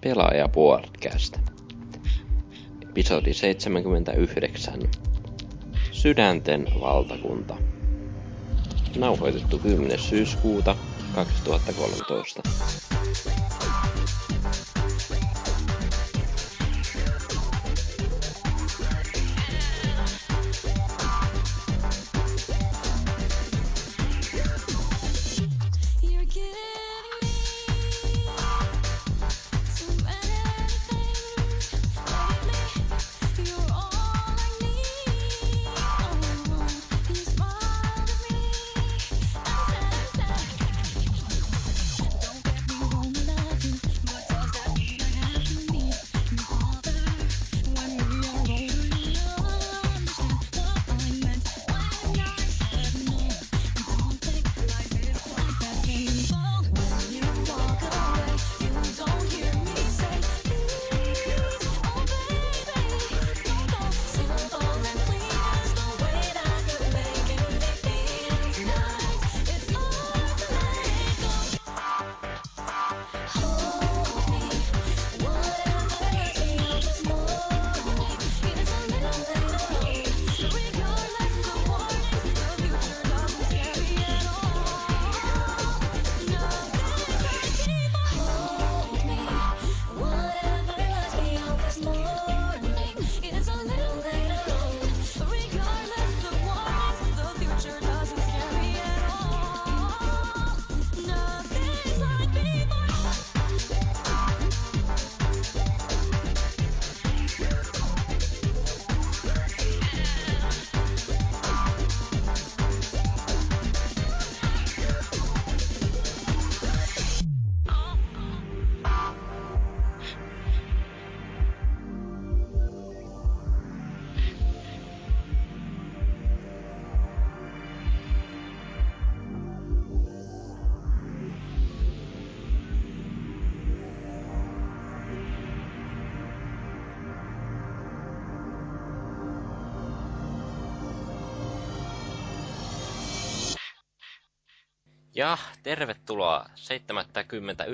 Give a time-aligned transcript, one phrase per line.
[0.00, 1.38] Pelaaja Podcast.
[2.82, 4.90] Episodi 79.
[5.92, 7.56] Sydänten valtakunta.
[8.98, 9.98] Nauhoitettu 10.
[9.98, 10.76] syyskuuta
[11.14, 12.42] 2013.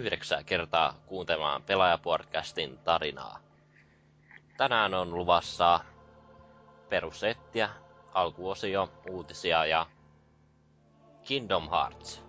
[0.02, 3.38] 79 kertaa kuuntelemaan Pelaajapodcastin tarinaa.
[4.56, 5.80] Tänään on luvassa
[6.88, 7.68] perusettiä,
[8.14, 9.86] alkuosio, uutisia ja
[11.22, 12.22] Kingdom Hearts.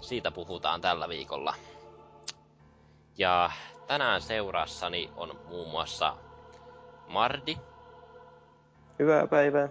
[0.00, 1.54] Siitä puhutaan tällä viikolla.
[3.18, 3.50] Ja
[3.86, 6.16] tänään seurassani on muun muassa
[7.08, 7.56] Mardi
[8.98, 9.68] Hyvää päivää.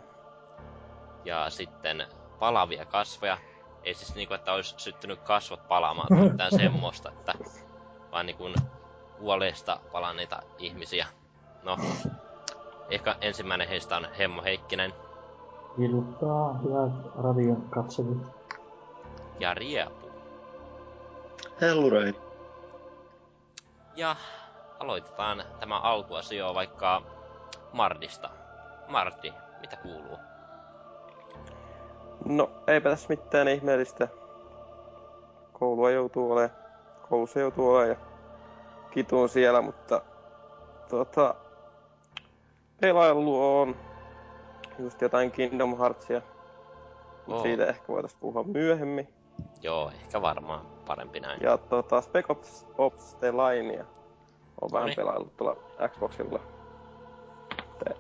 [1.26, 2.08] ja sitten
[2.40, 3.38] palavia kasvoja.
[3.84, 7.34] Ei siis niinku, että olisi syttynyt kasvot palaamaan tai mitään semmoista, että
[8.12, 8.54] vaan niinku
[9.20, 11.08] kuolleista palanneita ihmisiä.
[11.64, 11.78] No,
[12.90, 14.94] ehkä ensimmäinen heistä on Hemmo Heikkinen
[15.78, 18.32] Iltaa, hyvät radion katsojat.
[19.40, 20.10] ja Riepu.
[21.62, 22.14] Hellurei.
[23.96, 24.16] Ja
[24.80, 27.02] aloitetaan tämä alkuasio vaikka
[27.74, 28.30] Mardista.
[28.88, 30.18] Mardi, mitä kuuluu?
[32.30, 34.08] No, eipä tässä mitään ihmeellistä.
[35.54, 36.58] Koulua joutuu olemaan.
[37.10, 37.96] Koulussa joutuu olemaan ja
[38.92, 40.02] kituun siellä, mutta
[40.90, 41.36] tota,
[42.82, 43.76] pelailu on
[44.80, 46.22] just jotain Kingdom Heartsia.
[47.28, 47.42] Oo.
[47.42, 49.14] Siitä ehkä voitaisiin puhua myöhemmin.
[49.62, 51.42] Joo, ehkä varmaan parempi näin.
[51.44, 53.86] Ja tota, Spec Ops, Ops The Linea
[54.62, 55.58] on vähän pelaillut tuolla
[55.88, 56.40] Xboxilla.
[57.84, 57.96] Te,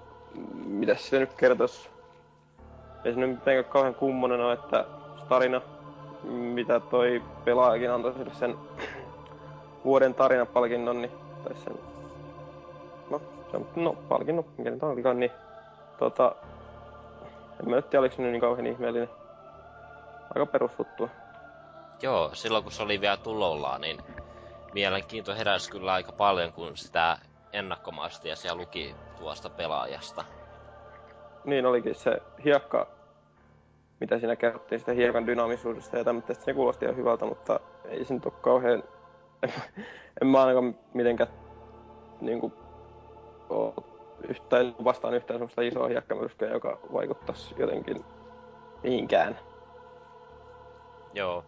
[0.65, 1.98] mitäs se nyt kertois?
[3.03, 4.85] Ei se nyt mitenkään kauhean kummonen ole, että
[5.27, 5.61] tarina,
[6.21, 8.57] mitä toi pelaajakin antoi sille sen
[9.83, 11.11] vuoden tarinapalkinnon, niin,
[11.41, 11.75] tai sen,
[13.09, 13.21] no,
[13.51, 15.31] se on, no, palkinnon, mikä nyt olikaan, niin,
[15.97, 16.35] tota,
[17.59, 19.09] en mä nyt tiedä, oliko se nyt niin kauhean ihmeellinen.
[20.35, 21.09] Aika perusfuttua.
[22.01, 23.97] Joo, silloin kun se oli vielä tulollaan, niin
[24.73, 27.17] mielenkiinto heräsi kyllä aika paljon, kun sitä
[27.53, 30.25] ennakkomaistia siellä luki tuosta pelaajasta.
[31.49, 32.87] Niin olikin se hiekka,
[33.99, 38.13] mitä siinä kerrottiin sitä hiekan dynaamisuudesta ja tämmöistä, se kuulosti ihan hyvältä, mutta ei se
[38.13, 38.83] nyt ole kauhean,
[40.21, 41.29] en mä ainakaan mitenkään
[42.21, 42.53] niinku
[43.49, 43.73] oo
[44.27, 48.05] yhtään, vastaan yhtään semmoista isoa hiekkamyrskyä, joka vaikuttaisi jotenkin
[48.83, 49.39] mihinkään.
[51.13, 51.43] Joo,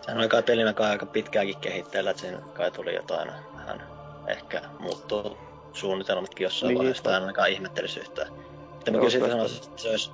[0.00, 3.82] Sehän oli kai pelinä kai aika pitkäänkin kehitteellä, että siinä kai tuli jotain vähän
[4.26, 5.47] ehkä muuttuu
[5.78, 8.32] suunnitelmatkin jossain Niin, vaiheessa, tai ainakaan ihmettelyssä yhtään.
[8.74, 10.10] Mutta mä kyllä sanoisin, että se olisi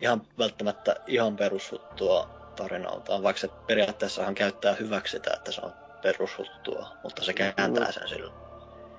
[0.00, 5.72] ihan välttämättä ihan perusfuttua tarinaltaan, vaikka se periaatteessahan käyttää hyväksi sitä, että se on
[6.02, 8.32] perusjuttua, mutta se kääntää sen sillä.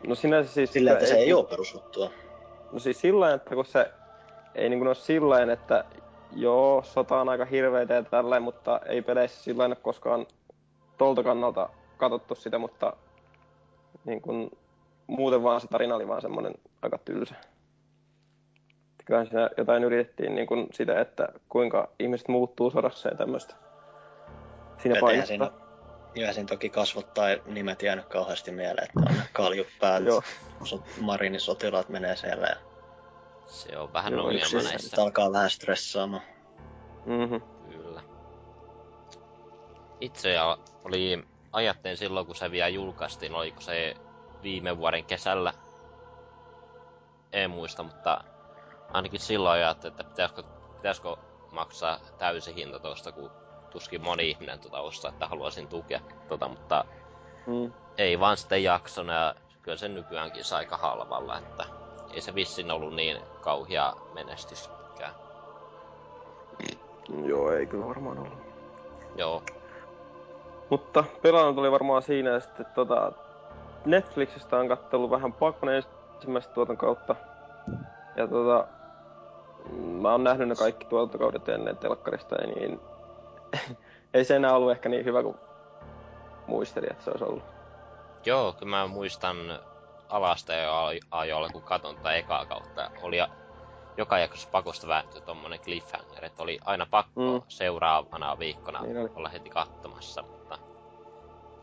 [0.07, 0.73] No sinänsä siis...
[0.73, 2.09] Sillä, että se ei kun- oo perusjuttua.
[2.71, 3.91] No siis sillä että kun se
[4.55, 5.85] ei niin ole sillä että
[6.35, 10.27] joo, sota on aika hirveitä ja tälleen, mutta ei peleissä sillä ole koskaan
[10.97, 12.93] tolta kannalta katsottu sitä, mutta
[14.05, 14.51] niin kuin,
[15.07, 17.35] muuten vaan se tarina oli vaan semmoinen aika tylsä.
[19.05, 23.55] Kyllähän siinä jotain yritettiin niin kuin sitä, että kuinka ihmiset muuttuu sodassa ja tämmöistä.
[24.81, 25.27] Siinä painottaa.
[26.15, 30.03] siinä, siinä toki kasvot tai nimet jäänyt kauheasti mieleen, että on kaljut päät,
[31.01, 32.55] marinin sotilaat menee siellä ja
[33.47, 35.01] Se on vähän Joo, ongelma yksi- näissä.
[35.01, 36.21] alkaa vähän stressaamaan.
[37.05, 37.35] Mhm.
[37.71, 38.01] Kyllä.
[40.01, 40.35] Itse
[40.85, 43.93] oli, ajattelin silloin kun se vielä julkaistiin, oliko se
[44.43, 45.53] viime vuoden kesällä,
[47.33, 48.23] en muista, mutta
[48.93, 50.43] ainakin silloin ajattelin, että pitäisikö,
[50.75, 51.15] pitäisikö
[51.51, 53.31] maksaa täysi hinta tuosta, kun
[53.69, 56.85] tuskin moni ihminen tuota ostaa, että haluaisin tukea tota, mutta
[57.47, 57.73] Mm.
[57.97, 61.65] ei vaan sitten jaksona ja kyllä se nykyäänkin saa aika halvalla, että
[62.13, 65.13] ei se vissin ollut niin kauhia menestys mitkään.
[67.25, 68.43] Joo, ei kyllä varmaan ollut.
[69.15, 69.43] Joo,
[70.69, 73.11] Mutta pelannut oli varmaan siinä ja sitten tota,
[73.85, 77.15] Netflixistä on kattellut vähän pakon ensimmäistä tuoton kautta.
[78.15, 78.67] Ja tota,
[80.01, 82.79] mä oon nähnyt ne kaikki tuotantokaudet ennen telkkarista ja niin
[84.13, 85.37] ei se enää ollut ehkä niin hyvä kuin
[86.47, 87.43] muistelin, että se olisi ollut.
[88.25, 89.37] Joo, kyllä mä muistan
[90.09, 90.71] alasta jo
[91.11, 92.91] ajoilla, kun katon tätä ekaa kautta.
[93.01, 93.17] Oli
[93.97, 97.33] joka jaksossa pakosta vääntyi tommonen cliffhanger, että oli aina pakko Mm.
[97.33, 97.41] mm.
[97.47, 99.09] seuraavana viikkona Niin oli.
[99.15, 100.57] olla heti katsomassa, mutta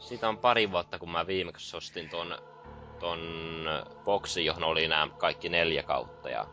[0.00, 2.38] siitä on pari vuotta, kun mä viimeksi ostin ton,
[2.99, 3.19] ton
[4.05, 6.47] boksin, johon oli nämä kaikki neljä kautta ja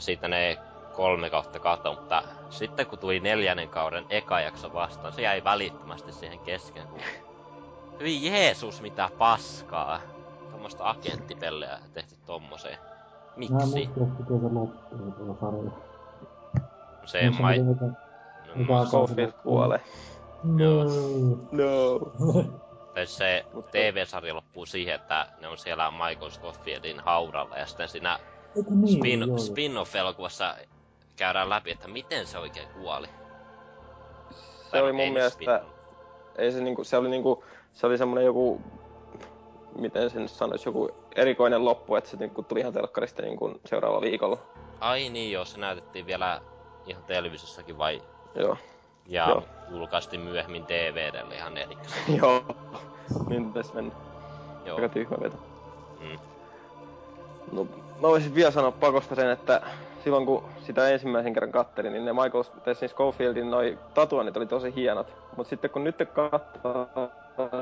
[0.00, 0.58] siitä ne
[0.92, 6.12] kolme kautta kato, mutta sitten kun tuli neljännen kauden eka jakso vastaan, se jäi välittömästi
[6.12, 7.00] siihen kesken, kun
[8.00, 10.00] Hyi Jeesus, mitä paskaa.
[10.50, 12.78] Tuommoista agenttipellejä tehty tommoseen.
[12.78, 13.54] Mä Miksi?
[17.04, 17.58] se mai...
[17.58, 19.80] mä- alkaa- Schofield kuolee.
[20.58, 20.84] Joo.
[21.52, 22.44] No.
[22.94, 28.18] tai se TV-sarja loppuu siihen, että ne on siellä Michael Scoffieldin haudalla ja sitten siinä
[28.70, 28.98] niin?
[28.98, 30.54] spin, spin-off-elokuvassa
[31.16, 33.06] käydään läpi, että miten se oikein kuoli.
[34.36, 35.66] Se Tai oli no, mun mielestä, spin-off.
[36.36, 38.60] ei se niinku, se oli niinku, se oli semmonen joku,
[39.78, 44.38] miten sen sanois, joku erikoinen loppu, että se niinku tuli ihan telkkarista niinku seuraavalla viikolla.
[44.80, 46.40] Ai niin joo, se näytettiin vielä
[46.86, 48.02] ihan televisiossakin vai...
[48.34, 48.56] Joo.
[49.08, 49.42] Ja Joo.
[49.70, 52.16] julkaistiin myöhemmin DVDlle ihan erikseen.
[52.18, 52.42] Joo.
[53.28, 53.94] Niin tässä mennä.
[54.64, 54.76] Joo.
[54.76, 55.36] Aika tyhmä veto.
[56.00, 56.18] Mm.
[57.52, 57.64] No,
[58.00, 59.60] mä voisin vielä sanoa pakosta sen, että
[60.04, 64.74] silloin kun sitä ensimmäisen kerran kattelin, niin ne Michael Tessin Schofieldin noi tatuoinnit oli tosi
[64.74, 65.14] hienot.
[65.36, 66.88] Mutta sitten kun nyt katsoo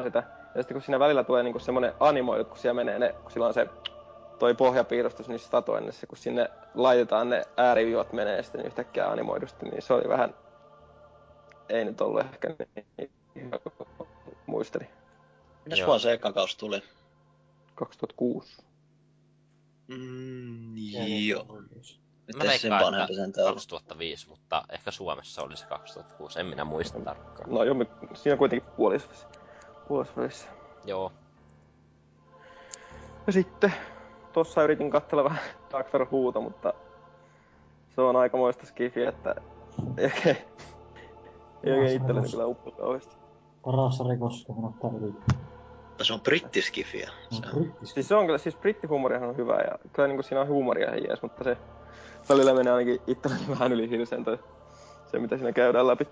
[0.05, 0.23] sitä,
[0.55, 3.47] ja sitten kun siinä välillä tulee niinku semmonen animoidut, kun siellä menee ne, kun sillä
[3.47, 3.69] on se
[4.39, 9.95] toi pohjapiirustus niissä tatuoinnissa, kun sinne laitetaan ne ääriviivat menee sitten yhtäkkiä animoidusti, niin se
[9.95, 10.35] oli vähän,
[11.69, 12.49] ei nyt ollut ehkä
[12.97, 13.59] niin hyvä
[14.47, 14.89] muistelin.
[15.65, 16.83] Mitäs vuonna se eka kaus tuli?
[17.75, 18.63] 2006.
[19.89, 20.75] Mm,
[21.27, 21.63] Joo.
[22.27, 23.53] Nyt Mä veikkaan, että sen täällä.
[23.53, 27.51] 2005, mutta ehkä Suomessa oli se 2006, en minä muista tarkkaan.
[27.51, 27.77] No joo,
[28.15, 29.29] siinä kuitenkin puolisvälissä.
[29.89, 30.49] Puolisvälissä.
[30.85, 31.13] Joo,
[33.27, 33.75] Ja sitten
[34.33, 35.39] tossa yritin katsella vähän
[35.71, 36.75] Doctor Whota, mutta
[37.95, 39.35] se on aikamoista skifi, että
[41.67, 43.17] ei oikein, itselleni on- kyllä uppo kauheasti.
[43.65, 45.39] Paras sarja koskaan kannattaa yrittää.
[45.89, 47.11] Mutta se on brittiskifiä.
[47.31, 47.61] Se Se on on.
[47.61, 47.95] brittiski.
[47.95, 51.05] Siis se on kyllä, siis brittihuumorihan on hyvä ja kyllä niinku siinä on huumoria ihan
[51.05, 51.57] jees, mutta se
[52.29, 54.39] välillä menee ainakin itselleni vähän yli hilseen toi
[55.07, 56.09] se mitä siinä käydään läpi.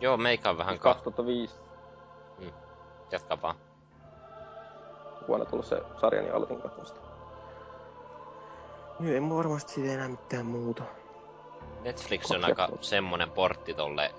[0.00, 1.54] joo meikä on vähän Siis ka- 2005
[3.12, 3.54] jatka vaan.
[5.28, 6.84] vuonna tullut se sarja, niin aloitin katsoa
[8.98, 10.82] Nyt ei mulla varmasti siitä enää mitään muuta.
[11.84, 14.10] Netflix on aika semmonen portti tolle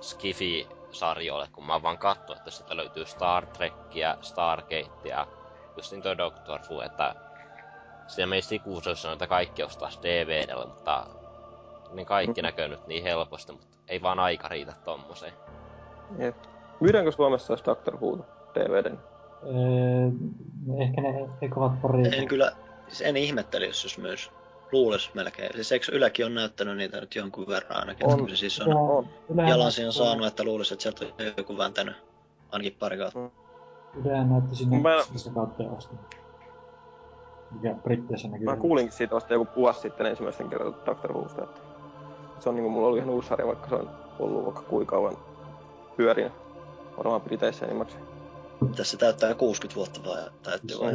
[0.00, 5.26] Skifi-sarjoille, kun mä oon vaan katsoin, että sieltä löytyy Star Trekkiä, Stargatea,
[5.76, 7.14] just niin toi Doctor Who, että
[8.06, 11.06] siinä meistä ikuisuus on, että kaikki ostaisi DVDllä, mutta
[11.92, 12.46] ne kaikki Mhm.
[12.46, 15.32] näkyy nyt niin helposti, mutta ei vaan aika riitä tommoseen.
[16.18, 16.36] Jep.
[16.80, 18.98] Myydäänkö Suomessa edes Doctor Who DVDn?
[19.42, 20.10] Öö,
[20.82, 21.08] ehkä ne
[21.42, 22.18] eikö ovat pari...
[22.18, 22.52] En kyllä,
[22.88, 24.30] siis en ihmetteli, jos jos myös
[24.72, 25.50] luulis melkein.
[25.54, 28.06] Siis eikö Yläkin on näyttänyt niitä nyt jonkun verran ainakin?
[28.06, 28.28] On.
[28.30, 29.08] Se siis on On.
[29.48, 31.96] jalansi on saanut, että luulisi, että sieltä on joku vääntänyt
[32.52, 33.30] ainakin pari kautta.
[34.04, 35.94] Ylehän näytti sinne Mä- missä kautta asti.
[37.50, 38.44] Mikä Britteissä näkyy.
[38.44, 41.60] Mä kuulinkin siitä vasta joku vuosi sitten ensimmäisen kerran Doctor Whosta, että
[42.40, 45.16] se on niinku mulla ollut ihan uusi sarja, vaikka se on ollut vaikka kuinka kauan
[45.96, 46.30] pyörinä.
[46.96, 48.02] Varmaan Briteissä enimmäkseen.
[48.76, 50.92] Tässä täyttää 60 vuotta vai täyttyy vai?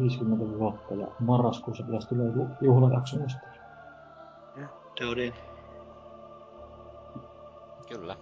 [0.00, 3.40] 50 vuotta ja marraskuussa pitäisi tulla joku juhlajakso musta.
[5.00, 5.34] Deodin.
[7.88, 8.16] Kyllä.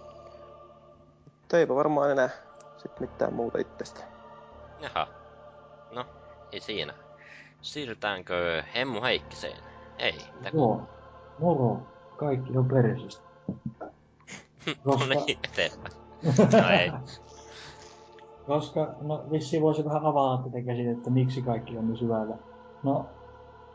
[1.25, 2.29] Mutta eipä varmaan enää
[2.77, 4.03] sit mitään muuta itsestä.
[4.79, 5.07] Jaha.
[5.91, 6.05] No,
[6.51, 6.93] ei siinä.
[7.61, 9.57] Siirrytäänkö Hemmu Heikkiseen?
[9.97, 10.81] Ei, mitä Joo.
[11.39, 11.79] Moro.
[12.17, 13.23] Kaikki on persistä.
[14.85, 15.93] No Koska- niin, eteenpäin.
[16.61, 16.91] No ei.
[18.47, 22.35] Koska, no vissiin voisi vähän avata tätä käsitettä, miksi kaikki on niin syvällä.
[22.83, 23.05] No,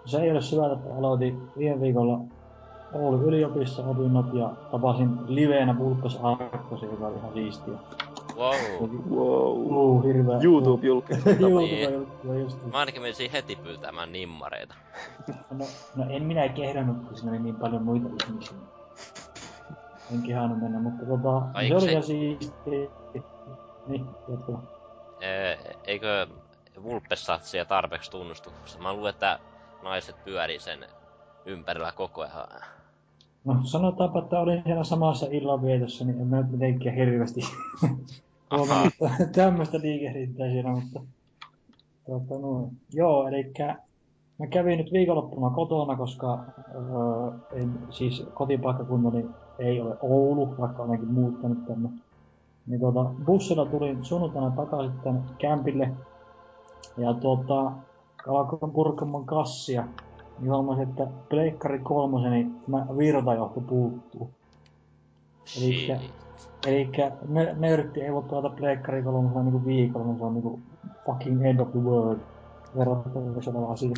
[0.05, 2.19] se ei ole syvällä, että aloitin viime viikolla
[2.93, 7.75] Oulun yliopistossa opinnot ja tapasin liveenä Vulpes Arkkosen, joka oli ihan siistiä.
[8.37, 8.89] Wow.
[9.11, 9.73] Wow.
[9.77, 10.39] Uh, hirveä.
[10.43, 11.29] youtube julkaisu.
[11.41, 12.59] YouTube-juttu, just.
[12.73, 14.75] Mä ainakin menisin heti pyytämään nimmareita.
[15.51, 15.65] No,
[15.97, 18.57] no en minä kehdannut, kun siinä oli niin paljon muita ihmisiä.
[20.13, 22.89] En kehannut mennä, mutta tota, Ai, se oli se- ihan siistiä.
[23.87, 24.59] Niin, jatka.
[25.21, 26.27] Ee, eikö
[26.83, 28.83] Vulpes saa siellä tarpeeksi tunnustuksesta?
[28.83, 29.39] Mä luulen, että
[29.83, 30.87] naiset pyörii sen
[31.45, 32.63] ympärillä koko ajan.
[33.45, 37.41] No sanotaanpa, että olin siellä samassa illanvietossa, niin en mä nyt mitenkään hirveästi
[38.57, 38.95] huomannut
[39.35, 41.01] tämmöistä liikehdintää siinä, mutta
[42.07, 43.53] tota, no, joo, eli
[44.39, 49.27] mä kävin nyt viikonloppuna kotona, koska öö, en, siis kotipaikkakuntani
[49.59, 51.89] ei ole Oulu, vaikka olenkin muuttanut tänne.
[52.67, 55.93] Niin tota, bussilla tulin sunnuntaina takaisin tänne kämpille
[56.97, 57.73] ja tuota,
[58.29, 59.85] alkoin purkamaan kassia
[60.39, 64.31] niin huomasin, että Pleikkari kolmoseni tämä virtajohto puuttuu.
[65.59, 66.01] Elikkä-.
[66.67, 70.61] Elikkä nö- nörtti ei voi pelata Pleikkari kolmosella niinku viikolla, niin se on niinku
[71.07, 72.21] fucking end of the world
[72.79, 73.97] verrattavissa oleva asia.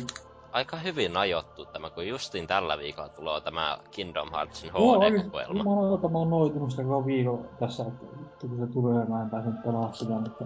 [0.51, 5.63] Aika hyvin ajottu tämä, kun justiin tällä viikolla tulee tämä Kingdom Heartsin HD-kokoelma.
[6.09, 8.05] mä oon noitunut sitä koko viikon tässä, että
[8.43, 10.45] vittu kun se tulee, mä en pääse pelaamaan sitä, mutta,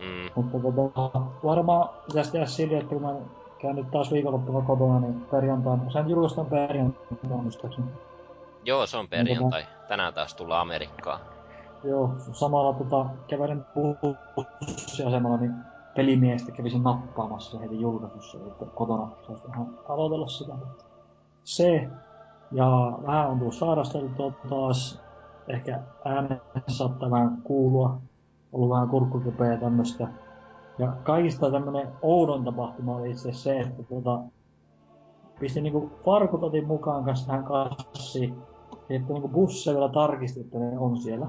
[0.00, 0.30] Mm.
[0.34, 3.14] mutta tota, varmaan pitäisi tehdä silleen, että kun mä
[3.58, 7.86] käyn nyt taas viikonloppuna kotona, niin perjantaina, sen julkaistaan perjantaina muistaakseni.
[8.64, 9.66] Joo, se on perjantai.
[9.88, 11.20] Tänään taas tullaan Amerikkaan.
[11.84, 13.64] Joo, samalla tota, kävelin
[14.34, 15.54] bussiasemalla, niin
[15.96, 20.52] pelimiestä kävisin nappaamassa heti julkaisussa, että kotona saisi vähän aloitella sitä.
[21.44, 21.88] Se,
[22.52, 25.00] ja vähän on tullut sairasteltua taas,
[25.48, 27.98] ehkä äänessä saattaa vähän kuulua,
[28.52, 30.08] ollut vähän kurkkukipeä ja tämmöstä.
[30.78, 34.20] Ja kaikista tämmönen oudon tapahtuma oli itse se, että tota,
[35.40, 38.34] pistin niinku farkut otin mukaan kanssa tähän kassiin.
[38.70, 41.26] Sitten niinku busseja vielä tarkisti, että ne on siellä.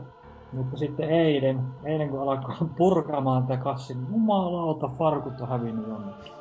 [0.53, 6.33] Mutta sitten eilen, eilen kun alkoi purkamaan tätä kassia, niin jumalauta, farkut on hävinnyt jonnekin.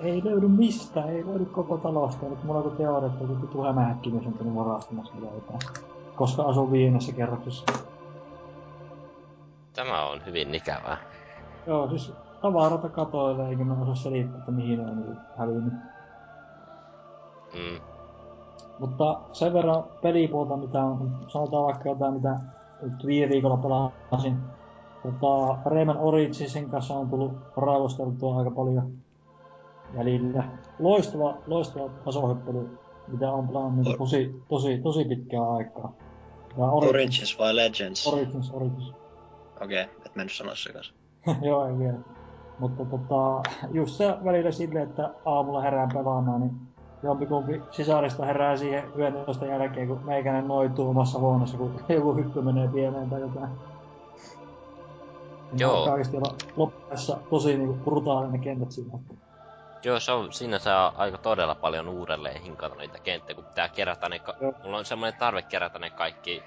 [0.00, 2.26] Ei löydy mistään, ei löydy koko talosta.
[2.26, 5.91] Nyt mulla on teoria, että joku vitu hämähäkkimies on käynyt varastamassa jotain.
[6.16, 7.64] Koska asun viidennessä kerroksessa.
[9.72, 10.96] Tämä on hyvin ikävää.
[11.66, 15.74] Joo, siis tavarata katoille, eikä mä osaa selittää, että mihin ne on niinku hävinnyt.
[17.54, 17.80] Mm.
[18.78, 22.40] Mutta sen verran pelipuolta, mitä on, sanotaan vaikka jotain, mitä
[22.82, 24.38] nyt viime viikolla pelasin.
[25.02, 28.92] Tota, Rayman Originsin kanssa on tullut raivosteltua aika paljon
[29.96, 30.44] välillä.
[30.78, 32.78] Loistava, loistava tasohyppely,
[33.08, 35.92] mitä on pelannut niin tosi, tosi, tosi pitkää aikaa.
[36.58, 38.06] Ja Origins vai Legends?
[38.06, 38.92] Origins, Origins.
[39.60, 40.94] Okei, okay, et mennyt sanoa se kanssa.
[41.48, 41.98] Joo, ei vielä.
[42.58, 46.52] Mutta tota, just se välillä silleen, että aamulla herään pelaamaan, niin
[47.02, 52.68] jompikumpi sisarista herää siihen 11 jälkeen, kun meikäinen noituu omassa huoneessa, kun joku hyppy menee
[52.68, 53.50] pieneen tai jotain.
[55.58, 55.84] Joo.
[55.84, 58.98] oikeesti olla loppuessa tosi niinku brutaalinen kentät siinä.
[59.84, 64.08] Joo, se on, siinä saa aika todella paljon uudelleen hinkata niitä kenttiä, kun pitää kerätä
[64.08, 64.18] ne...
[64.18, 64.52] Ka- Joo.
[64.64, 66.42] Mulla on semmoinen tarve kerätä ne kaikki...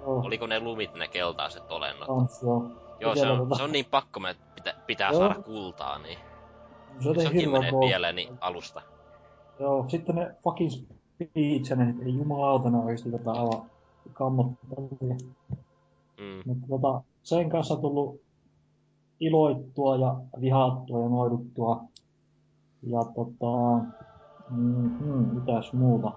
[0.00, 2.08] Joo, Oliko ne lumit ne keltaiset olennot?
[2.08, 2.70] on, joo.
[3.00, 5.18] Joo, se on, tota- se on niin pakko, että pitää, pitää Joo.
[5.18, 6.18] saada kultaa, niin...
[7.00, 8.82] Se on Sekin menee pieleen niin alusta.
[9.60, 13.70] Joo, sitten ne fucking speeds, ne, ei jumalauta, ne oikeesti jotain aivan
[14.12, 15.14] kammottavia.
[16.20, 16.42] Mm.
[16.46, 18.20] Mutta tota, sen kanssa on tullut
[19.20, 21.80] iloittua ja vihattua ja noiduttua.
[22.82, 23.84] Ja tota,
[24.50, 26.12] mm, mm, mitäs muuta.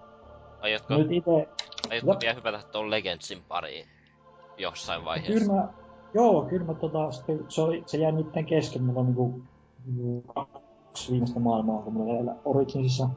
[0.61, 1.49] Aiotko, Nyt ite,
[1.89, 2.21] aiotko Jop.
[2.21, 3.85] vielä hypätä tuon Legendsin pariin
[4.57, 5.45] jossain vaiheessa?
[5.45, 5.67] kyllä mä,
[6.13, 9.41] joo, kyllä mä tota, sitten, se, oli, se jäi nytten kesken, mulla on niinku
[10.33, 13.09] kaksi viimeistä maailmaa, kun mulla vielä Originsissa.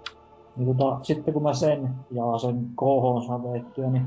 [0.56, 4.06] Niin tota, sitten kun mä sen ja sen KH saan veettyä, niin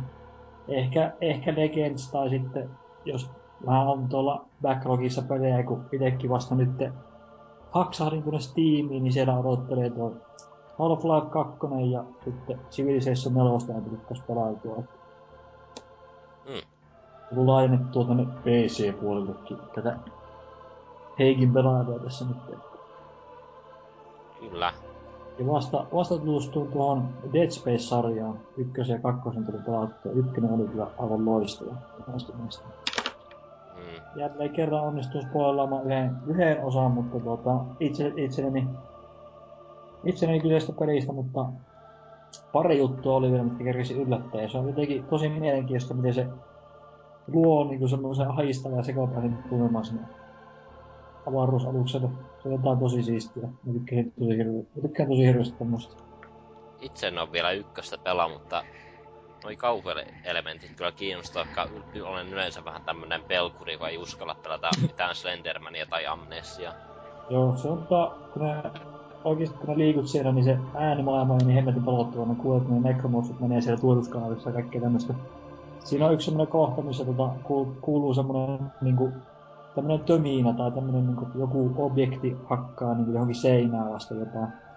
[0.68, 2.70] ehkä, ehkä Legends tai sitten,
[3.06, 3.30] jos
[3.66, 6.70] vähän on tuolla backlogissa pelejä, kun itekin vasta nyt
[7.72, 10.14] haksahdin tuonne Steamiin, niin siellä odottelee tuo
[10.80, 11.58] Half-Life 2
[11.92, 14.84] ja sitten Civilization 4 on tullut kanssa pelautua.
[16.46, 16.62] Mm.
[17.30, 19.98] Tullut laajennettua tänne PC-puolellekin tätä
[21.20, 22.38] Heikin pelailua tässä nyt.
[24.40, 24.74] Kyllä.
[25.40, 28.40] Ja vasta, vasta tutustuin tuohon Dead Space-sarjaan.
[28.58, 30.12] Ykkösen ja kakkosen tuli pelattua.
[30.12, 31.72] Ykkönen oli kyllä aivan loistava.
[31.72, 32.18] Mm.
[34.16, 38.68] Jälleen kerran onnistuu spoilaamaan yhden, yhden osan, mutta tuota, itse, itselleni,
[40.04, 41.46] itselleni kyseistä pelistä, mutta
[42.52, 44.48] pari juttua oli vielä, mitkä kerkisi yllättää.
[44.48, 46.28] Se on jotenkin tosi mielenkiintoista, miten se
[47.28, 50.02] luo niinku semmoisen ahistavan ja sekapäisen tunnelman sinne
[51.28, 52.10] avaruusalukselle.
[52.44, 53.44] Se on jotain tosi siistiä.
[53.44, 56.04] Mä tykkään tosi tosi hirveästi tämmöstä.
[56.82, 58.64] Itse en ole vielä ykköstä pelaa, mutta
[59.44, 61.68] noi kauhuelementit kyllä kiinnostaa, koska
[62.04, 66.74] olen yleensä vähän tämmönen pelkuri, joka ei uskalla pelata mitään Slendermania tai Amnesia.
[67.30, 68.64] Joo, se on tota, kun ne,
[69.24, 72.26] oikeesti kun ne liikut siellä, niin se äänimaailma on niin hemmetin pelottava.
[72.26, 75.14] Ne kuulet, ne nekromorfit menee siellä tuotuskanavissa ja kaikkea tämmöstä.
[75.80, 79.12] Siinä on yksi semmonen kohta, missä tota, kuul- kuuluu semmonen niinku,
[79.76, 84.69] tämmönen tömiinä tai tämmönen niinku, joku objekti hakkaa niinku johonkin seinään vasta jotain.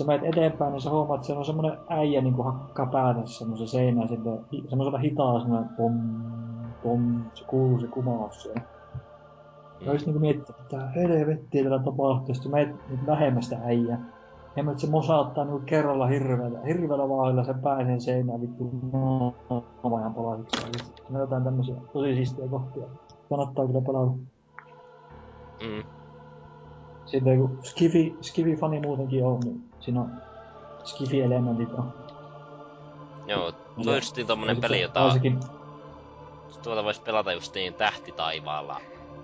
[0.00, 3.68] Sä menet eteenpäin, niin sä huomaat, että siellä on semmonen äijä niinku hakkaa päätä semmoisen
[3.68, 5.92] seinään sitten, hi- semmoisella hitaa semmonen pom,
[6.82, 8.62] pom, se kuuluu se kumaus siellä.
[9.80, 13.98] Ja olisi niinku miettinyt, että mitä helvettiä tällä tapahtuu, sitten meet niinku lähemmästä äijää.
[14.56, 20.84] Ja se mosauttaa niinku kerralla hirveellä, hirveellä vauhdilla sen pääseen seinään vittu naamajan palasiksi.
[20.84, 22.86] Sitten jotain tämmösiä tosi siistiä kohtia.
[23.28, 24.12] Kannattaa kyllä pelata.
[25.62, 25.99] Mm.
[27.10, 30.10] Sitten kun Skifi, Skifi-fani muutenkin on, niin siinä on
[30.84, 31.92] Skifi-elementit on.
[33.26, 35.40] Joo, tuo on justiin tommonen peli, jota Varsinkin,
[36.62, 38.80] tuota vois pelata justiin tähtitaivaalla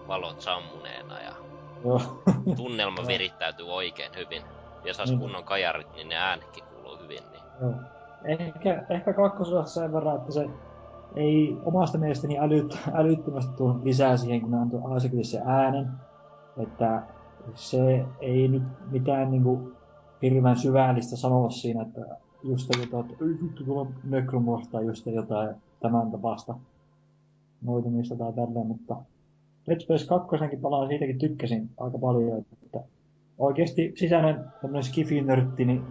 [0.09, 1.33] valot sammuneena ja
[1.85, 2.01] joo.
[2.57, 4.43] tunnelma virittäytyy oikein hyvin.
[4.85, 5.21] Ja saas Niin.
[5.21, 7.23] kunnon kajarit, niin ne äänetkin kuuluu hyvin.
[7.33, 7.43] Niin.
[7.61, 7.75] Joo.
[8.25, 10.47] Ehkä, ehkä kakkososassa sen verran, että se
[11.17, 15.89] ei omasta mielestäni älyt, älyttömästi tuonut lisää siihen, kun ne antoi Isaacille se äänen.
[16.63, 17.03] Että
[17.55, 19.73] se ei nyt mitään niinku
[20.23, 22.01] hirveän syvällistä sanoa siinä, että
[22.43, 26.55] just jotain, että ei vittu tuolla Necromorph tai just jotain tämän tapasta
[27.63, 28.97] noitumista tai tälleen, mutta
[29.67, 32.81] Dead Space 2 palaan siitäkin tykkäsin aika paljon, että
[33.39, 35.83] oikeesti sisäinen tämmönen skifi-nörtti, niin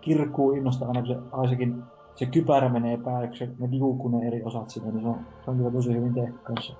[0.00, 1.82] kirkkuu innosta aina, kun se Isaacin
[2.14, 5.20] se kypärä menee päälle, kun se, ne liukuu ne eri osat sinne, niin se on,
[5.44, 6.74] se on kyllä tosi hyvin tehty kanssa.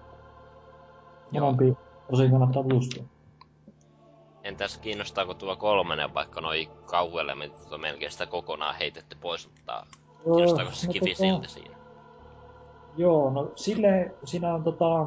[1.32, 1.44] Joo.
[1.44, 1.76] Molempiin
[2.12, 3.04] osiin kannattaa tutustua.
[4.46, 9.87] Entäs kiinnostaako tuo kolmonen, vaikka noi kauhuelementit on melkein sitä kokonaan heitetty pois, mutta
[10.24, 11.76] kiinnostaako se kivi tota, silti siinä?
[12.96, 15.06] Joo, no sille siinä on tota,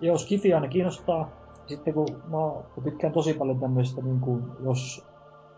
[0.00, 1.30] joo, Skifi aina kiinnostaa.
[1.66, 5.06] Sitten kun mä tykkään tosi paljon tämmöistä, niin kuin, jos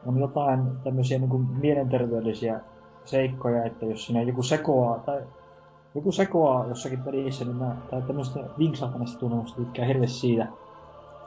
[0.07, 2.61] on jotain tämmöisiä niin kuin mielenterveydellisiä
[3.05, 5.23] seikkoja, että jos siinä joku sekoaa tai
[5.95, 10.47] joku sekoaa jossakin pelissä, niin mä, tai tämmöistä vinksahtaneesta tunnelmasta tykkään hirveästi siitä.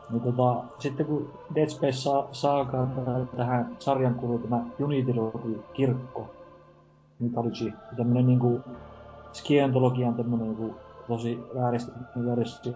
[0.09, 5.13] Niin tota, sitten kun Dead Space saa, saakaan tähän- tähän sarjan kuuluu tämä Unity
[5.73, 6.27] kirkko,
[7.19, 8.61] mythology, tämmönen niinku
[9.33, 10.75] skientologian tämmönen joku
[11.07, 12.73] tosi vääristetty versio.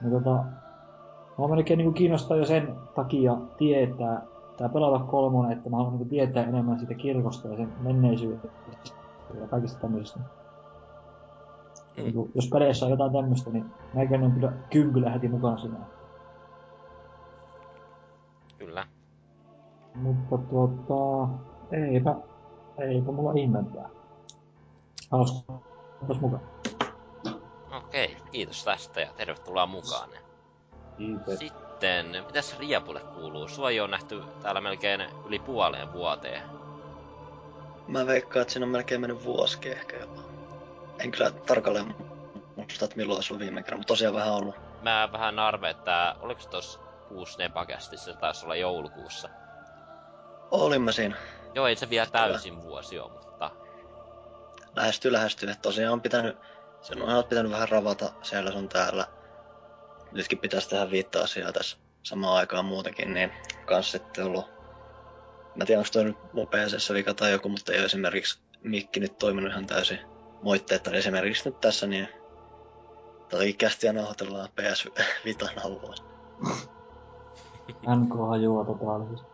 [0.00, 0.44] Niin tota,
[1.38, 4.22] mä melkein niinku kiinnostaa jo sen takia tietää,
[4.56, 8.48] tää pelata kolmonen, että mä haluan niinku tietää enemmän siitä kirkosta ja sen menneisyydestä
[9.40, 10.18] ja kaikista tämmöisistä.
[10.18, 12.02] Mm.
[12.02, 15.76] Niinku, jos peleissä on jotain tämmöistä, niin meikäinen on kyllä kympillä heti mukana siinä.
[20.02, 21.28] Mutta tuota,
[21.72, 22.14] eipä,
[22.78, 23.88] eipä mulla ihmeempää.
[25.10, 25.52] Hauska.
[26.00, 26.42] Onpas mukaan.
[27.76, 30.08] Okei, kiitos tästä ja tervetuloa mukaan.
[30.98, 31.38] Kiitos.
[31.38, 33.48] Sitten, mitäs Riapulle kuuluu?
[33.48, 36.42] Sua ei ole nähty täällä melkein yli puoleen vuoteen.
[37.88, 40.20] Mä veikkaan, että siinä on melkein mennyt vuosikin ehkä jopa.
[40.98, 41.94] En kyllä tarkalleen
[42.56, 44.54] muista, että milloin se on viime kerran, mutta tosiaan vähän ollut.
[44.82, 49.28] Mä vähän arve, että oliko se tossa kuusi nepakästissä, se taisi olla joulukuussa.
[50.50, 51.16] Olin mä siinä.
[51.54, 53.50] Joo, ei se vielä täysin vuosi ole, mutta
[54.76, 55.50] Lähestyy, lähestyy.
[55.50, 56.36] Et tosiaan on pitänyt,
[56.80, 59.06] sen on pitänyt vähän ravata siellä sun täällä.
[60.12, 63.32] Nytkin pitäisi tehdä viittaa asiaa tässä samaan aikaan muutenkin, niin
[63.66, 64.46] kans sitten ollut.
[65.56, 69.00] Mä tiedän, onko toi nyt mun PCssä vika tai joku, mutta ei ole esimerkiksi mikki
[69.00, 70.00] nyt toiminut ihan täysin
[70.42, 70.90] moitteetta.
[70.90, 72.08] Niin esimerkiksi nyt tässä niin
[73.30, 74.88] Toi kästiä nauhoitellaan PS
[75.24, 75.94] Vitan avulla.
[77.96, 79.26] NK hajoaa totaalisesti.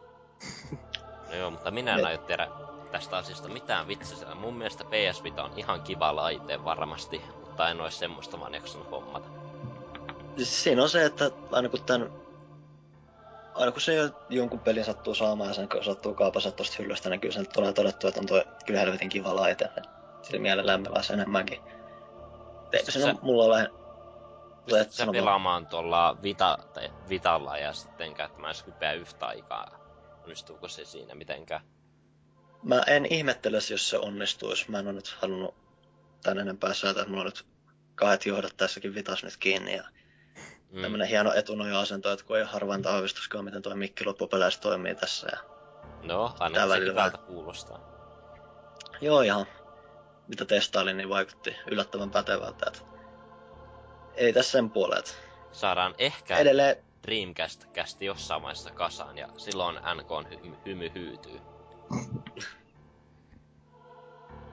[1.35, 2.49] no joo, mutta minä en Ne- aio tehdä
[2.93, 4.35] tästä asiasta mitään vitsiä.
[4.35, 8.91] Mun mielestä PS Vita on ihan kiva laite varmasti, mutta en ole semmoista vaan jaksanut
[8.91, 9.29] hommata.
[10.43, 12.11] Siinä on se, että aina kun tän...
[13.55, 17.21] Aina kun se jo jonkun pelin sattuu saamaan ja sen sattuu kaapassa tosta hyllystä, niin
[17.21, 19.71] kyllä sen tulee todettu, että on toi kyllä helvetin kiva laite.
[20.23, 21.61] Sillä mielellään pelaisi enemmänkin.
[22.73, 23.59] Eikö sä- se on mulla.
[24.71, 29.84] Sä et sä pelaamaan tuolla Vita, tai Vitalla ja sitten käyttämään Skypeä yhtä aikaa.
[30.25, 31.61] Onnistuuko se siinä mitenkään?
[32.63, 34.71] Mä en ihmettele, jos se onnistuisi.
[34.71, 35.55] Mä en ole nyt halunnut
[36.23, 37.47] tän enempää säätää, että mulla on nyt
[37.95, 39.77] kahdet johdot tässäkin vitas nyt kiinni.
[39.77, 39.85] Ja
[40.75, 40.83] Mm.
[40.83, 45.29] tämmönen hieno etunoja-asento, että kun ei harvainta aavistuskaan, miten tuo mikki loppupeleissä toimii tässä.
[45.33, 45.39] Ja...
[46.03, 47.81] No, ainakin se hyvältä kuulostaa.
[49.01, 49.47] Joo, ihan
[50.29, 52.67] mitä testailin, niin vaikutti yllättävän pätevältä.
[52.67, 52.79] Että...
[54.15, 55.19] Ei tässä sen puolet.
[55.53, 61.41] Saadaan ehkä Edelleen Dreamcast kästi jossain vaiheessa kasaan ja silloin NK hymy, hymy hyytyy.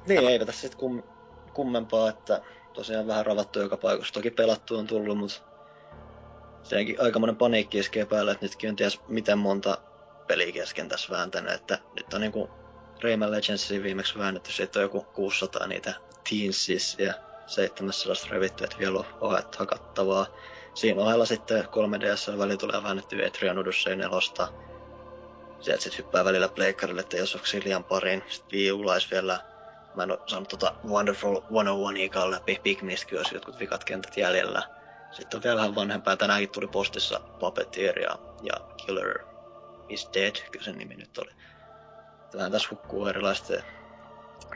[0.07, 1.03] Niin, eipä tässä sit kum,
[1.53, 2.41] kummempaa, että
[2.73, 4.13] tosiaan vähän ravattu joka paikassa.
[4.13, 5.41] Toki pelattu on tullut, mutta
[6.63, 9.77] senkin aikamoinen paniikki iskee päälle, että nytkin on ties miten monta
[10.27, 12.49] peliä kesken tässä vääntänyt, että nyt on niinku
[13.03, 15.93] Rayman Legendsia viimeksi väännetty, siitä on joku 600 niitä
[16.29, 17.13] Teensis ja
[17.45, 19.05] 700 revitty, että vielä on
[19.57, 20.25] hakattavaa.
[20.73, 24.19] Siinä ohella sitten 3DS väli tulee väännetty Etrian Odyssey 4.
[25.59, 28.23] Sieltä sitten hyppää välillä pleikkarille, että jos liian pariin.
[28.29, 29.39] Sitten Wii Ulla olisi vielä
[29.95, 34.63] Mä en oo saanut tota Wonderful 101 ikaan läpi, Pikminstäkin olisi jotkut vikat kentät jäljellä.
[35.11, 39.19] Sitten on vielä vähän vanhempaa, tänäänkin tuli postissa Puppeteer ja, ja Killer
[39.89, 41.31] is Dead, kyllä sen nimi nyt oli.
[42.33, 43.63] Vähän tässä hukkuu erilaisten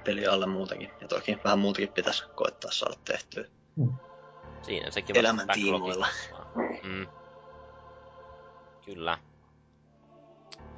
[0.04, 3.46] peliä alle muutenkin, ja toki vähän muutakin pitäisi koettaa saada tehtyä.
[4.66, 6.08] Siinä sekin Elämän tiimoilla.
[6.84, 7.08] Mm.
[8.86, 9.18] Kyllä.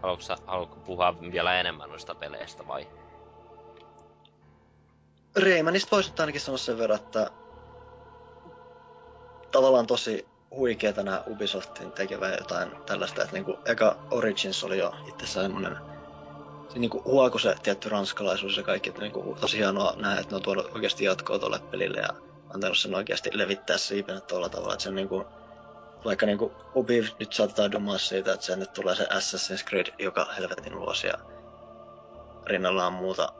[0.02, 2.88] Haluatko, sä- haluatko puhua vielä enemmän noista peleistä vai?
[5.36, 7.32] Raymanista voisi ainakin sanoa sen verran, että
[9.52, 15.28] tavallaan tosi huikeeta nämä Ubisoftin tekevä jotain tällaista, että niinku eka Origins oli jo itse
[15.28, 15.78] semmonen
[16.74, 20.36] se niinku huoku se tietty ranskalaisuus ja kaikki, että niinku tosi hienoa nähdä, että ne
[20.36, 24.84] on tuonut oikeasti jatkoa tuolle pelille ja antanut sen oikeasti levittää siipenä tuolla tavalla, että
[24.84, 25.26] se on niinku
[26.06, 30.26] vaikka niinku Ubi nyt saatetaan dumaa siitä, että sen nyt tulee se Assassin's Creed joka
[30.38, 31.18] helvetin vuosia
[32.46, 33.34] rinnallaan muuta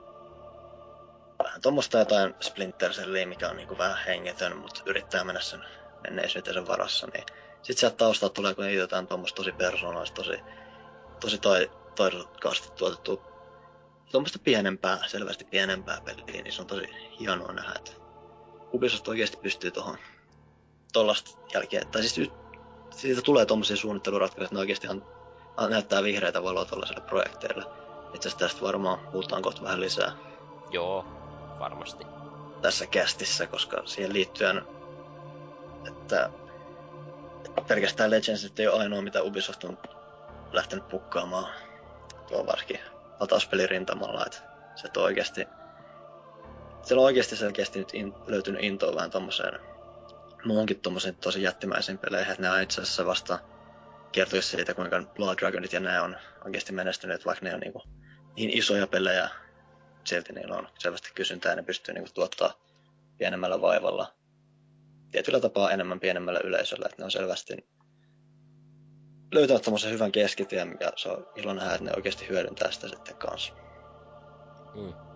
[1.44, 5.64] vähän tuommoista jotain Splinter Cellia, mikä on niinku vähän hengetön, mutta yrittää mennä sen
[6.02, 7.24] menneisyytensä varassa, niin
[7.62, 10.40] sit sieltä taustalta tulee kuitenkin jotain tuommoista tosi persoonallista, tosi,
[11.20, 13.22] tosi toi, toisokkaasti tuotettu
[14.10, 16.88] tuommoista pienempää, selvästi pienempää peliä, niin se on tosi
[17.20, 17.92] hienoa nähdä, että
[18.74, 19.98] Ubisoft oikeasti pystyy tuohon
[20.92, 22.30] tollasta jälkeen, tai siis
[22.94, 24.86] siitä tulee tuommoisia suunnitteluratkaisuja, että ne oikeasti
[25.70, 27.64] näyttää vihreitä valoa tuollaiselle projekteille.
[28.14, 30.12] Itse asiassa tästä varmaan puhutaan kohta vähän lisää
[30.70, 31.06] Joo,
[31.58, 32.04] varmasti.
[32.60, 34.62] tässä kästissä, koska siihen liittyen,
[35.86, 36.30] että
[37.44, 39.78] että pelkästään Legends ei ole ainoa, mitä Ubisoft on
[40.52, 41.54] lähtenyt pukkaamaan
[42.28, 42.80] tuo varsinkin
[43.20, 44.38] latauspelirintamalla, että
[44.74, 45.57] se on oikeasti
[46.88, 49.58] siellä on oikeasti selkeästi nyt in, löytynyt intoa vähän tommoseen
[50.44, 53.38] muuhunkin tommoseen tosi jättimäisiin peleihin, että ne on itse asiassa vasta
[54.12, 57.82] kertoo siitä, kuinka Blood Dragonit ja nämä on oikeasti menestyneet, vaikka ne on niinku
[58.36, 59.28] niin isoja pelejä,
[60.06, 62.54] silti niillä on selvästi kysyntää ja ne pystyy niinku tuottaa
[63.18, 64.14] pienemmällä vaivalla
[65.10, 67.56] tietyllä tapaa enemmän pienemmällä yleisöllä, että ne on selvästi
[69.34, 73.16] löytävät tommosen hyvän keskitien ja se on ilo nähdä, että ne oikeasti hyödyntää sitä sitten
[73.16, 73.52] kanssa.
[74.74, 75.07] Mm.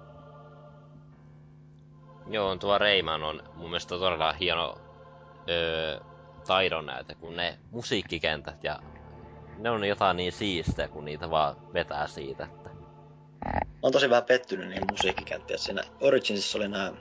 [2.32, 4.78] Joo, tuo Rayman on mun mielestä todella hieno
[5.48, 6.00] öö,
[6.46, 8.78] taidon näyte, kun ne musiikkikentät ja
[9.58, 12.44] ne on jotain niin siistejä, kun niitä vaan vetää siitä.
[12.44, 12.68] Että...
[13.54, 16.92] Mä oon tosi vähän pettynyt niihin musiikkikenttiin, että siinä Originsissa oli nämä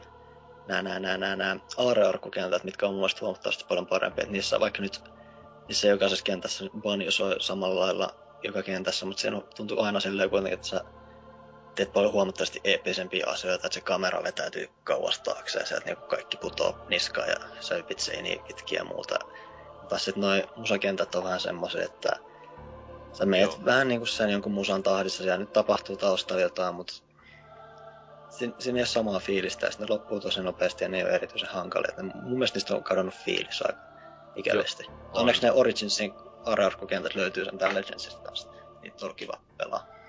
[0.67, 4.21] nämä, nämä, nämä, nämä, nämä aarearkkukentät, mitkä on mun mielestä huomattavasti paljon parempia.
[4.21, 5.03] Että niissä vaikka nyt
[5.67, 10.53] niissä jokaisessa kentässä banjo soi samalla lailla joka kentässä, mutta se tuntuu aina silleen kuitenkin,
[10.53, 10.81] että sä
[11.75, 16.37] teet paljon huomattavasti eeppisempiä asioita, että se kamera vetäytyy kauas taakse ja sieltä niinku kaikki
[16.37, 19.19] putoo niskaan ja sä ypit seiniä pitkiä ja muuta.
[19.89, 22.09] Taas sit noi musakentät on vähän semmoisia, että
[23.13, 23.65] sä meet Joo.
[23.65, 26.93] vähän niinku sen jonkun musan tahdissa, siellä nyt tapahtuu taustalla jotain, mutta
[28.29, 31.03] siinä, siinä ei ole samaa fiilistä ja sitten ne loppuu tosi nopeasti ja ne ei
[31.03, 31.89] ole erityisen hankalia.
[31.89, 33.79] Et ne- Mun mielestä niistä on kadonnut fiilis aika
[34.35, 34.83] ikävästi.
[34.87, 34.99] on.
[35.13, 36.13] Onneksi ne Originsin
[36.45, 38.49] arearkkukentät löytyy sen Legendsista taas.
[38.81, 40.00] Niitä on kiva pelaa.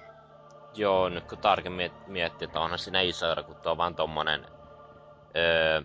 [0.74, 3.96] Joo, nyt kun tarkemmin miet- miettii, että onhan siinä iso ero, kun tuo on vaan
[3.96, 4.46] tommonen
[5.37, 5.82] öö,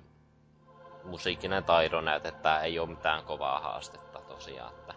[1.03, 4.95] musiikkinen taidon näyte, että ei ole mitään kovaa haastetta tosiaan, että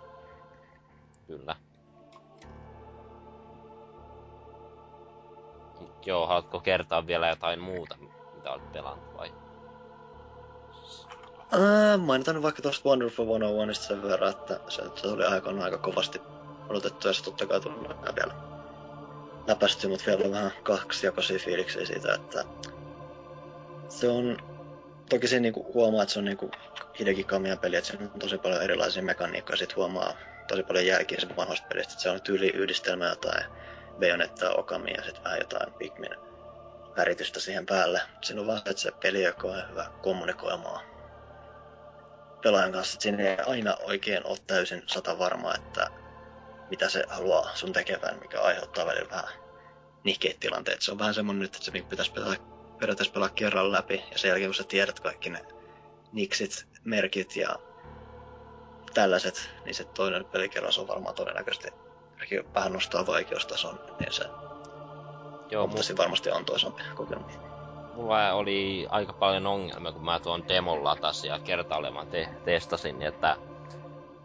[1.27, 1.57] kyllä.
[5.79, 7.99] Mut joo, haluatko kertoa vielä jotain muuta,
[8.33, 9.33] mitä olet pelannut vai?
[11.53, 15.79] Ää, mainitan nyt vaikka tuosta Wonderful 101 sen verran, että se, se tuli aikoinaan aika
[15.79, 16.27] kovasti
[16.69, 17.79] odotettu ja se totta kai tuli
[18.17, 18.35] vielä
[19.47, 22.45] läpästy, mutta vielä vähän kaksijakoisia fiiliksiä siitä, että
[23.89, 24.39] se on
[25.11, 26.51] toki siinä niinku huomaa, että se on niinku
[26.99, 29.57] Hideki Kamiyan peli, että siinä on tosi paljon erilaisia mekaniikkoja.
[29.57, 30.15] Sitten huomaa
[30.49, 31.93] tosi paljon jälkiä sen vanhasta pelistä.
[31.93, 33.45] että Se on tyyli yhdistelmä jotain
[34.01, 36.17] Bayonettaa, Okamia ja sitten vähän jotain Pikmin
[36.97, 38.01] väritystä siihen päälle.
[38.25, 40.87] Siinä on vaan se, että se peli joka on hyvä kommunikoimaan
[42.43, 42.95] pelaajan kanssa.
[42.95, 45.91] Että siinä ei aina oikein ole täysin sata varma, että
[46.71, 49.35] mitä se haluaa sun tekevän, mikä aiheuttaa välillä vähän
[50.05, 50.85] nihkeitä tilanteita.
[50.85, 52.37] Se on vähän semmonen nyt, että se pitäisi pelata,
[52.81, 55.41] periaatteessa pelaa kerran läpi ja sen jälkeen kun sä tiedät kaikki ne
[56.13, 57.57] niksit, merkit ja
[58.95, 61.69] tällaiset, niin se toinen pelikerros on varmaan todennäköisesti
[62.55, 67.33] vähän nostaa vaikeustason, niin se Joo, mu- huomattavasti varmasti antoisampi kokemus.
[67.93, 73.09] mulla oli aika paljon ongelmia, kun mä tuon demon latasin ja kertailemaan te- testasin, niin
[73.09, 73.37] että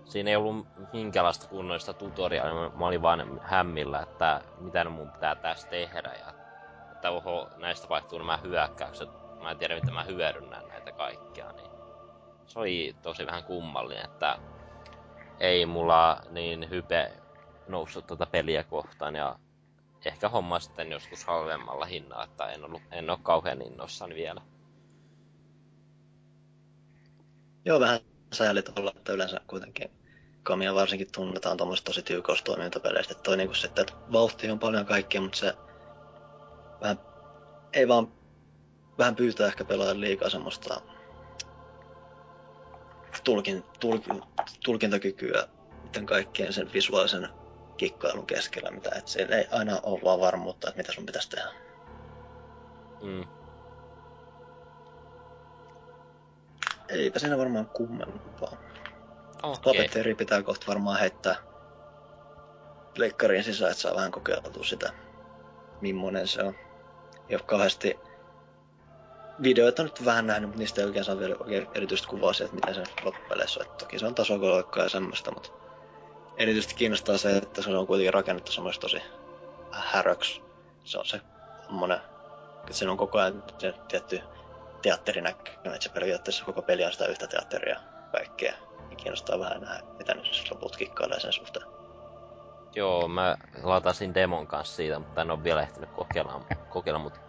[0.06, 2.70] siinä ei ollut minkäänlaista kunnollista tutoriaalia.
[2.70, 6.34] Mä olin vaan hämmillä, että mitä mun pitää tässä tehdä ja
[6.92, 9.10] että oho, näistä vaihtuu nämä hyökkäykset.
[9.42, 11.72] Mä en tiedä, miten mä hyödynnän näitä kaikkia, niin
[12.46, 14.40] se oli tosi vähän kummallinen, että
[15.40, 17.12] ei mulla niin hype
[17.68, 19.40] noussut tuota peliä kohtaan ja
[20.06, 24.42] ehkä homma sitten joskus halvemmalla hinnalla, että en, ollut, en ole kauhean innoissani vielä.
[27.66, 28.00] Joo, vähän
[28.34, 29.90] sääli olla, että yleensä kuitenkin
[30.44, 33.12] Kamia varsinkin tunnetaan tuommoisesta tosi tiukoista toimintapeleistä.
[33.12, 35.54] Että toi niinku sitten, että vauhti on paljon kaikkea, mutta se
[36.82, 37.00] vähän,
[37.74, 38.08] ei vaan
[38.98, 40.82] vähän pyytää ehkä pelaajan liikaa semmoista
[43.24, 44.22] tulkin, tulkin,
[44.66, 45.48] tulkintakykyä
[45.84, 47.30] miten kaikkien sen visuaalisen
[47.78, 51.54] kikkailun keskellä, mitä et se ei aina ole vaan varmuutta, että mitä sun pitäisi tehdä.
[53.04, 53.45] Mm.
[56.90, 58.58] Eipä siinä varmaan kummempaa.
[59.44, 59.62] Okei.
[59.64, 61.36] Papeteeri pitää kohta varmaan heittää
[62.94, 64.94] pleikkariin sisään, että saa vähän kokeiltua sitä,
[65.82, 66.56] millainen se on.
[67.30, 68.00] Ei ole kauheasti
[69.44, 72.70] videoita nyt vähän nähnyt, mutta niistä ei oikein saa vielä oikein erityistä kuvaa siitä, että
[72.70, 73.66] miten se loppupeleissä on.
[73.78, 75.50] Toki se on tasokoloikkaa ja semmoista, mutta
[76.38, 79.02] erityisesti kiinnostaa se, että se on kuitenkin rakennettu semmoista tosi
[79.72, 80.42] häröksi.
[80.84, 81.22] Se on se
[81.66, 81.98] semmoinen,
[82.60, 83.44] että siinä on koko ajan
[83.88, 84.22] tietty
[84.86, 87.80] teatterinäkymä, että se periaatteessa koko peli on sitä yhtä teatteria
[88.12, 88.54] kaikkea.
[88.90, 91.66] Niin kiinnostaa vähän nähdä, mitä ne siis loput kikkailee sen suhteen.
[92.76, 97.20] Joo, mä latasin demon kanssa siitä, mutta en ole vielä ehtinyt kokeilla, kokeilla mutta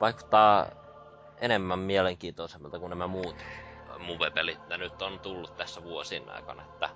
[0.00, 0.66] vaikuttaa
[1.40, 3.36] enemmän mielenkiintoisemmalta kuin nämä muut
[3.98, 6.88] Move-pelit, mitä nyt on tullut tässä vuosien aikana, että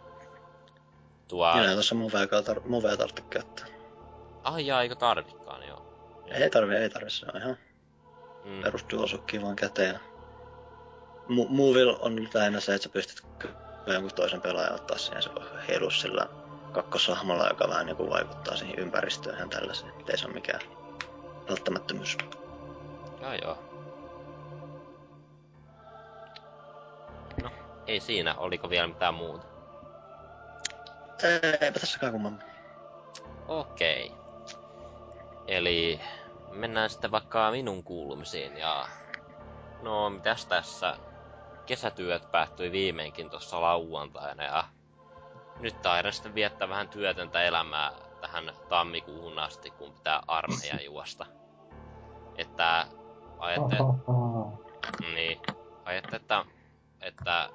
[1.28, 1.54] tuo...
[1.54, 3.66] Minä tuossa movea, tar- movea tarvitse käyttää.
[4.42, 5.86] Ai jaa, eikö tarvikaan, joo.
[6.26, 7.56] Ei tarvi, ei tarvi, se on ihan
[8.46, 8.62] Mm.
[8.62, 10.00] perusduosokki vaan käteen.
[11.28, 13.22] Mu- Movil on nyt lähinnä se, että sä pystyt
[13.86, 15.30] jonkun toisen pelaajan ottaa siihen se
[15.68, 16.26] heilu sillä
[16.72, 19.92] kakkosahmolla, joka vähän niin vaikuttaa siihen ympäristöön ja tällaiseen.
[20.08, 20.60] Ei se ole mikään
[21.48, 22.16] välttämättömyys.
[23.20, 23.58] Joo, joo.
[27.42, 27.50] No,
[27.86, 28.34] ei siinä.
[28.34, 29.46] Oliko vielä mitään muuta?
[31.60, 32.42] Eipä tässäkään kummemmin.
[33.48, 34.12] Okei.
[35.48, 36.00] Eli
[36.56, 38.86] mennään sitten vaikka minun kuulumisiin ja...
[39.82, 40.96] No, mitäs tässä?
[41.66, 44.64] Kesätyöt päättyi viimeinkin tuossa lauantaina ja...
[45.60, 51.26] Nyt taidan sitten viettää vähän työtöntä elämää tähän tammikuuhun asti, kun pitää armeijan juosta.
[52.36, 52.86] Että
[53.38, 53.84] ajattelin,
[55.14, 55.40] niin,
[55.84, 56.44] ajattelin, että,
[57.00, 57.48] että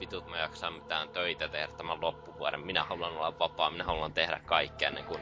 [0.00, 2.60] vitut mä jaksan mitään töitä tehdä tämän loppuvuoden.
[2.60, 5.20] Minä haluan olla vapaa, minä haluan tehdä kaikkea ennen kuin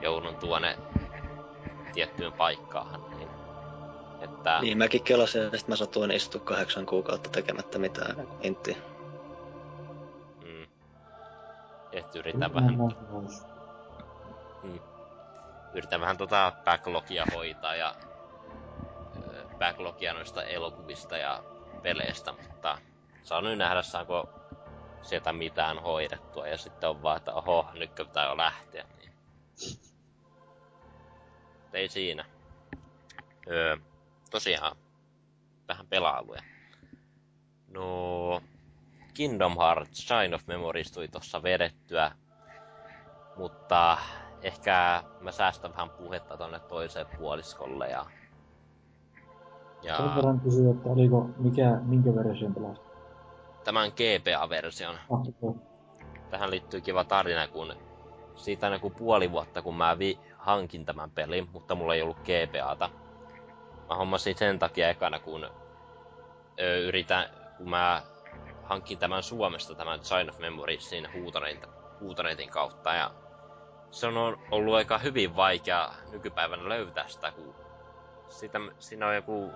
[0.00, 0.78] joudun tuonne
[1.92, 3.00] tiettyyn paikkaan.
[3.16, 3.30] Niin,
[4.20, 8.46] että, Niin, mäkin kelasin ja sitten mä satuin istua kahdeksan kuukautta tekemättä mitään ennen kuin
[8.46, 8.76] intti.
[10.44, 10.66] mm,
[11.92, 12.78] että yritän vähän,
[14.62, 14.80] mm,
[15.74, 17.94] yritän vähän tota backlogia hoitaa ja
[19.58, 21.42] backlogia noista elokuvista ja
[21.82, 22.78] peleistä, mutta
[23.22, 24.28] saan nyt nähdä, saanko
[25.02, 26.48] sieltä mitään hoidettua.
[26.48, 28.84] Ja sitten on vaan, että oho, nytkö pitää jo lähteä.
[28.98, 29.12] Niin.
[31.72, 32.24] Ei siinä.
[33.50, 33.76] Öö,
[34.30, 34.76] tosiaan,
[35.68, 36.42] vähän pelailuja.
[37.68, 38.40] No,
[39.14, 42.12] Kingdom Hearts Shine of Memories tuli tossa vedettyä.
[43.36, 43.98] Mutta
[44.42, 48.06] ehkä mä säästän vähän puhetta tonne toiseen puoliskolle ja...
[49.82, 52.84] Ja Sen verran kysyä, että oliko, mikä, minkä version pelasit?
[53.64, 55.56] tämän GPA-version Ah, joo.
[56.30, 57.72] tähän liittyy kiva tarina, kun
[58.36, 62.18] siitä on joku puoli vuotta, kun mä vi- hankin tämän pelin, mutta mulla ei ollut
[62.18, 62.90] GPAta.
[63.88, 65.50] Mä hommasin sen takia ekana, kun
[66.60, 68.02] ö, yritän, kun mä
[68.62, 70.36] hankin tämän Suomesta, tämän Sign of
[71.14, 71.62] huutonetin,
[72.00, 73.10] huutonetin kautta, ja
[73.90, 77.54] se on ollut aika hyvin vaikea nykypäivänä löytää sitä, kun
[78.28, 79.50] sitä, siinä on joku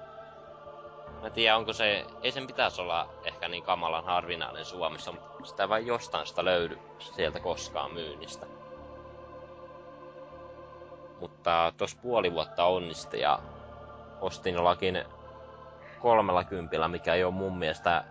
[1.20, 2.06] Mä en tiedä, onko se...
[2.22, 6.78] Ei sen pitäisi olla ehkä niin kamalan harvinainen Suomessa, mutta sitä vai jostain sitä löydy
[6.98, 8.46] sieltä koskaan myynnistä.
[11.22, 13.38] Mutta tos puoli vuotta onnisti ja
[14.20, 15.04] ostin jollakin
[15.98, 18.04] kolmella kympillä, mikä ei ole mun mielestä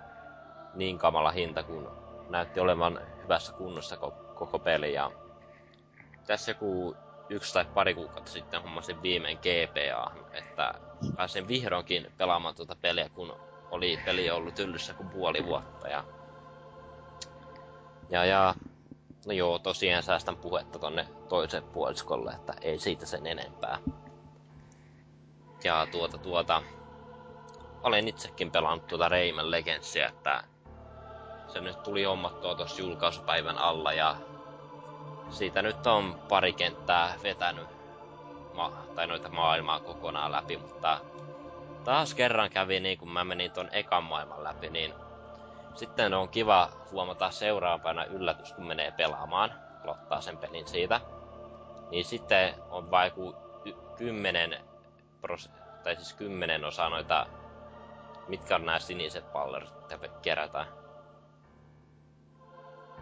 [0.74, 1.91] niin kamala hinta, kun
[2.30, 4.93] näytti olevan hyvässä kunnossa ko- koko peli.
[4.93, 5.12] Ja
[6.28, 6.97] tässä joku
[7.30, 10.74] yksi tai pari kuukautta sitten hommasin viimein GPA, että
[11.15, 13.36] pääsin vihdoinkin pelaamaan tuota peliä, kun
[13.71, 15.88] oli peli ollut yllyssä kuin puoli vuotta.
[15.88, 16.04] Ja,
[18.10, 18.56] ja, ja
[19.25, 23.79] no joo, tosiaan säästän puhetta tonne toiseen puoliskolle, että ei siitä sen enempää.
[25.63, 26.63] Ja tuota tuota,
[27.84, 30.43] olen itsekin pelannut tuota Rayman Legendsia, että
[31.47, 34.15] se nyt tuli hommattua tuossa julkaisupäivän alla ja
[35.29, 37.69] siitä nyt on pari kenttää vetänyt
[38.53, 41.01] ma- tai noita maailmaa kokonaan läpi, mutta
[41.84, 44.93] taas kerran kävi niin kun mä menin ton ekan maailman läpi, niin
[45.75, 49.53] sitten on kiva huomata seuraavana yllätys, kun menee pelaamaan,
[49.84, 51.01] aloittaa sen pelin siitä.
[51.89, 52.89] Niin sitten on
[53.65, 54.57] y- kymmenen
[55.21, 55.49] pros-
[55.84, 57.25] tai siis kymmenen osaa noita,
[58.27, 60.67] mitkä on nämä siniset pallerit, mitä kerätään.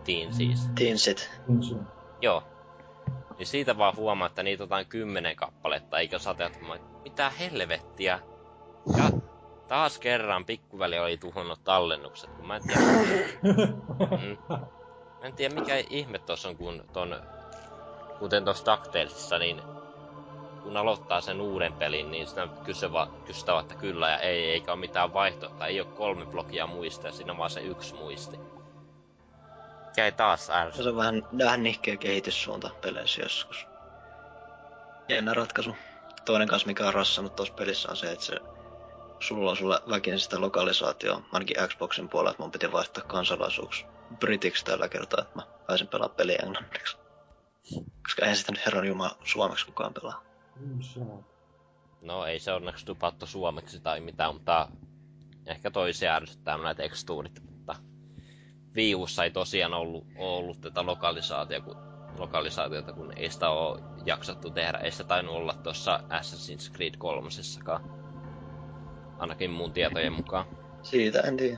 [0.03, 0.69] Tiin siis.
[0.95, 1.15] Se.
[2.21, 2.43] Joo.
[3.37, 8.19] Niin siitä vaan huomaa, että niitä on jotain kymmenen kappaletta, eikä sateet, mä, mitä helvettiä.
[8.97, 9.09] Ja
[9.69, 12.81] taas kerran pikkuväli oli tuhonnut tallennukset, kun mä en tiedä...
[14.21, 14.37] Mm.
[15.19, 17.21] Mä en tiedä mikä ihme tossa on, kun ton...
[18.19, 19.61] Kuten tossa DuckTalesissa, niin
[20.63, 24.79] kun aloittaa sen uuden pelin, niin sitä kysyvä, kysyttävä, että kyllä ja ei, eikä ole
[24.79, 25.67] mitään vaihtoehtoa.
[25.67, 28.39] Ei ole kolme blogia muistia, siinä on vaan se yksi muisti.
[29.97, 30.83] Jäi taas ärsyttää.
[30.83, 33.67] Se on vähän, vähän nihkeä kehityssuunta peleissä joskus.
[35.09, 35.75] Jännä ratkaisu.
[36.25, 38.39] Toinen kanssa, mikä on rassannut tuossa pelissä, on se, että se,
[39.19, 43.85] sulla on sulla väkisin sitä lokalisaatioa, ainakin Xboxin puolella, että mun piti vaihtaa kansalaisuus
[44.19, 46.97] britiksi tällä kertaa, että mä pääsin pelaamaan peliä englanniksi.
[48.03, 50.23] Koska eihän sitä nyt herran jumala suomeksi kukaan pelaa.
[50.59, 50.99] Kyllä se.
[52.01, 54.67] No ei se onneksi dupattu suomeksi tai mitään, mutta
[55.45, 57.75] ehkä toisia ärsyttää nämä tekstuurit, mutta
[58.75, 61.77] Viussa ei tosiaan ollut, ollut tätä lokalisaatiota, kun,
[62.17, 64.77] lokalisaatiota, kun ei sitä ole jaksattu tehdä.
[64.77, 67.29] Ei sitä tainnut olla tuossa Assassin's Creed 3
[69.19, 70.45] Ainakin mun tietojen mukaan.
[70.83, 71.57] Siitä en tiedä.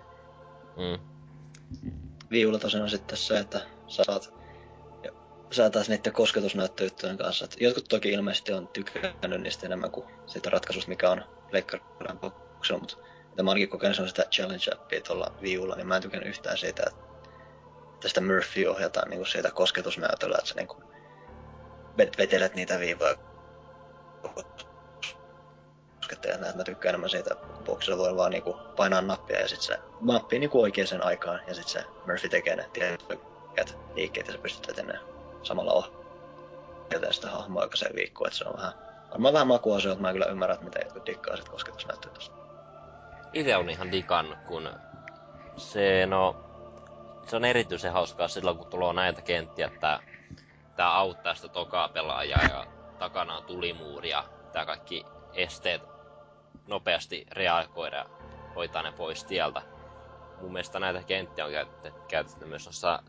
[0.78, 1.00] Mm.
[2.32, 3.62] Viulla tosiaan on sitten se, että
[5.52, 7.46] saat taas niiden kosketusnäyttöyhtiöiden kanssa.
[7.46, 11.86] Et jotkut toki ilmeisesti on tykännyt niistä enemmän kuin siitä ratkaisusta, mikä on leikkarin
[12.20, 12.98] boksilla, mutta
[13.30, 16.30] mitä mä ainakin kokenut se on sitä challenge appia tuolla viulla, niin mä en tykännyt
[16.30, 17.02] yhtään siitä, että
[18.00, 20.68] tästä Murphy ohjataan niin siitä kosketusnäytöllä, että sä niin
[21.98, 23.16] vet- vetelet niitä viivoja
[26.12, 26.58] koskettelet näitä.
[26.58, 30.62] Mä tykkään enemmän siitä, boksilla voi vaan niinku painaa nappia ja sit se nappii niinku
[30.62, 33.20] oikeaan aikaan ja sit se Murphy tekee ne tietyt
[33.96, 35.06] liikkeet ja sä pystyt etenemään
[35.44, 38.74] samalla ohjaten sitä hahmoa jokaiseen viikkoon, että se on vähän
[39.12, 42.20] Varmaan vähän makuasia, että mä kyllä ymmärrän, että mitä jotkut dikkaa sit kosketusnäyttöitä.
[43.34, 44.70] Itse on ihan digannut, kun
[45.58, 46.36] se, no,
[47.28, 50.00] se on erityisen hauskaa silloin, kun tulee näitä kenttiä, että
[50.76, 52.66] tää auttaa sitä tokaa pelaajaa ja
[53.00, 55.91] takana on tulimuuri ja tää kaikki esteet
[56.68, 58.06] nopeasti reagoida
[58.56, 59.62] hoitaa ne pois tieltä.
[60.42, 63.04] Mun mielestä näitä kenttiä on käytetty, käytetty myös noissa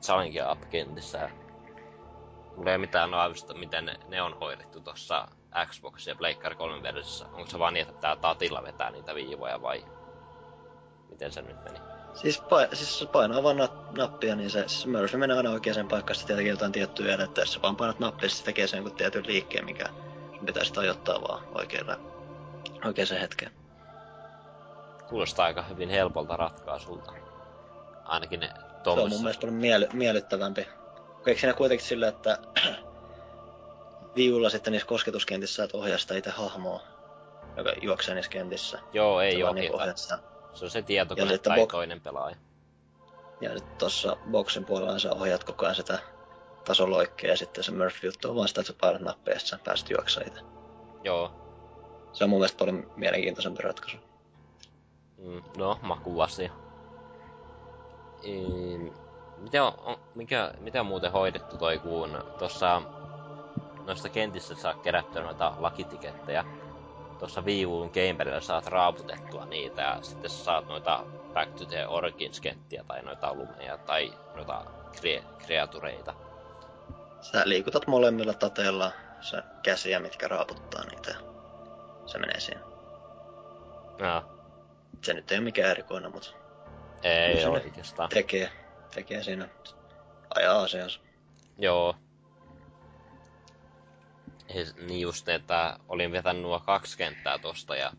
[0.00, 1.30] challenge, up-kentissä.
[2.56, 5.28] Mulla ei mitään aavistusta, miten ne, ne on hoidettu tuossa
[5.66, 7.26] Xbox ja Pleikkari 3 versiossa.
[7.32, 9.84] Onko se vaan niin, että tää tatilla vetää niitä viivoja vai
[11.10, 11.78] miten se nyt meni?
[12.14, 13.56] Siis, pain, siis se painaa vaan
[13.96, 17.52] nappia, niin se, se Murphy menee aina oikeaan paikkaan, sitten tietenkin jotain tiettyä edettä, jos
[17.52, 19.84] sä vaan painat nappia, se tekee sen jonkun tietyn liikkeen, mikä
[20.46, 21.96] pitäisi ajoittaa vaan oikealle,
[22.86, 23.52] oikeaan hetkeen.
[25.08, 27.12] Kuulostaa aika hyvin helpolta ratkaisulta.
[28.04, 28.50] Ainakin ne
[28.84, 30.68] Se on mun mielestä paljon miely, miellyttävämpi.
[31.26, 32.38] Eikö siinä kuitenkin sillä, että
[34.16, 36.82] viulla sitten niissä kosketuskentissä saat ohjaa sitä itse hahmoa,
[37.56, 38.78] joka juoksee niissä kentissä.
[38.92, 40.18] Joo, ei ohjaat sitä.
[40.54, 42.36] Se on se tietokone tai bok- toinen pelaaja.
[43.40, 45.98] Ja sitten tuossa boksin puolella sä ohjaat koko ajan sitä
[46.64, 50.28] tasoloikkea ja sitten se Murphy-juttu on vaan sitä, että sä painat nappia ja pääset juoksemaan
[50.28, 50.44] itse.
[51.04, 51.43] Joo.
[52.14, 53.96] Se on mun mielestä paljon mielenkiintoisempi ratkaisu.
[55.18, 56.50] Mm, no, makuasia.
[58.22, 58.86] Ehm,
[59.36, 62.82] miten on, on, mikä, miten on muuten hoidettu toi, kun tuossa
[63.86, 66.44] noista kentissä saa kerättyä noita lakitikettejä.
[67.18, 71.04] Tuossa viivuun Gamerilla saat raaputettua niitä ja sitten sä saat noita
[71.34, 74.64] Back to the Origins kenttiä tai noita lumeja tai noita
[74.96, 76.14] kre- kreatureita.
[77.20, 81.33] Sä liikutat molemmilla tateilla se käsiä, mitkä raaputtaa niitä.
[82.06, 82.60] Se menee siinä.
[83.98, 84.22] Ja,
[85.02, 86.30] se nyt ei ole mikään erikoinen, mutta
[87.02, 88.08] Ei ole oikeastaan.
[88.08, 88.50] tekee,
[88.94, 89.48] tekee siinä,
[90.34, 91.00] ajaa asiansa.
[91.58, 91.96] Joo.
[94.86, 97.92] Niin just, että olin vetänyt nuo kaksi kenttää tosta ja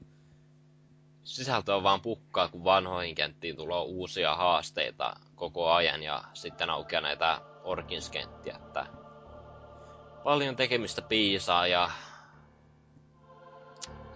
[1.24, 7.01] sisältö on vaan pukkaa, kun vanhoihin kenttiin tulee uusia haasteita koko ajan ja sitten aukeaa
[7.01, 8.86] näitä Orkins-kenttiä, että
[10.24, 11.91] paljon tekemistä piisaa ja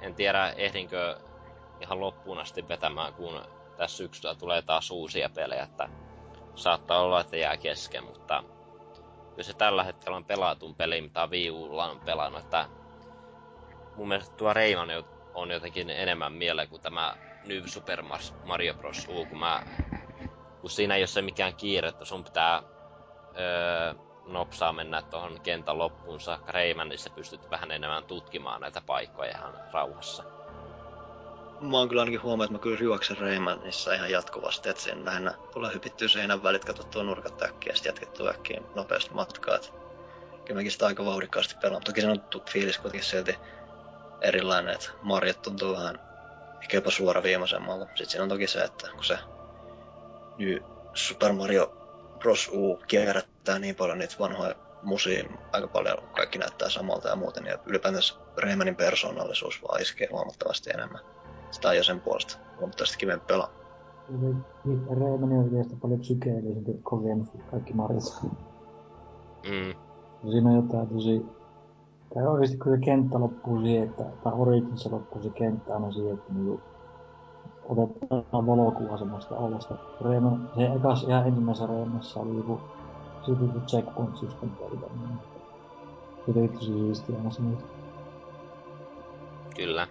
[0.01, 1.19] en tiedä ehdinkö
[1.81, 3.43] ihan loppuun asti vetämään, kun
[3.75, 5.89] tässä syksyllä tulee taas uusia pelejä, että
[6.55, 8.43] saattaa olla, että jää kesken, mutta
[9.31, 12.69] kyllä se tällä hetkellä on pelatun peli, mitä Wii Ulla on pelannut, että
[13.95, 18.03] mun mielestä tuo Rayman jo- on jotenkin enemmän mieleen kuin tämä New Super
[18.43, 19.05] Mario Bros.
[19.09, 19.61] U, kun, mä,
[20.61, 22.63] kun siinä ei ole se mikään kiire, että sun pitää
[23.37, 23.93] öö,
[24.33, 30.23] nopsaa mennä tuohon kentän loppuun saakka Raymanissa pystyt vähän enemmän tutkimaan näitä paikkoja ihan rauhassa.
[31.61, 35.33] Mä oon kyllä ainakin huomannut, että mä kyllä juoksen Raymanissa ihan jatkuvasti, että siinä lähinnä
[35.53, 39.59] tulee hypittyä seinän välit, katsottua nurkat äkkiä ja sitten äkkiä nopeasti matkaa.
[40.45, 41.83] Kyllä mäkin sitä aika vauhdikkaasti pelaan.
[41.83, 43.35] Toki se on fiilis kuitenkin silti
[44.21, 45.99] erilainen, että Marjat tuntuu vähän
[46.61, 47.85] ehkä jopa suoraviimaisemmalta.
[47.85, 49.17] Sitten siinä on toki se, että kun se
[50.37, 50.57] New
[50.93, 51.78] Super Mario
[52.19, 52.51] Bros.
[52.53, 57.57] U kierrättää niin paljon niitä vanhoja musia aika paljon, kaikki näyttää samalta ja muuten, ja
[57.65, 61.01] ylipäätänsä Raymanin persoonallisuus vaan iskee huomattavasti enemmän.
[61.51, 63.49] Sitä on jo sen puolesta huomattavasti kivempi pelaa.
[64.99, 68.03] Reimani on yleistä paljon psykeellisempi kokemus kuin kaikki Marjat.
[69.43, 69.75] Mm,
[70.31, 71.25] siinä on jotain tosi...
[72.13, 74.03] Tai oikeesti kun se kenttä loppuu siihen, että...
[74.23, 76.61] Tai Originissa loppuu se kenttä aina siihen, että niinku...
[77.69, 79.75] Otetaan valokuva semmoista olosta.
[80.01, 82.61] Reeman, se ekas ihan ensimmäisessä Reemassa oli joku...
[83.25, 87.63] Siitä joku checkpoint system tai oli tosi siistiä aina niitä.
[89.55, 89.87] kyllä.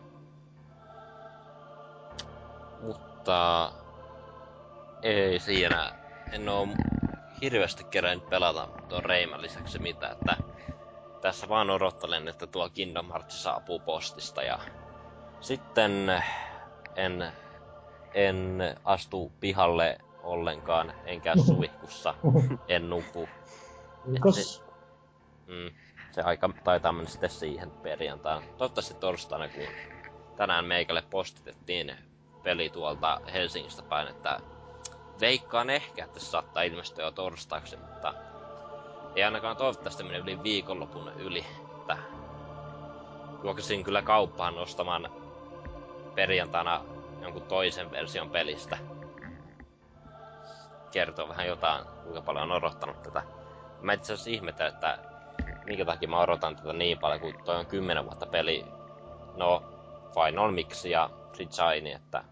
[2.83, 3.73] Mutta
[5.03, 5.93] ei siinä.
[6.33, 6.69] En oo
[7.43, 10.37] hirveästi kerännyt pelata tuon Rayman lisäksi mitä, että
[11.21, 14.59] tässä vaan odottelen, että tuo Kingdom Hearts saapuu postista ja
[15.41, 15.93] sitten
[16.97, 17.33] en,
[18.15, 22.15] en astu pihalle ollenkaan, enkä suihkussa,
[22.69, 23.29] en nuku.
[24.21, 24.65] Kos...
[25.47, 25.71] Mm,
[26.11, 28.47] se aika taitaa mennä sitten siihen perjantaina.
[28.59, 29.67] Toivottavasti torstaina, kun
[30.37, 31.95] tänään meikälle postitettiin
[32.43, 34.41] peli tuolta Helsingistä päin, että
[35.21, 38.15] veikkaan ehkä, että se saattaa ilmestyä jo torstaiksi, mutta
[39.17, 41.47] ei ainakaan toivottavasti mene yli viikonlopun yli,
[41.79, 41.97] että
[43.43, 45.11] juoksin kyllä kauppaan ostamaan
[46.15, 46.85] perjantaina
[47.23, 48.79] jonkun toisen version pelistä.
[50.91, 53.23] Kertoo vähän jotain, kuinka paljon on odottanut tätä.
[53.81, 54.99] Mä itse asiassa ihmetän, että
[55.67, 58.65] minkä takia mä odotan tätä niin paljon, kun toi on 10 vuotta peli.
[59.37, 59.63] No,
[60.15, 62.25] Final Mix ja Shine, että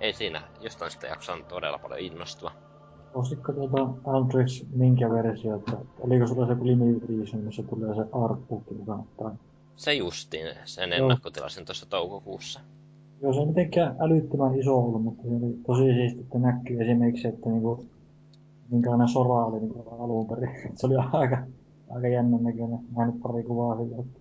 [0.00, 2.52] ei siinä, jostain sitä jaksan todella paljon innostua.
[3.14, 8.70] Ostitko tuota Aldrich minkä versio, että oliko sulla se limited edition, missä tulee se artbook
[8.70, 9.04] mukaan?
[9.18, 9.32] Tai...
[9.76, 12.60] Se justiin, sen ennakkotilasin tuossa toukokuussa.
[13.22, 17.28] Joo, se ei mitenkään älyttömän iso ollut, mutta se oli tosi siisti, että näkyy esimerkiksi,
[17.28, 17.86] että niinku,
[18.70, 20.50] minkälainen sora oli niinku alun perin.
[20.76, 21.38] Se oli aika,
[21.90, 22.78] aika jännän näköinen.
[23.06, 23.76] Nyt pari kuvaa.
[23.82, 24.18] Että...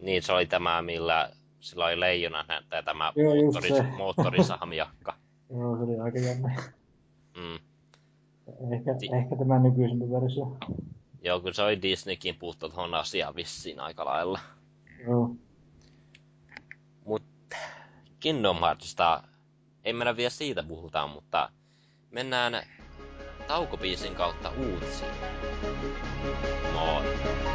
[0.00, 5.14] Niin, se oli tämä, millä sillä oli leijona näyttää tämä Joo, moottoris, moottorisahmiakka.
[5.50, 6.62] Joo, se oli aika jännä.
[7.36, 7.58] Mm.
[8.72, 10.56] Ehkä, Ti- ehkä tämä nykyisempi versio.
[11.22, 14.38] Joo, kyllä se oli Disneykin puuttu tuohon asiaan vissiin aika lailla.
[15.06, 15.36] Joo.
[17.04, 17.22] Mut
[18.20, 19.22] Kingdom Heartsista
[19.84, 21.48] ei mennä vielä siitä puhutaan, mutta
[22.10, 22.62] mennään
[23.46, 25.10] taukopiisin kautta uutisiin.
[26.72, 27.45] Moi!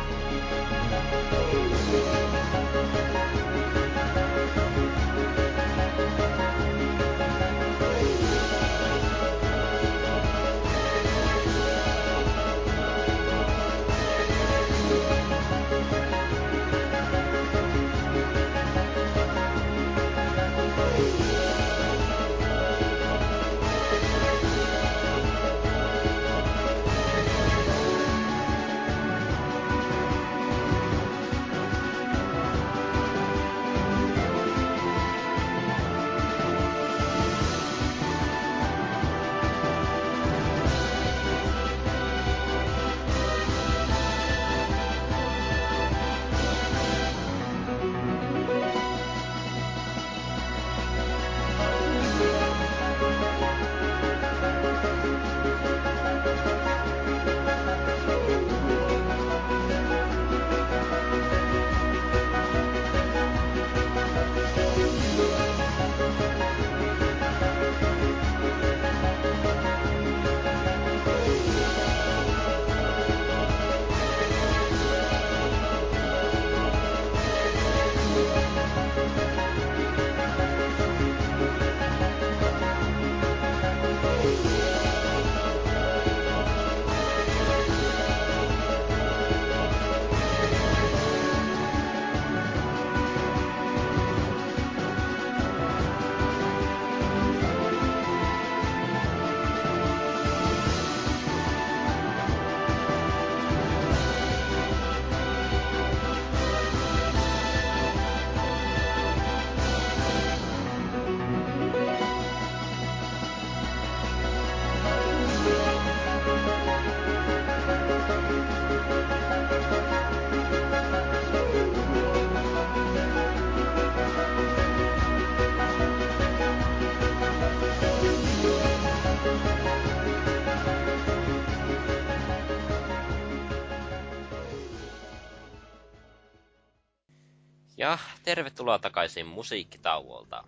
[137.78, 140.44] Ja tervetuloa takaisin musiikkitauolta.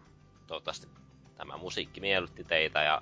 [0.48, 0.88] Toivottavasti
[1.36, 3.02] tämä musiikki miellytti teitä ja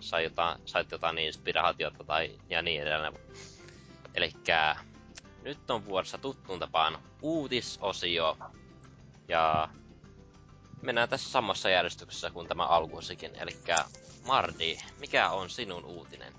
[0.00, 3.12] sai jotain, sait jotain inspiraatiota tai ja niin edelleen.
[4.14, 4.76] Elikkä
[5.42, 8.36] nyt on vuorossa tuttuun tapaan uutisosio.
[9.28, 9.68] Ja
[10.82, 13.30] mennään tässä samassa järjestyksessä kuin tämä alkuosikin.
[13.34, 13.76] Elikkä
[14.26, 16.32] Mardi, mikä on sinun uutinen?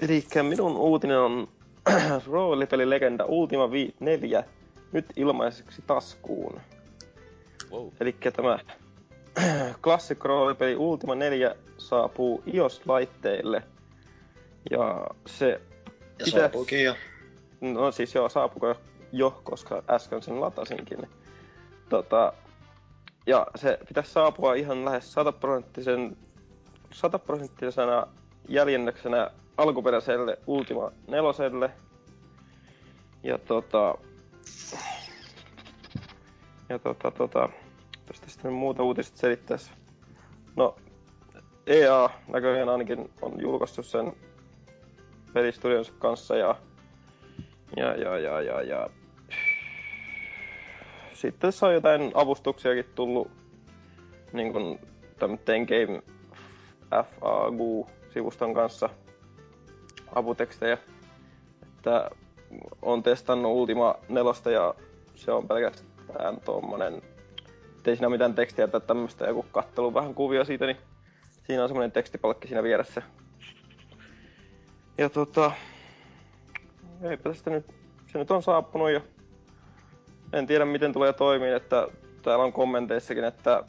[0.00, 1.48] Eli minun uutinen on
[2.26, 4.44] roolipelilegenda Ultima Vi 4
[4.94, 6.60] nyt ilmaiseksi taskuun.
[7.70, 7.88] Wow.
[8.00, 8.58] Eli tämä
[9.84, 13.62] klassikko roolipeli Ultima 4 saapuu iOS-laitteille.
[14.70, 15.60] Ja se
[16.18, 16.40] Ja Mitä?
[16.40, 16.94] saapuukin jo.
[17.60, 18.80] No siis joo, saapuko jo,
[19.12, 21.08] jo koska äsken sen latasinkin.
[21.88, 22.32] Tota,
[23.26, 26.16] ja se pitäisi saapua ihan lähes sataprosenttisen
[26.90, 28.06] sataprosenttisena
[28.48, 31.70] jäljennöksenä alkuperäiselle Ultima 4.
[33.22, 33.94] Ja tota...
[36.68, 37.48] Ja tota tota...
[38.06, 39.70] Tästä sitten muuta uutista selittäisi.
[40.56, 40.76] No,
[41.66, 44.12] EA näköjään ainakin on julkaissut sen
[45.32, 46.56] pelistudionsa kanssa ja
[47.76, 48.90] ja, ja, ja, ja, ja.
[51.14, 53.30] Sitten tässä on jotain avustuksiakin tullut
[54.32, 54.78] niin kuin
[55.18, 56.02] tämän Ten Game
[56.90, 58.90] FAQ-sivuston kanssa
[60.14, 60.78] aputekstejä.
[61.62, 62.10] Että
[62.82, 64.74] on testannut Ultima 4 ja
[65.14, 67.02] se on pelkästään tuommoinen,
[67.86, 70.76] ei siinä mitään tekstiä tai tämmöistä, joku kattelu vähän kuvia siitä, niin
[71.46, 73.02] siinä on semmoinen tekstipalkki siinä vieressä.
[74.98, 75.52] Ja tota,
[77.02, 77.66] eipä tästä nyt,
[78.12, 79.00] se nyt on saapunut ja
[80.32, 81.88] en tiedä miten tulee toimia, että
[82.22, 83.64] täällä on kommenteissakin, että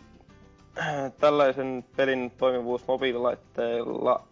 [1.20, 4.28] tällaisen pelin toimivuus mobiililaitteilla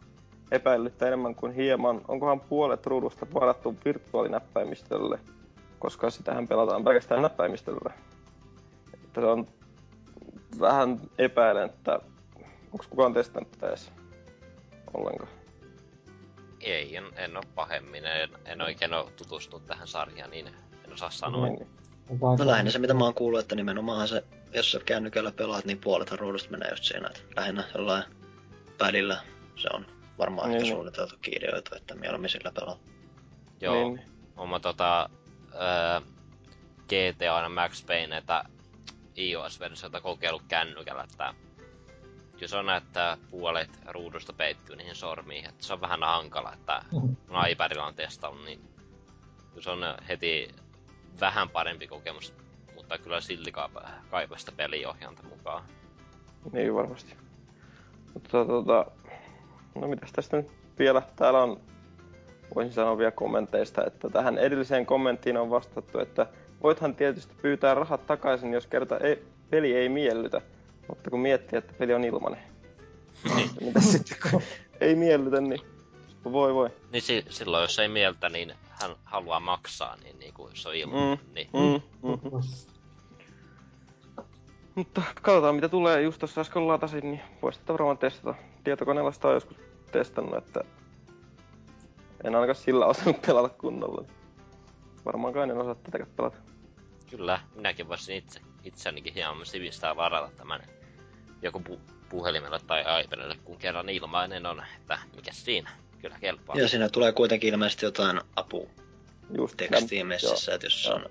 [0.54, 2.02] epäilyttää enemmän kuin hieman.
[2.08, 5.20] Onkohan puolet ruudusta varattu virtuaalinäppäimistölle,
[5.80, 7.94] koska sitähän pelataan pelkästään näppäimistöllä.
[8.94, 9.48] Että se on
[10.60, 12.00] vähän epäilen, että
[12.72, 13.92] onko kukaan testannut tätä edes
[14.94, 15.32] ollenkaan.
[16.62, 18.06] Ei, en, en ole pahemmin.
[18.06, 20.48] En, en oikein ole tutustunut tähän sarjaan, niin
[20.86, 21.48] en osaa sanoa.
[21.48, 21.68] Niin,
[22.22, 24.24] No lähinnä se mitä mä oon kuullut, että nimenomaan se,
[24.54, 28.04] jos sä kännykällä pelaat, niin puolethan ruudusta menee just siinä, että lähinnä jollain
[28.78, 29.18] pädillä
[29.56, 29.86] se on
[30.18, 32.80] varmaan Niin, ehkä suunniteltu ideoitu, että mieluummin sillä pelaa.
[33.62, 34.02] Joo, Niin.
[34.38, 35.10] oma tota,
[35.54, 36.02] öö,
[36.88, 38.44] GTA ja Max Payneitä
[39.18, 41.34] iOS-versiota kokeillut kännykällä, että
[42.46, 46.86] se on näin, että puolet ruudusta peittyy niihin sormiin, että se on vähän hankala, että
[46.90, 47.18] kun
[47.50, 48.62] iPadilla on testannut, niin
[49.60, 50.56] se on heti
[51.20, 52.34] vähän parempi kokemus,
[52.76, 55.64] mutta kyllä silti kaipa- kaipaa sitä peliohjainta mukaan.
[56.52, 57.16] Niin varmasti.
[58.14, 58.86] Mutta tota,
[59.76, 61.02] no mitäs tästä nyt vielä?
[61.16, 61.62] Täällä on,
[62.56, 66.28] voisin sanoa vielä kommenteista, että tähän edelliseen kommenttiin on vastattu, että
[66.64, 70.42] voithan tietysti pyytää rahat takaisin, jos kerta ei, peli ei miellytä,
[70.88, 72.40] mutta kun miettii, että peli on ilmanen.
[73.62, 74.42] Mitä sitten, kun
[74.82, 75.62] ei miellytä, niin
[76.24, 76.70] voi voi.
[76.92, 80.76] Niin si- silloin, jos ei mieltä, niin hän haluaa maksaa, niin, niin kuin se on
[80.76, 81.34] ilman, Mm.
[81.34, 82.42] niin Mm, mm.
[84.76, 86.02] Mutta katsotaan mitä tulee.
[86.02, 88.36] Just tuossa äsken latasin, niin voisi varmaan testata.
[88.64, 89.58] Tietokoneella sitä on joskus
[89.92, 90.64] testannut, että
[92.24, 94.06] en ainakaan sillä osannut pelata kunnolla.
[95.06, 96.38] Varmaankaan en osaa tätäkään pelata.
[97.10, 100.64] Kyllä, minäkin voisin itse, itseänikin hieman sivistää varata tämän
[101.42, 105.70] joku pu- puhelimelle tai iPadille, kun kerran ilmainen on, että mikä siinä,
[106.02, 106.56] kyllä kelpaa.
[106.56, 111.06] Ja siinä tulee kuitenkin ilmeisesti jotain Just aputekstiä messissä, että jos on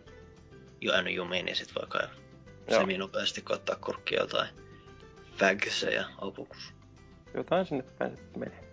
[0.80, 2.08] jäänyt jumiin, niin sit voi kai
[2.70, 2.80] Joo.
[2.80, 4.48] semi-nopeasti koittaa kurkkia jotain
[5.36, 6.74] fagsseja ja opukus.
[7.34, 8.72] Jotain sinne päin sitten menee.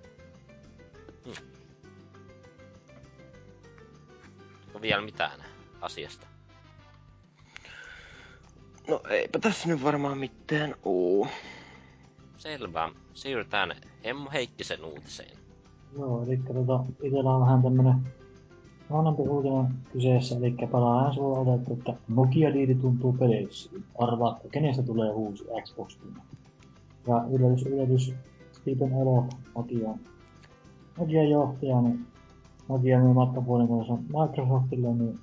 [4.67, 5.39] Onko vielä mitään
[5.81, 6.27] asiasta?
[8.87, 11.27] No eipä tässä nyt varmaan mitään oo.
[12.37, 12.89] Selvä.
[13.13, 15.37] Siirrytään Emmo Heikkisen uutiseen.
[15.97, 17.95] Joo, eli tota, itellä on vähän tämmönen
[18.91, 23.69] vanhempi uutinen kyseessä, eli pelaajan sulla on otettu, että Nokia-diili tuntuu peleissä.
[23.99, 26.21] Arvaa, kenestä tulee uusi Xbox One.
[27.07, 28.13] Ja yllätys, yllätys,
[28.75, 29.89] Stephen Elo, Nokia,
[30.99, 32.05] Nokian johtaja, niin
[32.69, 35.19] Nokia myy matkapuhelintonsa Microsoftille, niin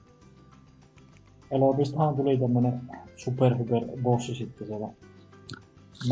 [1.50, 2.80] Elopistahan tuli tämmönen
[3.16, 4.88] super hyper bossi sitten siellä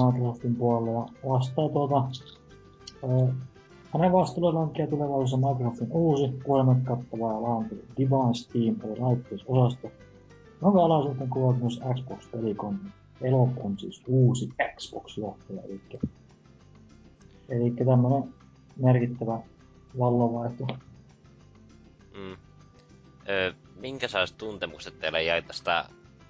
[0.05, 3.35] Microsoftin puolella ja vastaa tuota ää,
[3.93, 9.91] hänen vastuullaan lankkia tulevaisuudessa Microsoftin uusi kuolemat kattava ja laantu Device Team eli laitteisosasto,
[10.63, 12.79] jonka alaisuuteen kuuluvat myös Xbox Pelikon.
[13.21, 15.81] Elo on siis uusi Xbox-johtaja, eli,
[17.49, 18.35] eli tämmönen
[18.77, 19.39] merkittävä
[19.99, 20.67] vallanvaihto.
[22.17, 22.37] Mm.
[23.29, 25.85] Öö, minkä sellaiset tuntemukset teille jäi tästä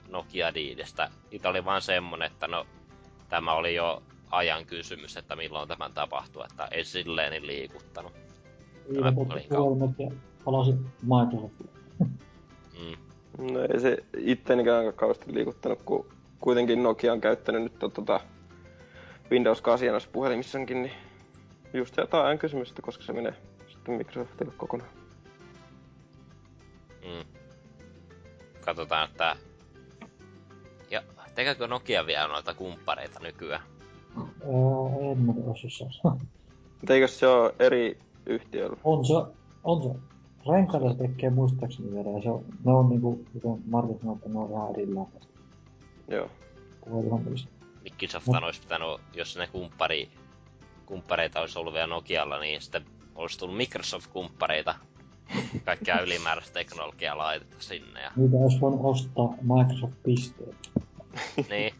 [0.08, 1.10] Nokia diidistä.
[1.30, 2.66] Itä oli vaan semmonen, että no
[3.28, 8.12] tämä oli jo ajan kysymys, että milloin tämän tapahtuu, että ei silleen niin liikuttanut.
[8.92, 10.10] Viidät oli otti puhelimet ja
[10.44, 11.70] palasi Microsoftille.
[12.78, 13.52] Mm.
[13.52, 16.06] No ei se ittenikään aika kauheasti liikuttanut, kun
[16.40, 18.20] kuitenkin Nokia on käyttänyt nyt tota
[19.34, 20.92] Windows 8 noissa puhelimissankin, niin
[21.72, 23.34] just jotain ajan kysymystä, koska se menee
[23.68, 24.90] sitten Microsoftille kokonaan.
[27.04, 27.40] Mm.
[28.60, 29.36] Katsotaan, että...
[30.90, 31.02] Ja
[31.34, 33.62] tekeekö Nokia vielä noita kumppareita nykyään?
[34.16, 36.18] Öö, en mä osaa
[36.80, 38.76] Mutta eikö se ole eri yhtiöllä?
[38.84, 39.14] On se,
[39.64, 39.88] on se.
[40.50, 44.28] Renkaita se tekee muistaakseni vielä, ja se on, ne on niinku, kuten Martin sanoi, että
[44.28, 45.32] ne on ihan erillään tästä
[46.08, 46.28] Joo.
[46.84, 47.53] puhelinhommista.
[47.84, 50.10] Microsoft Mut- olisi pitänyt, jos ne kumppari,
[50.86, 54.74] kumppareita olisi ollut vielä Nokialla, niin sitten olisi tullut Microsoft-kumppareita.
[55.64, 58.02] Kaikkea ylimääräistä teknologiaa laitetta sinne.
[58.02, 60.70] Ja, Niitä olisi voinut ostaa Microsoft-pisteet.
[61.50, 61.74] niin.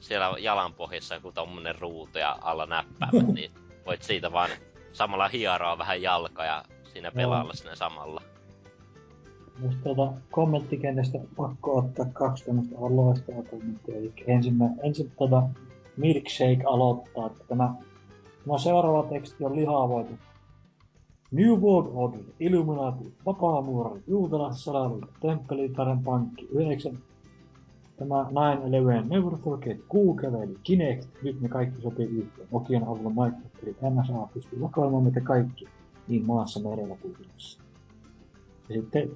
[0.00, 3.50] Siellä jalan pohjassa joku tommonen ruutu ja alla näppäimet, niin
[3.86, 4.50] voit siitä vaan
[4.92, 8.22] samalla hieroa vähän jalka ja siinä pelailla sinne samalla.
[9.58, 13.96] Musta tuota kommenttikentästä pakko ottaa kaksi tämmöistä aivan loistavaa kommenttia.
[13.96, 15.42] Eli ensimmä, ensin tuota
[15.96, 17.74] Milkshake aloittaa, että tämä,
[18.44, 20.12] tämä seuraava teksti on lihavoitu.
[21.30, 26.98] New World Order, Illuminati, Vapaamuori, Juutalaiset salaliitto, Temppelitaren pankki, 9,
[27.96, 28.26] tämä
[29.04, 32.48] 9-11, Never Forget, Google, Kinect, nyt ne kaikki sopii yhteen.
[32.52, 35.68] Nokian avulla Microsoft NSA pystyy vakoilemaan meitä kaikki,
[36.08, 37.16] niin maassa, merellä kuin.
[38.68, 39.10] Ja sitten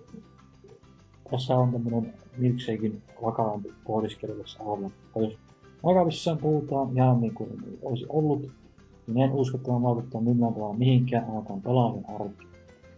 [1.30, 4.80] tässä on tämmönen milkshakein vakavampi pohdiskelu tässä alla.
[4.80, 5.38] Mutta jos
[5.84, 7.50] vakavissaan puhutaan ihan niin kuin
[7.82, 8.50] olisi ollut,
[9.06, 12.52] niin en usko, että tämä vaikuttaa millään tavalla mihinkään ainakaan pelaajien arkeen.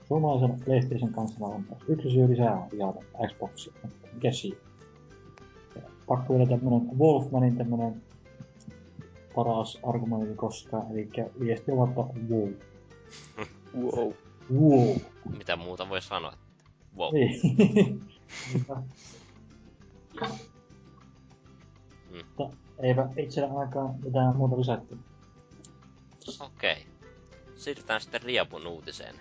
[0.08, 3.72] Suomalaisella PlayStation kanssa on taas yksi syy lisää jaata Xboxia,
[4.14, 4.56] mikä siinä?
[6.06, 8.02] Pakko vielä tämmönen Wolfmanin tämmönen
[9.34, 11.08] paras argumentti koskaan, eli
[11.40, 12.48] viesti on vaikka wow.
[13.80, 14.12] Wow.
[14.52, 14.96] Wow.
[15.38, 16.32] Mitä muuta voi sanoa?
[16.96, 17.14] Wow.
[17.14, 17.40] Niin.
[22.10, 24.98] Mutta eipä itsellä ainakaan mitään muuta lisätty.
[26.40, 26.72] Okei.
[26.72, 26.82] Okay.
[27.56, 29.20] Siirrytään sitten Riapun uutiseen.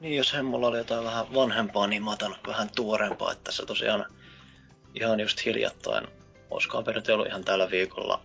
[0.00, 4.06] Niin, jos hemmolla oli jotain vähän vanhempaa, niin mä otan vähän tuorempaa, että tässä tosiaan
[4.94, 6.06] ihan just hiljattain,
[6.50, 8.22] olisikohan ollut ihan tällä viikolla,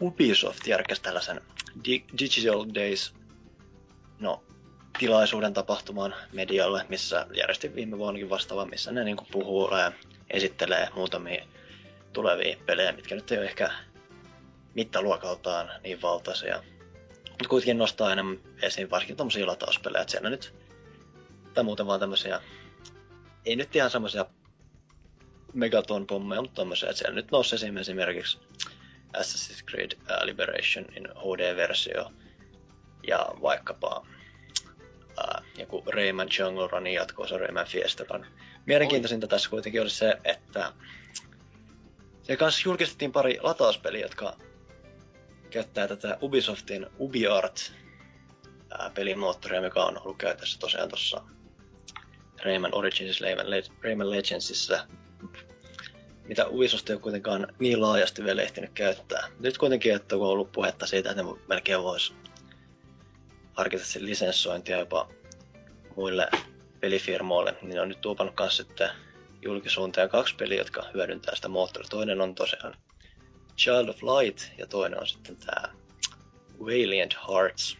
[0.00, 1.40] Ubisoft järkäsi tällaisen
[1.84, 3.14] Di- Digital Days,
[4.18, 4.42] no,
[4.98, 9.92] tilaisuuden tapahtuman medialle, missä järjesti viime vuonnakin vastaavan, missä ne niinku puhuu ja
[10.30, 11.44] esittelee muutamia
[12.12, 13.70] tulevia pelejä, mitkä nyt ei ole ehkä
[14.74, 16.62] mittaluokaltaan niin valtaisia.
[17.30, 20.54] Mutta kuitenkin nostaa enemmän esiin varsinkin tommosia latauspelejä, että siellä nyt,
[21.54, 22.40] tai muuten vaan tämmösiä,
[23.44, 24.26] ei nyt ihan semmosia
[25.52, 28.38] megaton pommeja, mutta tommosia, että siellä nyt nousi esiin esimerkiksi
[29.16, 32.12] Assassin's Creed uh, Liberationin HD-versio
[33.08, 34.06] ja vaikkapa
[35.18, 38.26] uh, joku Rayman Jungle Runin jatkoosa Rayman Fiesta Run.
[38.66, 40.72] Mielenkiintoisinta tässä kuitenkin oli se, että
[42.22, 44.36] se kanssa julkistettiin pari latauspeliä, jotka
[45.50, 47.72] käyttää tätä Ubisoftin UbiArt
[48.70, 51.22] ää, pelimoottoria, mikä on ollut käytössä tosiaan tuossa
[52.44, 54.86] Rayman Origins Rayman, Le- Rayman Legendsissa,
[56.24, 59.28] mitä Ubisoft ei ole kuitenkaan niin laajasti vielä ehtinyt käyttää.
[59.40, 62.14] Nyt kuitenkin, että on ollut puhetta siitä, että ne melkein vois
[63.52, 65.08] harkita sen lisenssointia jopa
[65.96, 66.28] muille
[66.80, 68.90] pelifirmoille, niin on nyt tuopannut kanssa sitten
[69.42, 71.88] julkisuuntaan kaksi peliä, jotka hyödyntää sitä moottoria.
[71.88, 72.76] Toinen on tosiaan
[73.56, 75.74] Child of Light ja toinen on sitten tämä
[76.60, 77.78] Valiant Hearts.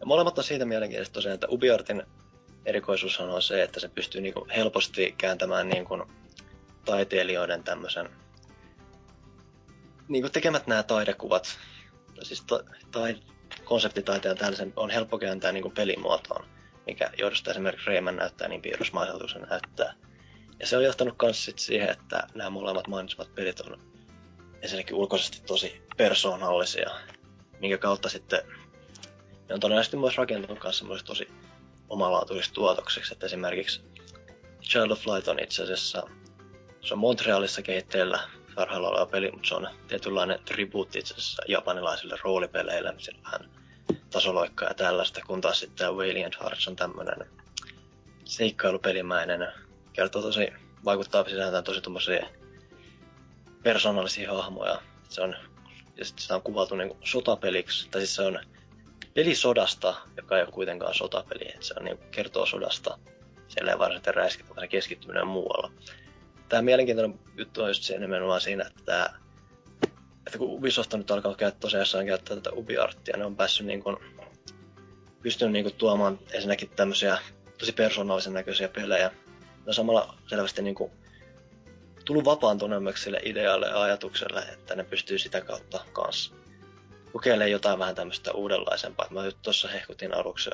[0.00, 2.02] Ja molemmat on siitä mielenkiintoista tosiaan, että UbiArtin
[2.64, 6.06] erikoisuus on se, että se pystyy niinku helposti kääntämään niinku
[6.84, 8.10] taiteilijoiden tämmöisen
[10.08, 11.58] niinku tekemät nämä taidekuvat,
[12.14, 13.16] tai siis ta- tai
[13.70, 16.46] konseptitaiteen tällaisen on helppo kääntää niinku pelimuotoon,
[16.86, 19.94] mikä johdosta esimerkiksi Rayman näyttää niin piirrosmaiselta kuin se näyttää.
[20.60, 23.80] Ja se on johtanut myös sit siihen, että nämä molemmat mainitsemat pelit on
[24.62, 26.90] ensinnäkin ulkoisesti tosi persoonallisia,
[27.60, 28.40] minkä kautta sitten
[29.48, 31.28] ne on todennäköisesti myös rakentunut kanssa semmoiseksi tosi
[31.88, 33.80] omalaatuisiksi tuotokseksi, että esimerkiksi
[34.62, 36.02] Child of Light on itse asiassa,
[36.80, 38.20] se on Montrealissa kehitteillä
[38.54, 42.94] parhailla oleva peli, mutta se on tietynlainen tribuutti itse asiassa japanilaisille roolipeleille,
[43.24, 43.59] vähän
[44.10, 47.26] tasoloikkaa ja tällaista, kun taas sitten tämä Valiant Hearts on tämmönen
[48.24, 49.48] seikkailupelimäinen,
[49.92, 50.52] kertoo tosi,
[50.84, 52.26] vaikuttaa sisältään tosi tommosia
[53.62, 54.82] persoonallisia hahmoja.
[55.08, 55.36] Se on,
[55.96, 58.38] ja sitten sitä on kuvattu niinku sotapeliksi, tai siis se on
[59.14, 62.98] peli sodasta, joka ei ole kuitenkaan sotapeli, että se on niinku kertoo sodasta
[63.50, 65.72] siellä ei varsinaisesti räiskitä, vaan keskittyminen muualla.
[66.48, 69.08] Tämä mielenkiintoinen juttu on just se nimenomaan siinä, että tämä
[70.26, 73.82] että kun Ubisoft on nyt alkanut käyttää tosiaan käyttää tätä UbiArttia, ne on päässyt niin
[73.82, 73.96] kuin,
[75.22, 77.18] pystynyt niin kuin tuomaan ensinnäkin tämmöisiä
[77.58, 79.08] tosi persoonallisen näköisiä pelejä.
[79.08, 80.92] Ne on samalla selvästi niin kuin,
[82.04, 86.34] tullut vapaantuneemmaksi sille idealle ja ajatukselle, että ne pystyy sitä kautta kanssa
[87.12, 89.06] kokeilemaan jotain vähän tämmöistä uudenlaisempaa.
[89.10, 90.50] Mä nyt tuossa hehkutin aluksi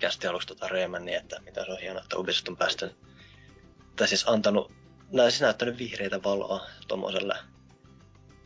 [0.00, 2.90] kästi aluksi tota Rayman niin, että mitä se on hienoa, että Ubisoft on päästy,
[3.96, 4.72] tai siis antanut,
[5.12, 7.34] näin siis näyttänyt vihreitä valoa tuommoiselle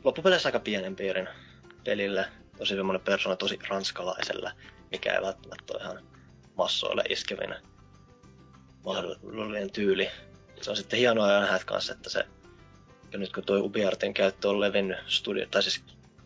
[0.06, 1.28] loppupeleissä aika pienen piirin
[1.84, 2.26] pelille.
[2.58, 4.52] Tosi semmoinen persona tosi ranskalaiselle,
[4.90, 6.06] mikä ei välttämättä ole ihan
[6.56, 7.62] massoille iskevinen
[8.84, 10.10] mahdollinen tyyli.
[10.60, 12.26] Se on sitten hienoa nähdä kanssa, että se,
[13.12, 15.84] ja nyt kun tuo UbiArtin käyttö on levinnyt studio, tai siis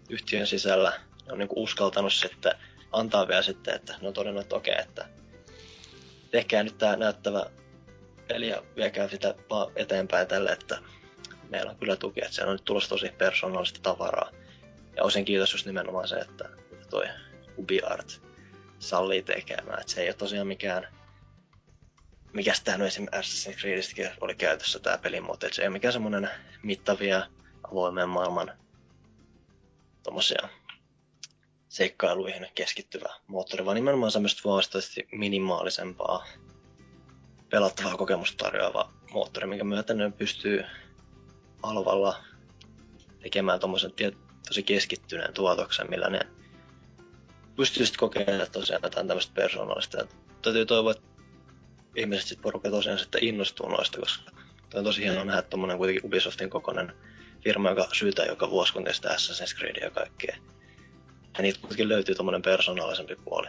[0.09, 0.91] yhtiön sisällä,
[1.27, 2.53] ne on niin uskaltanut sitten
[2.93, 5.09] antaa vielä sitten, että ne on todennut, että okei, että
[6.31, 7.47] tehkää nyt tämä näyttävä
[8.29, 9.35] peli ja viekää sitä
[9.77, 10.79] eteenpäin tälle, että
[11.51, 14.31] meillä on kyllä tuki, että se on nyt tulossa tosi persoonallista tavaraa.
[14.97, 16.49] Ja osin kiitos just nimenomaan se, että
[16.91, 17.07] toi
[17.59, 18.23] UbiArt
[18.79, 19.81] sallii tekemään.
[19.81, 20.89] Että se ei ole tosiaan mikään,
[22.33, 25.47] mikä sitä nyt esimerkiksi Assassin's Creedistäkin oli käytössä tämä pelimuoto.
[25.47, 26.31] Että se ei ole mikään semmoinen
[26.63, 27.27] mittavia
[27.71, 28.53] avoimen maailman
[30.03, 30.49] tommosia
[31.69, 36.27] seikkailuihin keskittyvä moottori, vaan nimenomaan semmoista huomattavasti minimaalisempaa
[37.51, 40.65] pelattavaa kokemusta tarjoava moottori, minkä myötä ne pystyy
[41.63, 42.25] halvalla
[43.23, 44.17] tekemään tommosen tie-
[44.49, 46.21] tosi keskittyneen tuotoksen, millä ne
[47.57, 50.07] pystyy sitten kokeilemaan tosiaan jotain tämmöistä persoonallista.
[50.43, 51.07] Täytyy toivoa, että
[51.97, 54.31] ihmiset sitten porukka tosiaan sitten innostuu noista, koska
[54.71, 56.93] toi on tosi hienoa nähdä tommonen kuitenkin Ubisoftin kokoinen
[57.45, 60.37] firma, joka syytää joka vuosi, kun testaa Assassin's Creedia ja kaikkea.
[61.37, 63.49] Ja niitä kuitenkin löytyy tommonen persoonallisempi puoli.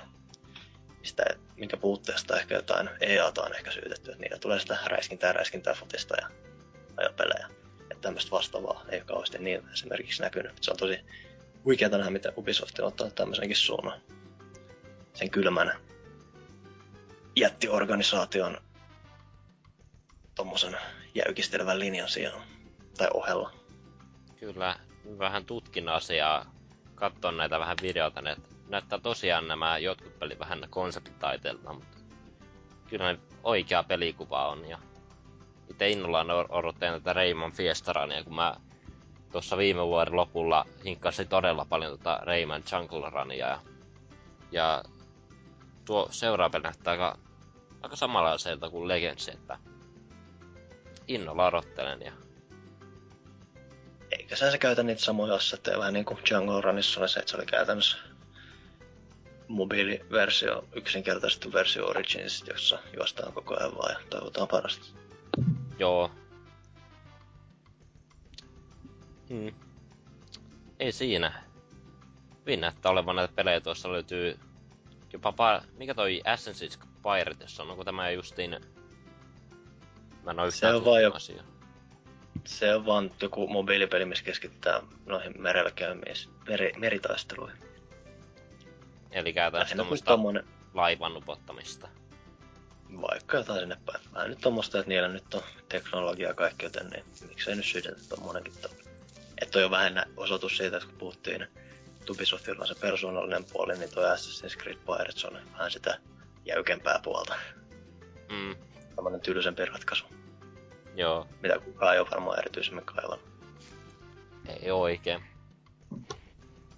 [0.99, 1.23] Mistä,
[1.55, 6.15] minkä puutteesta ehkä jotain EAta on ehkä syytetty, että niillä tulee sitä räiskintää, räiskintää fotista
[6.21, 6.27] ja
[6.97, 7.60] ajopelejä.
[8.01, 10.57] Tämmöistä vastaavaa ei ole kauheasti niin esimerkiksi näkynyt.
[10.61, 10.99] Se on tosi
[11.65, 14.01] huikeata nähdä, miten Ubisoft on ottanut tämmöisenkin suunnan.
[15.13, 15.73] Sen kylmän
[17.35, 18.57] jättiorganisaation
[20.35, 20.77] tommosen
[21.15, 22.43] jäykistelevän linjan sijaan
[22.97, 23.51] tai ohella.
[24.39, 24.75] Kyllä,
[25.19, 26.53] vähän tutkin asiaa,
[26.95, 28.37] katson näitä vähän videoita, ne
[28.67, 31.97] näyttää tosiaan nämä jotkut pelit vähän konseptitaiteilta, mutta
[32.89, 34.79] kyllä ne oikea pelikuva on ja
[35.71, 38.55] itse innolla odottelen tätä Rayman Fiestarania, kun mä
[39.31, 43.59] tuossa viime vuoden lopulla hinkkasin todella paljon tota Rayman Jungle Runia ja,
[44.51, 44.83] ja
[45.85, 47.17] tuo seuraava näyttää aika,
[47.81, 49.57] aika samanlaiselta kuin Legends, että
[51.07, 52.11] innolla odottelen ja
[54.11, 57.37] Eikä sä käytä niitä samoja assetteja vähän niin kuin Jungle Runissa oli se, että se
[57.37, 57.97] oli käytännössä
[59.47, 64.85] mobiiliversio, yksinkertaistettu versio Origins, jossa juostaan koko ajan vaan ja toivotaan parasta.
[65.79, 66.11] Joo.
[69.29, 69.53] Hmm.
[70.79, 71.43] Ei siinä.
[72.39, 73.61] Hyvin näyttää olevan näitä pelejä.
[73.61, 74.39] Tuossa löytyy
[75.13, 77.71] jopa pa- Mikä toi Assassin's Pirates on?
[77.71, 78.51] Onko tämä justiin...
[80.23, 81.43] Mä en oo yhtään on vaan jo- asia.
[82.45, 87.57] Se on vaan joku mobiilipeli, missä keskittää noihin merellä käymis, meri, meritaisteluihin.
[89.11, 90.43] Eli käytännössä tommonen,
[90.73, 91.87] laivan upottamista.
[93.01, 93.99] Vaikka jotain sinne päin.
[94.13, 98.53] Vähän nyt tommoista, että niillä nyt on teknologiaa kaikki, joten niin miksei nyt syytetä tommonenkin
[98.61, 98.85] tommonen.
[99.41, 101.47] Että on vähän nä- osoitus siitä, että kun puhuttiin
[102.09, 105.97] Ubisoftilla on se persoonallinen puoli, niin toi Assassin's Creed Pirates on vähän sitä
[106.45, 107.35] jäykempää puolta.
[108.31, 108.55] Mm,
[108.95, 110.05] Tämmönen tylsempi ratkaisu,
[110.95, 111.27] joo.
[111.41, 113.29] mitä kukaan ei ole varmaan erityisemmin kaivannut.
[114.47, 115.23] Ei oikein.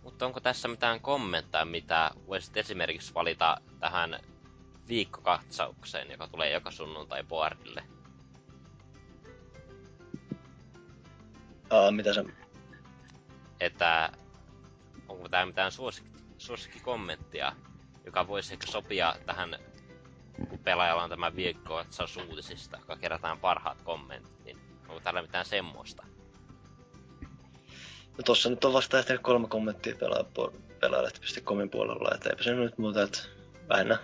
[0.04, 4.20] Mutta onko tässä mitään kommentteja, mitä voisit esimerkiksi valita tähän
[4.88, 7.84] viikkokatsaukseen, joka tulee joka sunnuntai boardille?
[11.70, 12.26] Aa, mitä se...
[13.60, 14.12] Että
[15.08, 17.56] onko tämä mitään suosik- suosikkikommenttia,
[18.06, 19.56] joka voisi ehkä sopia tähän,
[20.50, 26.06] kun pelaajalla on tämä viikkokatsaus uutisista, joka kerätään parhaat kommentit, niin onko täällä mitään semmoista?
[28.18, 30.24] No tossa nyt on vasta ehtinyt kolme kommenttia pelaa-
[31.72, 33.20] puolella, että eipä se nyt muuta, että
[33.70, 33.98] vähennä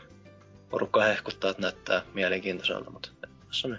[0.70, 3.10] porukka hehkuttaa, että näyttää mielenkiintoiselta, mutta
[3.48, 3.78] tässä on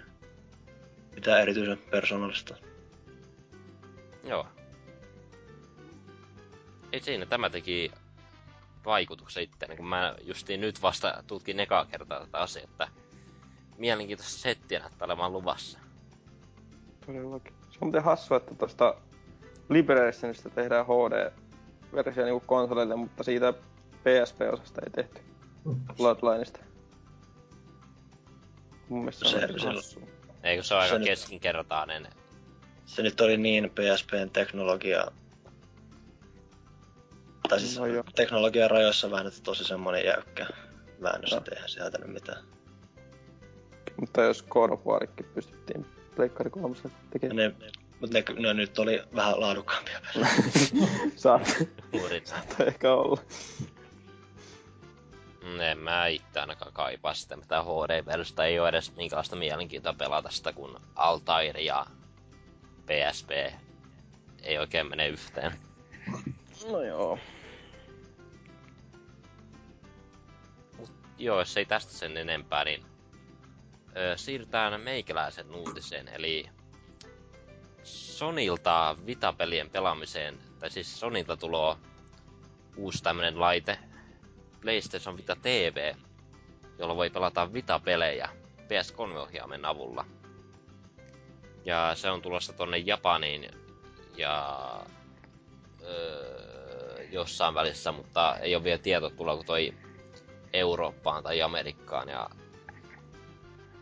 [1.15, 2.55] mitään erityisen persoonallista.
[4.23, 4.47] Joo.
[6.91, 7.91] Ei siinä, tämä teki
[8.85, 12.87] vaikutuksen itseäni, kun mä justiin nyt vasta tutkin ekaa kertaa tätä asiaa, että
[13.77, 15.79] mielenkiintoista settiä näyttää olemaan luvassa.
[17.05, 17.53] Todellakin.
[17.69, 18.95] Se on muuten hassua, että tosta
[19.69, 23.53] Liberationista tehdään HD-versio niinku konsoleille, mutta siitä
[24.03, 25.21] PSP-osasta ei tehty.
[25.65, 25.75] Mm.
[25.97, 26.59] Bloodlineista.
[28.91, 30.03] Mun mielestä Se- se on se- hassua.
[30.43, 32.07] Eikö se ole Se aika nyt- keskinkertainen?
[32.85, 35.05] Se nyt oli niin PSPn teknologia...
[37.49, 38.03] Tai siis No joo.
[38.15, 40.47] teknologian rajoissa vähän että tosi semmonen jäykkä
[41.01, 41.37] väännös, No.
[41.37, 42.43] että eihän sieltä nyt mitään.
[43.99, 45.85] Mutta jos God of Warikin pystyttiin
[46.15, 46.75] Pleikkari 3
[47.09, 47.35] tekemään.
[47.35, 47.55] Ne,
[47.99, 50.31] mutta ne, ne, nyt oli vähän laadukkaampia pelejä.
[51.15, 51.47] Saat,
[52.23, 53.21] saattaa ehkä olla.
[55.43, 58.45] Mm, En mä itse ainakaan kaipaa sitä mitään HD-versiota.
[58.45, 61.85] Ei ole edes minkälaista mielenkiintoa pelata sitä, kun Altair ja
[62.85, 63.31] PSP
[64.43, 65.51] ei oikein mene yhteen.
[66.71, 67.19] No joo.
[71.17, 72.85] Joo, jos ei tästä sen enempää, niin
[73.97, 76.49] ö, siirrytään meikäläisen uutiseen, eli
[77.83, 81.77] Sonilta Vita-pelien pelaamiseen, tai siis Sonilta tulo
[82.77, 83.79] uusi tämmönen laite,
[84.61, 85.95] PlayStation Vita TV,
[86.77, 88.29] jolla voi pelata Vita-pelejä
[88.61, 90.05] PS3-ohjaimen avulla.
[91.65, 93.51] Ja se on tulossa tonne Japaniin
[94.17, 94.57] ja
[95.83, 99.73] öö, jossain välissä, mutta ei ole vielä tieto tuleeko toi
[100.53, 102.09] Eurooppaan tai Amerikkaan.
[102.09, 102.29] Ja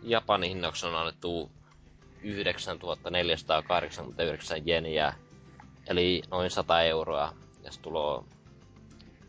[0.03, 1.51] Japanin hinnaksi on annettu
[2.23, 5.13] 9489 jeniä,
[5.88, 8.21] eli noin 100 euroa, ja se tulee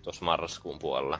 [0.02, 1.18] tuossa marraskuun puolella.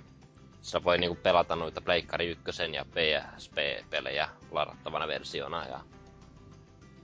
[0.60, 2.42] Sillä voi niinku pelata noita Pleikkari 1
[2.72, 5.80] ja PSP-pelejä ladattavana versiona, ja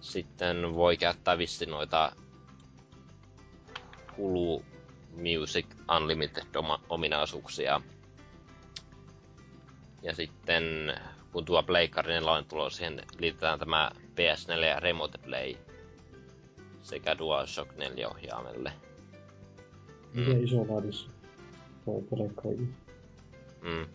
[0.00, 2.12] sitten voi käyttää vissi noita
[4.16, 4.64] Hulu
[5.16, 7.80] Music Unlimited-ominaisuuksia.
[10.02, 10.64] Ja sitten
[11.32, 15.54] kun tuo Pleikkari 4 on tulo, siihen liitetään tämä PS4 ja Remote Play
[16.82, 18.72] sekä DualShock 4 ohjaimelle.
[20.14, 21.10] Miten iso laadissa
[21.84, 22.85] tuo pelekkari?
[23.66, 23.86] Mm.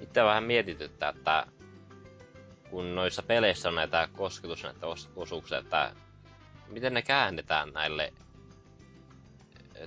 [0.00, 1.46] Itse vähän mietityttää, että
[2.70, 5.92] kun noissa peleissä on näitä kosketus näitä os- osuuksia, että
[6.68, 8.12] miten ne käännetään näille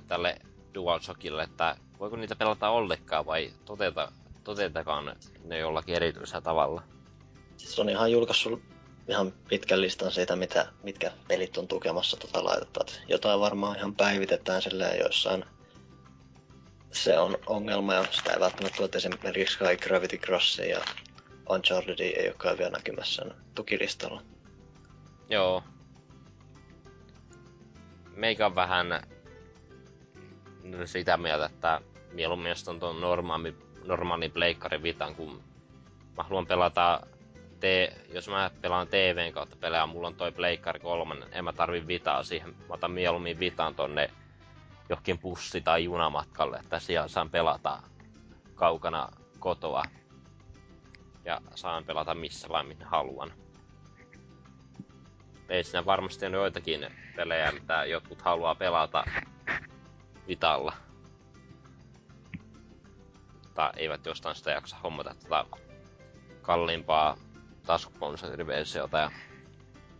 [0.08, 0.38] tälle
[0.74, 4.12] DualShockille, että voiko niitä pelata ollenkaan vai toteuta,
[4.44, 6.82] toteutakaan ne jollakin erityisellä tavalla.
[7.56, 8.62] Siis on ihan julkaissut
[9.08, 12.80] ihan pitkän listan siitä, mitä, mitkä pelit on tukemassa tota laitetta.
[12.80, 15.44] Et jotain varmaan ihan päivitetään silleen joissain
[16.92, 20.80] se on ongelma ja sitä ei välttämättä että esimerkiksi kai Gravity Crossin ja
[21.50, 23.22] Uncharted ei olekaan vielä näkymässä
[23.54, 24.22] tukilistalla.
[25.28, 25.62] Joo.
[28.16, 28.86] Meikä on vähän
[30.84, 31.80] sitä mieltä, että
[32.12, 35.42] mieluummin on tuon normaali, normaali pleikkari vitan, kun
[36.16, 37.00] mä haluan pelata
[37.60, 41.86] te, jos mä pelaan TVn kautta pelejä, mulla on toi pleikkari kolmannen, en mä tarvi
[41.86, 42.48] vitaa siihen.
[42.48, 44.10] Mä otan mieluummin vitan tonne
[44.92, 47.82] johonkin bussi- tai junamatkalle, että siellä saan pelata
[48.54, 49.84] kaukana kotoa.
[51.24, 53.32] Ja saan pelata missä vain minne haluan
[55.52, 56.86] ei siinä varmasti on joitakin
[57.16, 59.04] pelejä, mitä jotkut haluaa pelata
[60.28, 60.72] Vitalla.
[63.54, 65.44] Tai eivät jostain sitä jaksa hommata tätä
[66.42, 67.16] kalliimpaa
[67.66, 68.98] taskukonsoliversiota.
[68.98, 69.10] Ja...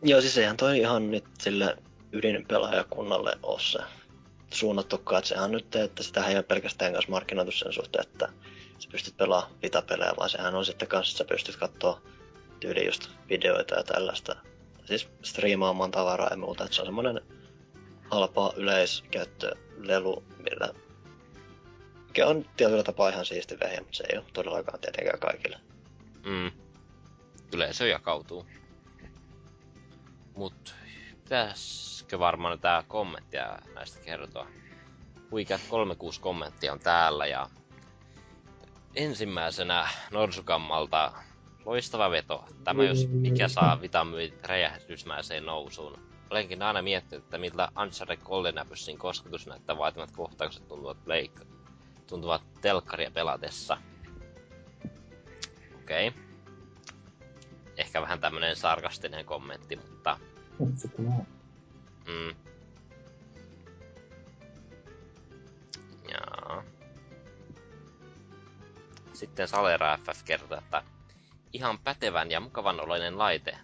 [0.03, 1.77] Joo, siis eihän toi ihan nyt sille
[2.13, 3.79] ydinpelaajakunnalle ole se
[4.57, 8.29] suunnattukaan, että sehän nyt, että sitä ei ole pelkästään kanssa markkinoitu sen suhteen, että
[8.79, 12.03] sä pystyt pelaamaan vitapelejä, vaan sehän on sitten kanssa, että sä pystyt katsoa
[12.61, 14.37] tyyli just videoita ja tällaista.
[14.85, 17.21] Siis striimaamaan tavaraa ja muuta, että se on semmoinen
[18.11, 20.75] halpa yleiskäyttölelu, millä
[22.13, 25.61] mikä on tietyllä tapaa ihan siisti vehje, mutta se ei ole todellakaan tietenkään kaikille.
[26.25, 26.51] Mm.
[27.55, 28.47] Yleisö jakautuu.
[30.37, 30.75] Mut
[31.33, 34.47] pitäisikö varmaan tää kommenttia näistä kertoa?
[35.31, 37.51] Huikeat 36 kommenttia on täällä ja
[38.95, 41.13] ensimmäisenä Norsukammalta
[41.65, 42.45] loistava veto.
[42.65, 45.99] Tämä jos mikä saa vitamyyt räjähdysmäiseen nousuun.
[46.31, 48.21] Olenkin aina miettinyt, että miltä Uncharted
[48.99, 51.47] kosketus näyttää vaatimat kohtaukset tuntuvat Blake
[52.07, 53.79] tuntuvat telkkaria pelatessa.
[55.83, 56.09] Okei.
[56.09, 56.23] Okay.
[57.77, 60.32] Ehkä vähän tämmönen sarkastinen kommentti, mutta...
[60.77, 61.27] Sitten näin.
[62.07, 62.37] Mm.
[66.11, 66.63] Jaa.
[69.13, 70.83] Sitten Salera FF kertoo, että
[71.53, 73.59] ihan pätevän ja mukavan oloinen laite.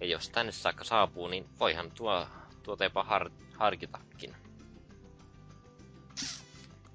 [0.00, 2.26] Ja jos tänne saakka saapuu, niin voihan tuo,
[2.62, 4.36] tuota jopa har, harkitakin.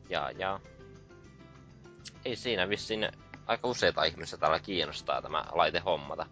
[0.10, 0.60] Ja, ja.
[2.26, 3.12] Ei siinä vissiin
[3.48, 6.26] aika useita ihmisiä täällä kiinnostaa tämä laite hommata.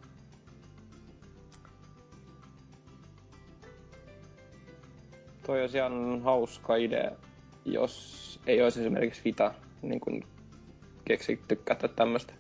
[5.50, 7.12] Toi olisi ihan hauska idea,
[7.66, 10.24] jos ei olisi esimerkiksi Vita niin kun
[11.06, 12.34] keksitty käyttää tämmöistä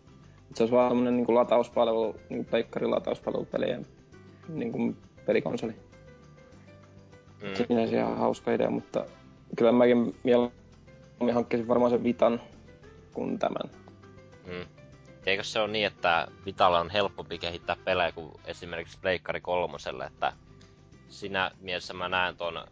[0.55, 3.85] Se olisi vaan tämmönen niinku latauspalvelu, niinku pleikkarin latauspalvelupelien
[4.47, 4.95] niinku
[5.25, 5.71] pelikonsoli.
[7.41, 7.55] Mm.
[7.67, 9.05] Sinänsä ihan hauska idea, mutta
[9.57, 12.41] kyllä mäkin mieluummin hankkisin varmaan sen Vitan
[13.13, 13.69] kuin tämän.
[14.47, 14.65] Mm.
[15.25, 20.33] Eikö se ole niin, että Vitalla on helpompi kehittää pelejä kuin esimerkiksi Pleikkari kolmoselle, että
[21.07, 22.63] siinä mielessä mä näen ton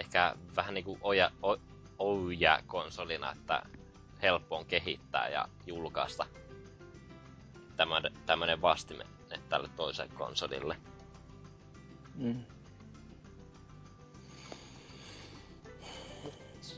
[0.00, 1.56] ehkä vähän niinku oja, o,
[1.98, 3.62] oja konsolina, että
[4.22, 6.26] helppo on kehittää ja julkaista
[7.76, 9.04] tämmönen, tämmönen vastime
[9.48, 10.76] tälle toiselle konsolille.
[12.14, 12.44] Mm.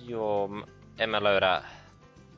[0.07, 0.49] Joo,
[1.07, 1.63] mä löydä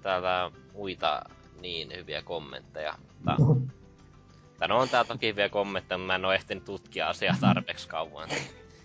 [0.03, 1.23] täältä muita
[1.61, 2.95] niin hyviä kommentteja.
[3.15, 3.37] Mutta...
[4.59, 7.89] Tai no on tää toki hyviä kommentteja, mutta mä en oo ehtinyt tutkia asiaa tarpeeksi
[7.89, 8.29] kauan.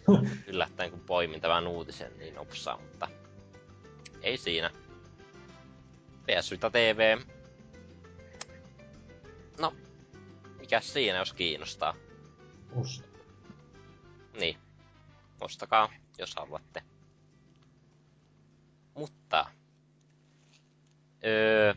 [0.47, 3.07] Yllättäen kun poimin tämän uutisen niin nopsaa, mutta
[4.21, 4.71] ei siinä.
[6.25, 7.17] PS Vita TV.
[9.59, 9.73] No,
[10.59, 11.95] mikäs siinä, jos kiinnostaa.
[12.75, 13.07] Osta.
[14.39, 14.57] Niin.
[15.41, 16.83] Ostakaa, jos haluatte.
[18.93, 19.45] Mutta...
[21.25, 21.73] Öö,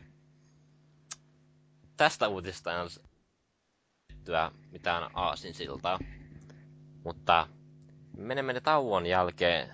[1.97, 2.89] tästä uutista en
[4.25, 5.99] työ mitään aasinsiltaa.
[7.05, 7.49] Mutta
[8.17, 9.69] menemme tauon jälkeen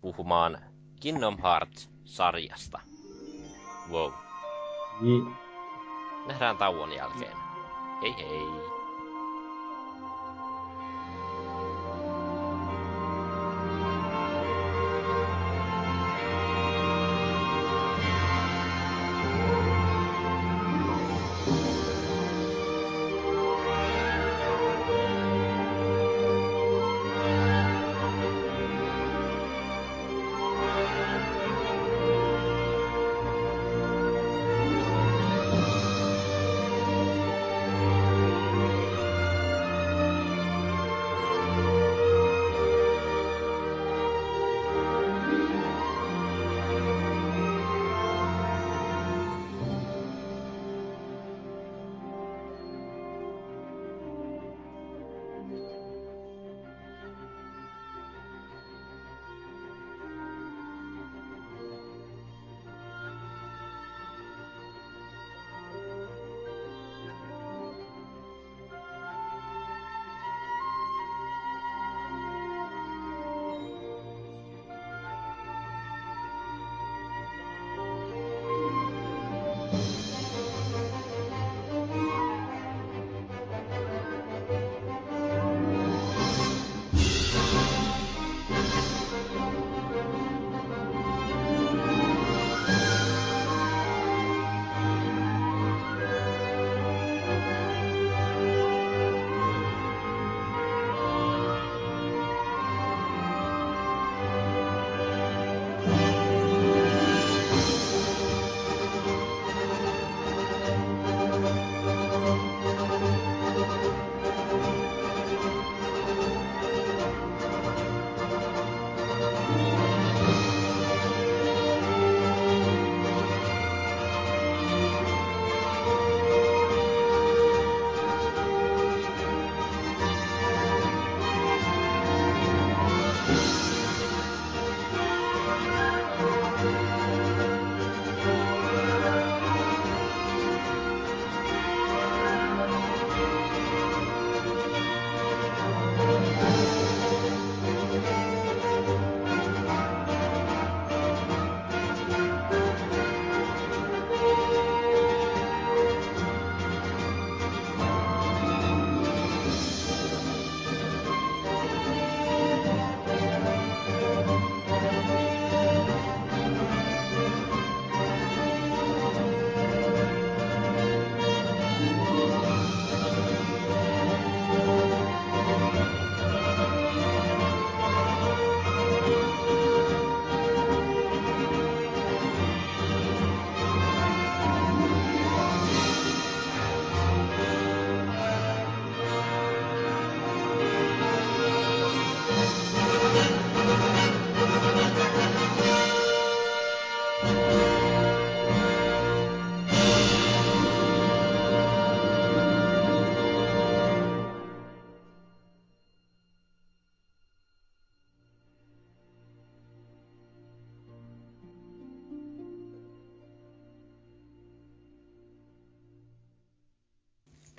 [0.00, 0.58] puhumaan
[1.00, 2.80] Kingdom Hearts-sarjasta.
[3.90, 4.12] Wow.
[5.02, 5.32] Ji-
[6.26, 7.36] Nähdään tauon jälkeen.
[8.02, 8.81] Hei hei.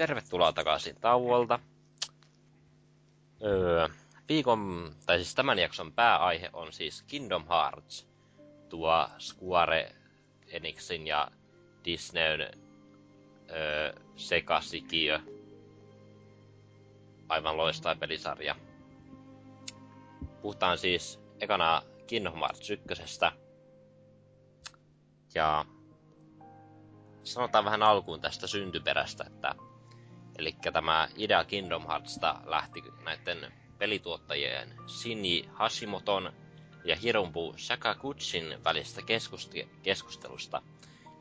[0.07, 1.59] Tervetuloa takaisin tauolta.
[3.43, 3.87] Öö,
[4.29, 8.07] viikon, tai siis tämän jakson pääaihe on siis Kingdom Hearts.
[8.69, 9.95] Tuo Square
[10.47, 11.27] Enixin ja
[11.85, 12.41] Disneyn
[13.49, 15.19] öö, sekasikiö.
[17.29, 18.55] Aivan loistava pelisarja.
[20.41, 22.93] Puhutaan siis ekana Kingdom Hearts 1.
[25.35, 25.65] Ja
[27.23, 29.55] sanotaan vähän alkuun tästä syntyperästä, että
[30.37, 36.33] eli tämä idea Kingdom Heartsta lähti näiden pelituottajien Shinji Hashimoton
[36.85, 39.01] ja Hirombu Sakaguchin välistä
[39.83, 40.61] keskustelusta,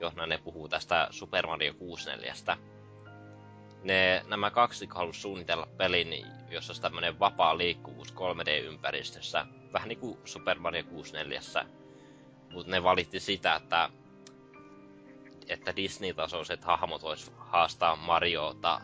[0.01, 2.35] johon ne puhuu tästä Super Mario 64.
[3.85, 10.19] Ne, nämä kaksi halusi suunnitella pelin, jossa olisi tämmöinen vapaa liikkuvuus 3D-ympäristössä, vähän niin kuin
[10.25, 11.41] Super Mario 64.
[12.53, 13.91] Mutta ne valitti sitä, että
[15.49, 18.81] että Disney-tasoiset hahmot vois haastaa Mariota,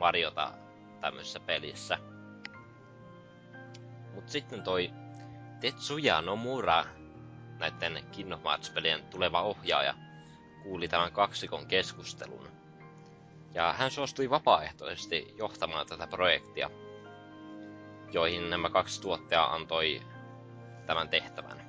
[0.00, 0.52] Mariota
[1.00, 1.98] tämmöisessä pelissä.
[4.14, 4.90] Mut sitten toi
[5.60, 6.84] Tetsuya Nomura,
[7.58, 9.94] näiden Kingdom Hearts-pelien tuleva ohjaaja,
[10.62, 12.48] kuuli tämän kaksikon keskustelun.
[13.54, 16.70] Ja hän suostui vapaaehtoisesti johtamaan tätä projektia,
[18.12, 20.00] joihin nämä kaksi tuottajaa antoi
[20.86, 21.60] tämän tehtävän.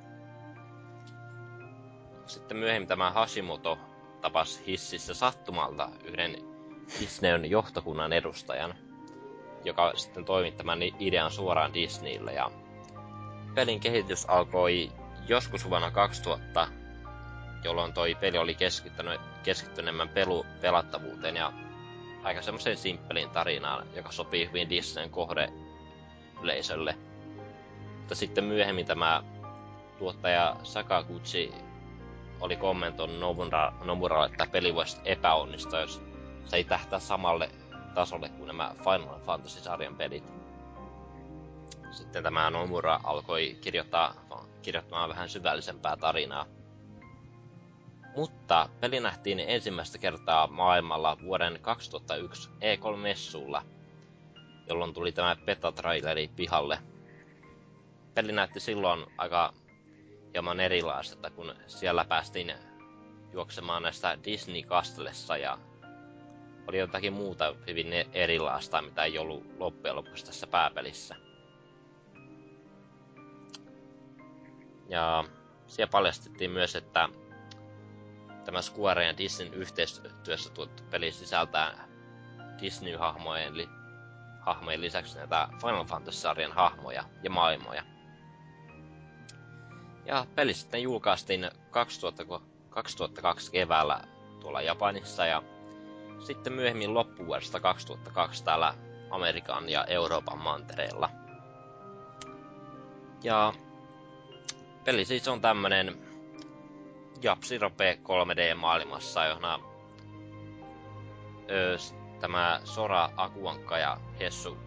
[2.28, 3.78] Sitten myöhemmin tämä Hashimoto
[4.22, 6.51] tapas hississä sattumalta yhden
[7.00, 8.74] Disneyn johtokunnan edustajan,
[9.64, 12.34] joka sitten toimitti tämän idean suoraan Disneylle.
[12.34, 12.52] Ja
[13.56, 14.92] pelin kehitys alkoi
[15.28, 16.68] joskus vuonna 2000,
[17.64, 21.54] jolloin toi peli oli keskittynyt, keskittyneemmän pelu, pelattavuuteen ja
[22.24, 25.50] aika semmoiseen simppeliin tarinaan, joka sopii hyvin Disneyn kohde
[26.42, 26.96] yleisölle.
[27.98, 29.24] Mutta sitten myöhemmin tämä
[30.00, 31.54] tuottaja Sakaguchi
[32.42, 36.02] oli kommentoinut Nomura, Nomuralle, että peli voisi epäonnistua, jos
[36.54, 37.50] ei tähtää samalle
[37.94, 40.24] tasolle kuin nämä Final Fantasy-sarjan pelit.
[41.92, 44.14] Sitten tämä Nomura alkoi kirjoittaa,
[44.62, 46.46] kirjoittamaan vähän syvällisempää tarinaa.
[48.16, 53.62] Mutta peli nähtiin ensimmäistä kertaa maailmalla vuoden 2001 E3-messulla,
[54.68, 56.80] jolloin tuli tämä beta-traileri pihalle.
[58.14, 59.54] Peli näytti silloin aika
[60.34, 62.54] hieman erilaista, kun siellä päästiin
[63.34, 65.58] juoksemaan näistä disney kastelessa ja
[66.68, 71.16] oli jotakin muuta hyvin erilaista, mitä ei ollut loppujen lopuksi tässä pääpelissä.
[74.90, 75.24] Ja
[75.68, 77.10] siellä paljastettiin myös, että
[78.46, 81.88] tämä Square ja Disneyn yhteistyössä tuotettu peli sisältää
[82.62, 83.70] Disney-hahmojen li-
[84.42, 87.84] hahmojen lisäksi näitä Final Fantasy-sarjan hahmoja ja maailmoja.
[90.06, 92.26] Ja peli sitten julkaistiin 2000,
[92.70, 94.02] 2002 keväällä
[94.40, 95.44] tuolla Japanissa ja
[96.24, 98.74] sitten myöhemmin loppuvuodesta 2002 täällä
[99.10, 101.10] Amerikan ja Euroopan mantereella.
[103.24, 103.54] Ja
[104.84, 105.98] peli siis on tämmönen
[107.22, 109.64] japsirope 3D-maailmassa, johon
[112.20, 114.58] tämä Sora, Akuankka ja Hessu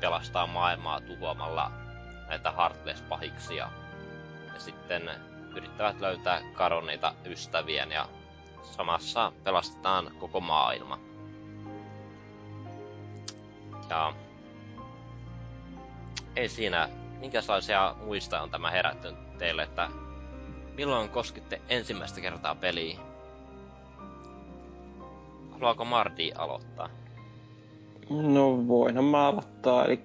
[0.00, 1.70] pelastaa maailmaa tuhoamalla
[2.28, 3.70] näitä Heartless-pahiksia
[4.54, 5.10] ja sitten
[5.56, 8.08] yrittävät löytää kadonneita ystäviä ja
[8.62, 10.98] samassa pelastetaan koko maailma.
[13.90, 14.12] Ja
[16.36, 16.88] ei siinä,
[17.20, 19.88] minkälaisia muista on tämä herättynyt teille, että
[20.74, 22.98] milloin koskitte ensimmäistä kertaa peliä?
[25.50, 26.88] Haluaako Mardi aloittaa?
[28.10, 30.00] No voinhan mä aloittaa, eli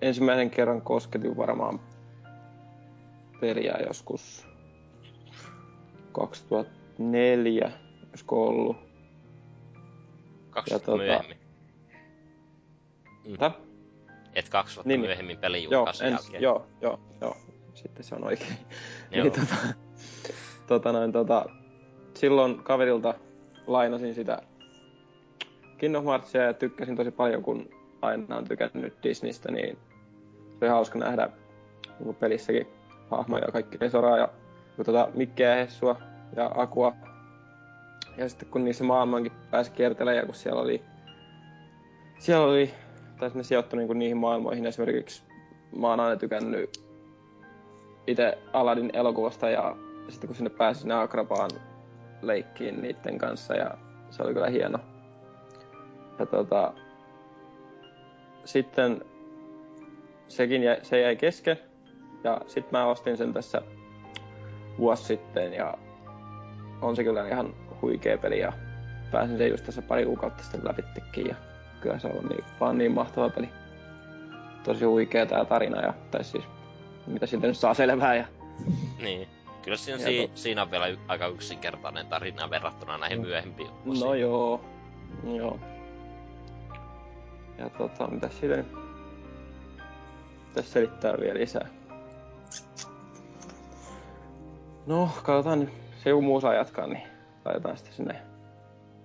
[0.00, 1.80] ensimmäisen kerran kosketin varmaan
[3.40, 4.46] peliä joskus
[6.98, 7.70] 2004,
[8.08, 8.76] olisiko ollut.
[10.50, 11.36] Kaksi Ja vuotta tota- myöhemmin.
[13.24, 13.50] Mitä?
[14.34, 15.00] Et kaksi vuotta Niin.
[15.00, 16.42] myöhemmin pelin Joo, julkaisun ens, jälkeen.
[16.42, 17.36] joo, joo, joo.
[17.74, 18.50] Sitten se on oikein.
[19.10, 19.22] Joo.
[19.24, 19.54] niin, tota,
[20.66, 21.46] tota, noin, tota,
[22.14, 23.14] silloin kaverilta
[23.66, 24.42] lainasin sitä
[25.78, 27.68] Kingdom Heartsia ja tykkäsin tosi paljon, kun
[28.02, 29.78] aina on tykännyt Disneystä, niin
[30.50, 31.30] se oli hauska nähdä
[32.00, 32.66] niin pelissäkin
[33.10, 34.28] hahmoja ja kaikki Soraa ja
[34.84, 35.96] tota, Mikkeä ja Hessua
[36.36, 36.94] ja Akua.
[38.16, 40.82] Ja sitten kun niissä maailmankin pääsi kiertelemään ja kun siellä oli,
[42.18, 42.74] siellä oli,
[43.18, 45.22] tai ne sijoittui niin niihin maailmoihin esimerkiksi
[45.76, 46.70] mä oon aina tykännyt
[48.06, 49.76] itse Aladdin elokuvasta ja
[50.08, 51.50] sitten kun sinne pääsi sinne Akrabaan
[52.22, 53.70] leikkiin niiden kanssa ja
[54.10, 54.78] se oli kyllä hieno.
[56.18, 56.72] Ja tota,
[58.44, 59.04] sitten
[60.28, 61.58] sekin jäi, se jäi kesken
[62.24, 63.62] ja sitten mä ostin sen tässä
[64.78, 65.78] vuosi sitten ja
[66.82, 68.52] on se kyllä ihan huikea peli ja
[69.12, 71.34] pääsin sen just tässä pari kuukautta sitten lävittekin ja
[71.80, 73.48] kyllä se on niin, vaan niin mahtava peli.
[74.64, 76.44] Tosi huikea tää tarina ja, tai siis
[77.06, 78.24] mitä siltä nyt saa selvää ja
[79.02, 79.28] Niin.
[79.62, 83.26] Kyllä siinä, Ja si- to- siinä on vielä y- aika yksinkertainen tarina verrattuna näihin Mm.
[83.26, 84.06] myöhempiin osiin.
[84.06, 84.60] No joo.
[85.36, 85.58] Joo.
[87.58, 88.72] Ja tota, mitä sille nyt?
[90.54, 91.68] Tässä selittää vielä lisää.
[94.86, 95.81] No, katsotaan nyt.
[96.02, 97.02] Se joku muu saa jatkaa, niin
[97.44, 98.22] laitetaan sitten sinne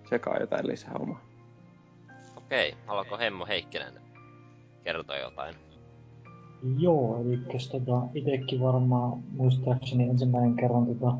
[0.09, 1.21] sekaan jotain lisää omaa.
[2.37, 3.93] Okei, haluatko Hemmo Heikkinen
[4.83, 5.55] kertoa jotain?
[6.79, 7.39] Joo, eli
[7.71, 11.17] tota, itekin varmaan muistaakseni ensimmäinen kerran tota,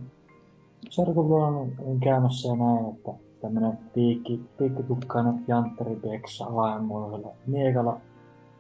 [0.90, 8.02] sarjakuvan on käymässä ja näin, että tämmönen piikki, piikkitukkainen jantteri peksa avainmuotoisella miekalla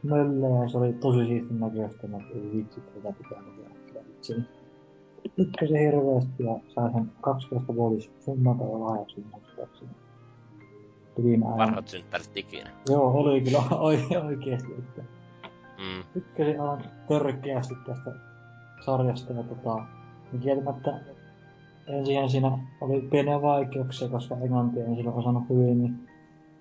[0.03, 3.69] möllee ja se oli tosi siistin näköistä, että ei vitsi tätä pitää lukea
[5.35, 9.91] Tykkäsin hirveästi ja sain sen 12 vuotis sunnuntai lahjaksi muistaakseni.
[11.45, 11.57] Ajan.
[11.57, 12.69] Parhaat synttärit ikinä.
[12.89, 13.63] Joo, oli kyllä
[14.25, 15.03] oikeesti, että
[15.77, 16.03] Mm.
[16.13, 18.11] tykkäsin aivan törkeästi tästä
[18.85, 19.83] sarjasta ja tota,
[20.31, 20.99] niin kieltämättä
[21.87, 25.99] ensin siinä oli pieniä vaikeuksia, koska englantia en silloin osannut hyvin, niin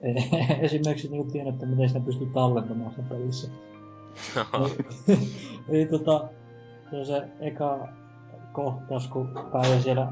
[0.60, 3.50] esimerkiksi niin tiedän, että miten sitä pystyy tallentamaan sen pelissä.
[5.68, 6.28] Eli tota,
[6.90, 7.88] se on se eka
[8.56, 10.08] kohtaus, kun pääsin siellä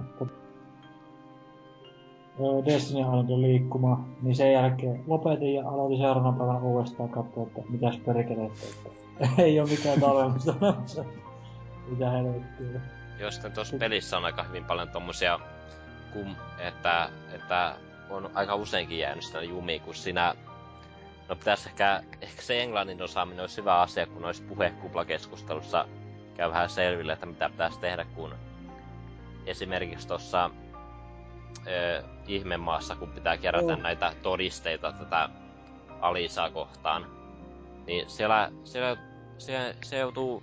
[2.64, 7.98] Destiny aloitin liikkumaan, niin sen jälkeen lopetin ja aloitin seuraavana päivänä uudestaan katsoa, että mitäs
[8.06, 8.90] perkeleitä, että
[9.42, 11.04] ei oo mikään tallennusta olemassa.
[11.88, 12.80] Mitä helvettiä.
[13.18, 15.38] Jostain tuossa pelissä on aika hyvin paljon tommosia,
[16.12, 17.74] kum, että, että
[18.10, 20.34] on aika useinkin jäänyt sitä jumiin, kun siinä...
[21.28, 25.86] No pitäis ehkä, ehkä se englannin osaaminen olisi hyvä asia, kun olisi puhekuplakeskustelussa
[26.36, 28.34] käy vähän selville, että mitä pitäisi tehdä, kun
[29.46, 30.50] esimerkiksi tuossa
[32.26, 33.82] ihmemaassa, kun pitää kerätä Joo.
[33.82, 35.28] näitä todisteita tätä
[36.00, 37.06] Alisaa kohtaan,
[37.86, 38.96] niin siellä, siellä
[39.38, 40.42] se, se joutuu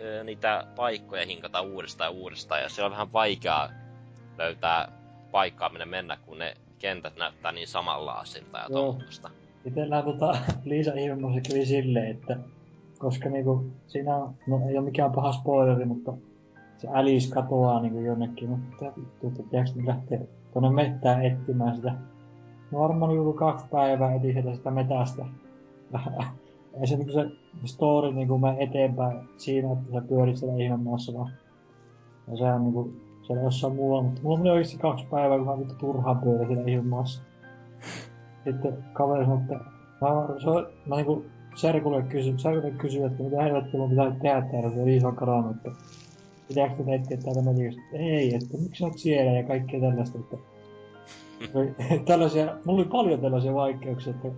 [0.00, 3.70] ö, niitä paikkoja hinkata uudestaan ja uudestaan, ja se on vähän vaikeaa
[4.38, 4.92] löytää
[5.30, 8.82] paikkaa, minne mennä, kun ne kentät näyttää niin samanlaisilta ja Joo.
[8.82, 9.30] tuommoista.
[9.64, 12.36] Itellään tota, Liisa Ihmemassa kävi silleen, että
[13.00, 16.12] koska niinku siinä on, no ei oo mikään paha spoileri, mutta
[16.78, 20.20] se Alice katoaa niinku jonnekin, mutta vittu, että pitääks nyt lähteä
[20.54, 21.94] tonne mettään etsimään sitä.
[22.70, 25.24] No varmaan joku kaksi päivää eti sieltä sitä metästä.
[26.80, 27.26] Ei se niinku se
[27.64, 31.30] story niinku mene eteenpäin siinä, että sä pyörit siellä ihmemaassa vaan.
[32.30, 35.58] Ja se on niinku siellä jossain muualla, mutta mulla meni oikeesti kaksi päivää, kun mä
[35.58, 37.22] vittu turhaan pyörin siellä ihmemaassa.
[38.44, 39.54] Sitten kaveri sanoi, että
[40.00, 41.24] mä, se on, mä niinku
[41.60, 45.56] Serkulle kysyin, Serkulle kysyin, että mitä helvettiä mun pitää tehdä täällä, se Liisa on kadonnut,
[45.56, 45.70] että
[46.48, 50.36] pitääkö tätä etsiä täältä että ei, että miksi sä oot siellä ja kaikkea tällaista, että
[51.54, 51.74] oli
[52.06, 54.28] tällaisia, mulla oli paljon tällaisia vaikeuksia, että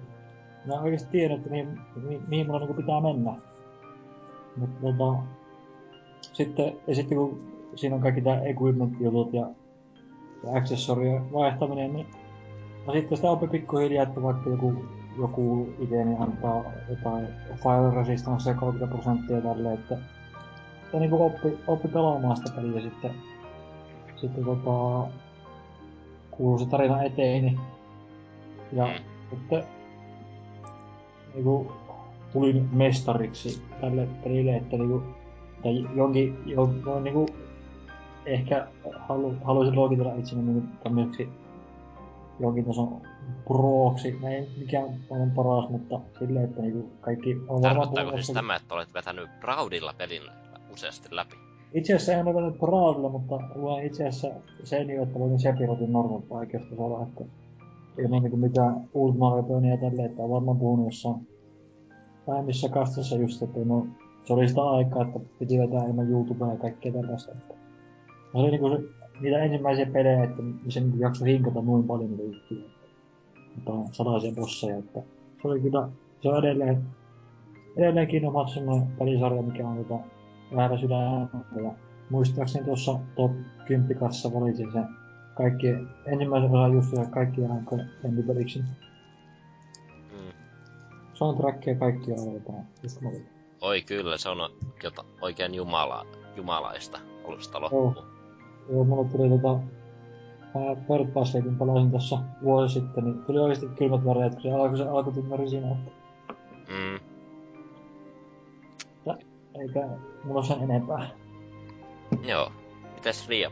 [0.66, 1.68] mä en oikeesti tiedä, että mihin,
[2.02, 3.34] mihin, mihin mulla niinku pitää mennä.
[4.56, 5.22] Mutta tota,
[6.32, 7.40] sitten, ja sitten kun
[7.74, 9.50] siinä on kaikki tää equipment-jutut ja,
[10.44, 12.06] ja accessorien vaihtaminen, niin
[12.86, 14.74] No sitten sitä oppi pikkuhiljaa, että vaikka joku,
[15.18, 17.26] joku iteni antaa jotain
[17.56, 19.98] fire resistance 30 prosenttia tälle, että
[20.84, 23.10] sitä niinku oppi, oppi pelaamaan sitä peliä sitten.
[24.16, 25.08] Sitten tota,
[26.30, 27.60] kuuluu se tarina eteeni.
[28.72, 29.38] Ja Mm.
[29.38, 29.64] sitten
[31.34, 31.72] niinku
[32.32, 35.02] tulin mestariksi tälle pelille, että niinku,
[35.62, 37.26] tai jonkin, jonkin, noin niinku,
[38.26, 38.66] ehkä
[38.98, 41.28] halu, haluaisin luokitella itseni niinku tämmöiseksi
[42.42, 43.02] jonkin tason
[43.48, 44.18] prooksi.
[44.20, 48.56] Mä ei mikään maailman paras, mutta silleen, että niinku kaikki on varmaan Tarkoittaako siis tämä,
[48.56, 50.22] että olet vetänyt Proudilla pelin
[50.72, 51.36] useasti läpi?
[51.74, 54.30] Itse asiassa en ole vetänyt Proudilla, mutta luen itse asiassa
[54.64, 57.24] sen jo, että voin Sepirotin normal vaikeustasolla, että
[57.98, 61.28] ilman niinku mitään ultimaariotoinia ja tälleen, että on varmaan puhunut jossain
[62.28, 63.86] vähemmissä kastassa just, että no,
[64.24, 67.32] se oli sitä aikaa, että piti vetää ilman YouTubea ja kaikkea tällaista.
[67.32, 67.54] Että
[68.32, 72.62] se oli niinku se, niitä ensimmäisiä pelejä, että niinku jaksoi hinkata noin paljon niitä juttuja.
[73.56, 75.02] Jotain salaisia bosseja, että
[75.42, 75.88] se oli kyllä,
[76.22, 76.82] se on edelleen,
[77.76, 80.04] edelleenkin oma semmoinen pelisarja, mikä on tota,
[80.50, 81.60] lähellä sydäntä.
[81.62, 81.72] Ja
[82.10, 83.32] muistaakseni tuossa top
[83.66, 84.86] 10 kassa valitsin sen
[85.34, 85.66] kaikki,
[86.06, 88.58] ensimmäisen osan just ja kaikki aikojen lempipeliksi.
[88.58, 90.32] Mm.
[91.14, 92.42] Soundtrack ja kaikki on.
[93.60, 94.38] Oi kyllä, se on
[94.82, 96.06] jota, oikein jumala,
[96.36, 96.98] jumalaista
[97.28, 98.11] alusta loppuun.
[98.68, 99.58] Joo, mulla tuli tota...
[100.54, 101.12] Mä Bird
[101.42, 105.48] kun pelasin tossa vuosi sitten, niin tuli oikeesti kylmät väreet, kun se alkoi se alkutunnari
[105.48, 106.02] siinä, että
[106.68, 107.00] Mm.
[109.60, 109.88] eikä
[110.24, 111.10] mulla ole sen enempää.
[112.22, 112.52] Joo.
[112.94, 113.50] Mites Ria?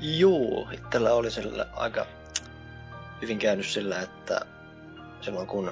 [0.00, 2.06] Juu, itsellä oli sillä aika
[3.22, 4.40] hyvin käynyt sillä, että
[5.20, 5.70] silloin kun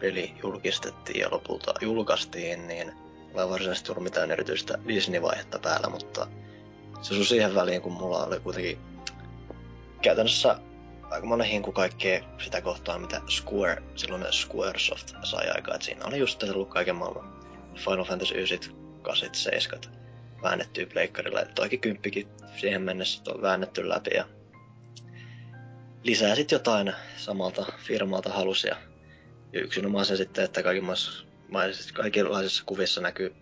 [0.00, 2.92] peli julkistettiin ja lopulta julkaistiin, niin
[3.34, 6.26] mulla ei varsinaisesti ollut mitään erityistä Disney-vaihetta päällä, mutta
[7.02, 8.78] se osui siihen väliin, kun mulla oli kuitenkin
[10.02, 10.58] käytännössä
[11.10, 15.80] aika monen hinku kaikkea sitä kohtaa, mitä Square, silloin Squaresoft sai aikaa.
[15.80, 17.42] Siinä oli just ollut kaiken maailman
[17.76, 19.80] Final Fantasy 9, 8, 7
[20.42, 21.40] väännettyä pleikkarilla.
[21.40, 24.24] Et toikin kymppikin siihen mennessä on väännetty läpi ja
[26.02, 28.76] lisää sitten jotain samalta firmalta halusi ja
[29.52, 31.23] yksinomaan se sitten, että kaikenlaisissa,
[31.94, 33.34] kaikenlaisissa kuvissa näkyy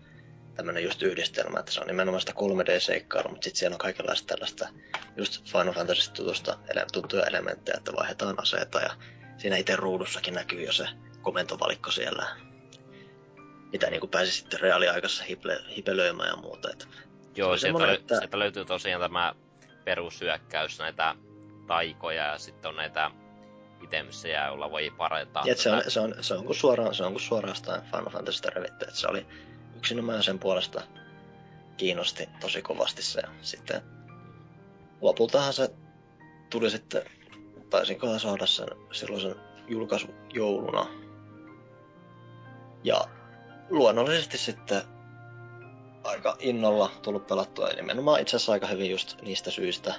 [0.55, 4.67] tämmönen just yhdistelmä, että se on nimenomaan sitä 3D-seikkailua, mutta sitten siellä on kaikenlaista tällaista
[5.17, 8.89] just Final Fantasy tutusta, ele- tuttuja elementtejä, että vaihdetaan aseita ja
[9.37, 10.87] siinä itse ruudussakin näkyy jo se
[11.21, 12.27] komentovalikko siellä,
[13.71, 16.69] mitä niinku pääsi sitten reaaliaikassa hiple, hipelöimään ja muuta.
[16.71, 16.87] Et
[17.35, 19.35] Joo, oli sieltä, lö- että- sieltä löytyy tosiaan tämä
[19.83, 21.15] perushyökkäys, näitä
[21.67, 23.11] taikoja ja sitten on näitä
[23.83, 25.43] itemsejä, joilla voi parantaa.
[25.45, 28.49] Ja se, on, se, on, se, on kuin suoraan, se on kuin suorastaan Final Fantasystä
[28.49, 28.85] revitty.
[28.85, 29.25] Et se oli
[29.75, 30.81] yksinomaan sen puolesta
[31.77, 33.19] kiinnosti tosi kovasti se.
[33.19, 33.81] Ja sitten
[35.01, 35.69] lopultahan se
[36.49, 37.03] tuli sitten,
[37.69, 39.35] taisinkohan saada sen silloisen
[39.67, 40.87] julkaisujouluna.
[42.83, 43.01] Ja
[43.69, 44.81] luonnollisesti sitten
[46.03, 47.67] aika innolla tullut pelattua.
[47.67, 49.93] Ja nimenomaan itse asiassa aika hyvin just niistä syistä,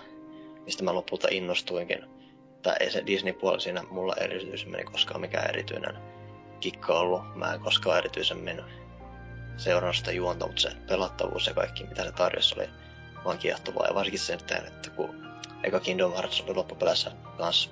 [0.65, 2.14] mistä mä lopulta innostuinkin.
[2.65, 5.99] Tai ei se Disney-puoli siinä mulla erityisemmin koskaan mikään erityinen
[6.61, 7.35] kikka ollut.
[7.35, 8.63] Mä en koskaan erityisemmin
[9.57, 12.69] seurannut sitä juonta, mutta se pelattavuus ja kaikki mitä se tarjosi oli
[13.25, 13.87] vaan kiehtovaa.
[13.87, 15.25] Ja varsinkin sen, että että kun
[15.63, 17.71] eka Kingdom Hearts oli loppupeleissä kans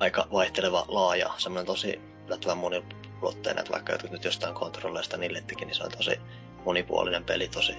[0.00, 5.64] aika vaihteleva laaja, semmoinen tosi yllättävän moniulotteinen, että vaikka jotkut nyt jostain kontrolleista niille teki,
[5.64, 6.20] niin se on tosi
[6.64, 7.76] monipuolinen peli, tosi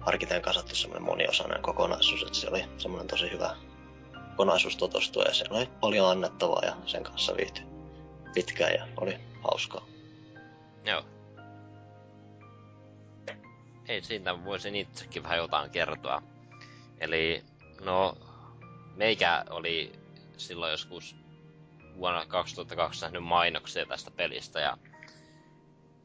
[0.00, 3.56] harkiten kasattu semmoinen moniosainen kokonaisuus, että se oli semmoinen tosi hyvä
[4.34, 7.64] kokonaisuus tutustua ja siellä oli paljon annettavaa ja sen kanssa viihtyi
[8.34, 9.86] pitkään ja oli hauskaa.
[10.84, 11.04] Joo.
[13.88, 16.22] Ei siitä voisin itsekin vähän jotain kertoa.
[17.00, 17.44] Eli,
[17.80, 18.16] no,
[18.96, 19.92] meikä oli
[20.36, 21.16] silloin joskus
[21.96, 24.78] vuonna 2002 nähnyt mainoksia tästä pelistä ja,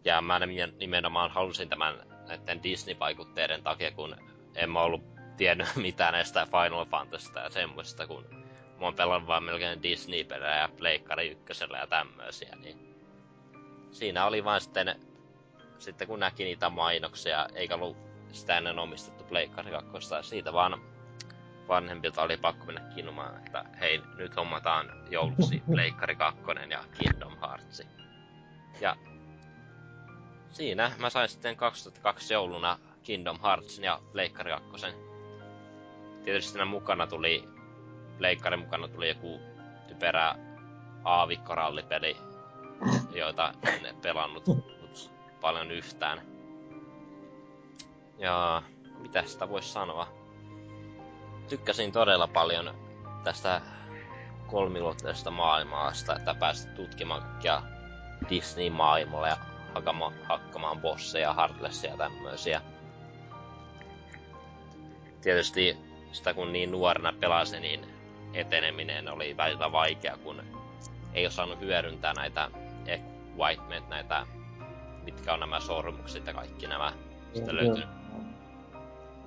[0.05, 1.95] ja mä nimen- nimenomaan halusin tämän
[2.27, 4.15] näiden Disney-vaikutteiden takia, kun
[4.55, 8.25] en mä ollut tiennyt mitään näistä Final Fantasysta ja semmoista, kun
[8.79, 12.95] mä oon pelannut vaan melkein Disney-pelejä ja Pleikkari ykkösellä ja tämmöisiä, niin
[13.91, 14.99] siinä oli vaan sitten,
[15.77, 17.97] sitten kun näki niitä mainoksia, eikä ollut
[18.31, 20.81] sitä ennen omistettu Pleikkari 2, siitä vaan
[21.67, 27.81] vanhempilta oli pakko mennä kinumaan, että hei, nyt hommataan jouluksi Pleikkari 2 ja Kingdom Hearts.
[28.81, 28.95] Ja
[30.49, 35.08] siinä mä sain sitten 2002 jouluna Kingdom Heartsin ja Pleikkari 2.
[36.23, 37.49] Tietysti siinä mukana tuli,
[38.17, 39.39] Pleikkarin mukana tuli joku
[39.87, 40.35] typerä
[41.03, 42.17] aavikkorallipeli,
[43.13, 44.43] joita en pelannut
[45.41, 46.21] paljon yhtään.
[48.17, 48.63] Ja
[48.99, 50.07] mitä sitä voisi sanoa?
[51.49, 52.75] Tykkäsin todella paljon
[53.23, 53.61] tästä
[54.47, 57.61] kolmiulotteisesta maailmasta, että pääsit tutkimaan kaikkia
[58.29, 59.37] Disney-maailmalla ja
[59.73, 62.61] hakama, hakkamaan bosseja, Heartlessia ja tämmöisiä.
[65.21, 65.77] Tietysti
[66.11, 67.85] sitä kun niin nuorena pelasi, niin
[68.33, 70.43] eteneminen oli välillä vaikea, kun
[71.13, 72.51] ei osannut hyödyntää näitä
[72.85, 74.25] equipment, näitä,
[75.03, 76.93] mitkä on nämä sormukset ja kaikki nämä.
[77.33, 77.83] Sitten löytyy,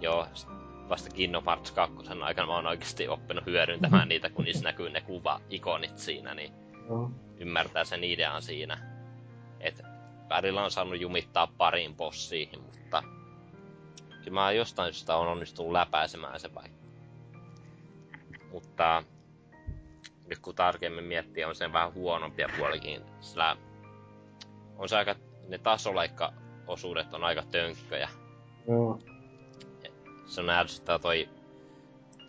[0.01, 0.27] joo,
[0.89, 5.01] vasta Kingdom Hearts 2 aikana mä oon oikeasti oppinut hyödyntämään niitä, kun niissä näkyy ne
[5.01, 6.53] kuva-ikonit siinä, niin
[6.89, 7.11] Joo.
[7.39, 8.79] ymmärtää sen idean siinä.
[9.61, 9.83] Et
[10.29, 13.03] välillä on saanut jumittaa pariin bossiin, mutta
[14.25, 16.69] kyllä mä jostain syystä on onnistunut läpäisemään se vai.
[18.53, 19.05] Mutta
[20.29, 23.57] nyt kun tarkemmin miettii, on sen vähän huonompia puolikin, sillä
[24.77, 25.15] on se aika,
[25.49, 28.09] ne tasoleikka-osuudet on aika tönkköjä.
[28.69, 28.99] Joo.
[30.27, 31.29] Se on ärsyttävä toi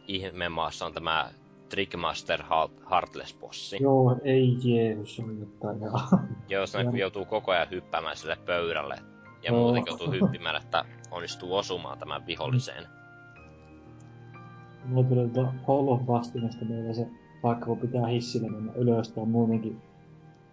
[0.08, 1.30] ihmemaassa on tämä
[1.70, 3.78] Trickmaster Heart- Heartless-bossi.
[3.82, 5.80] Joo, ei Jeesus, se on jotain.
[6.50, 9.13] Joo, kun joutuu koko ajan hyppäämään sille pöydälle.
[9.44, 9.62] Ja Joo.
[9.62, 12.88] muutenkin joutuu hyppimään, että onnistuu osumaan tämän viholliseen.
[14.86, 17.08] Mulla tuli tuota Hall vastinesta meillä se
[17.42, 19.82] paikka, kun pitää hissillä mennä ylös tai muutenkin.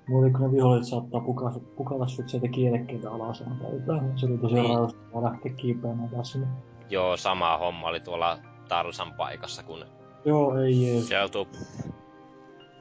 [0.08, 4.18] Muuten kun ne viholliset saattaa pukata, pukata sut sieltä kielekkeeltä alas tai jotain.
[4.18, 4.74] Se oli tosi Niin.
[4.76, 6.46] raustavaa lähteä kiipeämään taas sinne.
[6.90, 8.38] Joo, sama homma oli tuolla
[8.68, 9.84] Tarsan paikassa, kun
[10.24, 11.08] Joo, ei Jeesus.
[11.08, 11.48] se joutuu...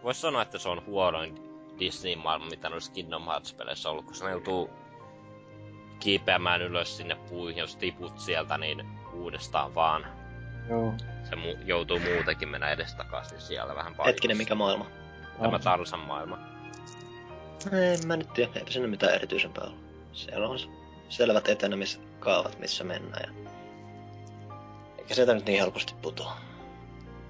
[0.04, 1.36] Voisi sanoa, että se on huonoin
[1.80, 4.70] Disney-maailma, mitä noissa Kingdom Hearts-peleissä ollut, kun se joutuu
[6.00, 10.06] kiipeämään ylös sinne puihin, jos tiput sieltä, niin uudestaan vaan.
[10.70, 10.94] Joo.
[11.30, 14.08] Se mu- joutuu muutenkin mennä edestakaisin siellä vähän paljon.
[14.08, 14.86] Hetkinen, mikä maailma?
[15.42, 16.38] Tämä Tarsan maailma.
[17.72, 19.74] En mä nyt tiedä, eipä sinne mitään erityisempää ole.
[20.14, 20.60] Siellä on
[21.10, 23.36] selvät etenemiskaavat, missä mennään.
[23.36, 23.52] Ja...
[24.98, 26.38] Eikä sieltä nyt niin helposti putoa.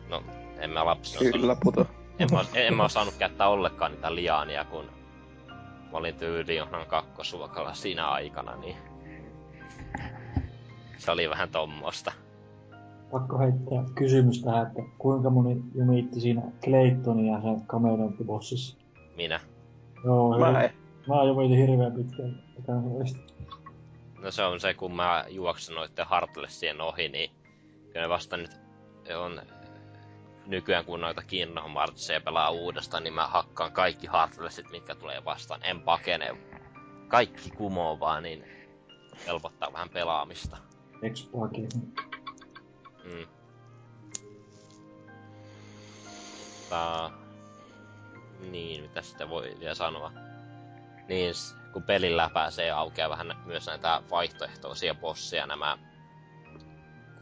[0.07, 0.23] No,
[0.59, 1.87] en mä lapsena Kyllä puto.
[2.19, 4.98] en, mä, en mä osannut käyttää ollenkaan niitä liaania, kun
[5.91, 8.75] mä olin tyyli johon kakkosluokalla siinä aikana, niin
[10.97, 12.11] se oli vähän tommosta.
[13.11, 18.77] Pakko heittää kysymys tähän, että kuinka moni jumiitti siinä Claytonia sen kameleonttibossissa?
[19.15, 19.39] Minä.
[20.05, 20.69] Joo, Mä.
[21.07, 22.43] Mä jumiitin hirveän pitkään.
[24.23, 27.31] No se on se, kun mä juoksen noitten Heartlessien ohi, niin
[27.87, 28.51] kyllä ne vasta nyt
[29.17, 29.41] on
[30.49, 35.63] nykyään kun noita Kingdom Heartsia pelaa uudestaan, niin mä hakkaan kaikki Heartlessit, mitkä tulee vastaan.
[35.63, 36.35] En pakene.
[37.07, 38.45] Kaikki kumoo vaan, niin
[39.27, 40.57] helpottaa vähän pelaamista.
[41.01, 41.69] Exploakin.
[43.03, 43.27] Mm.
[46.69, 47.09] Tää...
[48.51, 50.11] Niin, mitä sitä voi vielä sanoa?
[51.07, 51.33] Niin,
[51.73, 55.77] kun pelillä pääsee aukeaa vähän myös näitä vaihtoehtoisia bosseja, nämä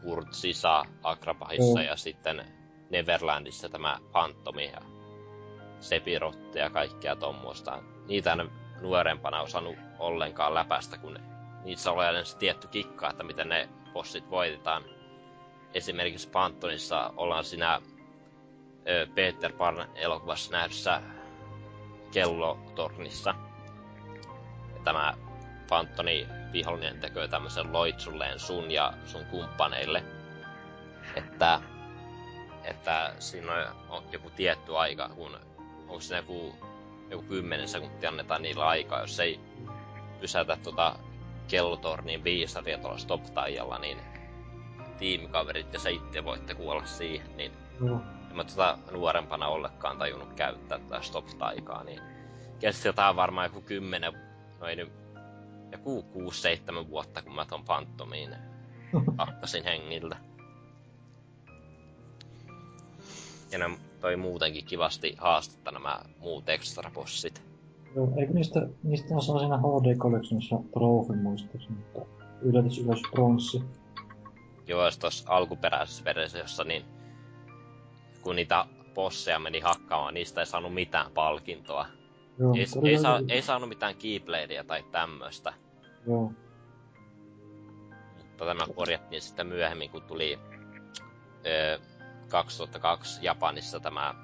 [0.02, 1.86] Kurt Sisa Akrapahissa Mm.
[1.86, 2.57] ja sitten
[2.90, 4.80] Neverlandissa tämä Phantomi ja
[5.80, 7.82] Sepirotti ja kaikkea tommoista.
[8.06, 8.50] Niitä en
[8.80, 11.18] nuorempana osannut ollenkaan läpästä, kun
[11.64, 14.84] niissä oli aina se tietty kikka, että miten ne bossit voitetaan
[15.74, 17.80] esimerkiksi Pantonissa ollaan siinä
[18.88, 21.02] ö, Peter Pan elokuvassa nähdyssä
[22.12, 23.34] kellotornissa.
[24.84, 25.14] Tämä
[25.68, 30.04] Pantoni vihollinen tekee tämmöisen loitsulleen sun ja sun kumppaneille.
[31.16, 31.60] Että,
[32.70, 35.38] että siinä on- joku tietty aika, kun
[35.80, 36.54] onko siinä joku,
[37.10, 39.40] joku 10 sekuntia annetaan niillä aikaa, jos ei
[40.20, 40.94] pysäytä tota
[41.48, 43.22] kellotorniin viisaria tuolla stop
[43.80, 43.98] niin
[44.98, 47.52] tiimikaverit ja se itse voitte kuolla siihen, niin
[47.86, 48.00] Joo.
[48.30, 52.00] en mä tota nuorempana ollenkaan tajunnut käyttää tätä stop-taikaa, niin
[52.58, 54.12] kesti jotain varmaan joku kymmenen,
[54.60, 54.92] no ei nyt,
[55.72, 58.36] joku kuusi, seitsemän vuotta, kun mä ton panttomiin
[59.18, 60.16] hakkasin hengiltä.
[63.52, 67.42] Ja ne toi muutenkin kivasti haastetta nämä muut extra bossit.
[67.94, 72.00] Joo, eikö niistä, niistä on siinä HD Collectionissa trofi muistaakseni, mutta
[72.42, 73.62] yllätys ylös pronssi.
[74.66, 76.84] Joo, jos tossa alkuperäisessä versiossa, niin
[78.22, 78.64] kun niitä
[78.94, 81.86] bosseja meni hakkaamaan, niistä ei saanut mitään palkintoa.
[82.38, 85.52] Joo, Ei, oli ei, saa, ei saanut mitään keybladea tai tämmöstä.
[86.06, 86.32] Joo,
[88.18, 90.38] Mutta tämä korjattiin sitten myöhemmin, kun tuli
[91.46, 91.80] ö,
[92.28, 94.14] 2002 Japanissa tämä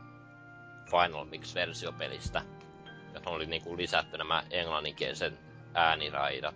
[0.91, 2.43] Final Mix-versio pelistä,
[3.15, 5.39] johon oli niinku lisätty nämä englanninkielisen
[5.75, 6.55] ääniraidat,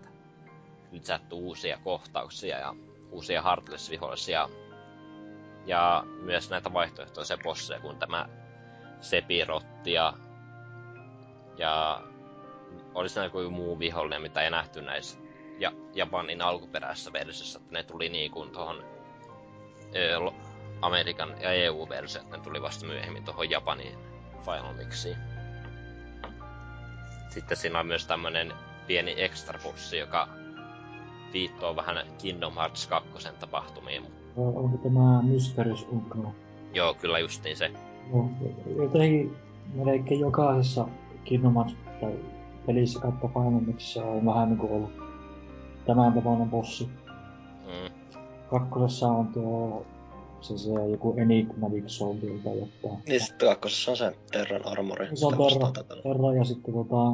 [0.93, 2.75] lisätty uusia kohtauksia ja
[3.11, 4.49] uusia Heartless-vihollisia.
[5.67, 8.29] Ja myös näitä vaihtoehtoisia bosseja, kun tämä
[9.01, 10.13] Sepirotti ja,
[11.59, 12.03] ja
[12.95, 15.19] oli siinä joku muu vihollinen, mitä ei nähty näissä
[15.59, 18.85] ja Japanin alkuperäisessä versiossa, että ne tuli niin kuin tuohon
[20.83, 23.99] Amerikan ja EU-versio, ne tuli vasta myöhemmin tuohon Japanin
[24.45, 25.17] Final Mixiin.
[27.31, 28.53] Sitten siinä on myös tämmönen
[28.87, 30.29] pieni extra bossi, joka
[31.33, 33.09] viittoo vähän Kingdom Hearts 2
[33.41, 34.07] tapahtumiin.
[34.37, 36.35] Onko tämä Mysterious Unkno?
[36.75, 37.71] Joo, kyllä justiin se.
[38.13, 38.31] Joo,
[38.77, 39.37] jotenkin
[39.75, 40.89] melkein jokaisessa
[41.25, 42.13] Kingdom Hearts tai
[42.67, 44.93] pelissä kautta Final Mixissä on vähän niinku ollut
[45.87, 46.89] tämän tapainen bossi.
[47.67, 48.15] Mm.
[48.51, 49.87] Kakkosessa on tuo
[50.41, 53.03] se, se joku Enigmatic Soldier tai jotain.
[53.09, 55.17] Niin sitten kakkosessa on se Terran Armori.
[55.17, 55.73] Se on Terra.
[56.03, 57.13] Terra ja sitten tota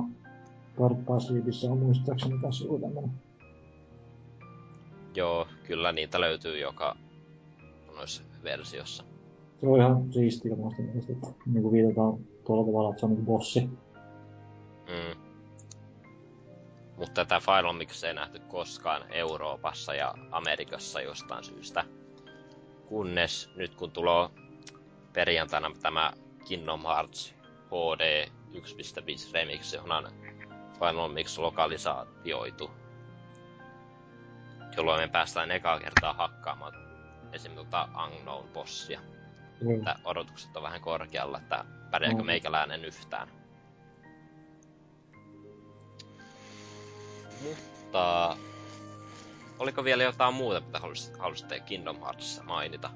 [0.76, 3.10] by Sleepissä on muistaakseni taas joku tämmönen.
[5.14, 6.96] Joo, kyllä niitä löytyy joka
[7.96, 9.04] noissa versiossa.
[9.60, 13.32] Se on ihan siistiä muista mielestä, että niinku viitataan tuolla tavalla, että se on niinku
[13.32, 13.60] bossi.
[13.60, 15.20] Mm.
[16.96, 21.84] Mutta tätä Final Mix ei nähty koskaan Euroopassa ja Amerikassa jostain syystä.
[22.86, 24.28] Kunnes nyt kun tulee
[25.12, 26.12] perjantaina tämä
[26.44, 27.34] Kingdom Hearts
[27.66, 30.12] HD 1.5 Remix, johon on
[30.78, 32.70] Final Mix lokalisaatioitu.
[34.76, 36.72] Jolloin me päästään ekaa kertaa hakkaamaan
[37.32, 39.00] esimerkiksi tota Unknown bossia.
[39.76, 42.26] Että odotukset on vähän korkealla, että pärjääkö Mm.
[42.26, 43.28] meikäläinen yhtään.
[47.40, 48.36] Mutta
[49.58, 52.90] oliko vielä jotain muuta, mitä halusit- halusitte Kingdom Heartsissa mainita?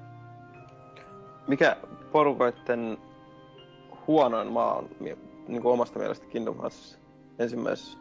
[1.47, 1.77] Mikä
[2.11, 2.97] porukoitten
[4.07, 4.89] huonoin maa on
[5.47, 6.97] niin kuin omasta mielestä Kingdom Heartsissa
[7.39, 7.97] ensimmäisessä?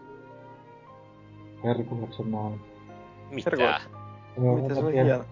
[1.64, 2.60] Herkuleksen maan.
[3.30, 3.50] Mitä?
[4.36, 5.24] Miten se oli hieno?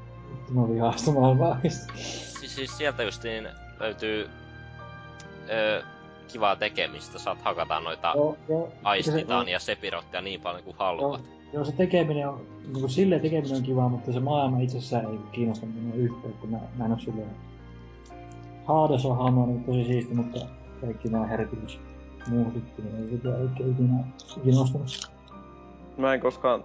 [0.51, 1.93] Mä vihastumaan väistä.
[1.97, 3.48] Siis, siis sieltä justiin
[3.81, 4.31] löytyy
[5.51, 5.82] ö,
[6.32, 7.19] kivaa tekemistä.
[7.19, 8.73] Saat hakata noita Joo, joo.
[8.82, 11.20] aistitaan ja sepirottia niin paljon kuin haluat.
[11.24, 12.40] Joo, joo, se tekeminen on,
[12.73, 16.59] niinku silleen tekeminen on kivaa, mutta se maailma itsessään ei kiinnosta minua yhtään, että mä,
[16.77, 17.31] mä en oo silleen...
[18.64, 20.40] Hades on hahmo niin tosi siisti, mutta
[20.81, 21.81] kaikki nämä herkitys
[22.28, 24.05] muu sitten, niin ei sitä oikein ikinä
[24.44, 25.10] kiinnostanut.
[25.97, 26.64] Mä en koskaan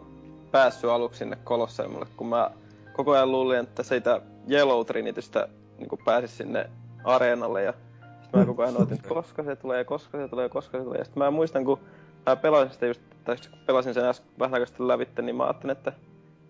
[0.52, 2.52] päässyt aluksi sinne Kolosseumille, kun mä
[2.94, 5.48] koko ajan luulin, että siitä Yellow Trinitystä
[5.78, 6.70] niin pääsis sinne
[7.03, 7.74] areenalle ja
[8.22, 10.99] sit mä koko ajan odotin, että koska se tulee, koska se tulee, koska se tulee.
[10.99, 11.80] Ja sit mä muistan, kun
[12.26, 15.43] mä pelasin sitä just, tai kun pelasin sen äsken vähän aikaa sitten lävitte, niin mä
[15.43, 15.93] ajattelin, että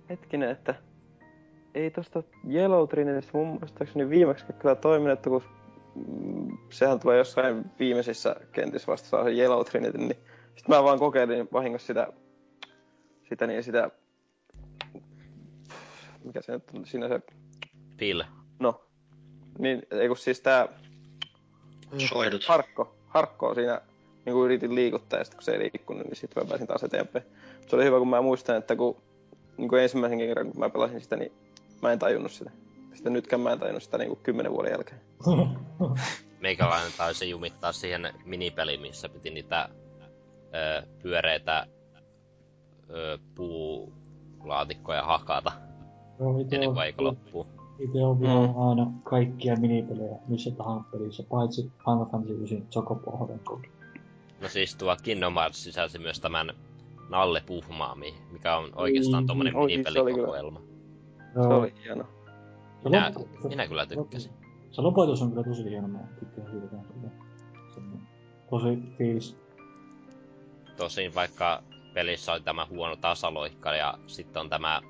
[0.09, 0.75] hetkinen, että
[1.75, 5.43] ei tosta Yellow Trinitystä mun muistaakseni viimeksi kyllä toiminut, että kun
[5.95, 10.17] mm, sehän tulee jossain viimeisissä kentissä vasta saa se Yellow Trinity, niin
[10.55, 12.07] sit mä vaan kokeilin vahingossa sitä,
[13.29, 13.89] sitä niin sitä,
[16.23, 17.21] mikä se nyt on, siinä se,
[17.97, 18.23] Phil.
[18.59, 18.85] no,
[19.59, 20.67] niin, ei kun siis tää
[21.97, 22.45] Soidut.
[22.45, 23.81] Harkko, Harkko on siinä,
[24.25, 26.83] niin kuin yritin liikuttaa ja sitten kun se ei liikkunut, niin sitten mä pääsin taas
[26.83, 27.25] eteenpäin.
[27.67, 28.97] Se oli hyvä, kun mä muistan, että kun,
[29.57, 31.31] niin kuin ensimmäisen kerran, kun mä pelasin sitä, niin
[31.81, 32.51] mä en tajunnut sitä.
[32.93, 35.01] Sitten nytkään mä en tajunnut sitä niin kuin kymmenen vuoden jälkeen.
[36.41, 39.69] Meikäläinen taisi jumittaa siihen minipeliin, missä piti niitä
[40.55, 41.67] ö, pyöreitä
[42.89, 45.51] ö, puulaatikkoja hakata
[46.41, 47.47] ite ennen on, kuin aika loppuu.
[47.79, 48.57] ite on mm.
[48.67, 53.59] aina kaikkia minipelejä missä tahansa pelissä, paitsi Final Fantasy 9 Chocobo Hovenkod.
[54.41, 56.53] No siis tuo Kingdom Hearts sisälsi myös tämän
[57.09, 60.61] Nalle Puhmaami, mikä on oikeastaan tommonen Oi, se oli minipelikokoelma.
[61.33, 62.03] Se oli hieno.
[62.83, 64.31] Se Minä, loppu- minä kyllä tykkäsin.
[64.71, 66.67] Se lopetus on kyllä tosi hieno, mä tykkään siitä
[68.49, 69.37] Tosi fiilis.
[70.77, 71.63] Tosin vaikka
[71.93, 74.81] pelissä oli tämä huono tasaloikka ja sitten on tämä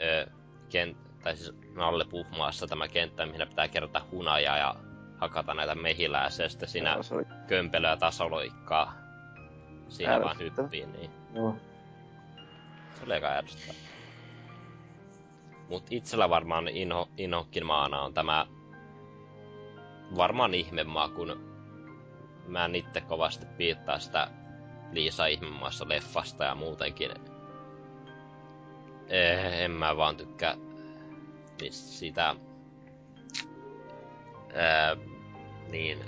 [0.00, 0.30] ö,
[0.68, 4.76] kent, tai siis Nalle Puhmaassa tämä kenttä, mihin pitää kerätä hunajaa ja
[5.20, 8.94] hakata näitä mehiläisiä sitten siinä se oli kömpelöä tasaloikkaa
[9.88, 11.56] siinä vaan hyppii, niin Joo.
[12.98, 13.90] se oli aika ärsyttävää.
[15.68, 18.46] Mut itsellä varmaan inho, inhokkin maana on tämä
[20.16, 21.50] varmaan ihmemaa, kun
[22.46, 24.30] mä en itse kovasti piittaa sitä
[24.92, 27.10] Liisa ihmemaassa leffasta ja muutenkin.
[29.08, 30.54] Eh, en mä vaan tykkää
[31.70, 32.36] sitä...
[34.54, 34.96] Ää,
[35.70, 36.04] niin,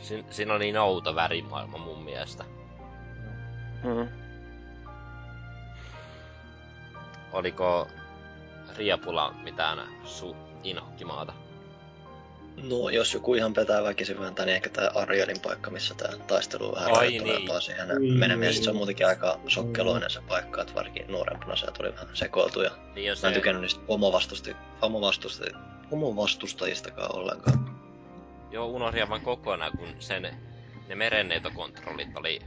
[0.00, 2.44] si- siinä on niin outo värimaailma mun mielestä.
[3.84, 4.08] Mm.
[7.32, 7.88] Oliko
[8.76, 11.32] Riapula mitään su inhokkimaata?
[12.62, 16.68] No, jos joku ihan petää väkisin vääntää, niin ehkä tää Arielin paikka, missä tää taistelu
[16.68, 17.22] on vähän Ai niin.
[17.60, 18.54] siihen Ui, menemään.
[18.54, 22.62] Sit se on muutenkin aika sokkeloinen se paikka, että varsinkin nuorempana se tuli vähän sekoiltu
[22.62, 23.80] ja Niin jos mä en se, tykännyt niistä
[25.90, 27.69] omovastustajistakaan ollenkaan.
[28.50, 30.22] Joo unohdin aivan kokonaan, kun sen,
[30.88, 32.40] ne merenneitokontrollit oli...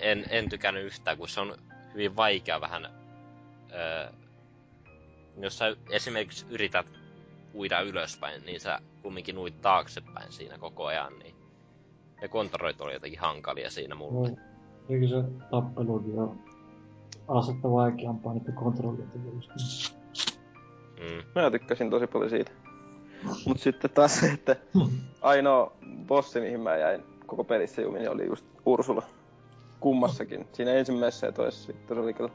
[0.00, 1.56] En, en tykännyt yhtään, kun se on
[1.94, 2.88] hyvin vaikea vähän...
[3.72, 4.12] Öö,
[5.38, 6.86] jos sä esimerkiksi yrität
[7.54, 11.34] uida ylöspäin, niin sä kumminkin uit taaksepäin siinä koko ajan, niin
[12.22, 14.28] ne kontrollit oli jotenkin hankalia siinä mulle.
[14.28, 14.38] Joo.
[14.88, 16.30] Eikö se tappelukin ole
[17.28, 19.54] asetta vaikeampaa niiden kontrollien tekemistä?
[21.00, 21.40] Mm.
[21.40, 22.65] Mä tykkäsin tosi paljon siitä.
[23.46, 24.56] Mut sitten taas se, että
[25.22, 25.72] ainoa
[26.06, 29.02] bossi, mihin mä jäin koko pelissä jumiin, oli just Ursula.
[29.80, 30.48] Kummassakin.
[30.52, 32.30] Siinä ensimmäisessä ja toisessa sitten se oli kyllä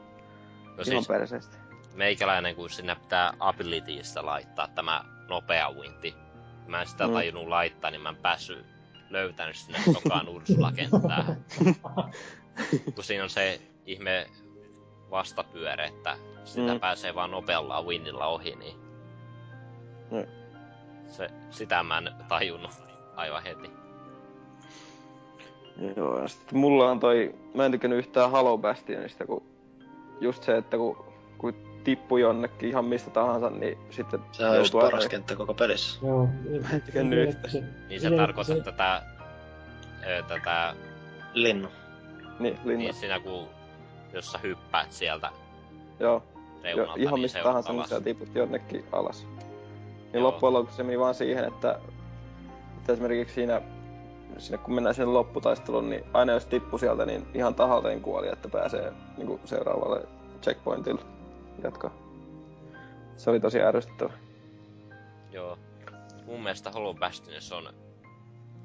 [0.66, 1.50] No ihan siis
[1.94, 6.14] meikäläinen, kun sinne pitää abilityistä laittaa tämä nopea uinti.
[6.66, 7.12] Mä en sitä Mm.
[7.12, 8.66] tajunnut laittaa, niin mä en päässyt
[9.10, 11.36] löytänyt sinne tokaan Ursula-kenttää.
[12.94, 14.26] kun siinä on se ihme
[15.10, 16.80] vastapyöre, että sitä Mm.
[16.80, 18.76] pääsee vaan nopealla winnilla ohi, niin...
[20.10, 20.41] Mm.
[21.12, 22.70] Se, sitä mä en tajunnut
[23.16, 23.70] aivan heti.
[25.96, 29.42] Joo, ja sitten mulla on toi, mä en tykännyt yhtään Halo Bastionista, kun
[30.20, 31.04] just se, että kun,
[31.38, 36.06] kun tippui jonnekin ihan mistä tahansa, niin sitten Sehän on just paras kenttä koko pelissä.
[36.06, 36.28] Joo.
[36.72, 39.02] en tykännyt Se, se, Niin se se- tarkoittaa se- tätä...
[40.06, 40.74] Ö, tätä...
[41.34, 41.68] Linnu.
[42.38, 42.78] Niin, linna.
[42.78, 43.48] Niin siinä kun...
[44.12, 45.30] Jos sä hyppäät sieltä
[46.00, 46.22] Joo,
[46.62, 49.26] reunalta, jo, ihan niin mistä se tahansa, niin sä tiput jonnekin alas.
[50.12, 51.78] Niin loppujen lopuksi se meni vaan siihen, että,
[52.76, 53.62] että esimerkiksi siinä,
[54.38, 58.48] siinä kun mennään sinne lopputaisteluun, niin aina jos tippu sieltä, niin ihan tahalteen kuoli, että
[58.48, 60.08] pääsee niin kuin seuraavalle
[60.42, 61.02] checkpointille
[61.62, 61.90] jatkaa.
[63.16, 64.12] Se oli tosi ärsyttävä.
[65.32, 65.58] Joo.
[66.26, 67.68] Mun mielestä Hollow Bastionissa on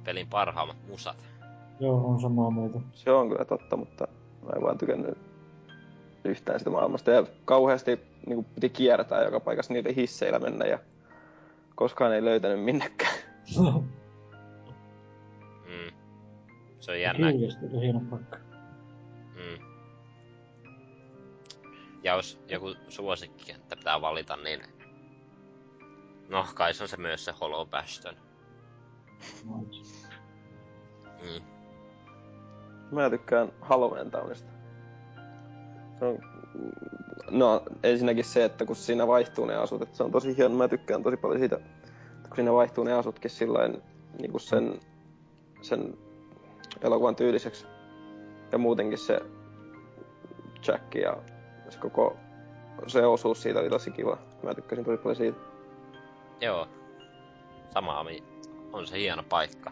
[0.04, 1.18] pelin parhaimmat musat.
[1.80, 2.80] Joo, on samaa mieltä.
[2.94, 4.08] Se on kyllä totta, mutta
[4.44, 5.18] mä en vaan tykännyt
[6.24, 7.12] yhtään sitä maailmasta.
[7.12, 10.80] Ja kauheasti niin kuin piti kiertää joka paikassa niille hisseillä mennä ja
[11.78, 13.14] koskaan ei löytänyt minnekään.
[15.68, 15.96] Mm.
[16.80, 17.28] Se on jännä.
[17.82, 18.38] Hieno paikka.
[19.36, 19.66] Mm.
[22.04, 24.62] Ja jos joku suosikki, että pitää valita, niin...
[26.30, 28.16] No, kai se on se myös se Hollow Bastion.
[31.22, 31.44] Mm.
[32.92, 34.52] Mä tykkään Halloween Townista.
[36.00, 36.20] Se on,
[37.32, 40.56] no ensinnäkin se, että kun siinä vaihtuu ne asut, että se on tosi hieno.
[40.56, 43.82] Mä tykkään tosi paljon siitä, että kun siinä vaihtuu ne asutkin sillain
[44.20, 44.80] niin kuin sen,
[45.62, 45.98] sen
[46.82, 47.66] elokuvan tyyliseksi.
[48.52, 49.20] Ja muutenkin se
[50.68, 51.18] Jack ja
[51.70, 52.18] se koko
[52.88, 54.18] se osuus siitä oli tosi kiva.
[54.44, 55.38] Mä tykkäsin tosi paljon siitä.
[56.42, 56.68] Joo.
[57.74, 58.06] Sama
[58.74, 59.72] on se hieno paikka.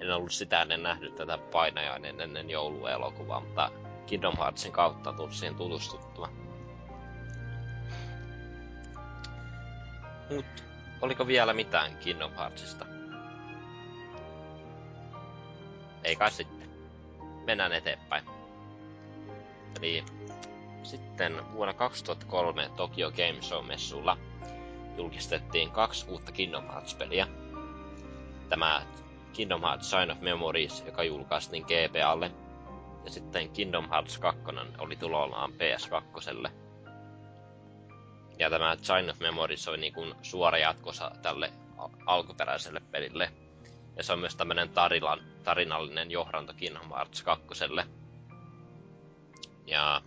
[0.00, 3.70] En ollut sitä ennen nähnyt tätä painajainen ennen jouluelokuvaa, mutta
[4.06, 6.28] Kingdom Heartsin kautta tullut siihen tutustuttua.
[10.30, 10.46] Mut,
[11.00, 12.86] oliko vielä mitään Kingdom Heartsista?
[16.04, 16.70] Ei kai sitten.
[17.46, 18.24] Mennään eteenpäin.
[19.78, 20.04] Eli
[20.82, 24.18] sitten vuonna 2003 Tokyo Game Show-messulla
[24.96, 27.26] julkistettiin kaksi uutta Kingdom Hearts-peliä.
[28.48, 28.82] Tämä
[29.32, 32.30] Kingdom Hearts Sign of Memories, joka julkaistiin GBAlle,
[33.04, 34.42] ja sitten Kingdom Hearts 2
[34.78, 36.69] oli tulollaan PS2.
[38.40, 41.52] Ja tämä Sign of Memories oli niin kuin suora jatkosa tälle
[42.06, 43.32] alkuperäiselle pelille.
[43.96, 47.46] Ja se on myös tämmönen tarilan, tarinallinen johdanto Kingdom Hearts 2.
[49.66, 50.02] Ja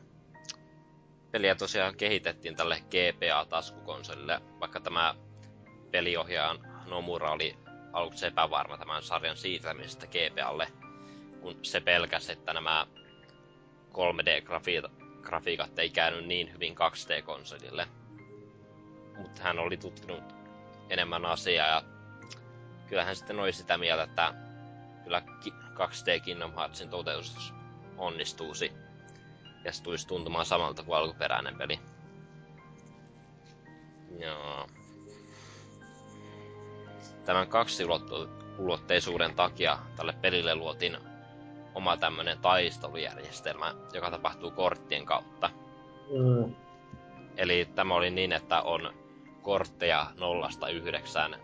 [1.32, 5.16] peliä tosiaan kehitettiin tälle GPA-taskukonsolille, vaikka tämä
[5.92, 7.58] peliohjaajan Nomura oli
[7.94, 10.68] aluksi epävarma tämän sarjan siirtämisestä GPAlle,
[11.42, 12.88] kun se pelkäsi, että nämä
[13.92, 17.88] 3D-grafiikat ei käynyt niin hyvin 2D-konsolille.
[19.18, 20.24] Mutta hän oli tutkinut
[20.90, 21.84] enemmän asiaa ja
[22.90, 24.34] kyllähän sitten oli sitä mieltä, että
[25.04, 27.54] kyllä ki- 2D Kingdom Heartsin toteutus
[27.98, 28.72] onnistuusi
[29.64, 31.80] ja se tulisi tuntumaan samalta kuin alkuperäinen peli.
[34.20, 34.68] Joo.
[37.26, 40.98] Tämän kaksiulotteisuuden takia tälle pelille luotiin
[41.76, 45.50] oma tämmönen taistelujärjestelmä, joka tapahtuu korttien kautta.
[46.10, 46.56] Mm.
[47.38, 48.94] Eli tämä oli niin, että on
[49.44, 51.36] kortteja nollasta yhdeksään.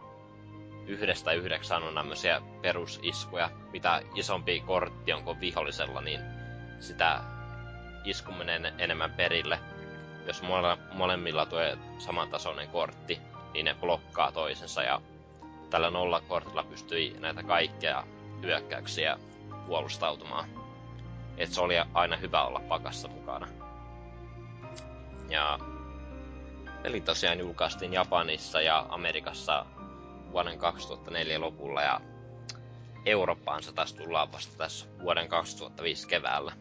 [0.88, 3.50] Yhdestä yhdeksään on tämmöisiä perusiskuja.
[3.72, 6.22] Mitä isompi kortti onko vihollisella, niin
[6.80, 7.22] sitä
[8.06, 9.60] isku menee enemmän perille.
[10.28, 13.20] Jos mole, molemmilla tulee samantasoinen kortti,
[13.54, 15.02] niin ne blokkaa toisensa ja
[15.70, 18.04] tällä nollakortilla pystyi näitä kaikkea
[18.42, 19.18] hyökkäyksiä
[19.68, 20.50] puolustautumaan.
[21.38, 23.48] Et se oli aina hyvä olla pakassa mukana.
[25.30, 25.60] Ja
[26.84, 29.66] peli tosiaan julkaistiin Japanissa ja Amerikassa
[30.32, 32.02] vuoden 2004 lopulla ja
[33.06, 36.52] Eurooppaan se taas tullaan vasta tässä vuoden 2005 keväällä.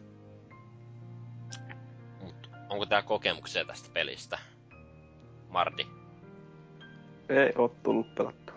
[2.21, 4.39] Mut onko tää kokemuksia tästä pelistä?
[5.49, 5.87] Mardi?
[7.29, 8.55] Ei oo tullut pelattua.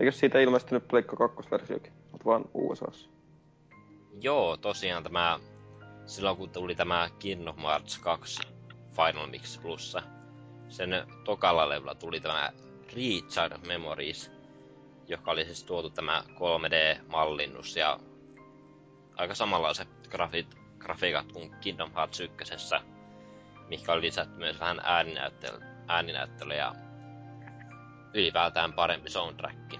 [0.00, 1.92] Eikö siitä ilmestynyt Pleikka 2-versiokin?
[2.12, 3.10] Mut vaan USAssa.
[4.20, 5.38] Joo, tosiaan tämä,
[6.06, 8.40] silloin kun tuli tämä Kingdom Hearts 2
[8.96, 10.02] Final Mix Plussa,
[10.68, 10.90] sen
[11.24, 12.52] tokalla levyllä tuli tämä
[12.94, 14.32] Recharge of Memories,
[15.08, 18.00] joka oli siis tuotu tämä 3D-mallinnus ja
[19.16, 22.54] aika samanlaiset grafit, grafiikat kuin Kingdom Hearts 1,
[23.68, 26.74] mikä oli lisätty myös vähän ääninäyttely, ääninäyttely ja
[28.14, 29.72] ylipäätään parempi soundtrack.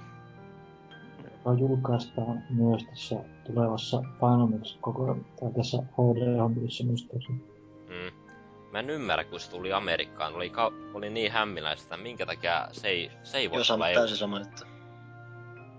[1.23, 7.56] joka julkaistaan myös tässä tulevassa Final Mix koko tai tässä HD-hommissa muistaakseni.
[8.77, 10.35] Mä en ymmärrä, kun se tuli Amerikkaan.
[10.35, 13.85] Oli, ka- oli niin hämmiläistä, että minkä takia se ei, se ei voi Joo, sama,
[13.85, 14.67] tulla täysin sama, että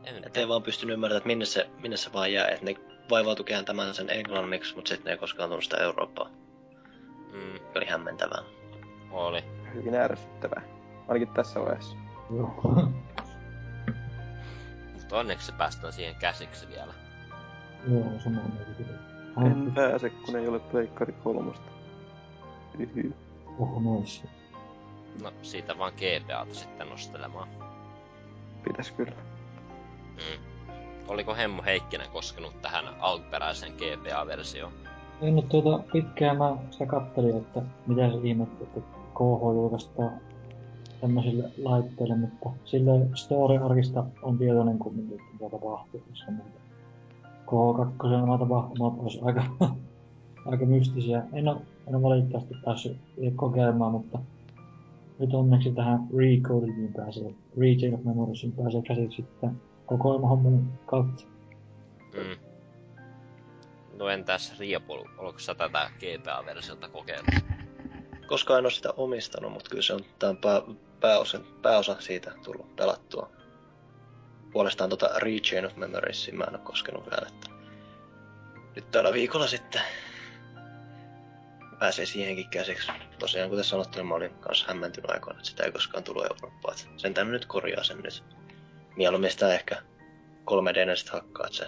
[0.03, 2.47] En, et ei vaan pystynyt ymmärtämään, että minne se, minne se vaan jää.
[2.47, 2.75] Että ne
[3.09, 6.29] vaivautui kääntämään sen englanniksi, mutta sitten ne ei koskaan tullut sitä Eurooppaa.
[7.31, 8.41] Mm, oli hämmentävää.
[9.11, 9.43] oli.
[9.73, 10.61] Hyvin ärsyttävää.
[11.07, 11.97] Ainakin tässä vaiheessa.
[12.35, 12.61] Joo.
[14.93, 16.93] Mutta onneksi se päästään siihen käsiksi vielä.
[17.91, 18.93] Joo, sama mieltä.
[19.45, 21.76] En pääse, kun ei ole Pleikkari kolmosta.
[22.79, 23.13] Yhy.
[23.59, 24.23] Oho, noissa.
[25.23, 27.47] No, siitä vaan GPAta sitten nostelemaan.
[28.63, 29.15] Pitäis kyllä.
[30.15, 30.43] Mm.
[31.07, 34.73] Oliko Hemmo Heikkinen koskenut tähän alkuperäiseen GPA-versioon?
[35.21, 38.79] En nyt tuota pitkään mä sitä kattelin, että mitä se ihmettä, että
[39.13, 40.11] KH julkaistaan
[41.01, 46.59] tämmöisille laitteille, mutta sille story-arkista on tietoinen kumminkin, että mitä tapahtuu, koska muuta
[47.47, 49.43] KH2 nämä tapahtumat olisi aika,
[50.51, 51.23] aika mystisiä.
[51.33, 52.97] En oo, en oo valitettavasti päässyt
[53.35, 54.19] kokeilemaan, mutta
[55.19, 61.23] nyt onneksi tähän Recodingiin pääsee, Rechain of Memoriesiin pääsee käsiksi sitten kokoelmahomman kautta.
[62.13, 62.47] Mm.
[63.97, 67.45] No entäs Riapol, oletko sä tätä GBA-versiota kokeillut?
[68.27, 70.61] Koska en ole sitä omistanut, mutta kyllä se on tämän pää,
[70.99, 73.29] pääosa, pääosa siitä tullut pelattua.
[74.51, 77.49] Puolestaan tota Rechain of Memoriesia mä en ole koskenut vielä, että
[78.75, 79.81] nyt tällä viikolla sitten
[81.79, 82.91] pääsee siihenkin käsiksi.
[83.19, 86.77] Tosiaan kuten sanottu, niin mä olin kanssa hämmentynyt aikoina, että sitä ei koskaan tullut Eurooppaan.
[86.97, 88.23] Sen tänne nyt korjaa sen nyt.
[88.95, 89.81] Mieluummin sitä ehkä
[90.51, 91.67] 3D sitten hakkaa, että se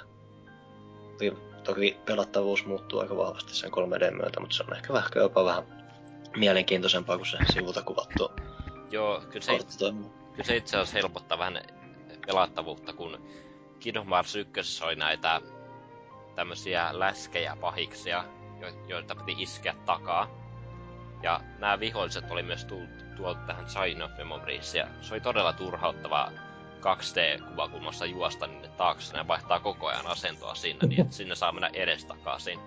[1.12, 1.34] toki,
[1.64, 5.64] toki pelattavuus muuttuu aika vahvasti sen 3D myötä, mutta se on ehkä vähän jopa vähän
[6.38, 8.32] mielenkiintoisempaa kuin se sivulta kuvattu
[8.92, 10.10] Joo, kyllä se, toimii.
[10.32, 11.62] kyllä se itse asiassa helpottaa vähän
[12.26, 13.30] pelattavuutta, kun
[13.80, 15.42] Kingdom Hearts 1 oli näitä
[16.36, 18.24] tämmösiä läskejä pahiksia,
[18.62, 20.28] jo- joita piti iskeä takaa.
[21.24, 25.54] Ja nämä viholliset oli myös tullut tuolta tähän Sign of Memories, ja se oli todella
[25.54, 26.32] turhauttavaa
[26.80, 31.70] 2D-kuvakulmassa juosta niille taakse, ne vaihtaa koko ajan asentoa sinne, niin että sinne saa mennä
[31.74, 32.60] edestakaisin.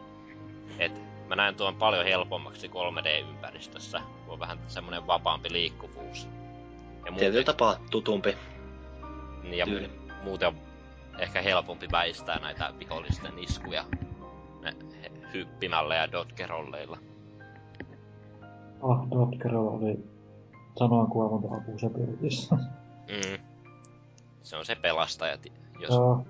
[0.79, 0.93] Et
[1.29, 6.29] mä näen tuon paljon helpommaksi 3D-ympäristössä, kun on vähän semmonen vapaampi liikkuvuus.
[7.07, 8.37] Ja Tietyllä tapaa tutumpi.
[9.43, 9.87] niin, ja tyyli.
[9.87, 10.57] mu- muuten on
[11.19, 13.85] ehkä helpompi väistää näitä vihollisten iskuja
[14.61, 14.73] ne,
[15.35, 16.99] hyppimällä ja dodgerolleilla.
[18.83, 20.05] Ah, Dotkerilla oli
[20.79, 22.57] sanoin kuolemanta apuu se pyrkissä.
[23.09, 23.39] Mm.
[24.43, 25.39] Se on se pelastaja,
[25.81, 25.91] jos...
[25.91, 26.27] Joo,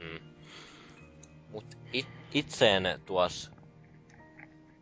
[0.00, 0.26] Mm.
[1.52, 3.50] Mut it, itseen tuos...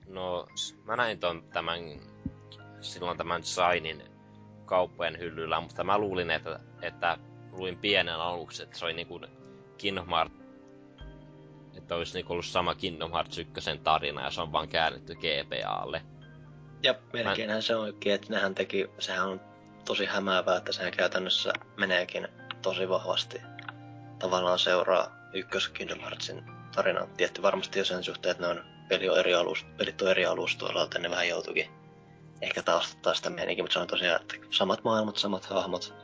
[0.08, 0.46] No,
[0.84, 1.80] mä näin ton tämän...
[2.80, 4.02] Silloin tämän Sainin
[4.64, 7.18] kauppojen hyllyllä, mutta mä luulin, että, että
[7.52, 9.20] luin pienen aluksi, että se oli niinku
[9.78, 10.43] Kingdom Hearts
[11.76, 16.02] että olisi niinku ollut sama Kingdom Hearts 1 tarina ja se on vaan käännetty GPAlle.
[16.82, 19.40] Ja melkeinhän se onkin, että nehän teki, sehän on
[19.84, 22.28] tosi hämäävää, että sehän käytännössä meneekin
[22.62, 23.40] tosi vahvasti.
[24.18, 26.44] Tavallaan seuraa ykkös Kingdom Heartsin
[26.74, 27.06] tarinaa.
[27.16, 30.26] Tietty varmasti jo sen suhteen, että ne on, peli on eri alus, pelit on eri
[30.26, 31.70] alustoilla, joten ne vähän joutuikin
[32.40, 35.94] ehkä taustottaa sitä meininkiä, mutta se on tosiaan, että samat maailmat, samat hahmot.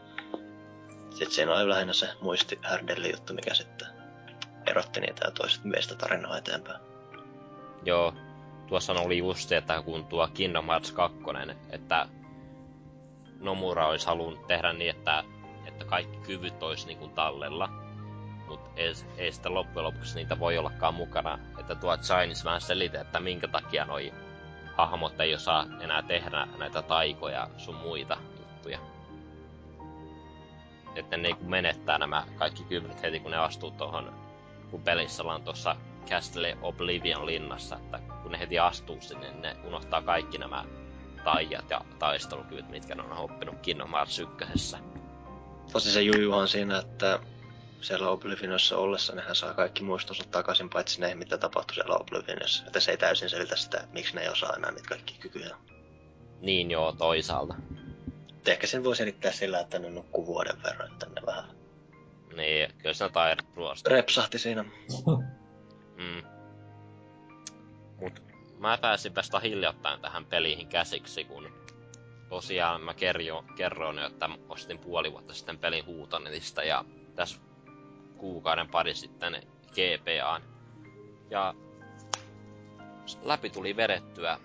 [1.10, 2.58] Sitten siinä oli lähinnä se muisti
[3.10, 3.88] juttu, mikä sitten
[4.66, 6.80] erotti niitä ja toiset meistä tarinaa eteenpäin.
[7.84, 8.14] Joo,
[8.66, 11.18] tuossa oli just se, että kun tuo Kingdom Hearts 2,
[11.70, 12.06] että
[13.40, 15.24] Nomura olisi halunnut tehdä niin, että,
[15.66, 17.68] että kaikki kyvyt olisi niin kuin tallella.
[18.48, 21.38] Mutta ei, ei sitä loppujen lopuksi niitä voi ollakaan mukana.
[21.58, 24.12] Että tuo Chinese vähän selitä, että minkä takia noi
[24.76, 28.78] hahmot ei osaa enää tehdä näitä taikoja sun muita juttuja.
[30.94, 34.12] Että ne niinku menettää nämä kaikki kyvyt heti kun ne astuu tuohon,
[34.70, 35.76] kun pelissä ollaan tuossa
[36.08, 40.64] Castle Oblivion linnassa, että kun ne heti astuu sinne, niin ne unohtaa kaikki nämä
[41.24, 44.76] taijat ja taistelukyvyt, mitkä ne on oppinut Kingdom Hearts 1.
[45.72, 47.18] Tosi se jujuhan siinä, että
[47.80, 52.66] siellä Oblivionissa ollessa nehän saa kaikki muistonsa takaisin, paitsi ne, mitä tapahtui siellä Oblivionissa.
[52.66, 55.56] Että se ei täysin selitä sitä, että miksi ne ei osaa enää niitä kaikki kykyjä.
[56.40, 57.54] Niin joo, toisaalta.
[58.38, 61.59] Et ehkä sen voi selittää sillä, että ne nukkuu vuoden verran, että ne vähän
[62.36, 63.90] Niin, kyllä se taidot ruosta.
[63.90, 64.64] repsahti siinä.
[65.96, 66.22] Mm.
[68.00, 68.22] Mut
[68.58, 71.52] mä pääsin vasta hiljattain tähän peliin käsiksi, kun
[72.28, 76.84] tosiaan mä kerjo, kerroin jo, että ostin puoli vuotta sitten pelin huutonetista ja
[77.14, 77.40] tässä
[78.16, 80.42] kuukauden pari sitten GPAan.
[81.30, 81.54] Ja
[83.22, 84.38] läpi tuli vedettyä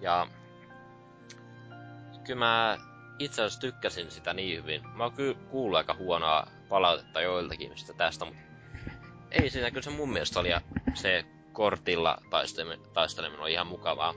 [0.00, 0.26] ja
[2.24, 2.78] kyllä mä
[3.18, 4.88] itse asiassa tykkäsin sitä niin hyvin.
[4.88, 8.40] Mä oon kyllä kuullut aika huonoa palautetta joiltakin sitä tästä, mutta
[9.30, 10.60] ei siinä kyllä se mun mielestä oli ja
[10.94, 14.14] se kortilla taisteleminen, taisteleminen on ihan mukavaa.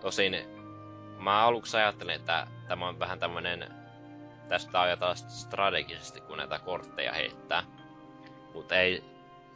[0.00, 0.36] Tosin
[1.18, 3.74] mä aluksi ajattelin, että tämä on vähän tämmönen,
[4.48, 7.62] tästä ajetaan strategisesti, kun näitä kortteja heittää.
[8.54, 9.04] Mutta ei,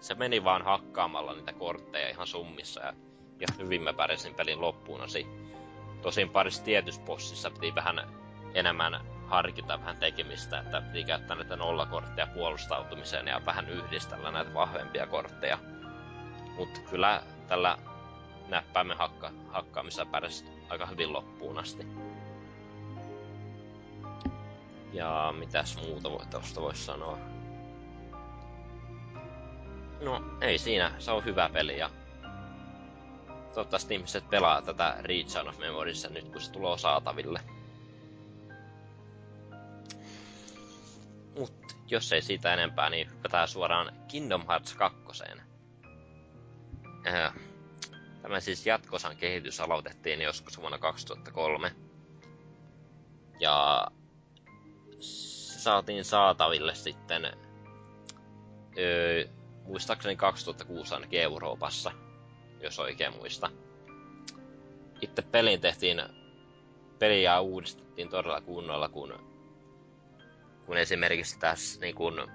[0.00, 2.92] se meni vaan hakkaamalla niitä kortteja ihan summissa ja,
[3.40, 5.26] ja hyvin mä pärjäsin pelin loppuun asti.
[6.02, 8.08] Tosin parissa tietyssä bossissa piti vähän
[8.54, 9.00] enemmän
[9.32, 15.58] harkita vähän tekemistä, että piti käyttää näitä nollakortteja puolustautumiseen ja vähän yhdistellä näitä vahvempia kortteja.
[16.56, 17.78] Mutta kyllä tällä
[18.48, 21.86] näppäimen hakka, hakkaamisella pärjäsi aika hyvin loppuun asti.
[24.92, 27.18] Ja mitäs muuta voi tosta vois sanoa?
[30.00, 30.92] No, ei siinä.
[30.98, 31.90] Se on hyvä peli ja
[33.54, 37.40] toivottavasti ihmiset pelaa tätä Reach of Memorissa nyt, kun se tulee saataville.
[41.38, 44.98] Mut jos ei siitä enempää, niin hypätään suoraan Kingdom Hearts 2.
[47.06, 47.34] Äh,
[48.22, 51.72] Tämä siis jatkosan kehitys aloitettiin joskus vuonna 2003.
[53.40, 53.86] Ja
[55.00, 57.24] se saatiin saataville sitten,
[58.78, 59.24] öö,
[59.64, 61.92] muistaakseni 2006 ainakin Euroopassa,
[62.60, 63.50] jos oikein muista.
[65.00, 66.02] Itse pelin tehtiin,
[66.98, 69.31] peliä uudistettiin todella kunnolla, kun,
[70.72, 72.28] kun esimerkiksi tässä niin kun,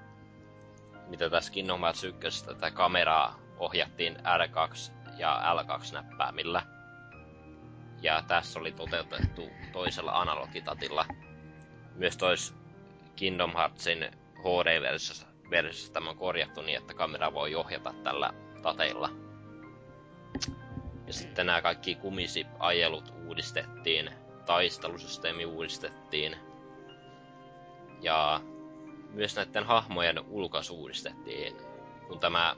[1.08, 6.62] mitä tässä Kingdom Hearts 1, tätä kameraa ohjattiin R2 ja L2-näppäimillä.
[8.02, 11.06] Ja tässä oli toteutettu toisella analogitatilla.
[11.96, 12.56] Myös tois
[13.16, 19.10] Kingdom Heartsin HD-versiossa versiossa tämä on korjattu niin, että kamera voi ohjata tällä tateilla.
[21.08, 24.12] Ja sitten nämä kaikki kumisip-ajelut uudistettiin,
[24.46, 26.47] taistelusysteemi uudistettiin.
[28.02, 28.42] Ja
[29.14, 31.56] myös näiden hahmojen ulkoasu uudistettiin,
[32.08, 32.56] kun tämä,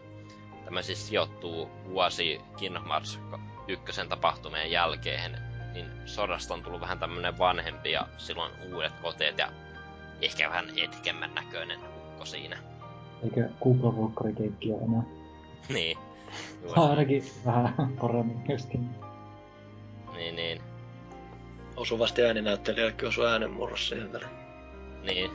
[0.66, 3.20] tämä siis sijoittuu vuosi Kingdom Hearts
[3.68, 5.38] ykkösen tapahtumien jälkeen,
[5.74, 9.52] niin sodasta on tullut vähän tämmönen vanhempi ja silloin uudet koteet ja
[10.22, 12.58] ehkä vähän etkemmän näköinen ukko siinä.
[13.24, 15.04] Eikö kuplavolkkarikeikki ole enää?
[15.70, 15.98] Niin.
[16.76, 18.90] Ainakin vähän paremmin myöskin.
[20.16, 20.62] Niin, niin.
[21.76, 24.39] Osuvasti ääninäyttelijällekin osui äänenmurros siihen väliin.
[25.02, 25.32] Niin.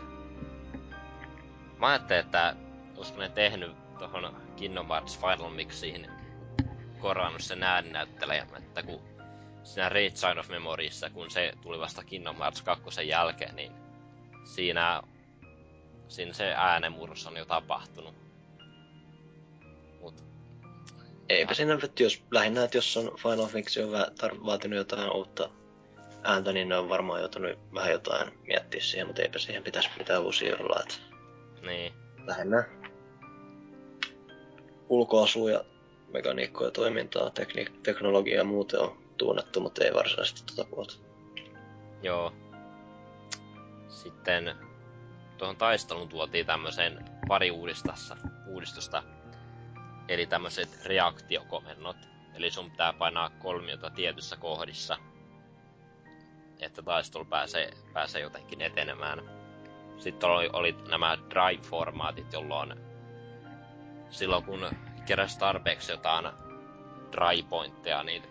[1.79, 2.57] Mä ajattelin, että
[2.97, 6.11] olisiko ne tehnyt tohon Kingdom Hearts Final Mixiin
[6.99, 9.01] korannut sen ääninäyttelijän, että kun
[9.63, 13.73] siinä Raid Sign of Memoriessa, kun se tuli vasta Kingdom Hearts 2 jälkeen, niin
[14.45, 15.03] siinä,
[16.09, 18.15] siinä se äänenmurros on jo tapahtunut.
[20.01, 20.25] Mut
[21.29, 23.93] Eipä siinä nyt, jos lähinnä, että jos on Final Mix on
[24.47, 25.51] vaatinut jotain uutta
[26.25, 30.23] ääntä, niin ne on varmaan joutunut vähän jotain miettiä siihen, mutta eipä siihen pitäisi mitään
[30.23, 30.81] uusia olla.
[30.81, 30.95] Että
[31.67, 31.93] niin,
[32.27, 32.65] lähinnä
[34.89, 35.65] ulkoasua ja
[36.13, 40.95] mekaniikkoja, toimintaa, tekni- teknologiaa ja muuten on tuunnettu, mutta ei varsinaisesti tuota puolta.
[42.03, 42.33] joo.
[43.89, 44.55] Sitten
[45.39, 48.17] tuohon taisteluun tuotiin tämmöiseen pari uudistassa,
[48.49, 49.03] uudistusta,
[50.09, 51.97] eli tämmöiset reaktiokomennot.
[52.35, 54.97] Eli sun pitää painaa kolmiota tietyssä kohdissa,
[56.65, 59.23] että taistelu pääsee, pääsee jotenkin etenemään.
[59.99, 62.75] Sitten oli, oli nämä drive-formaatit, jolloin
[64.11, 64.71] silloin kun
[65.07, 66.25] keräsi tarpeeksi jotain
[67.13, 68.23] dry-pointteja, niin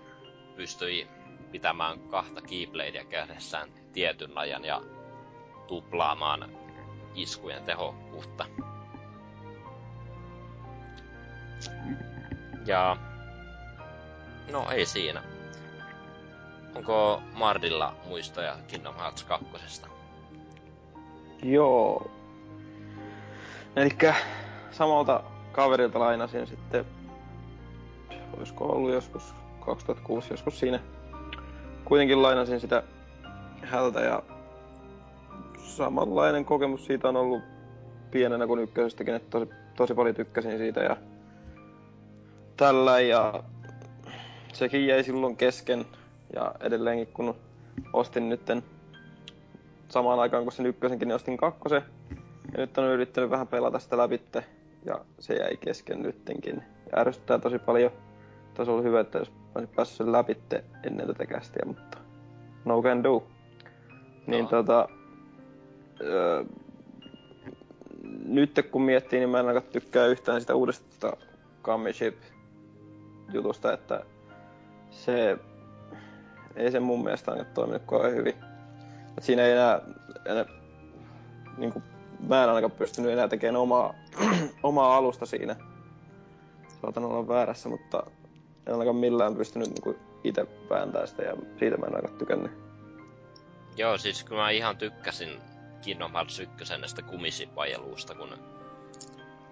[0.56, 1.08] pystyi
[1.52, 4.82] pitämään kahta keybladea kädessään tietyn ajan ja
[5.68, 6.50] tuplaamaan
[7.16, 8.46] iskujen tehokkuutta.
[12.66, 12.98] Ja...
[14.52, 15.33] No ei siinä.
[16.76, 19.48] Onko Mardilla muistoja Kingdom Hearts 2?
[21.44, 22.12] Joo.
[23.76, 24.16] Elikkä
[24.72, 26.86] samalta kaverilta lainasin sitten,
[28.38, 29.36] olisiko ollut joskus
[29.66, 30.80] 2006, joskus siinä.
[31.86, 32.84] Kuitenkin lainasin sitä
[33.62, 34.24] hältä ja
[35.58, 37.42] samanlainen kokemus siitä on ollut
[38.12, 40.98] pienenä kuin ykkösestäkin, että tosi, tosi paljon tykkäsin siitä ja
[42.58, 43.44] tällä ja
[44.54, 45.86] sekin jäi silloin kesken
[46.36, 47.36] ja edelleenkin kun
[47.94, 48.64] ostin nytten
[49.88, 51.82] samaan aikaan kuin sen ykkösenkin, niin ostin kakkosen.
[52.52, 54.44] Ja nyt on yrittänyt vähän pelata sitä läpitte.
[54.86, 56.64] Ja se jäi kesken nyttenkin.
[56.92, 57.92] Ja ärsyttää tosi paljon.
[58.58, 61.98] Olisi ollut hyvä, että jos olisin päässyt sen läpitte ennen tätä kästiä, mutta
[62.66, 63.24] no can do.
[64.28, 64.50] Niin Joo.
[64.50, 64.90] tota...
[66.02, 66.44] Öö,
[68.26, 71.18] nyt kun miettii, niin mä en aika tykkää yhtään sitä uudesta
[71.94, 72.16] Ship
[73.34, 74.04] jutusta, että
[74.90, 75.38] se
[76.56, 78.36] ei se mun mielestä ainakaan toiminut kauhean hyvin.
[79.18, 79.82] Et siinä ei enää,
[80.26, 80.46] enää
[81.58, 81.84] niin kuin,
[82.28, 83.94] mä en ainakaan pystynyt enää tekemään omaa,
[84.64, 85.56] omaa alusta siinä.
[86.82, 88.04] Saatan olla väärässä, mutta
[88.68, 92.52] en ainakaan millään pystynyt niin kuin, itse vääntämään sitä ja siitä mä en ainakaan tykännyt.
[93.78, 95.42] Joo, siis kyllä mä ihan tykkäsin
[95.82, 98.38] Kingdom Hearts 1 näistä kumisipajeluista, kun,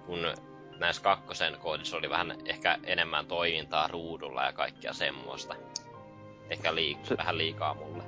[0.05, 0.19] kun
[0.79, 5.55] näissä kakkosen koodissa oli vähän ehkä enemmän toimintaa ruudulla ja kaikkea semmoista.
[6.51, 8.03] Ehkä liik- Se- vähän liikaa mulle.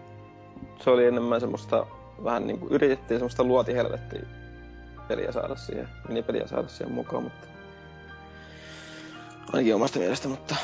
[0.84, 1.86] Se oli enemmän semmoista,
[2.24, 4.22] vähän niin kuin yritettiin semmoista luotihelvettiä
[5.08, 7.48] peliä saada siihen, minipeliä saada siihen mukaan, mutta
[9.54, 10.56] ainakin omasta mielestä, mutta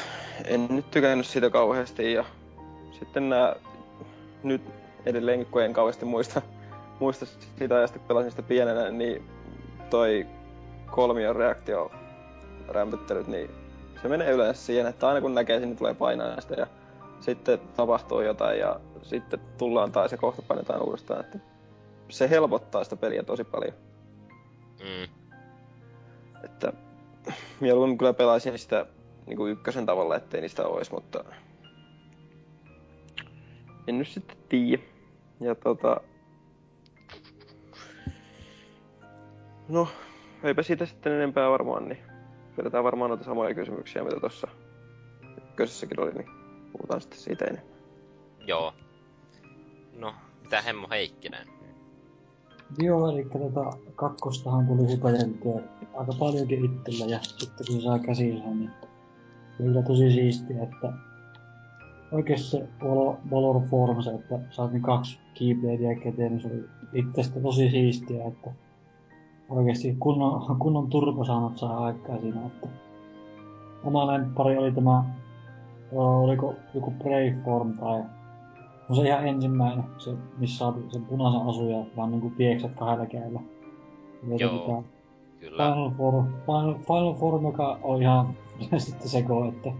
[0.45, 2.26] en nyt tykännyt siitä kauheasti ja
[2.99, 3.56] sitten nää
[4.43, 4.61] nyt
[5.06, 6.41] edelleenkin, kun en kauheasti muista,
[6.99, 7.26] muista
[7.60, 9.30] sitä ajasta, kun pelasin sitä pienenä, niin
[9.89, 10.27] toi
[10.91, 11.91] kolmion reaktio
[12.68, 13.51] rämpyttelyt, niin
[14.01, 16.68] se menee yleensä siihen, että aina kun näkee sinne tulee painaa sitä ja
[17.20, 21.40] sitten tapahtuu jotain ja sitten tullaan taas ja kohta painetaan uudestaan, että
[22.10, 23.74] se helpottaa sitä peliä tosi paljon.
[24.80, 25.14] Mm.
[26.44, 26.74] Että
[27.60, 28.86] mieluummin kyllä pelaisin sitä
[29.26, 31.24] niinku ykkösen tavalla, ettei niistä ois, mutta
[33.88, 34.84] en nyt sitten tiedä.
[35.40, 36.02] Ja tota...
[39.70, 39.88] No,
[40.44, 42.00] eipä siitä sitten enempää varmaan, niin
[42.58, 44.48] vedetään varmaan noita samoja kysymyksiä, mitä tuossa
[45.38, 46.39] ykkösessäkin oli, niin
[46.72, 47.76] puhutaan sitten siitä enemmän.
[48.48, 48.74] Joo.
[50.00, 50.14] No,
[50.44, 51.48] mitä Hemmo Heikkinen?
[52.78, 55.62] Joo, eli tota, kakkostahan tuli hypäteltyä
[55.94, 58.72] aika paljonkin itsellä ja sitten kun se sai käsinsä, niin
[59.58, 60.94] kyllä tosi siistiä, että
[62.12, 66.64] oikeesti se Valor, Valor Form, se, että saatiin kaksi keybladea käteen, niin se oli
[66.94, 68.52] itsestä tosi siistiä, että
[69.50, 72.68] oikeesti kunnon, kunnon turbosaanot saa aikaa siinä, että
[73.84, 75.04] oma lemppari oli tämä,
[75.91, 78.03] oliko joku Brave Form tai
[78.90, 83.40] No se ihan ensimmäinen, se, missä saatiin sen punaisen asuja, vaan niinku pieksät kahdella kädellä.
[84.28, 84.99] Joo, jotenkin
[85.40, 85.72] Kyllä.
[85.72, 88.34] Final Form, Final, Final Form, joka on ihan
[88.78, 89.72] sitten seko, että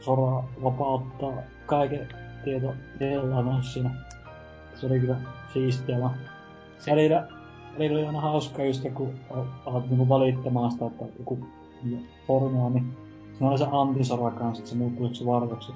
[0.00, 1.32] Sora vapauttaa
[1.66, 2.08] kaiken
[2.44, 3.90] tieto, tiedon siinä.
[4.74, 5.16] Se oli kyllä
[5.52, 6.14] siistiä vaan.
[6.90, 7.28] Välillä,
[7.74, 9.14] välillä oli aina hauska just kun
[9.66, 11.38] alat niinku valittamaan sitä, että joku
[12.26, 12.96] formia, niin
[13.40, 15.72] siinä oli se antisora kanssa, että se muuttui yksi varjoksi.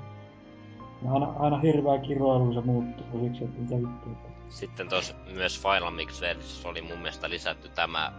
[1.05, 4.31] Ja aina, aina hirveä kiroilu se muuttuu siksi, että mitä vittua.
[4.49, 8.13] Sitten tuossa myös Final Mix-versiossa oli mun mielestä lisätty tämä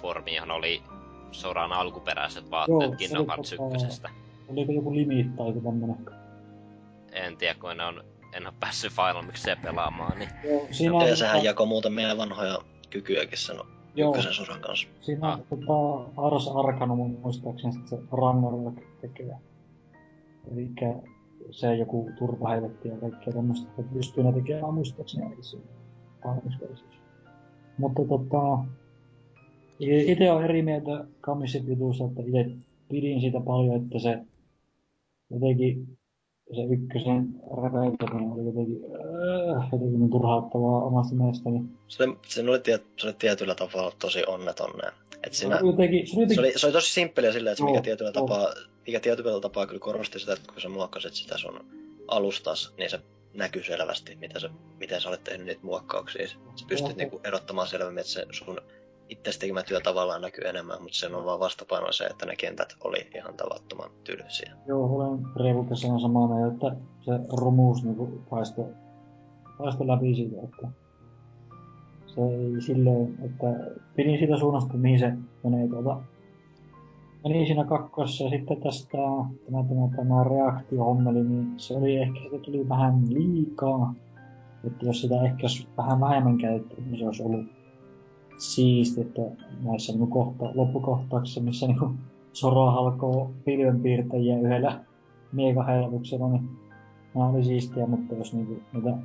[0.00, 0.82] formi, johon oli
[1.30, 4.02] Soran alkuperäiset vaatteet Kingdom oli Hearts tota- 1.
[4.48, 5.96] Oliko joku limit tai joku tämmönen?
[7.12, 11.10] En tiedä, kun ne on, en ole päässyt Final Mixia pelaamaan, niin Joo, siinä Ja
[11.10, 12.58] on, sehän tota- jakoi muutamia vanhoja
[12.90, 14.88] kykyjäkin sano Joo, ykkösen sosan kanssa.
[15.00, 15.38] siinä Ah.
[15.38, 19.36] on tota, Ars Arcanum muistaakseni sit se Ragnarok tekee.
[20.52, 20.94] Elikkä
[21.50, 25.64] se joku turpahelvetti ja kaikkea tämmöstä, että pystyy ne tekemään muistaakseni ainakin siinä
[26.24, 27.02] valmisversiossa.
[27.78, 28.64] Mutta tota,
[29.80, 32.50] i- ite on eri mieltä Kamissin jutusta, että itse
[32.88, 34.18] pidin siitä paljon, että se
[35.30, 35.98] jotenkin
[36.54, 41.62] se ykkösen räpäyttäminen oli jotenkin, äh, jotenkin niin turhauttavaa omasta mielestäni.
[41.88, 44.70] Se, se, oli tiet, se oli tietyllä tavalla tosi onneton.
[45.26, 47.52] Et siinä, Se oli jotenkin, se oli se, jotenkin oli, se oli tosi simppeliä silleen,
[47.52, 48.26] että se mikä tietyllä joo.
[48.26, 48.54] tapaa,
[48.86, 51.64] mikä tietyllä tapaa kyllä korosti sitä, että kun sä muokkasit sitä sun
[52.08, 53.00] alustas, niin se
[53.34, 54.50] näkyy selvästi, mitä sä,
[54.80, 56.28] miten sä olet tehnyt niitä muokkauksia.
[56.28, 56.36] Sä
[56.68, 56.98] pystyt Joo.
[56.98, 58.60] niinku erottamaan selvemmin, että se sun
[59.12, 62.76] itse tekemä työ tavallaan näkyy enemmän, mutta sen on vaan vastapaino se, että ne kentät
[62.84, 64.52] oli ihan tavattoman tylsiä.
[64.66, 68.66] Joo, olen Reevukas on samaa mieltä, että se rumuus niinku paistoi
[69.58, 70.68] paisto läpi siitä, että
[72.06, 73.46] se ei silleen, että
[73.96, 75.12] pidin siitä suunnasta, mihin se
[75.44, 76.02] menee tuota.
[77.24, 82.38] Meni siinä kakkossa ja sitten tästä tämä, tämä, tämä reaktiohommeli, niin se oli ehkä, sitä
[82.38, 83.94] tuli vähän liikaa.
[84.66, 87.46] Että jos sitä ehkä vähän vähemmän käytetty, niin se olisi ollut
[88.42, 89.22] siisti, että
[89.64, 91.90] näissä niinku kohta, loppukohtauksissa, missä niinku
[92.32, 94.80] Sora halkoo pilvenpiirtäjiä yhdellä
[95.32, 96.48] miekahelvuksella, niin
[97.14, 98.96] nämä oli siistiä, mutta jos niinku niitä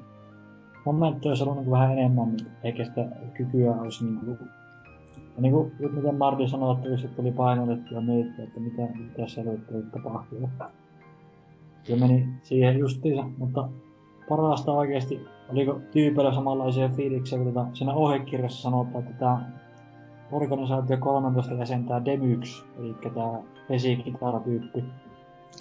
[0.86, 4.38] momentteja olisi ollut niinku vähän enemmän, niin eikä sitä kykyä olisi niinku...
[5.36, 9.22] Ja niinku, just mitä Mardi sanoi, että just tuli painotettu ja miettiä, että mitä, mitä
[9.72, 10.50] oli tapahtuu.
[11.84, 13.70] Se meni siihen justiinsa, mutta
[14.30, 19.42] parasta oikeesti, oliko tyypeillä samanlaisia fiiliksiä, kun tota, siinä ohjekirjassa sanotaan, että tämä
[20.32, 24.84] organisaatio 13 jäsentää Demyx, eli tämä vesikitaratyyppi.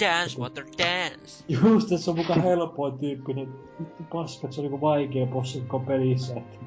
[0.00, 1.44] Dance, water, dance!
[1.48, 5.60] Just, että se on mukaan helpoin tyyppi, niin vittu paska, se on niinku vaikea bossi
[5.60, 6.34] koko pelissä.
[6.36, 6.58] Että...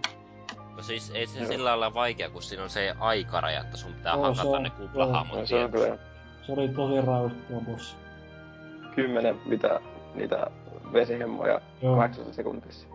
[0.78, 4.16] No siis ei se sillä lailla vaikea, kun siinä on se aikaraja, että sun pitää
[4.16, 5.48] se hakata on- ne No, kuplahamot.
[5.48, 5.98] se on kyllä
[6.46, 7.96] Se oli tosi rauhoittava bossi.
[8.96, 9.80] kymmenen, mitä
[10.16, 10.48] niitä
[10.94, 12.88] vesihemmoja Joo, kahdeksassa sekuntissa.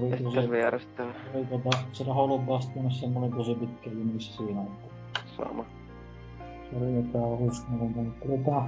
[0.00, 0.48] Se oli tosi...
[1.32, 5.64] se oli tota, siellä Hollow Bastionissa semmonen tosi pitkä junissä siinä, että sama.
[6.70, 8.62] se oli jotain uskomatonta, mutta tota,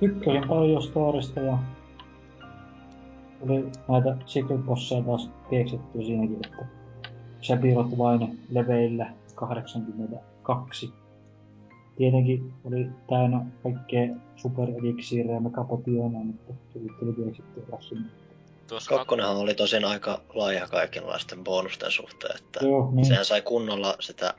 [0.00, 1.58] tykkäsin paljon storista ja
[3.40, 6.66] oli näitä secret bosseja taas keksitty siinäkin, että
[7.40, 10.92] Sephiroth vain leveillä 82.
[11.96, 18.25] Tietenkin oli täynnä kaikkea super eliksiirejä ja mekapotioneja, mutta tuli tuli keksittyä taas sinne.
[18.66, 23.06] Tuossa kak- Kakkonenhan oli tosin aika laaja kaikenlaisten bonusten suhteen, että Joo, niin.
[23.06, 24.34] sehän sai kunnolla sitä,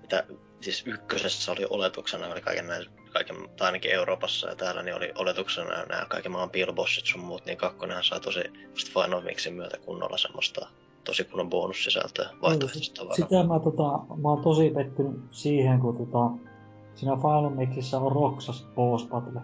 [0.00, 0.24] mitä
[0.60, 5.12] siis ykkösessä oli oletuksena, oli kaiken näin, kaiken, tai ainakin Euroopassa ja täällä, niin oli
[5.18, 8.40] oletuksena nämä kaiken maan piilobossit sun muut, niin kakkonenhan sai tosi
[8.70, 10.68] just Final Mixin myötä kunnolla semmoista
[11.04, 13.16] tosi kunnon bonussisältöä vaihtoehtoista tavaraa.
[13.16, 13.82] Sitä mä, tota,
[14.22, 16.30] mä oon tosi pettynyt siihen, kun tota,
[16.94, 19.40] siinä Final Mixissä on Roxas Boss Battle.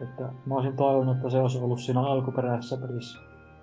[0.00, 3.18] Että mä olisin toivonut, että se olisi ollut siinä alkuperäisessä pelissä.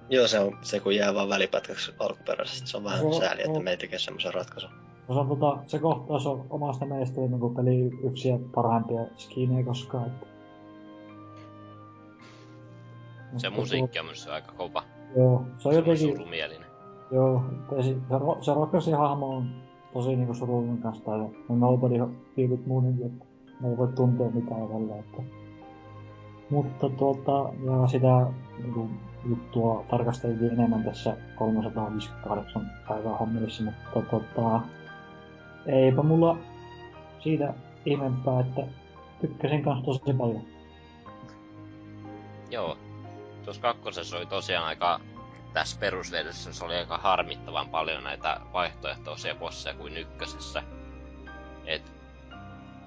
[0.09, 2.67] Joo, se on se, kun jää vaan välipätkäksi alkuperäisesti.
[2.69, 3.63] Se on vähän Joo, sääli, että joo.
[3.63, 4.69] me ei tekee semmoisen ratkaisun.
[5.07, 10.07] se, on, tota, se kohtaus on omasta mielestä niin peli yksi ja parhaimpia skinejä koskaan.
[10.07, 10.25] Että.
[13.37, 14.83] Se Mutta musiikki on myös aika kova.
[15.17, 16.17] Joo, se on Se jotenkin...
[16.17, 16.67] surumielinen.
[17.11, 17.43] Joo,
[17.75, 19.49] se, se, ro- se Rokosin hahmo on
[19.93, 21.95] tosi niinku surullinen kanssa tai ne nobody
[22.35, 23.25] tyypit muutenkin, että
[23.61, 25.46] ne ei voi tuntea mitään ja tälleen, että...
[26.49, 28.27] Mutta tuota, ja sitä
[28.63, 28.89] niinku,
[29.29, 34.61] juttua tarkasteltiin enemmän tässä 358 päivää hommissa, mutta tota,
[35.65, 36.37] eipä mulla
[37.19, 37.53] siitä
[37.85, 38.61] ihmeempää, että
[39.21, 40.41] tykkäsin kanssa tosi paljon.
[42.51, 42.77] Joo.
[43.45, 44.99] Tuossa kakkosessa oli tosiaan aika...
[45.53, 50.63] Tässä perusversiossa se oli aika harmittavan paljon näitä vaihtoehtoisia bosseja kuin ykkösessä.
[51.65, 51.96] Et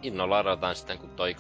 [0.03, 1.33] innolla odotan sitten, kun toi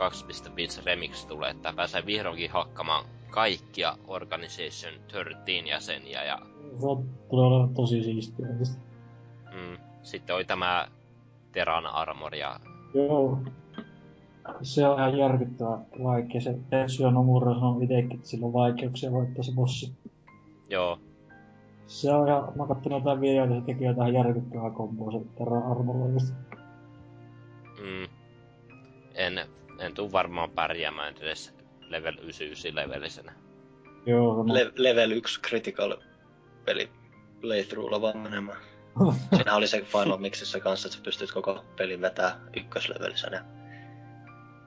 [0.78, 6.38] 2.5 remix tulee, että pääsee vihdoinkin hakkamaan kaikkia Organization 13 jäseniä ja
[6.80, 8.46] Se on, tulee olemaan tosi siistiä.
[9.52, 10.88] mm, sitten oli tämä
[11.52, 12.60] Teran Armor ja
[12.94, 13.38] Joo.
[14.62, 16.40] Se on ihan järkyttävä vaikea.
[16.40, 19.92] Se Tetsuya Nomura sanoo itekin, että sillä on vaikeuksia voittaa se bossi.
[20.68, 20.98] joo,
[21.86, 25.96] Se on ihan, mä katson jotain videoita, se teki jotain järkyttävää komboa se Terra Armor
[25.96, 26.32] oikeesti.
[27.78, 28.08] mm,
[29.14, 29.40] en,
[29.78, 31.54] en tuu varmaan pärjäämään edes
[31.88, 33.32] level 99 levelisenä.
[34.06, 34.54] Joo, sama.
[34.54, 35.96] Le- level 1 critical
[36.64, 36.90] peli
[37.40, 38.58] playthroughlla vaan menemään.
[39.36, 43.44] Siinä oli se Final Mixissä kanssa, että sä pystyt koko pelin vetää ykköslevelisenä.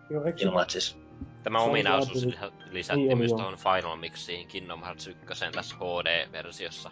[0.09, 0.97] Joo, eikö Ilman, siis
[1.43, 3.37] Tämä ominaisuus lisä- Niin lisättiin oli myös joo.
[3.39, 6.91] tuohon Final Mixiin Kingdom Hearts 1 tässä HD-versiossa.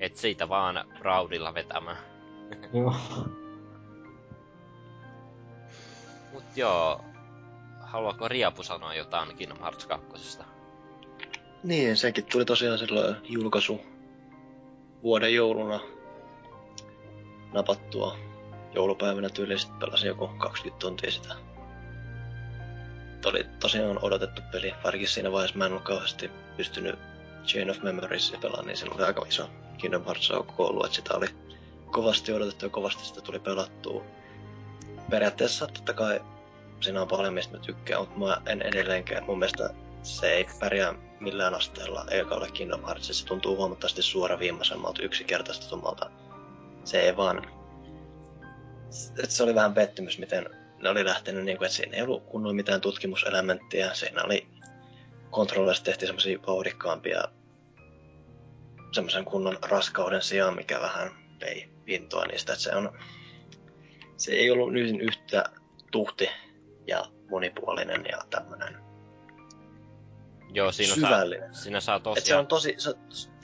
[0.00, 1.96] Et siitä vaan Proudilla vetämään.
[2.72, 2.94] Joo.
[6.36, 7.04] Mut joo,
[7.80, 10.38] haluaako Riapu sanoa jotain Kingdom Hearts 2?
[11.62, 13.80] Niin, sekin tuli tosiaan silloin julkaisu
[15.02, 15.80] vuoden jouluna
[17.52, 18.16] napattua.
[18.74, 21.34] Joulupäivänä tyyliin sit pelasin joku 20 tuntia sitä.
[23.24, 26.98] Oli tosiaan odotettu peli, varsinkin siinä vaiheessa mä en ollut kauheasti pystynyt
[27.44, 31.26] Chain of Memoriesia pelaamaan, niin siinä oli aika iso Kingdom Hearts ollut, että sitä oli
[31.90, 34.04] kovasti odotettu ja kovasti sitä tuli pelattua.
[35.10, 36.20] Periaatteessa totta kai
[36.80, 39.70] siinä on paljon mistä mä tykkään, mutta mä en edelleenkään, mun mielestä
[40.02, 43.22] se ei pärjää millään asteella ekalle Kingdom Heartsissa.
[43.22, 46.10] Se tuntuu huomattavasti suoraviimaisemmalta, yksinkertaistetulmalta.
[46.84, 47.50] Se ei vaan...
[49.22, 50.46] Et se oli vähän pettymys, miten
[50.82, 53.94] ne oli lähtenyt, niin kuin, että siinä ei ollut kunnolla mitään tutkimuselementtiä.
[53.94, 54.48] Siinä oli
[55.30, 57.24] kontrolleista tehtiin semmoisia vauhdikkaampia
[58.92, 61.10] semmoisen kunnon raskauden sijaan, mikä vähän
[61.40, 62.98] vei intoa niistä, että se on...
[64.16, 65.44] Se ei ollut niin yhtä
[65.90, 66.28] tuhti
[66.86, 68.76] ja monipuolinen ja tämmönen
[70.52, 71.54] Joo, siinä saa, syvällinen.
[71.54, 72.40] siinä saa Et se tosiaan...
[72.40, 72.94] on tosi, se,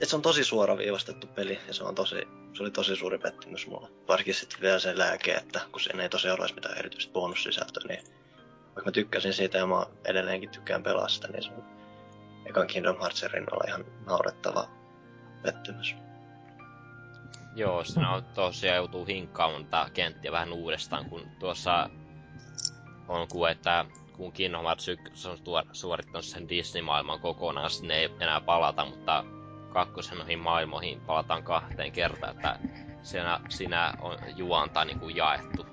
[0.01, 2.15] et se on tosi suoraviivastettu peli ja se on tosi,
[2.53, 3.89] se oli tosi suuri pettymys mulla.
[4.07, 8.03] Varsinkin sitten vielä se lääke, että kun siinä ei tosiaan olisi mitään erityistä bonussisältöä, niin
[8.65, 11.63] vaikka mä tykkäsin siitä ja mä edelleenkin tykkään pelaa sitä, niin se on
[12.45, 14.69] ekan Kingdom Heartsin rinnalla ihan naurettava
[15.43, 15.95] pettymys.
[17.55, 21.89] Joo, siinä on tosiaan joutuu hinkkaamaan tätä kenttiä vähän uudestaan, kun tuossa
[23.07, 23.85] on kuin, että
[24.17, 25.37] kun Kingdom Hearts 1 on
[25.71, 29.25] suorittanut sen Disney-maailman kokonaan, sinne ei enää palata, mutta
[29.73, 32.59] kakkosen noihin maailmoihin palataan kahteen kertaan, että
[33.01, 35.65] siinä, siinä on juonta niin kuin jaettu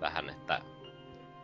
[0.00, 0.60] vähän, että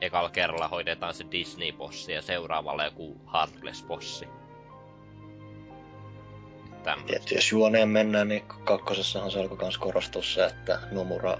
[0.00, 4.28] ekalla kerralla hoidetaan se Disney-bossi ja seuraavalla joku Heartless-bossi.
[6.86, 7.06] Tämmöistä.
[7.06, 11.38] Tietysti jos juoneen mennään, niin kakkosessahan se alkoi myös korostua se, että Nomura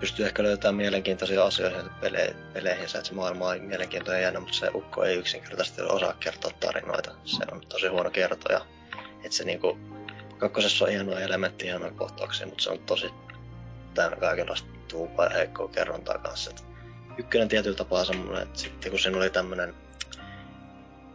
[0.00, 4.70] pystyy ehkä löytämään mielenkiintoisia asioita pele- peleihinsä, että se maailma on mielenkiintoinen jännä, mutta se
[4.74, 7.14] ukko ei yksinkertaisesti osaa kertoa tarinoita.
[7.24, 8.60] Se on tosi huono kertoja.
[9.24, 9.78] Että se niinku,
[10.38, 13.10] kakkosessa on hienoja elementtejä, hienoja kohtauksia, mutta se on tosi
[13.94, 16.50] täynnä kaikenlaista tuupaa ja heikkoa kerrontaa kanssa.
[16.50, 16.64] Et
[17.18, 19.74] ykkönen tietyllä tapaa semmoinen, että sitten kun siinä oli tämmöinen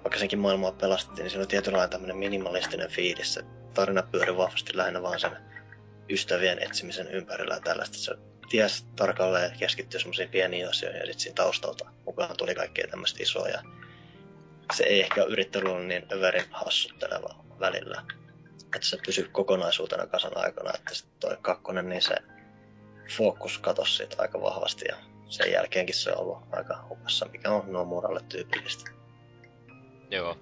[0.03, 3.33] vaikka senkin maailmaa pelastettiin, niin siinä oli tietynlainen tämmöinen minimalistinen fiilis.
[3.33, 3.43] Se
[3.73, 5.37] tarina pyöri vahvasti lähinnä vaan sen
[6.09, 7.97] ystävien etsimisen ympärillä ja tällaista.
[7.97, 8.15] Se
[8.49, 13.47] ties tarkalleen keskittyä semmoisiin pieniin asioihin ja sitten siinä taustalta mukaan tuli kaikkea tämmöistä isoa.
[14.73, 18.03] Se ei ehkä yrittänyt olla niin överin hassutteleva välillä.
[18.75, 22.15] Että se pysyi kokonaisuutena kasan aikana, että sitten toi kakkonen, niin se
[23.17, 24.95] fokus katosi siitä aika vahvasti ja
[25.29, 28.98] sen jälkeenkin se on ollut aika hukassa, mikä on Nomuralle tyypillistä.
[30.09, 30.37] Joo,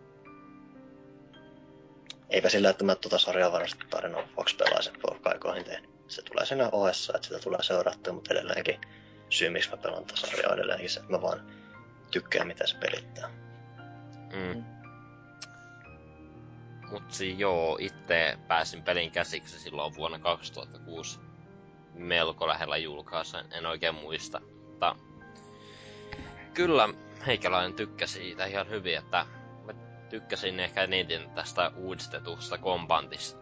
[2.30, 4.94] Eipä sillä, että mä tuota sarjaa varmasti tarinan vuoksi pelaisin
[5.26, 5.90] aikoihin tehnyt.
[6.08, 8.82] Se tulee siinä ohessa, että sitä tulee seurattua, mutta edelleenkin
[9.30, 11.52] syy, miksi mä pelaan tätä sarjaa edelleenkin se, että mä vaan
[12.12, 13.30] tykkään, mitä se pelittää.
[14.34, 14.64] Mm.
[16.92, 21.20] Mut si joo, itse pääsin pelin käsiksi silloin vuonna 2006.
[21.94, 24.42] melko lähellä julkaisua, en oikein muista.
[24.66, 24.96] Mutta
[26.54, 26.90] kyllä
[27.26, 29.26] meikäläinen tykkäsi siitä ihan hyvin, että
[30.10, 32.58] tykkäsin ehkä eniten tästä uudistetusta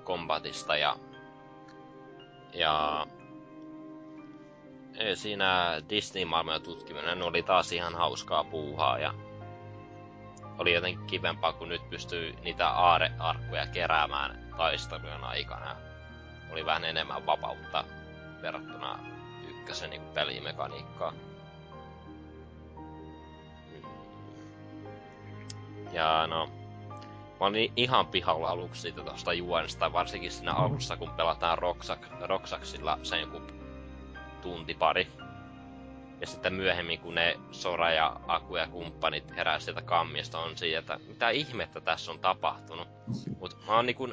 [0.04, 0.96] kombatista, ja,
[2.54, 3.06] ja
[5.14, 9.14] siinä Disney-maailman tutkiminen oli taas ihan hauskaa puuhaa ja
[10.58, 15.76] oli jotenkin kivempaa, kun nyt pystyy niitä aarearkkuja keräämään taistelujen aikana.
[16.52, 17.84] Oli vähän enemmän vapautta
[18.42, 19.00] verrattuna
[19.50, 21.16] ykkösen niin pelimekaniikkaan.
[25.96, 26.50] Ja no,
[27.40, 33.00] mä olin ihan pihalla aluksi siitä tosta juonesta, varsinkin siinä alussa, kun pelataan Roxak, Roxaksilla
[33.04, 33.42] sen joku
[34.42, 35.08] tunti pari.
[36.22, 40.80] Ja sitten myöhemmin, kun ne Sora ja Aku ja kumppanit herää sieltä kammiosta, on siitä,
[40.80, 42.88] että mitä ihmettä tässä on tapahtunut.
[43.40, 44.08] Mut mä oon niinku,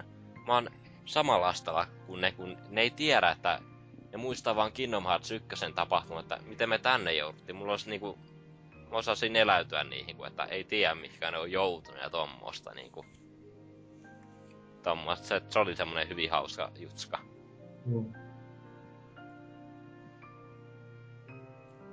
[0.46, 0.70] mä oon
[1.04, 3.60] samalla astalla kuin ne, kun ne ei tiedä, että
[4.12, 7.56] ne muistaa vaan Kingdom Hearts 1 tapahtumat, että miten me tänne jouduttiin.
[7.56, 8.18] Mulla olisi niinku,
[8.94, 13.06] osasin eläytyä niihin, kun että ei tiedä mihinkä ne on joutunut ja tommosta niinku.
[14.82, 17.18] Tommosta, se, se oli semmonen hyvin hauska jutska.
[17.90, 18.04] Joo.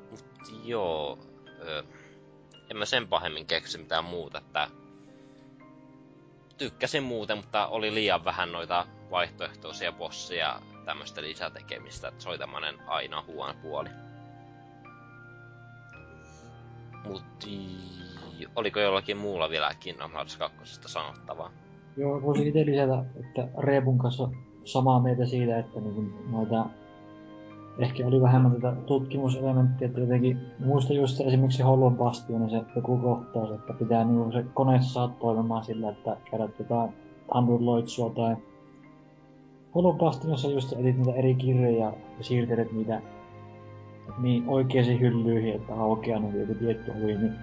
[0.10, 0.26] Mut
[0.64, 1.20] joo,
[1.60, 1.84] ö,
[2.70, 4.68] en mä sen pahemmin keksi mitään muuta, että
[6.58, 12.80] tykkäsin muuten, mutta oli liian vähän noita vaihtoehtoisia bossia tämmöistä lisätekemistä, että se oli tämmönen
[12.88, 13.90] aina huono puoli.
[17.10, 21.52] Mut i- oliko jollakin muulla vielä Kingdom Hearts 2 sanottavaa?
[21.98, 24.30] Joo, voisin itse lisätä, että Reepun kanssa
[24.64, 26.66] samaa mieltä siitä, että niin noita
[27.80, 32.98] ehkä oli vähemmän tätä tutkimuselementtiä, että jotenkin muista just se esimerkiksi Hollon Bastion se joku
[32.98, 36.94] kohtaus, että pitää niinku se kone saada toimimaan sillä, että käydät jotain
[37.34, 38.36] Android-loitsua tai
[39.76, 43.02] Hollon Bastionissa just etit niitä eri kirjoja ja siirtelet niitä
[44.18, 47.34] niin oikeisiin hyllyihin, että aukeaa niin joku tietty ovi, niin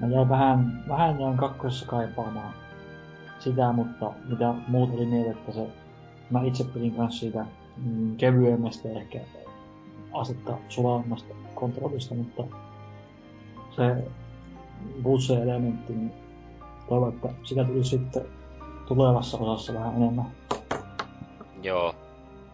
[0.00, 2.54] mä jäin vähän, vähän jäin kakkosessa kaipaamaan
[3.38, 5.66] sitä, mutta mitä muut oli mieltä, että se,
[6.30, 7.46] mä itse pidin kanssa siitä
[7.84, 9.20] mm, kevyemmästä ehkä
[10.12, 12.44] asetta sulammasta kontrollista, mutta
[13.76, 14.04] se
[15.02, 16.12] butse-elementti, niin
[16.88, 18.22] toivon, että sitä tuli sitten
[18.88, 20.26] tulevassa osassa vähän enemmän.
[21.62, 21.94] Joo.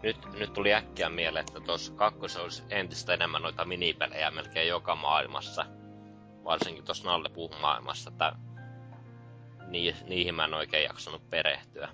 [0.04, 4.94] Nyt, nyt tuli äkkiä mieleen, että tuossa kakkosessa olisi entistä enemmän noita minipelejä melkein joka
[4.94, 5.66] maailmassa.
[6.44, 8.36] Varsinkin tuossa Nallepuun maailmassa, että
[9.68, 11.88] nii, niihin mä en oikein jaksanut perehtyä.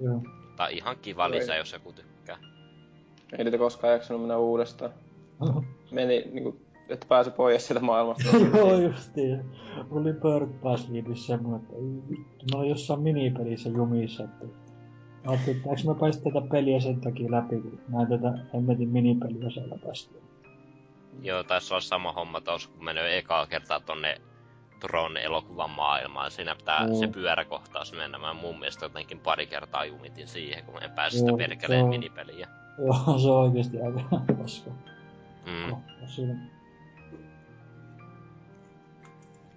[0.00, 0.22] Joo.
[0.56, 2.38] Tai ihan kiva lisä, jos joku tykkää.
[3.38, 4.90] Ei niitä koskaan jaksanut mennä uudestaan.
[5.90, 8.36] Meni niinku, että pääsi pois sieltä maailmasta.
[8.56, 9.44] Joo, justiin.
[9.90, 11.74] Oli Bird Pass semmonen, että
[12.10, 14.46] vittu, mä olin jossain minipelissä jumissa, että
[15.28, 19.78] Eikö mä päästä tätä peliä sen takia läpi, kun mä en tätä hemmetin minipeliä siellä
[19.84, 20.14] päästä.
[21.22, 24.20] Joo, taisi olla sama homma tos, kun menee ekaa kertaa tonne
[24.80, 26.30] Tron elokuvan maailmaan.
[26.30, 26.94] Siinä pitää Joo.
[26.94, 28.18] se pyöräkohtaus mennä.
[28.18, 32.48] Mä mun mielestä jotenkin pari kertaa jumitin siihen, kun en pääse sitä perkeleen on- minipeliä.
[32.78, 34.70] Joo, se on oikeesti aika paska.
[35.46, 35.76] Mm.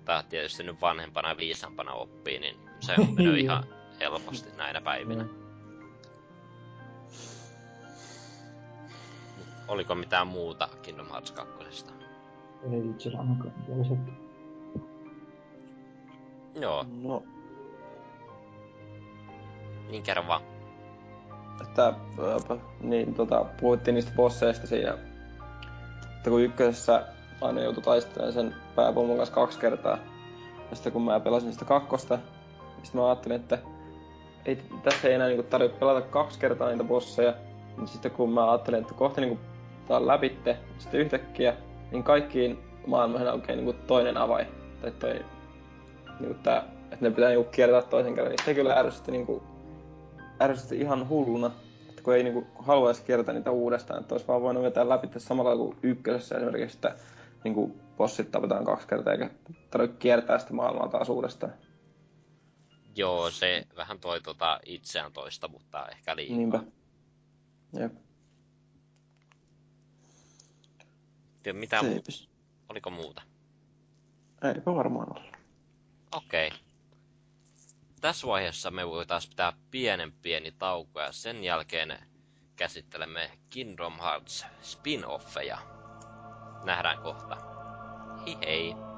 [0.05, 3.35] Tää tietysti nyt vanhempana viisampana oppii, niin se on mennyt Joo.
[3.43, 3.63] ihan
[3.99, 5.25] helposti näinä päivinä.
[9.73, 11.53] Oliko mitään muuta Kingdom Hearts 2?
[12.71, 13.97] Ei itse ainakaan vielä se.
[16.55, 17.23] Joo, No,
[19.89, 20.41] niin kerro vaan.
[21.61, 24.97] että äh, niin, tota, puhuttiin niistä bosseista siinä.
[26.17, 27.05] Että kun ykkösessä
[27.41, 29.97] aina joutui taistelemaan sen pääpomon kanssa kaksi kertaa.
[30.69, 33.57] Ja sitten kun mä pelasin sitä kakkosta, niin sitten mä ajattelin, että
[34.45, 37.33] ei, tässä ei enää niinku tarvitse pelata kaksi kertaa niitä bosseja.
[37.77, 39.39] Niin sitten kun mä ajattelin, että kohta niinku
[39.87, 41.57] tää on läpitte, sitten yhtäkkiä,
[41.91, 44.47] niin kaikkiin maailmoihin aukeaa niinku toinen avain.
[44.81, 45.25] Tai toi,
[46.19, 48.31] niinku tää, että ne pitää niinku kiertää toisen kerran.
[48.31, 49.43] Niin se kyllä ärsytti niinku
[50.41, 51.51] ärsytti ihan hulluna,
[51.89, 55.55] että kun ei niinku haluaisi kiertää niitä uudestaan, että olisi vaan voinut vetää läpi samalla
[55.55, 56.95] kuin ykkösessä esimerkiksi, että
[57.43, 59.29] niinku bossit tapetaan kaksi kertaa eikä
[59.71, 61.53] tarvitse kiertää sitä maailmaa taas uudestaan.
[62.95, 66.37] Joo, se vähän toi tota itseään toista, mutta ehkä liikaa.
[66.37, 66.59] Niinpä.
[67.73, 67.93] Jep.
[71.43, 71.93] Tiedä, Mitä muuta?
[72.11, 72.29] Seipis.
[72.69, 73.21] Oliko muuta?
[74.55, 75.31] Eipä varmaan ole.
[76.11, 76.51] Okei.
[78.01, 81.97] Tässä vaiheessa me voitaisiin pitää pienen pieni tauko ja sen jälkeen
[82.55, 85.57] käsittelemme Kingdom Hearts spin-offeja.
[86.63, 87.37] Nähdään kohta.
[88.25, 88.92] Hei hei!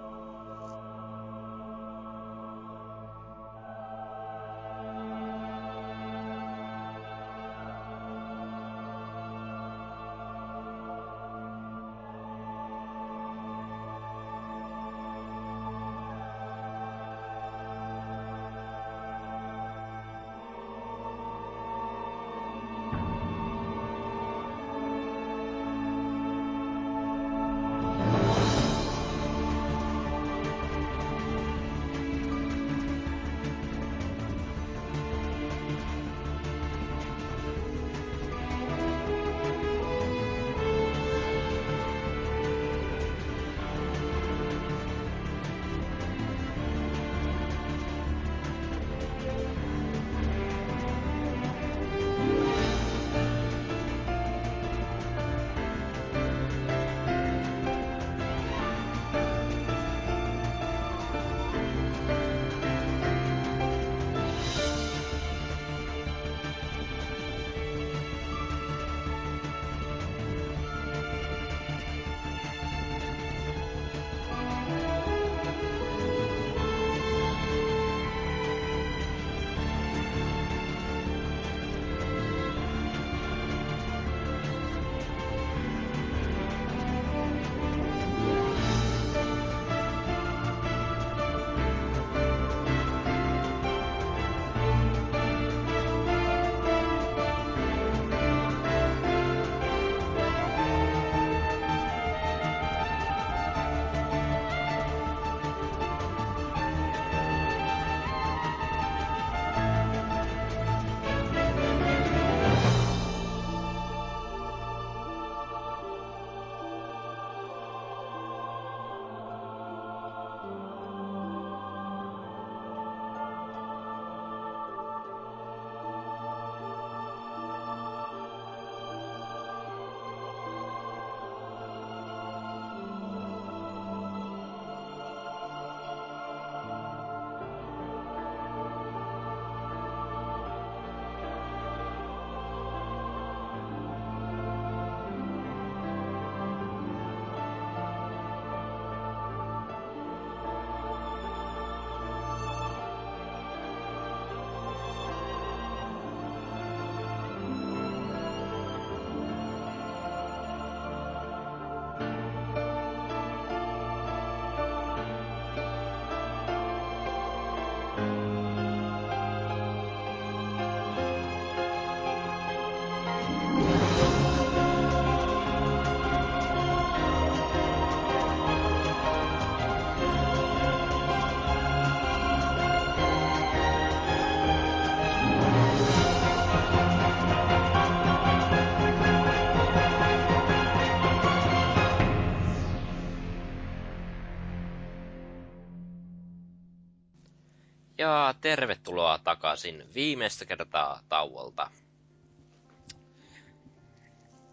[198.42, 201.72] Tervetuloa takaisin viimeistä kertaa tauolta.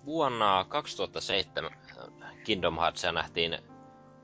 [0.05, 1.71] Vuonna 2007
[2.45, 3.59] Kingdom Heartsia nähtiin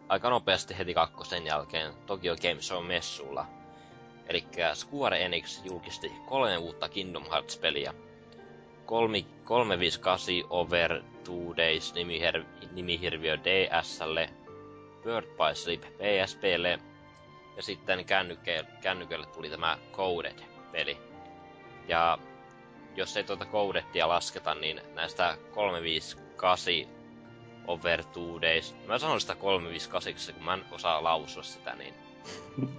[0.08, 3.46] aika nopeasti heti kakkosen jälkeen Tokyo Game Show messulla.
[4.26, 4.44] Eli
[4.74, 7.94] Square Enix julkisti kolme uutta Kingdom Hearts-peliä.
[8.86, 14.30] Kolmi, 358 Over Two Days nimihir, nimihirviö DSlle,
[15.04, 16.78] Bird by Sleep PSPlle
[17.58, 20.98] ja sitten kännykke, kännykölle tuli tämä Coded-peli.
[21.88, 22.18] Ja
[22.96, 26.74] jos ei tuota Codettia lasketa, niin näistä 358
[27.66, 31.94] Over Two Days, mä sanon sitä 358, kun mä en osaa lausua sitä, niin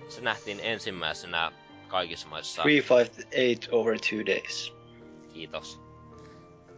[0.09, 1.51] se nähtiin ensimmäisenä
[1.87, 2.61] kaikissa maissa.
[2.61, 4.73] 358 over two days.
[5.33, 5.79] Kiitos.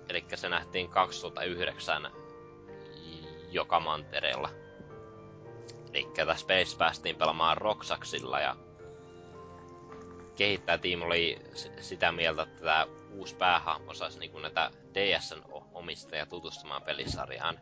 [0.10, 2.12] Eli se nähtiin 2009
[3.52, 4.61] joka mantereella.
[5.94, 6.08] Eli
[6.48, 8.56] pelissä päästiin pelaamaan Roxaxilla ja
[10.36, 11.40] kehittäjätiimi oli
[11.82, 15.42] sitä mieltä, että tämä uusi päähahmo saisi niinku näitä DSn
[15.74, 17.60] omistajia tutustumaan pelisarjaan.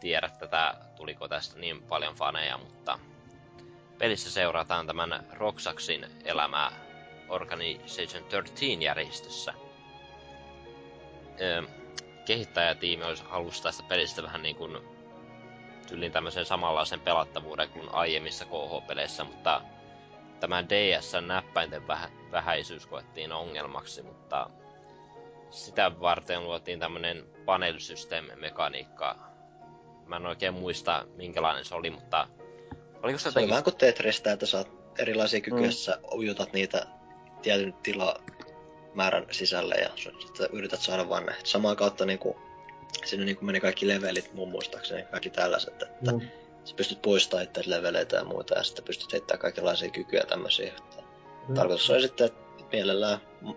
[0.00, 2.98] Tiedä tätä, tuliko tästä niin paljon faneja, mutta
[3.98, 6.72] pelissä seurataan tämän Roxaxin elämää
[7.28, 9.54] Organization 13 järjestössä.
[11.40, 11.62] Öö,
[12.24, 14.95] kehittäjätiimi olisi halusi tästä pelistä vähän niin kuin
[15.86, 19.62] tyylin tämmöisen samanlaisen pelattavuuden kuin aiemmissa KH-peleissä, mutta
[20.40, 24.50] tämän DSn näppäinten vähä, vähäisyys koettiin ongelmaksi, mutta
[25.50, 29.16] sitä varten luotiin tämmönen paneelisysteemimekaniikka.
[30.06, 32.28] Mä en oikein muista minkälainen se oli, mutta
[33.02, 33.50] oliko se Se on jotenkin...
[33.50, 34.68] vähän kuin Tetristä, että saat
[34.98, 35.72] erilaisia kykyjä, Mm.
[35.72, 36.86] sä ujutat niitä
[37.42, 39.90] tietyn tilamäärän sisälle ja
[40.52, 41.34] yrität saada vaan ne.
[41.44, 42.36] Samaa kautta niin kuin,
[43.04, 46.20] sinne niin kuin meni kaikki levelit mun muistaakseni, kaikki tällaiset, että Joo.
[46.64, 50.68] sä pystyt poistamaan itse leveleitä ja muuta ja sitten pystyt heittämään kaikenlaisia kykyjä tämmöisiä.
[50.68, 51.02] Että
[51.54, 53.56] tarkoitus on sitten, että mielellään ma-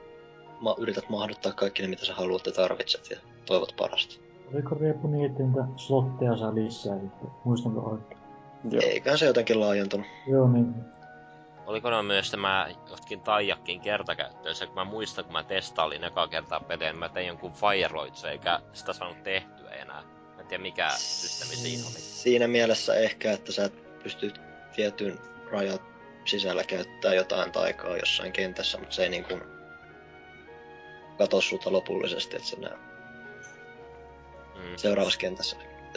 [0.59, 4.15] ma- yrität mahduttaa kaikki ne, mitä sä haluat ja tarvitset ja toivot parasta.
[4.53, 7.29] Oliko Riepu niin, että niitä slotteja saa lisää sitten?
[7.45, 8.19] Muistanko oikein?
[8.71, 8.81] Joo.
[8.85, 10.07] Eiköhän se jotenkin laajentunut.
[10.27, 10.75] Joo, niin.
[11.69, 16.59] Oliko ne myös tämä jotkin taijakin kertakäyttöisiä, kun mä muistan, kun mä testailin eka kertaa
[16.59, 20.01] peliä, niin mä tein jonkun Firelights, eikä sitä saanut tehtyä enää.
[20.35, 21.99] Mä en tiedä mikä systeemi siinä oli.
[21.99, 23.69] Siinä mielessä ehkä, että sä
[24.03, 24.41] pystyt
[24.75, 25.19] tietyn
[25.51, 25.81] rajat
[26.25, 29.41] sisällä käyttää jotain taikaa jossain kentässä, mutta se ei niin kuin
[31.17, 32.77] kato sulta lopullisesti, että se näe
[34.55, 34.75] Mm.
[34.75, 35.55] seuraavassa kentässä.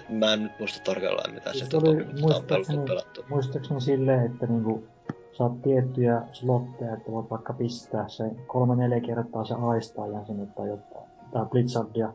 [0.09, 3.24] Mä en nyt muista tarkalleen mitä Siis se oli oli, mutta sitä on muistaakseni- pelattu.
[3.28, 4.89] Muistaakseni silleen, että niinku
[5.33, 10.69] saat tiettyjä slotteja, että voit vaikka pistää se kolme neljä kertaa se aistaajan sinne tai
[10.69, 12.13] jotain, tai blitzardia.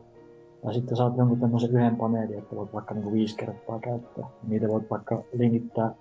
[0.64, 4.24] Ja sitten saat jonkun tämmöisen yhden paneelin, että voit vaikka niinku viisi kertaa käyttää.
[4.48, 5.94] Niitä voit vaikka linkittää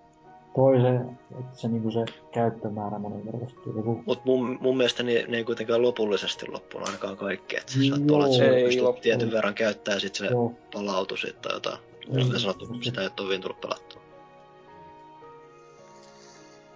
[0.56, 3.77] toiseen, että se niinku se käyttömäärä moninkertaistuu.
[3.77, 7.57] Joku Mut mun, mun mielestä ne, ne ei kuitenkaan lopullisesti loppunut ainakaan kaikki.
[7.57, 7.98] Et sä Joo.
[7.98, 9.02] saat olla, että Ei pystyt loppunut.
[9.02, 11.77] tietyn verran käyttää ja sit se Joo, palautu sit tai jotain.
[12.07, 12.26] Joo.
[12.26, 14.06] Kuten sanottu, sitä ei ole tullut pelattua.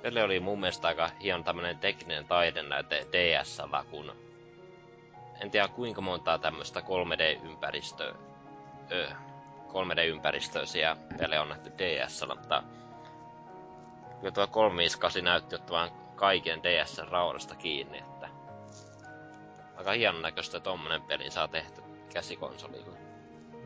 [0.01, 4.11] Peli oli mun mielestä aika hieno tämmönen tekninen taidenäyte DSllä, kun
[5.41, 8.15] en tiedä kuinka montaa tämmöistä 3D-ympäristöä,
[8.91, 9.09] ö,
[9.67, 12.63] 3D-ympäristöisiä pelejä on nähty DSllä, mutta
[14.19, 18.29] kyllä tuo 358 näytti ottavan kaiken DSn raudasta kiinni, että
[19.75, 21.81] aika hienon näköistä tommonen peli saa tehty
[22.13, 22.85] käsikonsoliin.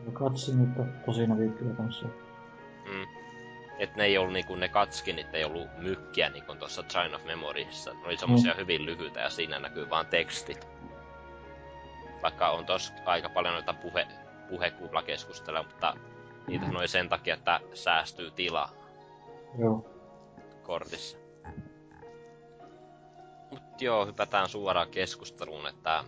[0.06, 2.06] ja katsin nyt tosi näkyykkiä kanssa.
[2.84, 3.25] Mm.
[3.78, 7.92] Et ne ei ollut niinku, ne katskinit ei ollut mykkiä niinku tuossa Train of Memoriesissa.
[7.92, 8.58] Ne oli semmosia mm.
[8.58, 10.68] hyvin lyhyitä ja siinä näkyy vaan tekstit.
[12.22, 14.06] Vaikka on tos aika paljon noita puhe,
[14.48, 15.96] puhekuplakeskusteluja, mutta
[16.46, 18.68] niitä noin sen takia, että säästyy tila
[19.58, 19.86] Joo.
[20.62, 21.18] kortissa.
[23.50, 26.04] Mut joo, hypätään suoraan keskusteluun, että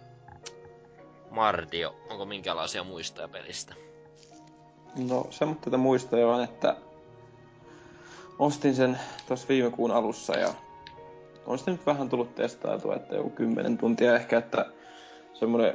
[1.31, 3.75] Mardio, onko minkälaisia muistoja pelistä?
[5.09, 6.77] No semmoista tätä muistoja on, että
[8.39, 8.99] ostin sen
[9.29, 10.49] tuossa viime kuun alussa ja
[11.47, 14.67] on sitä nyt vähän tullut testailtua, että joku 10 tuntia ehkä, että
[15.35, 15.75] semmoinen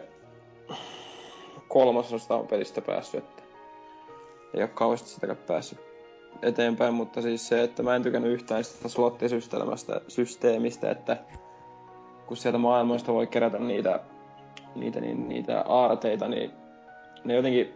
[1.67, 3.43] kolmasosta on pelistä päässyt, että
[4.53, 5.79] ei ole kauheasti sitäkään päässyt
[6.41, 11.17] eteenpäin, mutta siis se, että mä en tykännyt yhtään sitä slottisysteemistä, systeemistä, että
[12.27, 13.99] kun sieltä maailmoista voi kerätä niitä,
[14.75, 16.51] niitä, niin, niitä aarteita, niin
[17.23, 17.73] ne jotenkin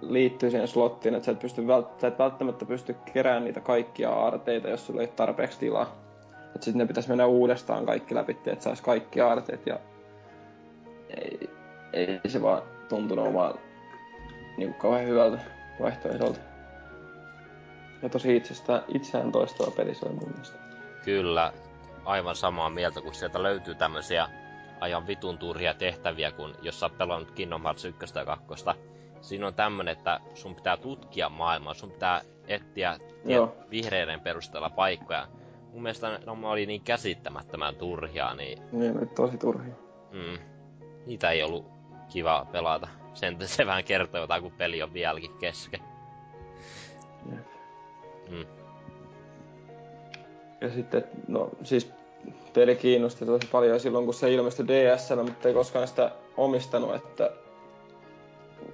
[0.00, 4.10] liittyy siihen slottiin, että sä et, pysty vält- sä et välttämättä pysty keräämään niitä kaikkia
[4.10, 5.96] aarteita, jos sulla ei ole tarpeeksi tilaa.
[6.54, 9.78] Että sitten ne pitäisi mennä uudestaan kaikki läpi, että sais kaikki aarteet ja
[11.16, 11.50] ei,
[11.92, 13.54] ei se vaan tuntunut vaan
[14.56, 15.38] niin kauhean hyvältä
[15.80, 16.40] vaihtoehdolta.
[18.02, 20.58] Ja tosi itsestä, itseään toistava peli se oli mun mielestä.
[21.04, 21.52] Kyllä,
[22.04, 24.28] aivan samaa mieltä, kun sieltä löytyy tämmöisiä
[24.80, 28.46] ajan vitun turhia tehtäviä, kun jos sä oot pelannut Kingdom Hearts 1 ja 2.
[29.20, 33.46] Siinä on tämmönen, että sun pitää tutkia maailmaa, sun pitää etsiä Joo.
[33.46, 35.26] tie- vihreiden perusteella paikkoja.
[35.72, 39.74] Mun mielestä ne oli niin käsittämättömän turhia, niin Niin, oli tosi turhia.
[40.12, 40.38] mm,
[41.06, 41.66] niitä ei ollut
[42.08, 42.88] kiva pelata.
[43.14, 45.80] Sen se vähän kertoo jotain, kun peli on vieläkin kesken.
[47.32, 47.46] Jep.
[48.30, 48.46] Mm.
[50.60, 51.92] Ja sitten, no siis
[52.54, 57.30] peli kiinnosti tosi paljon silloin, kun se ilmestyi ds mutta ei koskaan sitä omistanut, että...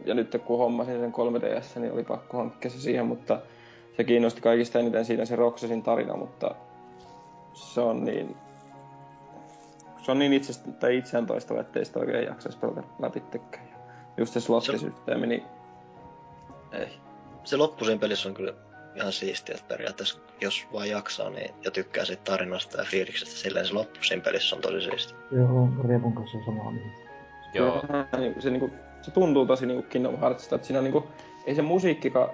[0.07, 3.41] Ja nyt kun hommasin sen 3DS, niin oli pakko hankkia se siihen, mutta
[3.97, 6.55] se kiinnosti kaikista eniten siinä se Roxasin tarina, mutta
[7.55, 8.37] se on niin...
[10.03, 13.69] Se on niin itsestä, tai itseään toistava, ettei sitä oikein jaksaisi pelata läpittekään.
[14.17, 15.43] Just se slottisysteemi, niin
[16.73, 16.89] ei.
[17.45, 18.53] Se loppu siinä pelissä on kyllä
[18.95, 23.67] ihan siistiä, että periaatteessa jos vaan jaksaa niin, ja tykkää siitä tarinasta ja fiiliksestä, silleen
[23.67, 25.19] se loppu siinä pelissä on tosi siistiä.
[25.33, 26.97] Joo, Riepun kanssa samaa mieltä.
[27.55, 28.71] Joo, Vähän niinku- se, niinku,
[29.07, 31.07] se tuntuu tosi niinku Kingdom Heartsista, että siinä niinku,
[31.47, 32.31] ei se musiikkikaan,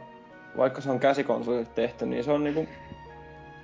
[0.57, 2.66] vaikka se on käsikonsolille tehty, niin se on niinku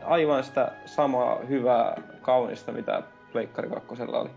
[0.05, 3.03] aivan sitä samaa hyvää, kaunista, mitä
[3.33, 4.31] Pleikkari 2 oli.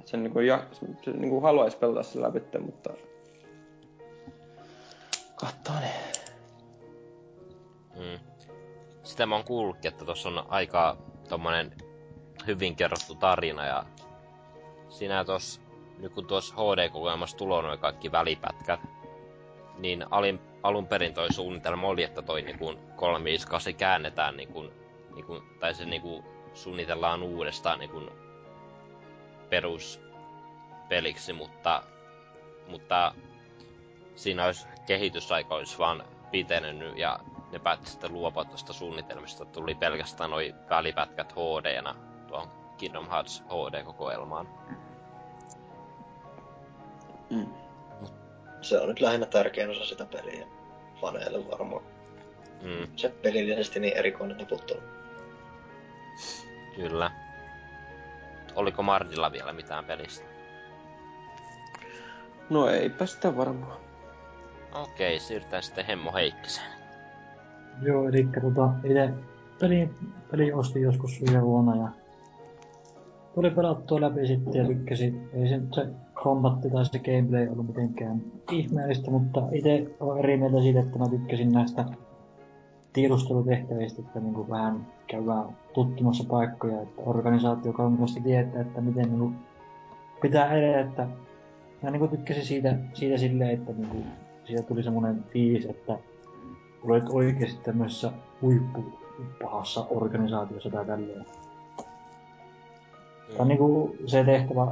[0.00, 0.66] Et sen niinku, ja,
[1.02, 2.90] se niinku haluaisi pelata sen läpi, mutta
[5.36, 5.82] katsotaan.
[7.96, 8.18] Mm.
[9.02, 10.96] Sitä mä oon kuullutkin, että tuossa on aika
[11.28, 11.72] tommonen
[12.46, 13.84] hyvin kerrottu tarina ja
[14.88, 15.65] siinä tos,
[15.98, 18.80] nyt kun tuossa HD-kokoelmassa tulee noin kaikki välipätkät,
[19.78, 22.58] niin alin, alun perin toi suunnitelma oli, että toi niin
[22.96, 24.70] 358 käännetään niin kuin,
[25.14, 26.24] niin kuin, tai se niin kuin
[26.54, 28.10] suunnitellaan uudestaan niin kuin
[29.50, 31.82] peruspeliksi, mutta,
[32.68, 33.14] mutta
[34.14, 37.18] siinä olisi kehitysaika olisi vaan pitenenyt ja
[37.52, 39.44] ne päätti sitten luopua tuosta suunnitelmista.
[39.44, 41.94] Tuli pelkästään noi välipätkät HD-nä
[42.28, 44.48] tuohon Kingdom Hearts HD-kokoelmaan.
[47.30, 47.46] Mm.
[48.60, 50.46] Se on nyt lähinnä tärkein osa sitä peliä
[51.00, 51.82] faneille varmaan.
[52.62, 54.80] Mm, Se pelillisesti niin erikoinen tiputtelu.
[56.76, 57.10] kyllä.
[58.54, 60.26] Oliko Mardilla vielä mitään pelistä?
[62.50, 63.80] No eipä sitä varmaan.
[64.74, 66.72] Okei, siirrytään sitten Hemmo Heikkiseen.
[67.82, 69.10] Joo, eli tota, itse
[69.60, 69.90] peli,
[70.30, 71.88] peli ostin joskus viime vuonna ja
[73.34, 75.30] tuli pelattua läpi sitten ja tykkäsin.
[75.32, 75.86] Ei se, se
[76.26, 78.22] kombatti tai se gameplay ollut mitenkään
[78.52, 81.84] ihmeellistä, mutta itse olen eri mieltä siitä, että mä tykkäsin näistä
[82.92, 89.34] tiedustelutehtävistä, että niin vähän käydään tutkimassa paikkoja, että organisaatio kanssa tietää, että miten niin
[90.22, 91.06] pitää edetä, että
[91.82, 94.04] mä niin tykkäsin siitä, siitä silleen, että niin
[94.44, 95.98] siitä tuli semmoinen fiilis, että
[96.84, 98.12] olet oikeasti tämmöisessä
[98.42, 98.84] huippu
[99.42, 101.26] pahassa organisaatiossa tai tälleen.
[103.28, 104.66] Tämä on niinku se tehtävä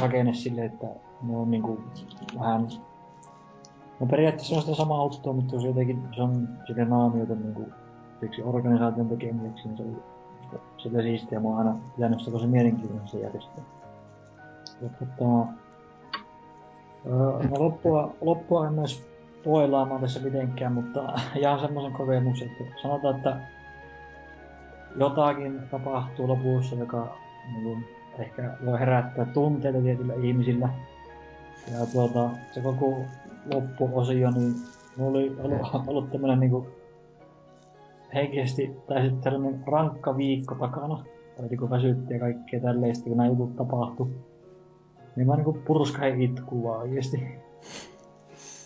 [0.00, 0.86] rakenne silleen, että
[1.22, 1.80] ne on niinku
[2.40, 2.68] vähän...
[4.00, 7.68] No periaatteessa on sitä samaa autoa, mutta se jotenkin se on silleen naamioita niinku
[8.20, 9.96] siksi organisaation tekemiseksi, niin se oli
[10.78, 11.40] sitä siistiä.
[11.40, 13.60] Mä oon aina pitänyt sitä tosi mielenkiintoinen se järjestö.
[14.82, 15.46] Ja tota...
[17.50, 19.08] No loppua, loppua en myös
[19.40, 21.00] spoilaamaan tässä mitenkään, mutta
[21.42, 23.36] jaan semmoisen kokemuksen, että sanotaan, että
[24.96, 27.16] jotakin tapahtuu lopussa, joka
[27.52, 27.84] niin
[28.18, 30.68] ehkä voi herättää tunteita tietyillä ihmisillä.
[31.72, 32.96] Ja tuota, se koko
[33.54, 34.54] loppuosio, niin
[34.96, 36.66] mulla oli ollut, ollut tämmönen niinku
[38.14, 41.04] henkisesti, tai sitten tällainen rankka viikko takana.
[41.38, 44.10] Eli kun väsytti ja kaikkea tälleistä, kun nämä jutut tapahtu.
[45.16, 47.22] Niin mä niinku purskahin itkuu vaan oikeesti.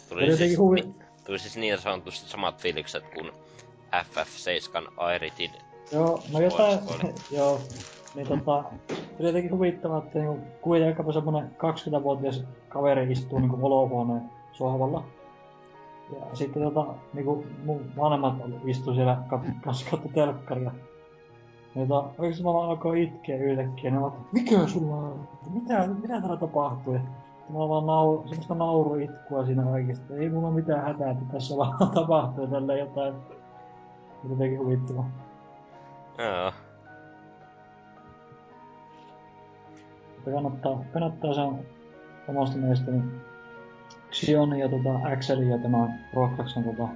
[0.09, 0.95] Tuli Oli siis, huvi...
[1.27, 3.31] tuli siis niin sanotusti samat fiilikset kuin
[3.95, 5.51] FF7 Airitin.
[5.93, 6.79] Joo, no jotain,
[7.37, 7.61] joo.
[8.19, 14.23] Niin tota, se oli jotenkin huvittavaa, että niinku kuitenkin semmonen 20-vuotias kaveri istuu niinku olohuoneen
[14.53, 15.05] sohvalla.
[16.13, 18.35] Ja sitten tota, niinku mun vanhemmat
[18.65, 20.71] istuu siellä kat- kanssa katto telkkaria.
[21.75, 25.29] Ja tota, oikeesti mä vaan alkoi itkeä yhtäkkiä, ne vaan, mikä sulla on?
[25.55, 26.95] Mitä, mitä täällä tapahtuu?
[26.95, 27.01] Ja
[27.51, 30.15] mä vaan nauru, semmoista nauruitkua siinä oikeesti.
[30.15, 33.15] Ei mulla mitään hätää, että tässä vaan tapahtuu tällä jotain.
[34.31, 35.11] Jotenkin huvittavaa.
[36.19, 36.68] Joo.
[40.29, 41.59] Että kannattaa, kannattaa se on
[42.29, 43.03] omasta mielestäni
[44.11, 46.89] Xion ja tota, Axelin ja tämä Rockraksen tota,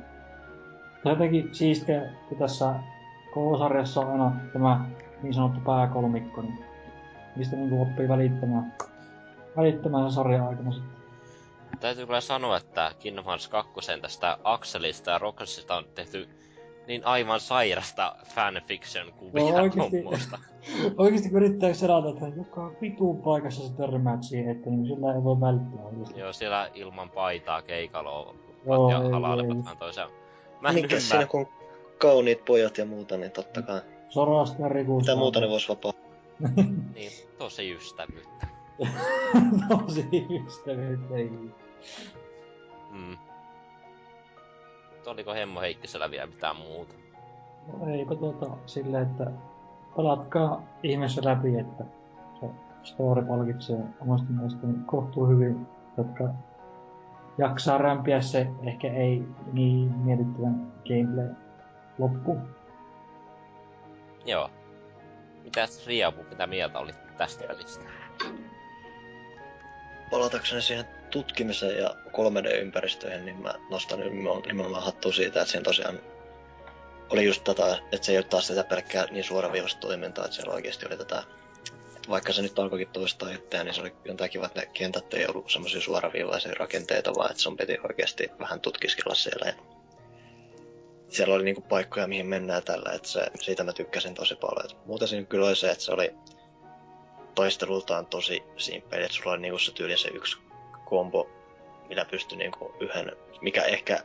[1.05, 2.75] jotenkin siistiä, kun tässä
[3.35, 4.85] koko sarjassa on aina tämä
[5.23, 6.65] niin sanottu pääkolmikko, niin
[7.37, 8.75] mistä niinku oppii välittämään,
[9.57, 10.93] välittämään sen sarjan aikana sitten.
[11.81, 13.73] Täytyy kyllä sanoa, että Kingdom Hearts 2
[14.03, 16.29] tästä Axelista ja Rockasista on tehty
[16.87, 20.03] niin aivan sairasta fanfiction kuvia No oikeesti.
[20.03, 20.39] tommosta.
[20.99, 25.25] Oikeesti kun yrittää selata, että joka vitun paikassa se törmäät siihen, että niin sillä ei
[25.25, 26.21] voi välttää oikeesti.
[26.21, 28.35] Joo, siellä ilman paitaa keikaloa
[28.67, 30.11] Joo, ja ei, halailevat vähän.
[30.61, 31.47] Mä en Mikä siinä, kun
[31.99, 33.81] kauniit pojat ja muuta, niin totta kai.
[34.09, 35.13] Sorasta ja rikusta.
[35.13, 35.93] Mitä muuta ne vois vapaa?
[36.95, 38.47] Niin, tosi ystävyyttä.
[39.69, 40.09] Tosi
[40.47, 41.31] ystävyyttä, ei.
[42.91, 43.19] Mm.
[45.03, 46.95] Mutta Oliko Hemmo Heikkisellä vielä mitään muuta?
[47.73, 49.31] No eipä tuota silleen, että
[49.97, 51.85] pelatkaa ihmeessä läpi, että
[52.41, 52.47] se
[52.83, 55.67] story palkitsee omasta mielestäni kohtuu hyvin,
[55.97, 56.29] jotka
[57.39, 59.23] jaksaa rämpiä se ehkä ei
[59.53, 61.35] niin mietittävän gameplay
[61.99, 62.39] loppu.
[64.27, 64.51] Joo.
[65.45, 67.85] Mitäs Riapu, mitä mieltä olit tästä pelistä?
[70.11, 74.01] Palatakseni siihen tutkimiseen ja 3D-ympäristöihin, niin mä nostan
[74.47, 76.01] nimenomaan- hattua siitä, että siinä tosiaan
[77.11, 80.55] oli just tätä, että se ei ole taas sitä pelkkää niin suoraviivasta toimintaa, että siellä
[80.55, 81.25] oikeasti oli tätä,
[81.97, 85.15] että vaikka se nyt alkoikin toistaa itseään, niin se oli jotain kiva, että ne kentät
[85.15, 89.47] ei ollut semmoisia suoraviivaisia rakenteita, vaan että sun piti oikeasti vähän tutkiskella siellä.
[89.47, 89.55] Ja
[91.09, 94.71] siellä oli niinku paikkoja, mihin mennään tällä, että se, siitä mä tykkäsin tosi paljon.
[94.71, 96.15] Et muuten siinä kyllä oli se, että se oli
[97.35, 100.39] taistelultaan tosi simppeli, että sulla oli niinku se tyyli se yksi
[100.93, 101.31] kombo,
[101.89, 103.99] millä pystyi niinku yhden, mikä ehkä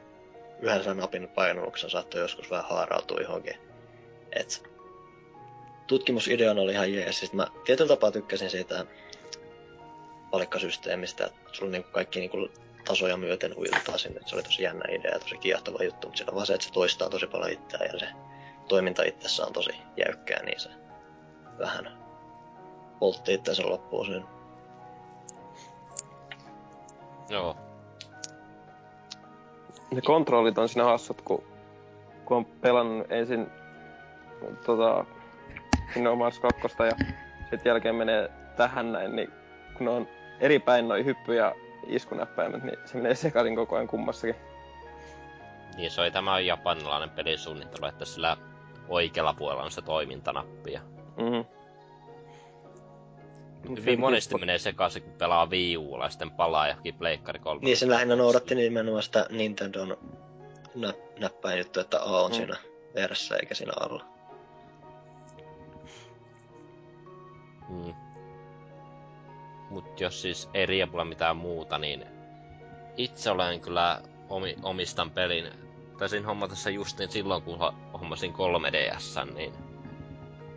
[0.61, 3.57] yhden sen napin painalluksen saattoi joskus vähän haarautua johonkin.
[4.31, 4.63] Et
[5.87, 7.19] tutkimusideana oli ihan jees.
[7.19, 8.85] Sitten mä tietyllä tapaa tykkäsin siitä
[10.31, 12.49] palikkasysteemistä, että sulla niinku kaikki niinku
[12.85, 14.21] tasoja myöten ujutetaan sinne.
[14.25, 16.67] Se oli tosi jännä idea ja tosi kiehtova juttu, mutta sillä on vaan se, että
[16.67, 18.07] se toistaa tosi paljon itseään ja se
[18.67, 20.69] toiminta itsessään on tosi jäykkää, niin se
[21.59, 21.97] vähän
[22.99, 24.36] poltti itseänsä loppuun siinä.
[27.29, 27.55] Joo.
[29.91, 31.43] Ne kontrollit on siinä hassut, kun,
[32.25, 33.47] kun on pelannut ensin
[34.65, 35.05] tota,
[35.93, 36.95] Kingdom Hearts 2 ja
[37.39, 39.31] sitten jälkeen menee tähän näin, niin
[39.77, 40.07] kun ne on
[40.39, 41.55] eri päin noin hyppy- ja
[41.87, 44.35] iskunäppäimet, niin se menee sekaisin koko ajan kummassakin.
[45.75, 48.37] Niin se oli tämä japanilainen pelisuunnittelu, että sillä
[48.87, 50.71] oikealla puolella on se toimintanappi.
[50.71, 50.81] Ja
[51.17, 51.56] Mhm.
[53.77, 57.59] Hyvin monesti menee sekaisin, kun pelaa Wii Ulla ja sitten palaa johonkin Pleikkari 3.
[57.63, 59.97] Niin se lähinnä noudatti nimenomaan sitä Nintendon
[60.75, 62.35] nä- näppäin juttu, että A on Mm.
[62.35, 62.55] siinä
[62.95, 64.05] vieressä eikä siinä alla.
[67.69, 67.93] Mm.
[69.69, 72.05] Mut jos siis ei Riapulla mitään muuta, niin
[72.97, 75.47] itse olen kyllä omi, omistan pelin.
[75.97, 79.53] Taisin hommata se justiin silloin, kun ho- hommasin 3DS, niin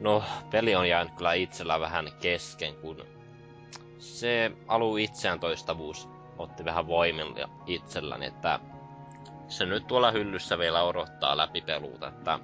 [0.01, 3.07] no, peli on jäänyt kyllä itsellä vähän kesken, kun
[3.99, 8.61] se alu itseään toistavuus otti vähän voimilla itselläni, että
[9.49, 12.39] se nyt tuolla hyllyssä vielä odottaa läpipeluuta, että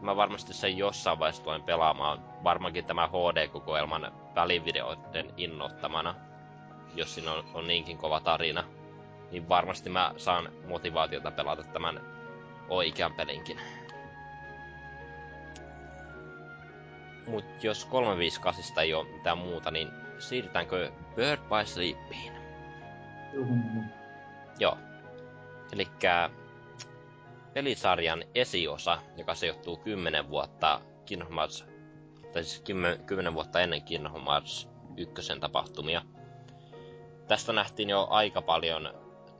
[0.00, 2.44] mä varmasti sen jossain vaiheessa tulen pelaamaan.
[2.44, 6.14] Varmaankin tämä HD-kokoelman välivideoiden innoittamana,
[6.94, 8.64] jos siinä on, on niinkin kova tarina.
[9.30, 12.00] Niin varmasti mä saan motivaatiota pelata tämän
[12.68, 13.60] oikean pelinkin.
[17.28, 22.32] Mut jos 358 ei oo mitään muuta, niin siirrytäänkö Bird by Sleepiin?
[24.58, 24.78] Joo.
[25.72, 26.30] Elikkä
[27.52, 31.66] pelisarjan esiosa, joka sijoittuu 10 vuotta Kingdom Hearts,
[32.32, 36.02] tai siis 10, 10 vuotta ennen Kingdom Hearts 1 tapahtumia.
[37.28, 38.94] Tästä nähtiin jo aika paljon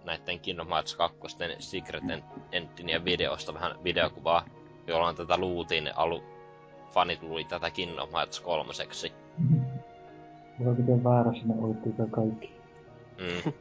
[0.04, 1.18] näiden Kingdom Hearts 2
[1.58, 2.04] Secret
[2.52, 4.44] Endinien videosta vähän videokuvaa,
[4.86, 6.37] jolloin tätä luultiin alu,
[6.90, 8.72] fanit luuli tätä Kingdom Hearts 3
[10.64, 12.52] Voi miten väärässä ne olittiin kaikki.
[13.18, 13.52] Mm.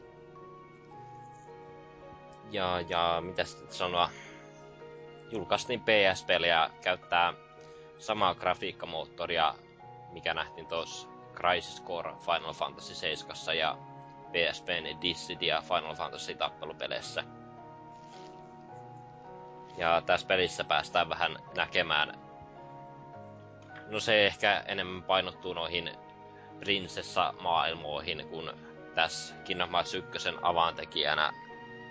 [2.51, 4.09] Ja, ja mitä sitten sanoa?
[5.31, 7.33] Julkaistiin PSP-peliä käyttää
[7.97, 9.55] samaa grafiikkamoottoria,
[10.11, 13.77] mikä nähtiin tuossa Crisis Core Final Fantasy 7 ja
[14.31, 17.23] PSPn Dissidia Final Fantasy tappelupeleissä.
[19.77, 22.26] Ja tässä pelissä päästään vähän näkemään...
[23.89, 25.91] No se ehkä enemmän painottuu noihin
[26.59, 28.53] prinsessa-maailmoihin, kun
[28.95, 31.33] tässä Kingdom Hearts 1 avaantekijänä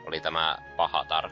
[0.06, 1.30] oli tämä Pahatar.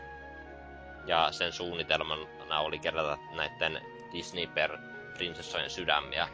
[1.06, 3.80] Ja sen suunnitelmana oli kerätä näiden
[4.12, 4.78] Disney per
[5.14, 6.28] prinsessojen sydämiä,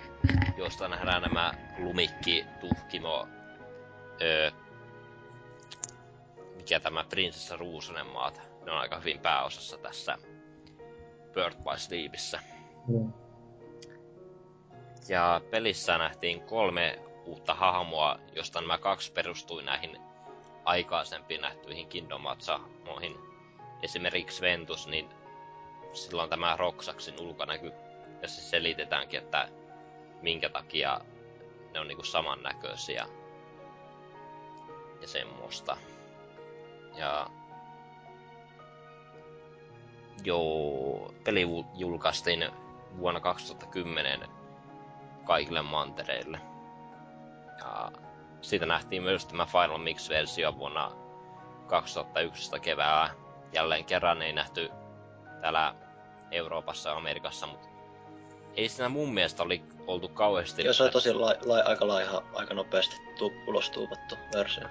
[0.56, 3.28] josta nähdään nämä Lumikki, Tuhkimo,
[4.22, 4.50] öö,
[6.56, 8.40] mikä tämä prinsessa Ruusunen maat.
[8.64, 10.18] Ne on aika hyvin pääosassa tässä
[11.34, 12.40] Bird by Sleepissä.
[12.88, 13.29] Joo.
[15.08, 19.98] Ja pelissä nähtiin kolme uutta hahmoa, josta nämä kaksi perustui näihin
[20.64, 23.18] aikaisempiin nähtyihin Kingdom Hearts-hahmoihin.
[23.82, 25.08] Esimerkiksi Ventus, niin
[25.92, 27.72] silloin tämä Roxaxin ulkonäky,
[28.22, 29.48] ja se selitetäänkin, että
[30.22, 31.00] minkä takia
[31.74, 33.06] ne on niinku samannäköisiä
[35.00, 35.76] ja semmoista.
[36.96, 37.26] Ja
[40.24, 42.50] joo, peli jul- julkaistiin
[42.98, 44.39] vuonna 2010
[45.30, 46.40] kaikille mantereille.
[47.58, 47.92] Ja
[48.40, 50.92] siitä nähtiin myös tämä Final Mix-versio vuonna
[51.66, 53.10] 2011 keväällä.
[53.52, 54.70] Jälleen kerran ei nähty
[55.40, 55.74] täällä
[56.30, 57.68] Euroopassa ja Amerikassa, mutta
[58.54, 60.64] ei siinä mun mielestä oli oltu kauheasti...
[60.64, 64.64] Joo, se oli tosi lai, lai, aika laiha, aika nopeasti tuu, ulos tuupattu versio.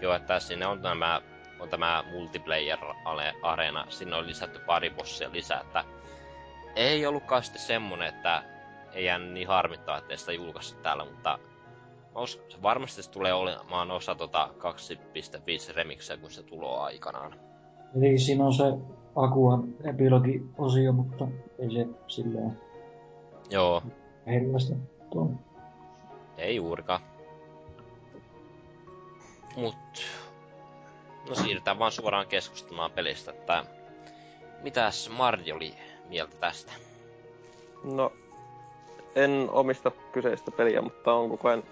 [0.00, 1.22] Joo, että sinne on tämä,
[1.58, 5.84] on tämä multiplayer-areena, sinne on lisätty pari bossia lisää, että
[6.76, 8.59] ei ollutkaan sitten semmonen, että
[8.92, 11.38] ei jäänyt niin harmittaa, ettei sitä julkaistu täällä, mutta
[12.14, 14.48] os, se varmasti se tulee olemaan osa tota
[15.68, 17.40] 2.5 remixiä, kun se tulee aikanaan.
[17.96, 18.64] Eli siinä on se
[19.16, 21.28] Akuan epilogi-osio, mutta
[21.58, 22.58] ei se silleen
[23.50, 23.82] Joo,
[24.30, 24.74] hirveästi
[25.12, 25.38] tuon.
[26.38, 27.00] ei juurikaan.
[29.56, 29.76] Mut,
[31.28, 33.64] no siirrytään vaan suoraan keskustelemaan pelistä, että
[34.62, 35.74] mitäs Mardi oli
[36.08, 36.72] mieltä tästä?
[37.84, 38.12] No,
[39.14, 41.62] en omista kyseistä peliä, mutta on koko ajan...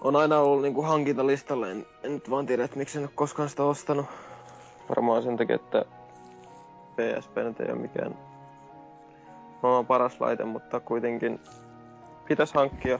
[0.00, 3.48] On aina ollut niinku hankintalistalla, en, en nyt vaan tiedä, että miksi en ole koskaan
[3.48, 4.06] sitä ostanut.
[4.88, 5.84] Varmaan sen takia, että
[6.96, 8.18] PSP nyt ei ole mikään
[9.62, 11.40] maailman paras laite, mutta kuitenkin
[12.28, 12.98] pitäisi hankkia,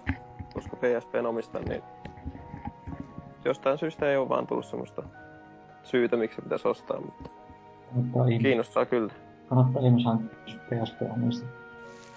[0.54, 1.82] koska PSP omistan, niin
[3.44, 5.02] jostain syystä ei ole vaan tullut semmoista
[5.82, 7.30] syytä, miksi pitäisi ostaa, mutta
[7.94, 9.12] Kannattaa kiinnostaa kyllä.
[9.48, 11.00] kannattaa ihmis hankkia jos PSP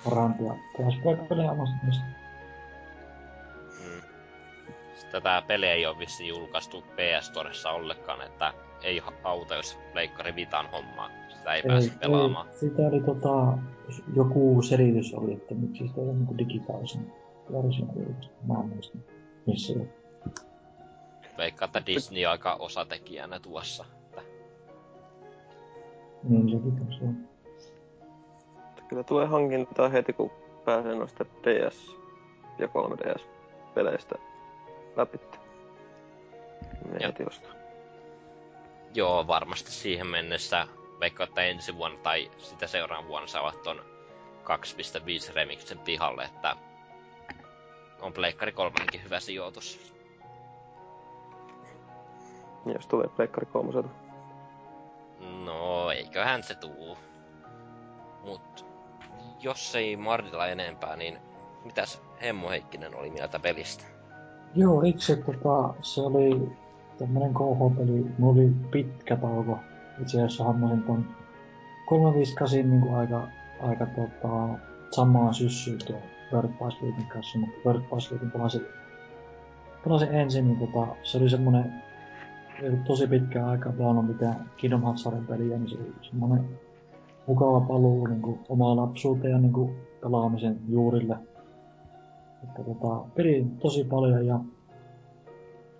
[0.06, 2.06] omista parempia PSP-pelejä omista.
[3.86, 4.02] Mm.
[4.96, 8.54] Sitten tätä peliä ei ole vissiin julkaistu PS Storessa ollenkaan, että
[8.84, 11.10] ei auta, jos Pleikkari Vitan hommaa.
[11.30, 12.48] Sitä ei, pääse pelaamaan.
[12.48, 13.58] Ei, sitä oli tota,
[14.16, 17.14] joku selitys oli, että miksi sitä ei ole niinku digitaalisen
[17.52, 18.34] version julkaistu.
[18.48, 18.98] Mä en muista,
[19.46, 19.88] missä se
[21.38, 23.86] Veikkaa, että Disney on aika osatekijänä tuossa.
[24.06, 24.22] Että
[26.24, 27.14] Niin sekin taisi olla.
[28.88, 30.32] Kyllä tulee hankintaa heti, kun
[30.66, 31.98] pääsee noista DS-
[32.60, 34.16] ja 3DS-peleistä
[34.96, 35.20] läpi.
[36.86, 37.08] Joo.
[37.08, 37.52] heti ostaa.
[38.94, 40.68] Joo, varmasti siihen mennessä,
[41.00, 43.82] vaikka että ensi vuonna tai sitä seuraavan vuonna saavat ton
[44.44, 46.56] 2.5 remixen pihalle, että
[48.02, 49.94] on Pleikkari 3 hyvä sijoitus.
[52.66, 53.84] Niin Jos tulee Pleikkari 3
[55.46, 56.98] No, eiköhän se tuu.
[58.24, 58.67] Mut
[59.42, 61.18] jos ei Mardilla enempää, niin
[61.66, 63.84] mitäs Hemmo Heikkinen oli mieltä pelistä?
[64.56, 66.52] Joo, itse tota, se oli
[66.98, 68.06] tämmönen KH-peli.
[68.18, 69.60] Mulla oli pitkä tauko.
[70.02, 71.06] Itse asiassa hammasin ton
[71.86, 73.28] 358 niinku aika,
[73.62, 74.60] aika tota,
[74.92, 76.02] samaan syssyyn tuon
[76.32, 78.66] Bird by Sleepin kanssa, mutta Bird by Sleepin pelasin,
[79.84, 81.84] pelasin ensin, niin tota, se oli semmonen
[82.86, 86.60] tosi pitkään aikaa pelannut mitään Kingdom Hearts-sarjan peliä, niin se oli semmonen
[87.28, 91.18] mukava paluu niin kuin, omaan lapsuuteen ja niin kuin, pelaamisen juurille.
[92.44, 94.40] Että tota, pelin tosi paljon ja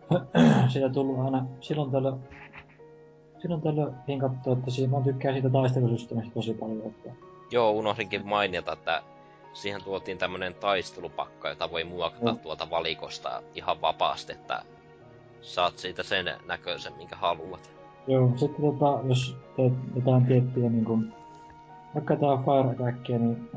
[0.74, 2.16] siitä tullut aina silloin tällöin
[3.38, 7.10] silloin tällöin hinkattu, että siinä, mä tykkään siitä taistelusysteemistä tosi paljon, että
[7.52, 9.02] Joo, unohdinkin mainita, että
[9.54, 12.40] siihen tuotiin tämmönen taistelupakka, jota voi muokata Mm.
[12.40, 14.62] tuolta valikosta ihan vapaasti, että
[15.42, 17.72] saat siitä sen näköisen, minkä haluat.
[18.08, 21.14] Joo, sitten tota, jos teet jotain tiettyä niin kuin,
[21.96, 23.50] vaikka tää Fire Attackia, niin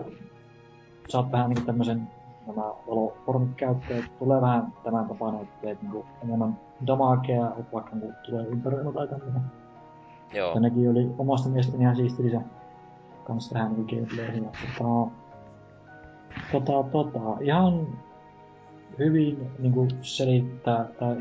[1.08, 2.08] saat vähän niin tämmösen
[2.46, 4.04] nämä valoformit käyttöön.
[4.18, 9.42] Tulee vähän tämän tapainen, että teet niin enemmän damagea, vaikka niin tulee ympäröimä tai tämmönen.
[10.32, 12.40] Joo, Ja nekin oli omasta mielestäni ihan siisti lisä
[13.24, 14.48] kans tähän niin gameplayhin.
[14.78, 15.10] Tota,
[16.52, 17.86] tota, tota, ihan
[18.98, 21.16] hyvin niin kuin selittää, tai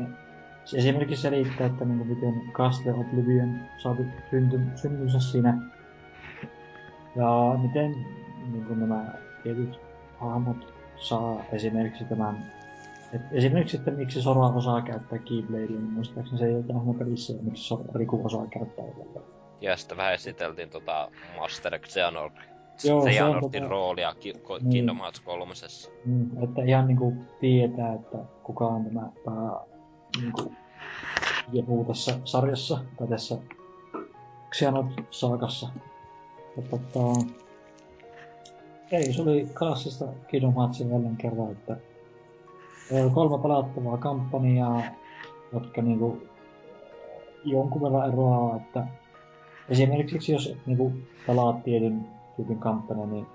[0.64, 5.69] se esimerkiksi selittää, että niin kuin miten Castle Oblivion saatu synty, syntynsä siinä.
[7.16, 8.06] Ja miten
[8.52, 9.04] niin kuin nämä
[9.42, 9.80] tietyt
[10.20, 12.52] hahmot saa esimerkiksi tämän
[13.12, 17.32] et esimerkiksi, että miksi Sora osaa käyttää Keybladea, niin muistaakseni se ei ole tähän pelissä,
[17.32, 19.20] ja miksi Sora, Riku osaa käyttää tällä.
[19.60, 22.34] ja sitten vähän esiteltiin tota Master Xehanort,
[22.84, 24.70] Joo, Xehanortin tota- roolia Ki- ko- Niin.
[24.70, 25.54] Kingdom Hearts 3.
[26.04, 29.60] Mm, että ihan niinku tietää, että kuka on tämä pää
[30.20, 30.52] niinku
[31.52, 33.38] jehu tässä sarjassa, tai tässä
[34.54, 35.68] Xehanort-saakassa.
[36.56, 37.26] Ja tota,
[38.92, 41.76] ei, se oli klassista Kingdom Heartsia jälleen kerran, että
[43.14, 44.82] kolme pelattavaa kampanjaa,
[45.52, 46.22] jotka niinku
[47.44, 48.86] jonkun verran eroaa, että
[49.68, 50.92] esimerkiksi jos niinku
[51.26, 53.26] pelaat tietyn tyypin kampanja, niin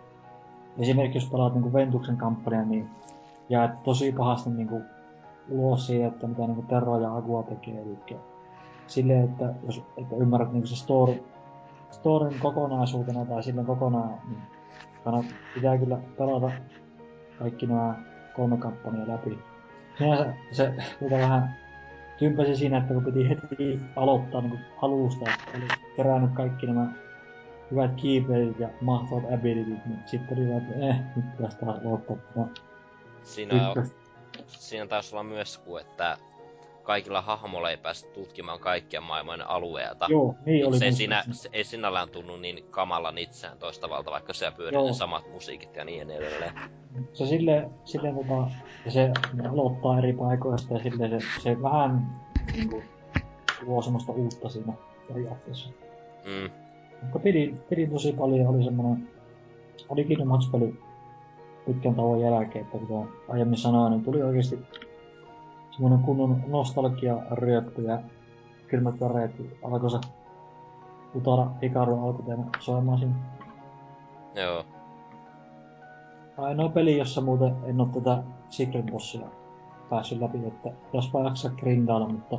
[0.79, 2.89] esimerkiksi jos pelaat niinku Ventuksen kampanja, niin
[3.49, 4.81] jäät tosi pahasti niinku
[5.49, 7.81] ulos siitä, että mitä niinku Terra ja Agua tekee.
[7.81, 7.97] Eli
[8.87, 11.23] silleen, että jos että ymmärrät niinku se story,
[11.91, 14.41] storyn kokonaisuutena tai silleen kokonaan, niin
[15.03, 16.51] kannat, pitää kyllä pelata
[17.39, 17.95] kaikki nämä
[18.35, 19.39] kolme kampanjaa läpi.
[19.97, 21.55] Sinänsä se mitä vähän
[22.19, 26.87] tympäsi siinä, että kun piti heti aloittaa niin alusta, että oli kerännyt kaikki nämä
[27.71, 32.47] hyvät keypadit ja mahtavat abilityt, niin sitten oli vaan, että eh, nyt pitäisi taas aloittaa
[33.23, 33.85] Siinä, on,
[34.47, 36.17] siinä taisi olla myös ku, että
[36.85, 40.07] kaikilla hahmoilla ei päästä tutkimaan kaikkia maailman alueita.
[40.09, 40.79] Joo, niin oli.
[40.79, 45.75] se, siinä, se ei sinällään tunnu niin kamalan itseään toistavalta, vaikka siellä pyörii samat musiikit
[45.75, 46.53] ja niin edelleen.
[47.13, 48.51] Se silleen, silleen tota,
[48.85, 49.11] ja se
[49.51, 52.21] aloittaa eri paikoista ja silleen se, se vähän
[52.53, 52.83] niinku
[53.65, 54.73] luo semmoista uutta siinä
[55.07, 55.69] periaatteessa.
[56.25, 56.51] Mm.
[57.01, 59.09] Mutta pidin, pidin tosi paljon, oli semmonen,
[59.89, 60.79] oli Kingdom Hearts peli
[61.65, 64.59] pitkän tauon jälkeen, että kuten aiemmin sanoin, niin tuli oikeesti
[65.75, 67.99] semmonen kunnon nostalgia ryöppy ja
[68.67, 69.31] kylmät väreet,
[69.63, 69.97] alkoi se
[71.15, 73.15] Utara Hikaru alkuteema soimaan siinä.
[74.35, 74.65] Joo.
[76.37, 79.27] Ainoa peli, jossa muuten en oo tätä Secret Bossia
[79.89, 82.37] päässyt läpi, että jospa jaksaa grindailla, mutta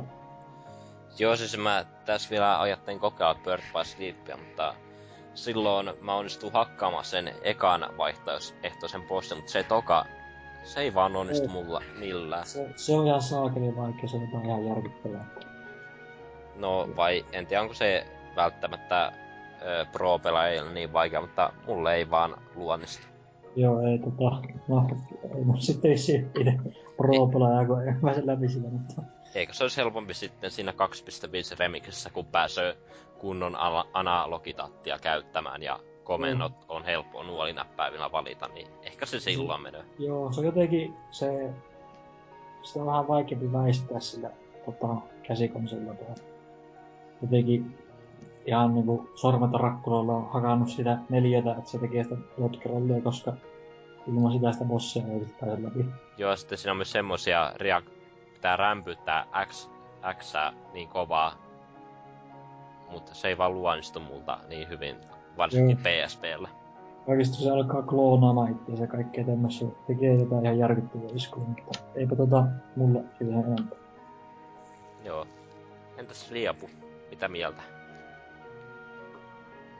[1.19, 4.75] Joo, siis mä tässä vielä ajattelin kokeilla Bird by Sleepia, mutta
[5.33, 10.05] silloin mä onnistuin hakkaamaan sen ekan vaihtoehtoisen bossin, mutta se toka,
[10.67, 11.53] se ei vaan onnistu Ei.
[11.53, 12.45] mulla millään.
[12.45, 15.25] se, se on ihan saakeli vaikea, se on ihan järkyttävää.
[16.55, 18.05] No vai en tiedä onko se
[18.35, 19.11] välttämättä
[19.91, 23.07] pro-pelaajille niin vaikea, mutta mulle ei vaan luonnistu.
[23.55, 24.87] Joo, ei tota, no,
[25.37, 26.53] ei mun sitten vissiin itse
[26.97, 29.01] pro-pelaaja, kun en pääse läpi sitä, mutta
[29.35, 30.77] Eikö se olisi helpompi sitten siinä 2.5
[31.59, 32.77] remixissä, kun pääsee
[33.19, 33.57] kunnon
[33.93, 39.83] analogitattia käyttämään ja komennot on helppo nuolinäppäivillä valita, niin ehkä se silloin menee.
[39.99, 41.53] joo, se on jotenkin se,
[42.63, 44.29] sitä on vähän vaikeampi väistää sillä
[44.65, 45.93] tota, käsikonsolilla.
[47.21, 47.77] Jotenkin
[48.45, 53.33] ihan niinku sormet rakkuloilla on hakannut sitä neljötä, että se tekee sitä dotkerollia, koska
[54.07, 55.85] ilman sitä sitä bossia ei pääse läpi.
[56.17, 57.91] Joo, sitten siinä on myös semmosia reak-
[58.33, 59.69] pitää rämpyttää X,
[60.19, 60.33] X
[60.73, 61.33] niin kovaa,
[62.89, 64.95] mutta se ei vaan luonnistu multa niin hyvin,
[65.37, 66.49] varsinkin PSPllä.
[67.07, 69.65] Oikeesti se alkaa kloonaamaan itseänsä ja kaikkea tämmössä.
[69.87, 72.43] Tekee jotain ihan järkyttäviä iskuja, mutta eipä tota
[72.75, 73.77] mulla siitä enempää.
[75.03, 75.27] Joo.
[75.97, 76.69] Entäs Liapu?
[77.09, 77.61] Mitä mieltä?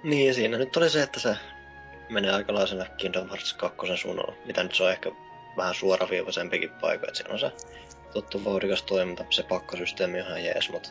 [0.04, 1.36] Niin, siinä nyt oli se, että se
[2.10, 5.12] menee aikalaisena Kingdom Hearts 2 suunnalla, mitä nyt se on ehkä
[5.58, 7.52] vähän suoraviivaisempikin paikka, että siinä on se
[8.14, 10.90] tuttu vauhdikas toiminta, se pakkosysteemi on ihan jees, mutta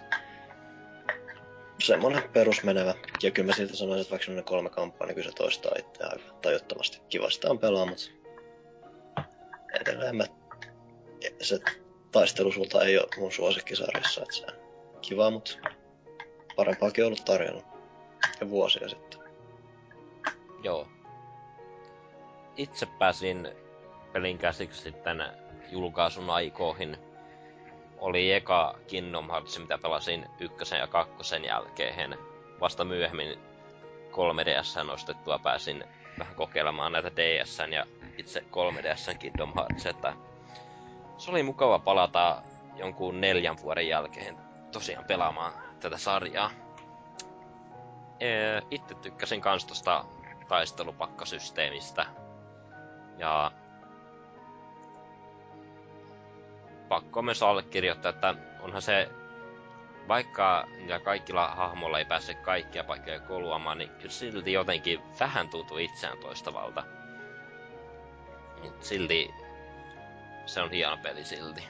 [1.79, 2.95] semmonen perusmenevä.
[3.23, 6.13] Ja kyllä mä silti sanoisin, että vaikka ne kolme kamppaa, niin kyllä se toistaa itseään
[6.13, 7.01] aika tajuttomasti.
[7.09, 8.11] Kivasta on pelaa, mutta
[9.81, 10.25] edelleen mä...
[11.43, 11.61] se
[12.13, 15.51] taistelu sulta ei ole mun suosikkisarjassa, että se on kiva, mutta
[16.57, 17.63] parempaakin on ollut tarjolla.
[18.41, 19.21] Ja vuosia sitten.
[20.63, 20.89] Joo.
[22.57, 23.49] Itse pääsin
[24.13, 25.25] pelin käsiksi sitten
[25.71, 27.06] julkaisun aikoihin.
[27.99, 32.19] Oli eka Kingdom Hearts, mitä pelasin ykkösen ja kakkosen jälkeen.
[32.61, 33.39] Vasta myöhemmin
[34.11, 35.85] 3DS nostettua pääsin
[36.19, 37.87] vähän kokeilemaan näitä DSn ja
[38.19, 40.13] itse 3DSn Kingdom Hearts, että
[41.17, 42.43] se oli mukava palata
[42.77, 44.37] jonkun neljän vuoden jälkeen
[44.73, 46.51] tosiaan pelaamaan tätä sarjaa.
[48.71, 50.05] Itse tykkäsin kans tosta
[50.49, 52.07] taistelupakkasysteemistä.
[53.19, 53.53] Ja
[56.89, 59.09] pakko myös allekirjoittaa, että onhan se,
[60.09, 65.79] vaikka niillä kaikilla hahmoilla ei pääse kaikkia paikkoja koluamaan, niin kyllä silti jotenkin vähän tuntuu
[65.79, 66.85] itseään toistavalta.
[68.63, 69.31] Mut silti
[70.47, 71.65] se on hieno peli silti.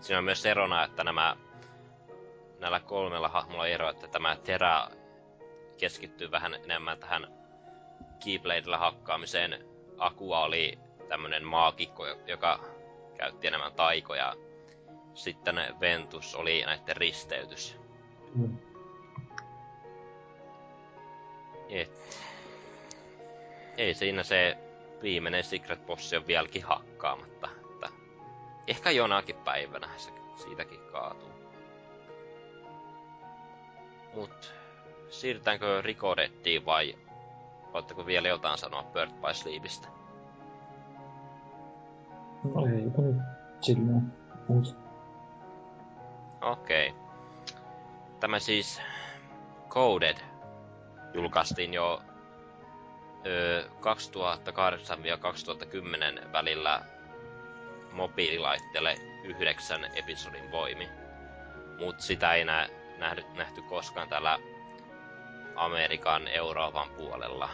[0.00, 1.36] Siinä on myös erona, että nämä
[2.60, 4.88] näillä kolmella hahmolla ero, että tämä Terä
[5.78, 7.26] keskittyy vähän enemmän tähän
[8.24, 9.64] Keybladella hakkaamiseen.
[9.98, 10.78] Akua oli
[11.08, 12.60] tämmönen maagikko, joka
[13.18, 14.34] käytti enemmän taikoja.
[15.14, 17.76] Sitten Ventus oli näiden risteytys.
[18.34, 18.58] Mm.
[21.68, 22.18] Et.
[23.76, 24.56] Ei siinä se
[25.02, 27.48] viimeinen Secret Bossi on vieläkin hakkaamatta.
[27.70, 27.88] Että
[28.66, 31.30] ehkä jonakin päivänä se siitäkin kaatuu.
[34.14, 34.54] Mut
[35.10, 36.94] siirrytäänkö Recordediin vai
[37.72, 39.88] Oletteko vielä jotain sanoa Bird by Sleepistä?
[43.60, 44.12] Silleen
[44.48, 44.70] muuta.
[46.40, 46.94] Okei.
[48.20, 48.80] Tämä siis
[49.68, 50.16] Recoded
[51.14, 52.02] julkaistiin jo
[53.26, 53.68] ö,
[56.26, 56.82] 2008-2010 välillä
[57.92, 60.88] mobiililaitteelle yhdeksän episodin voimi.
[61.78, 64.38] Mut sitä ei nä- nähty, nähty koskaan täällä
[65.56, 67.48] Amerikan Euroopan puolella.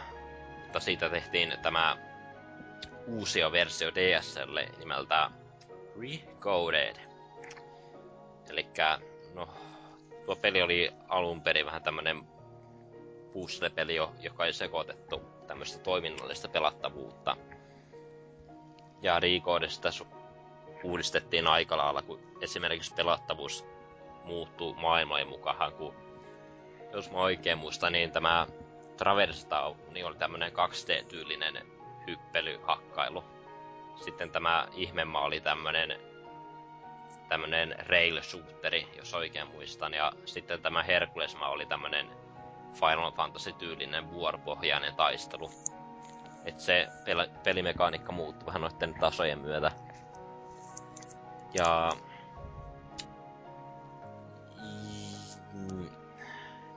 [0.63, 1.97] Mutta siitä tehtiin tämä
[3.07, 5.29] uusia versio DSL nimeltä
[5.99, 6.95] Recoded.
[8.49, 8.99] Elikkä,
[9.33, 9.47] no,
[10.25, 12.23] tuo peli oli alun perin vähän tämmönen
[13.33, 17.37] puzzle-peli, jo- joka ei sekoitettu tämmöistä toiminnallista pelattavuutta.
[19.01, 19.89] Ja Recodesta
[20.83, 23.65] uudistettiin aika lailla, kun esimerkiksi pelattavuus
[24.23, 25.95] muuttuu maailmojen mukaan, kun
[26.93, 28.47] jos mä oikein muistan, niin tämä
[28.97, 31.67] Traverse Town niin oli tämmönen 2D-tyylinen
[32.07, 33.23] hyppelyhakkailu.
[33.95, 35.99] Sitten tämä Ihmemaa oli tämmönen
[37.29, 39.93] tämmönen rail shooteri, jos oikein muistan.
[39.93, 42.09] Ja sitten tämä Herkulesmaa oli tämmönen
[42.73, 45.49] Final Fantasy-tyylinen vuoropohjainen taistelu.
[46.45, 49.71] Et se pel- pelimekaniikka muuttui vähän noiden tasojen myötä.
[51.53, 51.89] Ja...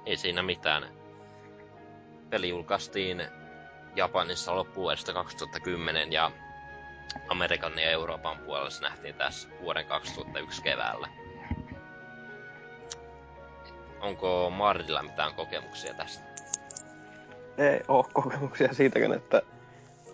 [0.06, 0.88] Ei siinä mitään.
[2.30, 3.22] Peli julkaistiin
[3.96, 6.30] Japanissa loppuvuodesta 2010 ja
[7.28, 11.08] Amerikan ja Euroopan puolella se nähtiin tässä vuoden 2001 keväällä.
[14.00, 16.24] Onko Marilla mitään kokemuksia tästä?
[17.58, 19.42] Ei oo kokemuksia siitäkään, että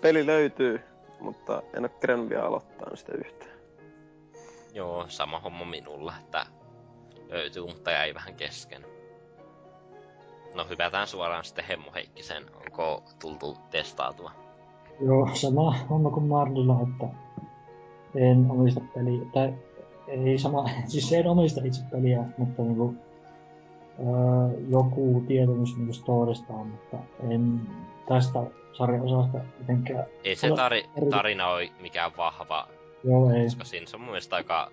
[0.00, 0.84] peli löytyy,
[1.20, 3.50] mutta en kerännyt vielä aloittaa sitä yhtään.
[4.72, 6.46] Joo, sama homma minulla, että
[7.28, 8.86] löytyy, mutta jäi vähän kesken.
[10.54, 12.44] No hypätään suoraan sitten Hemmo Heikkisen.
[12.54, 14.43] Onko tultu testautua?
[15.00, 17.16] Joo, sama homma kuin Mardilla, että
[18.14, 19.54] en omista peliä, tai
[20.08, 22.94] ei sama, siis en omista itse peliä, mutta niinku,
[23.98, 26.96] öö, joku tietämys niinku storista on, mutta
[27.30, 27.60] en
[28.08, 28.38] tästä
[28.72, 32.68] sarjaosasta mitenkään, Ei se tari- tarina ole mikään vahva,
[33.04, 34.70] joo ei, koska siinä se on mun mielestä aika...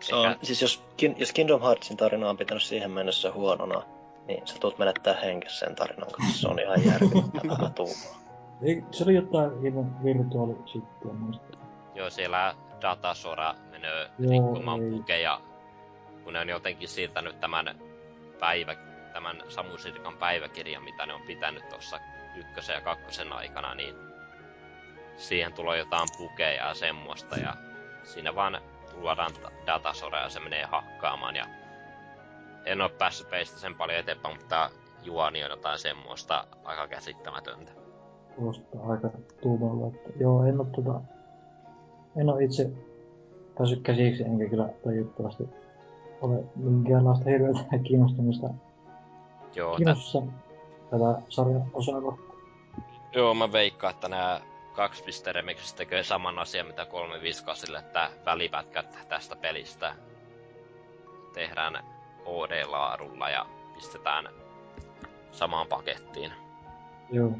[0.00, 0.84] Se on, Ehkä- siis jos,
[1.18, 3.82] jos Kingdom Heartsin tarina on pitänyt siihen mennessä huonona,
[4.26, 6.40] niin sä tulet menettää henkessä sen tarinan kanssa.
[6.40, 8.19] Se on ihan järkyttävää tuumaa.
[8.62, 11.58] Ei, se oli jotain hieman virtuaalisittia muista.
[11.94, 14.90] Joo, siellä datasora menee Joo, rikkomaan ei.
[14.90, 15.40] pukeja,
[16.24, 17.80] kun ne on jotenkin siirtänyt tämän
[18.40, 18.74] päivä,
[19.12, 22.00] tämän Samu Sirkan päiväkirjan, mitä ne on pitänyt tuossa
[22.36, 23.94] ykkösen ja kakkosen aikana, niin
[25.16, 27.54] siihen tulee jotain pukeja ja semmoista, ja
[28.02, 28.60] siinä vaan
[28.94, 31.46] luodaan da- datasora ja se menee hakkaamaan, ja
[32.64, 34.70] en oo päässyt peistä sen paljon eteenpäin, mutta
[35.02, 37.79] juoni on jotain semmoista aika käsittämätöntä.
[38.40, 39.10] Kuulostaa aika
[39.42, 41.00] tuumalla, että joo, en oo tota,
[42.16, 42.70] en oo itse
[43.58, 45.48] päässyt käsiksi, enkä kyllä toivottavasti
[46.20, 48.48] ole minkäänlaista hirveätä kiinnostumista
[49.54, 50.22] Joo, tä- kiinnostusta
[50.90, 52.18] tätä sarjan osaa
[53.14, 54.40] Joo, mä veikkaan, että nämä
[54.76, 59.94] 2 Remixistä tekee saman asian, mitä 358, että välipätkät tästä pelistä
[61.32, 61.84] tehdään
[62.26, 64.28] OD-laarulla ja pistetään
[65.30, 66.32] samaan pakettiin.
[67.12, 67.32] Joo.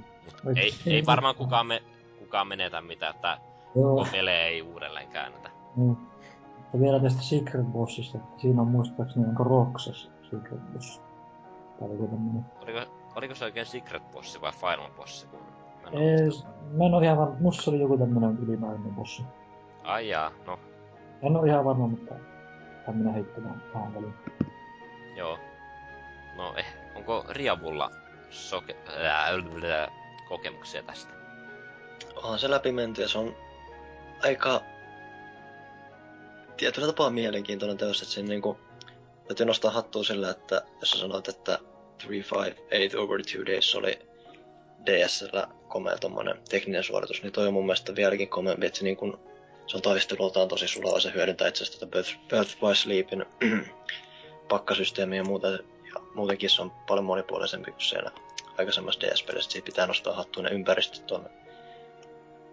[0.45, 1.83] Mut ei, ei varmaan kukaan, me,
[2.19, 3.39] kukaan menetä mitään, että
[3.77, 3.97] Joo.
[3.97, 5.51] koko pele ei uudelleen käännetä.
[5.77, 5.97] Niin.
[6.73, 11.01] Ja vielä tästä Secret Bossista, että siinä on muistaakseni onko Roxas Secret Boss.
[11.81, 12.45] Tai joku tämmönen.
[12.63, 12.81] Oliko,
[13.15, 15.27] oliko se oikein Secret Bossi vai Final Bossi?
[15.83, 16.49] Mä en oo Ei, muista.
[16.73, 19.23] mä en oo ihan varma, musta oli joku tämmönen ylimääräinen bossi.
[19.85, 20.59] Ai jaa, no
[21.23, 22.15] En oo ihan varma, mutta
[22.87, 24.15] tämmönen heittämään tähän väliin.
[25.17, 25.39] joo.
[26.37, 27.91] No eh, onko Riavulla
[28.31, 29.29] soke, ää,
[30.31, 31.13] kokemuksia tästä?
[32.17, 33.37] Onhan se läpi menty ja se on
[34.23, 34.63] aika
[36.57, 38.59] tietyllä tapaa mielenkiintoinen teos, että siinä niinku,
[39.29, 41.59] täytyy nostaa hattua sillä, että jos sä sanoit, että
[42.07, 43.99] 358 over two days oli
[44.87, 49.21] DSL komea tommonen tekninen suoritus, niin toi on mun mielestä vieläkin komeampi, että se, niinku,
[49.67, 53.27] se on taistelultaan tosi sulava, se hyödyntää itse asiassa Birth, Birth by Sleepin
[54.49, 58.11] pakkasysteemiä ja muuta, ja muutenkin se on paljon monipuolisempi kuin siellä
[58.61, 61.31] aikaisemmassa DS-pelissä, siitä pitää nostaa hattua, ne ympäristöt on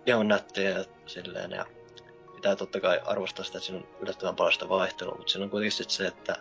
[0.05, 1.65] ihan nättejä ja silleen, ja
[2.35, 5.49] pitää totta kai arvostaa sitä, että siinä on yllättävän paljon sitä vaihtelua, mutta siinä on
[5.49, 6.35] kuitenkin sit se, että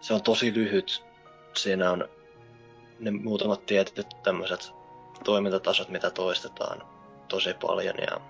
[0.00, 1.04] se on tosi lyhyt.
[1.56, 2.08] Siinä on
[2.98, 4.72] ne muutamat tietyt tämmöiset
[5.24, 6.82] toimintatasot, mitä toistetaan
[7.28, 8.20] tosi paljon, ja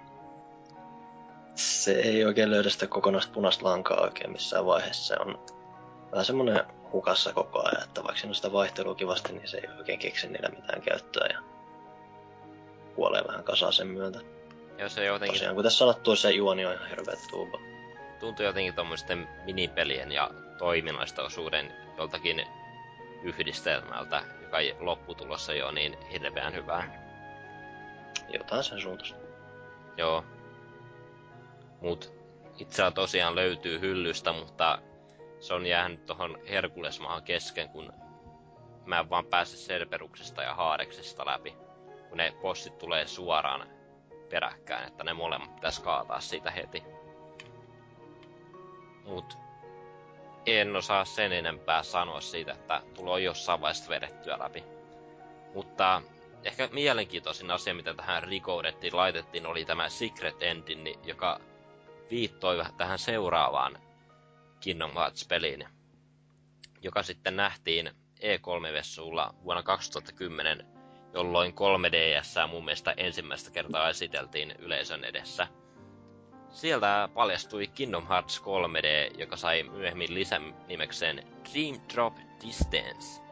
[1.55, 5.15] se ei oikein löydä sitä kokonaista punaista lankaa oikein missään vaiheessa.
[5.15, 5.39] Se on
[6.13, 9.69] vähän semmoinen hukassa koko ajan, että vaikka siinä on sitä vaihtelua kivasti, niin se ei
[9.79, 11.39] oikein keksi niillä mitään käyttöä ja
[12.95, 14.21] kuolee vähän kasaan sen myötä.
[14.79, 17.59] Ja se jotenkin Tosiaan, kuten sanottu, se juoni on ihan hirveä tuuba.
[18.21, 22.47] tuntuu jotenkin tuommoisten minipelien ja toiminnallista osuuden joltakin
[23.23, 27.09] yhdistelmältä, joka ei- lopputulossa ole niin hirveän hyvää.
[28.29, 29.17] Jotain sen suuntaista.
[29.97, 30.25] Joo.
[31.81, 32.13] Mut
[32.59, 34.79] itsellä tosiaan löytyy hyllystä, mutta
[35.41, 37.93] se on jäänyt tohon Herkulesmaahan kesken, kun
[38.87, 41.57] mä en vaan pääse Cerberuksesta ja Haareksesta läpi.
[42.09, 43.69] Kun ne bossit tulee suoraan
[44.31, 46.83] peräkkäin, että ne molemmat pitäisi kaataa siitä heti.
[49.05, 49.39] Mut
[50.47, 54.65] en osaa sen enempää sanoa siitä, että tulee jossain vaiheessa vedettyä läpi.
[55.55, 56.03] Mutta
[56.45, 61.41] ehkä mielenkiintoisin asia, mitä tähän Recodettiin laitettiin, oli tämä Secret Ending, joka
[62.11, 63.79] viittoi tähän seuraavaan
[64.61, 65.69] Kingdom Hearts-peliin,
[66.83, 70.67] joka sitten nähtiin E3-vessuulla vuonna 2010,
[71.15, 75.47] jolloin 3DS mun mielestä ensimmäistä kertaa esiteltiin yleisön edessä.
[76.51, 83.23] Sieltä paljastui Kingdom Hearts 3D, joka sai myöhemmin lisänimekseen Dream Drop Distance.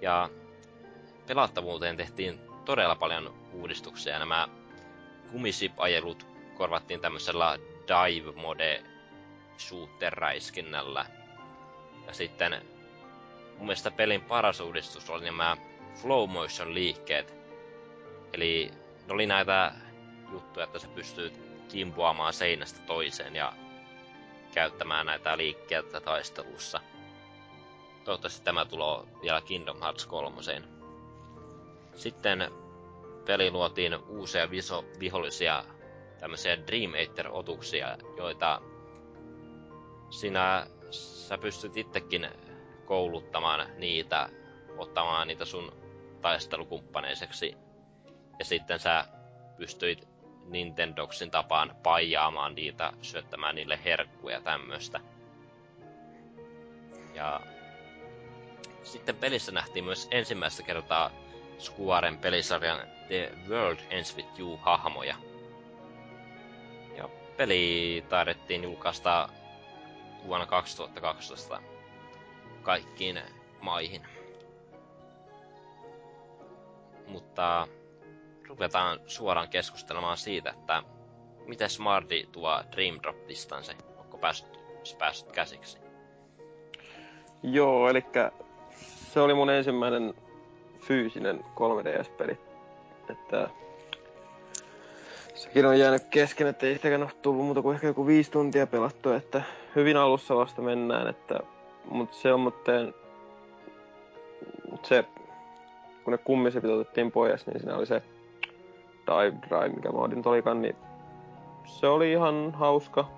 [0.00, 0.30] Ja
[1.26, 4.18] pelattavuuteen tehtiin todella paljon uudistuksia.
[4.18, 4.48] Nämä
[5.30, 8.82] kumisip-ajelut korvattiin tämmöisellä dive mode
[9.58, 11.06] shooter-räiskinnällä.
[12.06, 12.66] Ja sitten
[13.56, 15.56] mun mielestä pelin paras uudistus oli nämä
[16.02, 17.34] flow motion liikkeet.
[18.32, 18.70] Eli
[19.06, 19.72] ne oli näitä
[20.32, 23.52] juttuja, että sä pystyt kimpoamaan seinästä toiseen ja
[24.54, 26.80] käyttämään näitä liikkeitä taistelussa.
[28.04, 30.42] Toivottavasti tämä tulee vielä Kingdom Hearts 3.
[31.94, 32.50] Sitten
[33.26, 35.64] peli luotiin uusia viso, vihollisia,
[36.20, 38.60] tämmöisiä Dream Eater-otuksia, joita
[40.16, 42.28] sinä sä pystyt itsekin
[42.84, 44.28] kouluttamaan niitä,
[44.76, 45.72] ottamaan niitä sun
[46.20, 47.56] taistelukumppaneiseksi.
[48.38, 49.04] Ja sitten sä
[49.56, 50.08] pystyit
[50.46, 55.00] Nintendoksin tapaan paijaamaan niitä, syöttämään niille herkkuja tämmöstä.
[57.14, 57.40] Ja
[58.82, 61.10] sitten pelissä nähtiin myös ensimmäistä kertaa
[61.58, 65.16] Squaren pelisarjan The World Ends With You-hahmoja.
[66.96, 69.28] Ja peli taidettiin julkaista
[70.26, 71.62] vuonna 2012
[72.62, 73.20] kaikkiin
[73.60, 74.02] maihin.
[77.06, 77.68] Mutta
[78.48, 80.82] ruvetaan suoraan keskustelemaan siitä, että
[81.46, 84.58] miten Smarty tuo Dream Drop Distance, onko päässyt,
[84.98, 85.78] päässyt käsiksi?
[87.42, 88.04] Joo, eli
[89.12, 90.14] se oli mun ensimmäinen
[90.80, 92.38] fyysinen 3DS-peli.
[93.10, 93.50] Että
[95.34, 98.66] sekin on jäänyt kesken, että ei sitäkään ole tullut muuta kuin ehkä joku viisi tuntia
[98.66, 99.42] pelattu, että
[99.76, 101.40] hyvin alussa vasta mennään, että
[101.90, 102.94] mut se on muuten
[104.82, 105.04] se,
[106.04, 108.02] kun ne kummisipit otettiin pois, niin siinä oli se
[109.06, 110.76] Dive Drive, mikä moodi nyt olikaan, niin
[111.64, 113.08] se oli ihan hauska.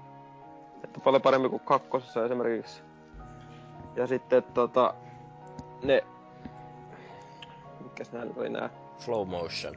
[0.84, 2.82] Että paljon paremmin kuin kakkosessa esimerkiksi.
[3.96, 4.94] Ja sitten tota,
[5.82, 6.04] ne,
[7.82, 9.76] mikäs nää oli nää, Flow motion.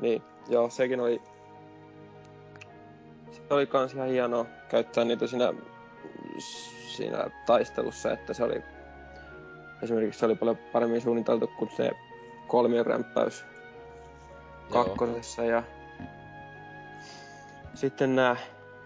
[0.00, 1.22] niin, joo, sekin oli,
[3.30, 5.52] se oli kans ihan hienoa käyttää niitä siinä,
[6.88, 8.62] siinä taistelussa, että se oli,
[9.82, 11.90] esimerkiksi se oli paljon paremmin suunniteltu kuin se
[12.46, 13.44] kolmion rämppäys
[14.74, 14.84] Joo.
[14.84, 15.62] kakkosessa ja
[17.74, 18.36] sitten nämä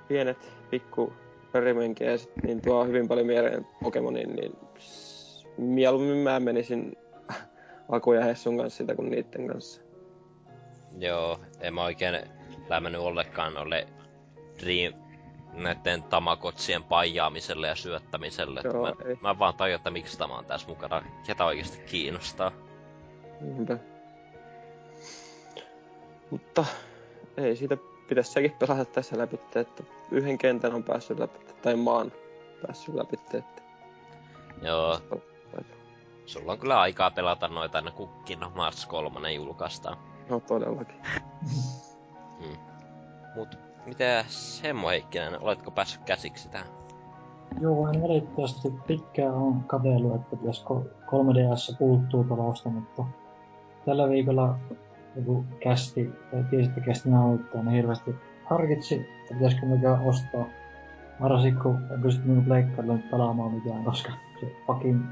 [0.09, 1.13] pienet pikku
[1.53, 4.57] perimenkeet, niin tuo hyvin paljon mieleen Pokemonin, niin
[5.59, 6.97] mieluummin mä menisin
[7.89, 9.83] Aku ja Hessun kanssa sitä kuin niitten kanssa.
[10.99, 12.15] Joo, en mä oikein
[12.69, 13.87] lämmennyt ollenkaan noille
[14.63, 14.95] Dream,
[15.53, 18.61] näiden tamakotsien paijaamiselle ja syöttämiselle.
[18.65, 19.19] Joo, mä, ei.
[19.21, 21.03] mä vaan tajua, että miksi tämä on tässä mukana.
[21.27, 22.53] Ketä oikeasti kiinnostaa.
[23.41, 23.79] Niinpä.
[26.31, 26.65] Mutta
[27.37, 27.77] ei siitä
[28.09, 32.13] pitäisi sekin pelata tässä läpi, että yhden kentän on päässyt läpi, tai maan
[32.67, 33.63] päässyt läpi, että
[34.63, 35.01] Joo,
[36.27, 39.97] sulla on kyllä aikaa pelata noita aina kun Kingdom Hearts 3 julkaistaan.
[40.29, 40.97] no todellakin.
[42.41, 42.57] Mm.
[43.35, 46.69] Mut mitä Semmo Heikkinen, oletko päässyt käsiksi tähän?
[47.61, 50.75] Joo, en valitettavasti pitkään on katsellut, että pitäisikö
[51.07, 53.05] 3DS puuttuu talosta, mutta
[53.85, 54.59] tällä viikolla
[55.17, 60.45] joku kästi, tai tiesi, että kästi nauhoittaa, niin hirveästi harkitsi, että pitäisikö mikä ostaa.
[61.21, 65.05] Varsinkin kun en pysty niinku pleikkarilla nyt pelaamaan mitään, koska se fucking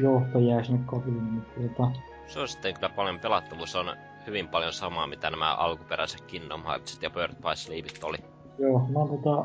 [0.00, 1.90] johto jää sinne kotiin, niin tota,
[2.26, 3.86] Suosittelen kyllä paljon pelattavuus on
[4.26, 8.16] hyvin paljon samaa, mitä nämä alkuperäiset Kingdom Heartsit ja Bird by Sleepit oli.
[8.58, 9.44] Joo, mä tota,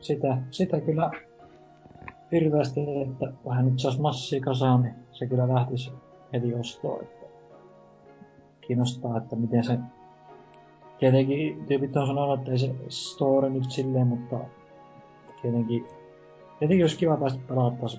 [0.00, 1.10] sitä, sitä kyllä
[2.32, 5.92] hirveästi, että vähän nyt saisi massia kasaan, niin se kyllä lähtisi
[6.32, 7.02] heti ostoon.
[7.02, 7.26] Että
[8.60, 9.78] kiinnostaa, että miten se...
[10.98, 14.38] Tietenkin tyypit on sanonut, että ei se store nyt silleen, mutta
[15.42, 15.86] tietenkin,
[16.58, 17.90] tietenkin olisi kiva päästä pelaamaan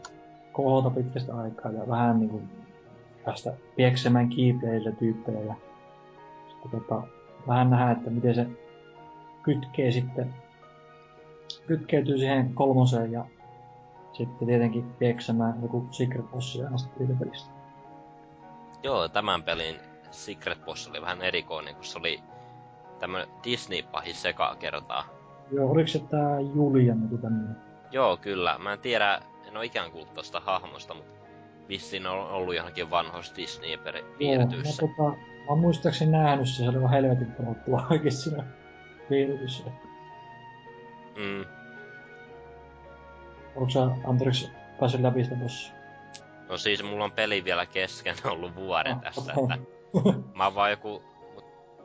[0.52, 2.42] kohota pitkästä aikaa ja vähän niinku
[3.26, 5.56] päästä pieksemään keyplayillä tyyppejä ja
[6.50, 7.02] sitten tota,
[7.48, 8.48] vähän nähdä, että miten se
[9.44, 10.34] kytkee sitten,
[11.68, 13.26] kytkeytyy siihen kolmoseen ja
[14.14, 17.50] sitten tietenkin pieksemään joku Secret Bossia asti siitä pelistä.
[18.84, 19.76] Joo, tämän pelin
[20.12, 22.24] Secret Boss oli vähän erikoinen, kun se oli
[23.00, 25.06] tämmönen Disney-pahis sekaa kertaa.
[25.52, 27.56] Joo, oliko se tää Julian joku tämmönen?
[27.92, 28.58] Joo, kyllä.
[28.58, 31.19] Mä en tiedä, en oo ikään kuullut tosta hahmosta, mutta
[31.70, 34.82] vissiin on ollut johonkin vanhoissa disney Joo, mä, piirretyissä.
[34.88, 38.44] tota, mä oon muistaakseni nähnyt se, se oli ihan helvetin pelottua oikein siinä
[39.10, 39.64] piirretyssä.
[41.16, 41.46] Mm.
[43.56, 45.74] Onko sä Andreks päässyt läpi sitä bossia?
[46.50, 49.58] No siis mulla on peli vielä kesken ollut vuoden Ah, tässä, okei.
[49.58, 51.04] että mä oon vaan joku...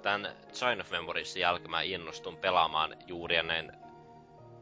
[0.03, 3.73] Tän Sign of Memoriesin jälkeen mä innostun pelaamaan juuri ennen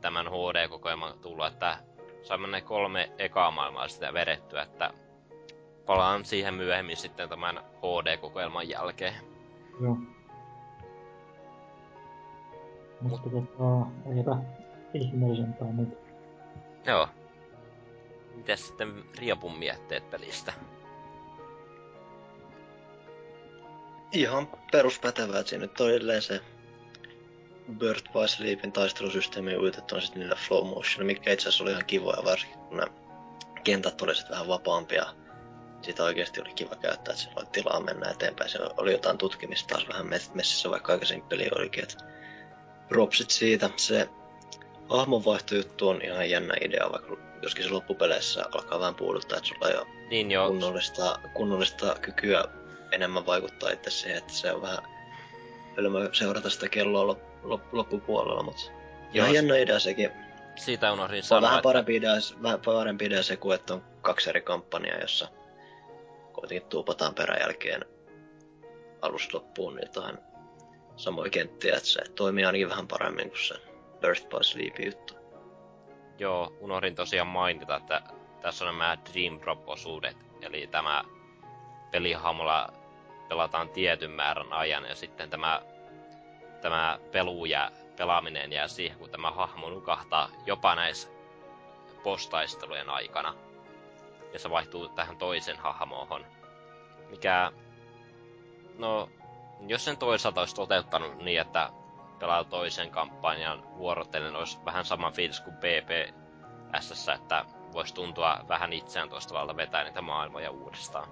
[0.01, 1.76] tämän HD-kokoelman tulla, että
[2.23, 4.91] saimme ne kolme ekaa maailmaa sitä vedettyä, että
[5.86, 9.15] palaan siihen myöhemmin sitten tämän HD-kokoelman jälkeen.
[9.81, 9.97] Joo.
[13.01, 13.86] Mutta tota,
[14.17, 14.36] eipä
[14.94, 15.99] ihmeellisempää nyt.
[16.86, 17.09] Joo.
[18.35, 20.52] Mites sitten Riapun mietteet pelistä?
[24.12, 26.41] Ihan peruspätevää, että siinä nyt on edelleen se
[27.78, 32.25] Birth by Sleepin taistelusysteemi uitettu sitten niillä flow motion, mikä itse asiassa oli ihan kivoja,
[32.25, 32.93] varsinkin kun nämä
[33.65, 35.07] kentät oli sitten vähän vapaampia.
[35.83, 38.51] Sitä oikeasti oli kiva käyttää, että oli tilaa mennä eteenpäin.
[38.51, 41.83] Se oli jotain tutkimista taas vähän mes- messissä, vaikka aikaisemmin peli olikin.
[41.85, 41.97] Et
[42.89, 43.70] propsit siitä.
[43.77, 44.09] Se
[44.89, 49.77] hahmonvaihtojuttu on ihan jännä idea, vaikka joskin se loppupeleissä alkaa vähän puuduttaa, että sulla ei
[49.77, 52.44] ole Niin joo, kunnollista, kunnollista kykyä
[52.93, 54.78] enemmän vaikuttaa itse siihen, että se on vähän
[55.77, 58.62] hölmö seurata sitä kelloa lop, lop, loppupuolella, mutta
[59.12, 60.11] Joo, ihan hieno idea sekin.
[60.57, 61.62] siitä unohdin sanoa, vähän että...
[61.62, 62.12] parempi idea,
[62.43, 65.28] vähän parempi idea se kuin, että on kaksi eri kampanjaa, jossa
[66.33, 67.85] kuitenkin tuupataan peräjälkeen
[69.02, 70.19] alusta loppuun jotain
[70.97, 73.55] samoja kenttiä, että se toimii ainakin vähän paremmin kuin se
[74.01, 75.15] Birth by Sleep juttu.
[76.19, 78.02] Joo, unohdin tosiaan mainita, että
[78.41, 81.05] tässä on nämä Dream Drop-osuudet, eli tämä
[81.91, 82.73] pelihahmolla
[83.28, 85.62] pelataan tietyn määrän ajan, ja sitten tämä,
[86.61, 91.09] tämä pelu ja pelaaminen jää siihen, kun tämä hahmo nukahtaa jopa näissä
[92.02, 93.35] postaistelujen aikana.
[94.33, 96.27] Ja se vaihtuu tähän toisen hahmoon.
[97.11, 97.52] Mikä,
[98.78, 99.09] no,
[99.67, 101.70] jos sen toisaalta olisi toteuttanut niin, että
[102.19, 109.09] pelaa toisen kampanjan vuorotellen, olisi vähän sama fiilis kuin BPSS, että voisi tuntua vähän itseään
[109.09, 111.09] toistavalta vetää niitä maailmoja uudestaan.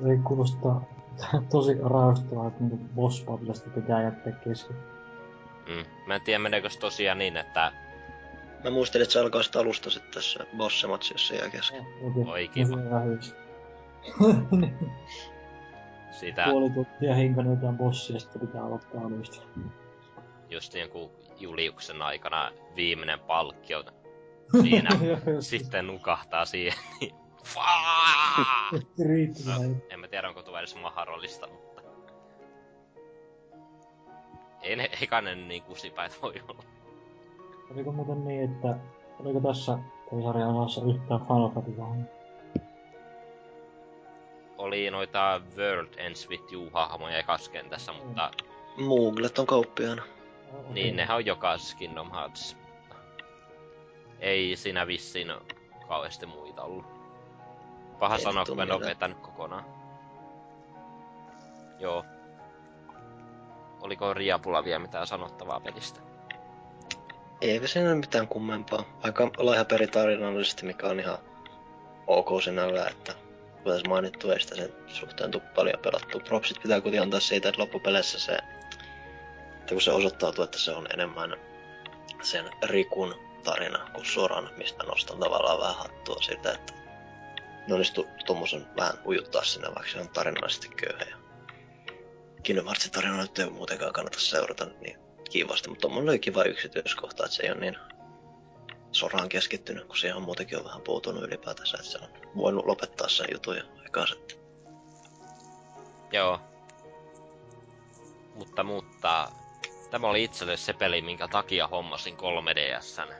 [0.10, 0.82] Ei kuulostaa
[1.50, 3.24] tosi rauhoittavaa, että niinku boss
[3.74, 4.76] pitää jättää kesken.
[5.68, 5.84] Mm.
[6.06, 7.72] Mä en tiedä, meneekö se tosiaan niin, että
[8.64, 11.86] Mä muistelin, että se alkaa sitä alusta sitten tässä bossimatsi, jos se jää kesken.
[12.26, 12.76] Oi, kiva.
[16.20, 19.42] sitä Puoli tuntia hinkannut jotain bossia, ja sitten pitää aloittaa alusta.
[20.50, 23.84] just joku Juliuksen aikana viimeinen palkkio
[24.62, 24.90] siinä
[25.40, 27.14] sitten nukahtaa siihen, niin.
[29.46, 31.82] No, en mä tiedä, onko tuo edes mahdollista, mutta...
[34.62, 34.90] Ei ne,
[35.34, 36.69] niin kusipäitä voi olla.
[37.74, 38.76] Oliko muuten niin, että
[39.20, 39.78] oliko tässä
[40.24, 41.82] sarjan osassa yhtään Final Fantasy
[44.58, 48.30] Oli noita World Ends With You-hahmoja ekas kentässä, mutta
[48.86, 50.02] Mooglet on kauppiaana.
[50.72, 52.56] niin nehän on jokaisessa Kingdom Hearts.
[54.20, 55.32] Ei siinä vissiin
[55.88, 56.84] kauheasti muita ollut.
[57.98, 58.90] Paha Ei sanoa, kun en oo mitään.
[58.96, 59.64] vetänyt kokonaan.
[61.78, 62.04] Joo.
[63.80, 66.00] Oliko Riapulla vielä mitään sanottavaa pelistä?
[67.40, 68.98] Eipä siinä mitään kummempaa.
[69.02, 71.18] Aika laiha peritarinallisesti, mikä on ihan
[72.06, 73.14] ok sinällään, että
[73.62, 76.20] kuten mainittu, ei sitä sen suhteen tuu paljon pelattu.
[76.20, 80.86] Propsit pitää kuitenkin antaa siitä, että loppupeleissä se, että kun se osoittautuu, että se on
[80.94, 81.36] enemmän
[82.22, 86.72] sen Rikun tarina kuin Soran, mistä nostan tavallaan vähän hattua siitä, että
[87.68, 91.04] ne onnistu tommosen vähän ujuttaa sinne, vaikka se on tarinallisesti köyhä.
[91.10, 91.16] Ja
[92.42, 97.24] Kingdom Heartsin tarina nyt ei muutenkaan kannata seurata niin kivasti, mutta tommonen oli kiva yksityiskohta,
[97.24, 97.76] että se ei ole niin
[98.92, 103.08] soraan keskittynyt, kun siihen on muutenkin on vähän puutunut ylipäätänsä, että se on voinut lopettaa
[103.08, 104.38] sen jutun jo aikaan sitten.
[106.12, 106.40] Joo.
[108.34, 109.28] Mutta, mutta...
[109.90, 113.14] Tämä oli itselle se peli, minkä takia hommasin 3DSn.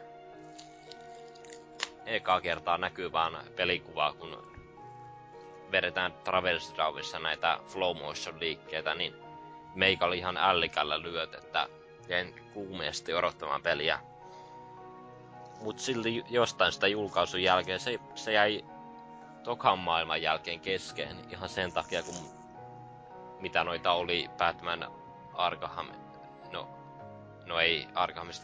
[2.06, 4.50] Ekaa kertaa näkyy vaan pelikuvaa, kun
[5.72, 9.14] vedetään Traverse näitä flow motion liikkeitä, niin
[9.74, 11.68] meikä oli ihan ällikällä lyöt, että
[12.10, 13.98] jäin kuumeesti odottamaan peliä.
[15.60, 18.64] mut silti jostain sitä julkaisun jälkeen se, se jäi
[19.42, 22.14] tokan maailman jälkeen kesken ihan sen takia, kun
[23.40, 24.92] mitä noita oli Batman
[25.34, 25.86] Arkham,
[26.52, 26.68] no,
[27.46, 27.88] no ei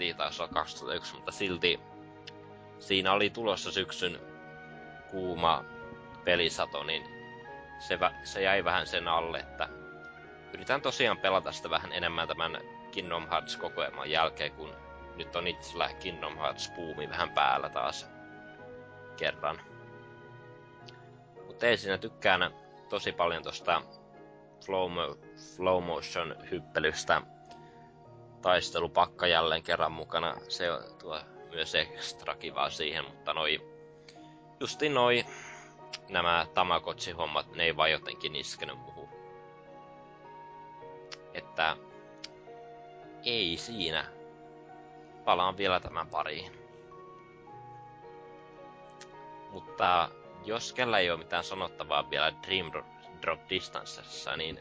[0.00, 1.80] ei taisi olla 2001, mutta silti
[2.78, 4.20] siinä oli tulossa syksyn
[5.10, 5.64] kuuma
[6.24, 7.02] pelisato, niin
[7.78, 9.68] se, se jäi vähän sen alle, että
[10.54, 12.60] yritän tosiaan pelata sitä vähän enemmän tämän
[12.97, 14.75] Kingdom Hearts kokoelman jälkeen, kun
[15.16, 18.08] nyt on itsellä Kingdom Hearts puumi vähän päällä taas
[19.16, 19.60] kerran.
[21.47, 22.55] Mutta ei siinä tykkään
[22.89, 23.83] tosi paljon tosta
[24.60, 27.23] slow, mo- slow motion hyppelystä.
[28.42, 30.36] Taistelupakka jälleen kerran mukana.
[30.49, 30.66] Se
[30.99, 33.60] tuo myös ekstra kivaa siihen, mutta noi
[34.60, 35.25] justi noi
[36.08, 39.08] nämä Tamagotchi-hommat, ne ei vaan jotenkin iskenyt muuhun.
[41.34, 41.76] Että
[43.26, 44.05] ei siinä.
[45.24, 46.52] Palaan vielä tämän pariin.
[49.52, 50.08] Mutta
[50.44, 52.72] jos kellä ei ole mitään sanottavaa vielä Dream
[53.22, 54.60] Drop Distancessa, niin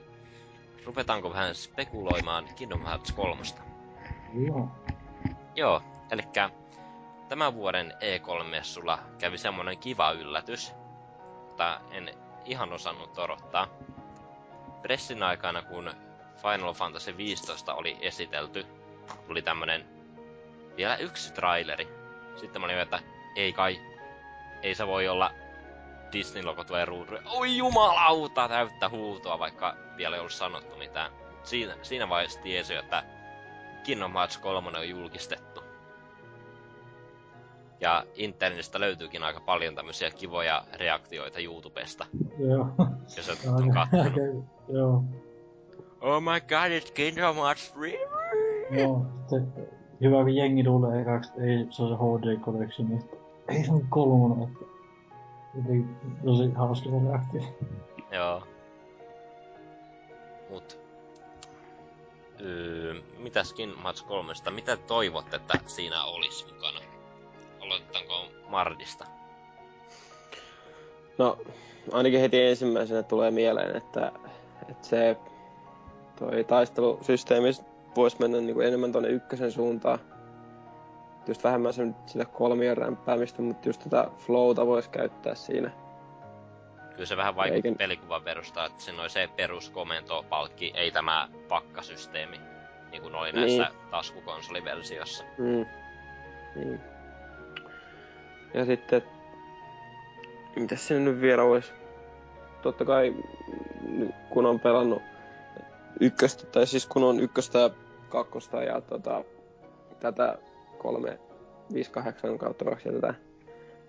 [0.85, 3.41] rupetaanko vähän spekuloimaan Kingdom Hearts 3?
[4.47, 4.69] Joo.
[5.55, 6.21] Joo, eli
[7.29, 10.73] tämän vuoden E3-messulla kävi semmonen kiva yllätys,
[11.47, 12.09] mutta en
[12.45, 13.67] ihan osannut odottaa.
[14.81, 15.91] Pressin aikana, kun
[16.35, 18.65] Final Fantasy 15 oli esitelty,
[19.27, 19.85] tuli tämmönen
[20.77, 21.87] vielä yksi traileri.
[22.35, 22.99] Sitten mä olin, että
[23.35, 23.81] ei kai,
[24.63, 25.31] ei se voi olla
[26.11, 27.21] Disney-logo tulee ruudulle.
[27.25, 31.11] Oi jumalauta, täyttä huutoa, vaikka vielä ei ollut sanottu mitään.
[31.43, 33.03] Siinä, siinä vaiheessa tiesi, että
[33.83, 35.63] Kingdom Hearts 3 on julkistettu.
[37.79, 42.05] Ja internetistä löytyykin aika paljon tämmöisiä kivoja reaktioita YouTubesta,
[42.39, 42.67] Joo.
[43.17, 43.73] jos et on.
[44.77, 45.03] Joo.
[46.05, 47.97] Oh my god, it's Kingdom Hearts 3!
[48.71, 49.05] Joo.
[49.19, 49.67] Sitten
[50.01, 53.09] hyvä, kun jengi luulee ekaksi, että ei se on se HD Collection, niin
[53.49, 54.65] ei se on kolmonen, että
[55.55, 57.41] jotenkin tosi hauska se reaktio.
[58.11, 58.43] Joo.
[60.49, 60.79] Mut...
[62.41, 64.33] Öö, mitäs Kingdom Hearts 3?
[64.49, 66.79] Mitä toivotte, että siinä olisi mukana?
[67.61, 68.13] Aloitetaanko
[68.49, 69.05] Mardista?
[71.17, 71.37] No,
[71.91, 74.11] ainakin heti ensimmäisenä tulee mieleen, että,
[74.69, 75.17] että se
[76.15, 77.49] toi taistelusysteemi
[77.95, 79.99] voisi mennä niin kuin enemmän tuonne ykkösen suuntaan.
[81.27, 85.71] Just vähemmän sen, sitä kolmion rämpäämistä, mutta just tätä flowta voisi käyttää siinä.
[86.91, 92.39] Kyllä se vähän vaikutti Eikä- pelikuvan perusta, että siinä oli se peruskomentopalkki, ei tämä pakkasysteemi,
[92.91, 93.89] niin kuin oli näissä Niin.
[93.91, 95.23] taskukonsoliversiossa.
[95.37, 95.65] Mm.
[96.55, 96.79] Niin.
[98.53, 99.01] Ja sitten,
[100.55, 101.73] mitäs siinä nyt vielä olisi?
[102.61, 103.15] Totta kai,
[104.29, 105.01] kun on pelannut
[105.99, 107.69] ykköstä, tai siis kun on ykköstä ja
[108.09, 109.23] kakkosta ja tota,
[109.99, 110.37] tätä
[110.77, 113.13] 358 kautta 2 ja tätä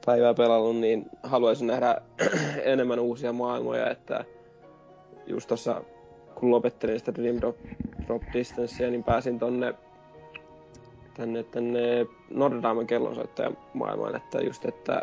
[0.07, 2.01] päivää pelannut, niin haluaisin nähdä
[2.73, 4.25] enemmän uusia maailmoja, että
[5.27, 5.83] just tossa
[6.35, 7.57] kun lopettelin sitä Dream Drop,
[8.07, 9.75] Drop Distancea, niin pääsin tonne
[11.17, 15.03] tänne, tänne Notre-Damen kellonsoittajan maailmaan, että just, että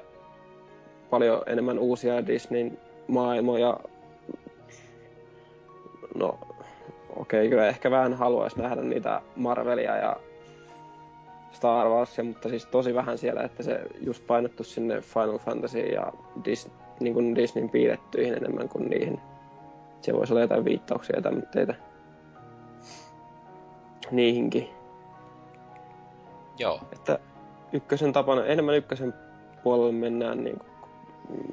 [1.10, 3.80] paljon enemmän uusia Disneyn maailmoja.
[6.16, 6.40] No,
[7.24, 10.16] okei, okay, kyllä ehkä vähän haluaisi nähdä niitä Marvelia ja
[11.52, 16.14] Star Warsia, mutta siis tosi vähän siellä, että se just painottu sinne Final Fantasy ja
[16.46, 16.70] Dis,
[17.00, 19.20] niin kuin Disneyn piirrettyihin enemmän kuin niihin.
[20.02, 21.76] Se voisi olla jotain viittauksia ja tämmöitä
[24.12, 24.70] niihinkin.
[26.58, 27.20] Joo, Että
[27.74, 29.14] ykkösen tapana, enemmän ykkösen
[29.64, 30.70] puolelle mennään niin kuin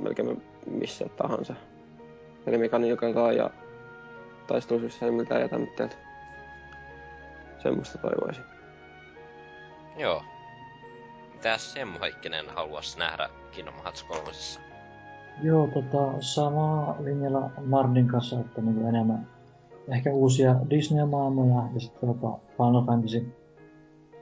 [0.02, 1.54] melkein missä tahansa.
[2.46, 3.50] Eli mekaniikalta ja
[4.50, 5.88] taistelusysteemiltä ja tämmöiltä.
[7.58, 8.44] Semmoista toivoisin.
[9.98, 10.22] joo.
[11.32, 14.22] Mitäs Semmo Heikkinen haluaisi nähdä Kingdom Hearts 3?
[15.42, 19.28] Joo, tota, sama linjalla Mardin kanssa, että niinku enemmän
[19.88, 23.32] ehkä uusia Disney-maailmoja ja sitten tota Final Fantasy,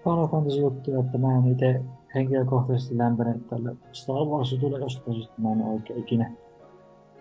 [0.05, 1.83] Final Fantasy juttuja, että mä en itse
[2.15, 6.33] henkilökohtaisesti lämpenyt tälle Star Wars jutulle jostain syystä, mä en oikein ikinä,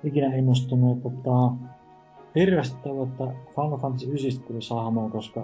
[0.03, 0.97] ikinä innostunut.
[0.97, 1.53] Ja Tota,
[2.35, 3.23] hirveästi toivon, että
[3.55, 5.39] Final Fantasy 9 tulisi hahmoa, koska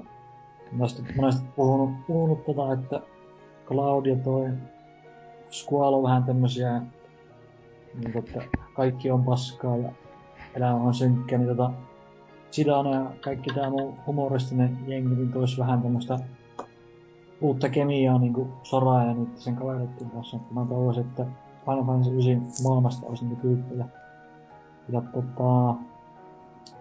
[0.72, 3.02] mä oon monesti puhunut, puhunut tota, että
[3.68, 4.50] Cloud ja toi
[5.52, 6.82] Squall on vähän tämmösiä
[7.94, 8.42] niin että
[8.74, 9.92] kaikki on paskaa ja
[10.56, 11.72] elämä on synkkä, niin tota,
[12.52, 16.20] Sidana ja kaikki tää muu humoristinen jengi, niin tois vähän tämmöstä
[17.42, 20.38] uutta kemiaa niinku Soraa ja niitä sen kavereiden kanssa.
[20.38, 21.26] Että mä toivoisin, että
[21.66, 23.86] Final Fantasy 9 maailmasta olisi niitä tyyppejä.
[24.90, 25.76] Ja tota,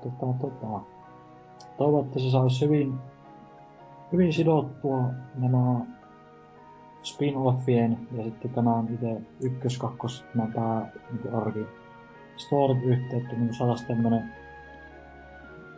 [0.03, 0.81] tota, tota,
[1.77, 2.95] toivon, että se saisi hyvin,
[4.13, 5.05] hyvin sidottua
[5.35, 5.81] nämä
[7.03, 11.67] spin-offien ja sitten tämän itse ykkös, kakkos, tämän pää niin arki
[12.37, 14.33] storit yhteen, että niin saataisiin tämmönen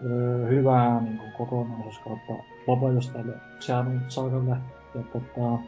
[0.05, 2.33] öö, hyvää niin kuin kokonaisuus kautta
[2.66, 4.57] lopetus tälle Xehanort saagalle.
[4.94, 5.58] Ja tota,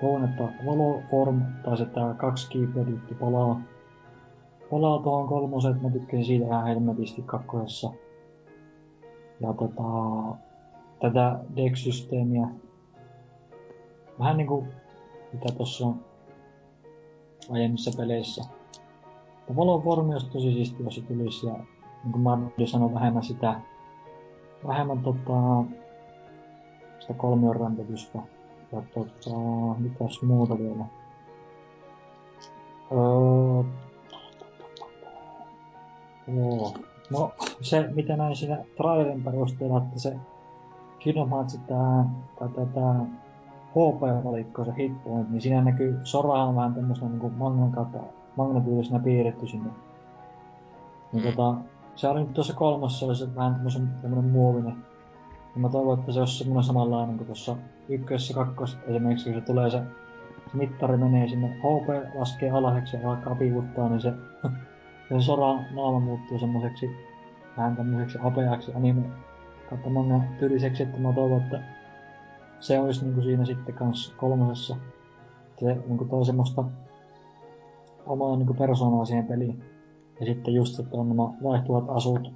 [0.00, 3.60] toivon, että Valoform tai se tää kaksi juttu palaa,
[4.70, 7.92] palaa tuohon kolmoseen, että mä tykkäsin siitä ihan helmetisti kakkosessa.
[9.40, 9.82] Ja tota,
[11.00, 12.48] tätä deck-systeemiä,
[14.18, 14.64] vähän niinku
[15.32, 16.04] mitä tossa on
[17.50, 18.44] aiemmissa peleissä.
[19.48, 21.52] Ja Valoform olisi tosi siisti, jos se tulisi ja
[22.04, 23.60] niin kuin Mardi sanoi, vähemmän sitä,
[24.66, 25.64] vähemmän tota,
[26.98, 28.18] sitä kolmion rämpötystä.
[28.72, 29.36] Ja tota,
[29.78, 30.84] mitäs muuta vielä?
[32.92, 33.85] Öö,
[36.28, 36.74] joo.
[37.10, 40.16] No, se mitä näin siinä trailerin perusteella, että se
[40.98, 42.04] Kingdom Hearts tää,
[42.38, 43.06] tää, tää, tää
[43.70, 47.98] HP-valikko, se hit point, niin siinä näkyy Sorahan vähän tämmöisenä niinku mangan kautta,
[48.36, 49.70] magnetyylisenä piirretty sinne.
[51.12, 51.30] Niin Mm.
[51.32, 51.54] tota,
[51.94, 54.76] se oli nyt tuossa kolmossa, oli se vähän tämmösen, tämmönen muovinen.
[55.54, 57.56] Ja mä toivon, että se olisi semmonen samanlainen kuin tuossa
[57.88, 59.78] ykkössä, kakkos, esimerkiksi kun se tulee se,
[60.50, 64.12] se mittari menee sinne, HP laskee alhaiseksi ja alkaa piivuttaa, niin se,
[65.08, 66.90] se Soran naama muuttuu semmoiseksi
[67.56, 69.02] vähän tämmöiseksi apeaksi anime
[69.70, 71.62] kautta manga tyyliseksi, että mä toivon, että
[72.60, 74.76] se olisi niinku siinä sitten kans kolmosessa.
[75.60, 76.64] Se niinku toi semmoista
[78.06, 79.64] omaa niinku persoonaa siihen peliin.
[80.20, 82.32] Ja sitten just, että on nämä vaihtuvat asut,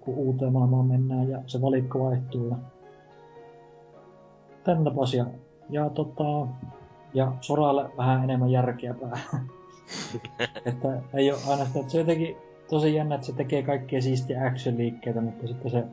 [0.00, 2.56] kun uuteen maailmaan mennään ja se valikko vaihtuu ja
[4.64, 5.26] tän tapaisia.
[5.70, 6.46] Ja tota,
[7.14, 9.46] ja Soralle vähän enemmän järkeä päähän.
[10.66, 12.36] että ei oo aina sitä, että se on jotenkin
[12.70, 15.84] tosi jännä, että se tekee kaikkia siistiä action-liikkeitä, mutta sitten se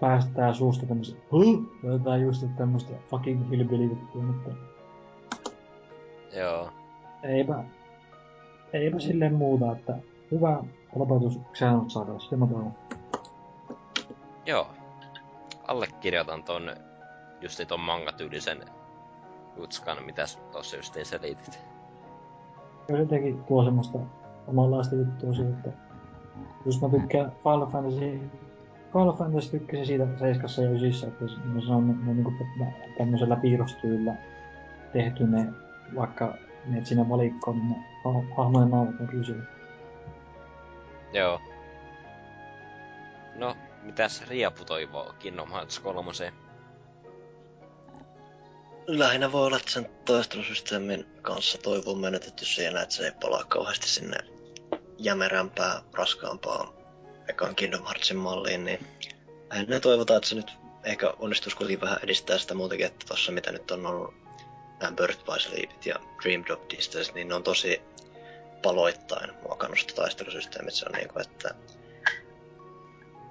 [0.00, 1.62] päästää suusta tämmösen huh?
[1.82, 4.50] Jotain just tämmöstä fucking hillbilly-juttua, mutta
[6.36, 6.70] Joo.
[7.22, 7.64] eipä,
[8.72, 9.98] eipä silleen muuta, että
[10.30, 10.64] hyvä
[10.94, 12.72] lopetus Xehanort saada, sitä mä toivon.
[14.46, 14.70] Joo.
[15.68, 16.76] Allekirjoitan ton
[17.40, 18.64] justi ton manga-tyylisen
[19.56, 21.71] jutskan, mitä tossa justiin selitit.
[22.86, 23.98] Se teki tuo semmoista
[24.46, 25.70] omanlaista juttua siitä, että
[26.66, 28.20] jos mä tykkään Final Fantasy
[28.92, 32.32] Final Fantasy tykkäsin siitä 7 ja 9, että se- on, ne on niinku
[32.98, 34.14] tämmöisellä piirrostyylillä
[34.92, 35.52] tehty ne,
[35.96, 36.34] vaikka
[36.66, 39.42] ne sinne valikkoon, niin ne ha- hahmojen naamat on rysyä.
[41.12, 41.40] Joo.
[43.34, 46.10] No, mitäs Riapu toivoo Kingdom Hearts 3?
[48.86, 53.44] Lähinnä voi olla, että sen taistelusysteemin kanssa toivo on menetetty siinä, että se ei palaa
[53.44, 54.16] kauheasti sinne
[54.98, 56.68] jämerämpää, raskaampaan
[57.28, 58.86] ekan Kingdom Heartsin malliin, niin
[59.50, 60.52] lähinnä toivotaan, että se nyt
[60.84, 64.14] ehkä onnistuisi kuitenkin vähän edistää sitä muutenkin, että tossa mitä nyt on ollut
[64.80, 67.82] nämä Birth by Sleepit ja Dream Drop Distance, niin ne on tosi
[68.62, 70.74] paloittain muokannut sitä taistelusysteemit.
[70.74, 71.54] Se on niinku, että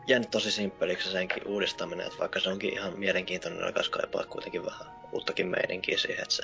[0.08, 4.66] jäänyt tosi simppeliksi senkin uudistaminen, että vaikka se onkin ihan mielenkiintoinen, niin alkaisi kaipaa kuitenkin
[4.66, 6.44] vähän uuttakin meininkiä siihen, että se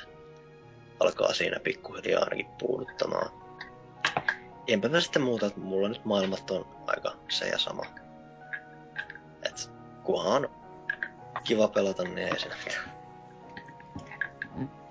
[1.00, 3.30] alkaa siinä pikkuhiljaa ainakin puuduttamaan.
[4.66, 7.82] Enpä mä sitten muuta, että mulla nyt maailmat on aika se ja sama.
[9.42, 9.70] Et
[10.04, 10.50] kunhan on
[11.44, 12.98] kiva pelata, niin ei siinä mitään.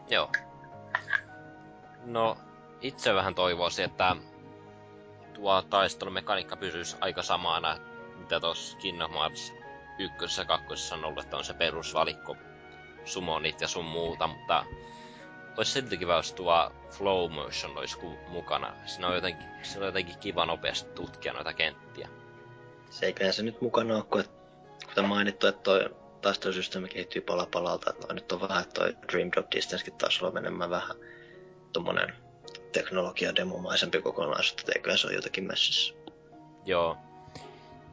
[0.10, 0.32] Joo.
[2.06, 2.38] No,
[2.82, 4.16] itse vähän toivoisin, että
[5.34, 7.78] tuo taistelumekaniikka pysyisi aika samana,
[8.28, 9.54] mitä tuossa Kingdom Hearts
[10.00, 12.38] ykkösessä ja kakkosessa on ollut, että on se perusvalikko,
[13.06, 14.66] summonit ja sun muuta, mutta
[15.58, 18.74] olisi silti kiva, jos tuo flow motion olisi ku- mukana.
[18.86, 22.10] Siinä on jotenkin, siinä on jotenkin kiva nopeasti tutkia noita kenttiä.
[22.90, 24.24] Se eiköhän se nyt mukana ole, kun,
[24.88, 25.90] kuten mainittu, että toi
[26.22, 30.34] taistelusysteemi kehittyy pala palalta, että nyt on vähän, että toi Dream Drop Distancekin taas on
[30.34, 30.96] menemään vähän
[31.74, 32.14] tommonen
[32.72, 35.94] teknologia-demomaisempi kokonaisuus, että eiköhän se ole jotakin messissä.
[36.66, 37.07] Joo.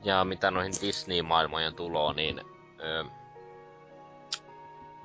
[0.04, 2.40] Ja mitä noihin Disney-maailmojen tuloon, niin...
[2.80, 3.04] Öö,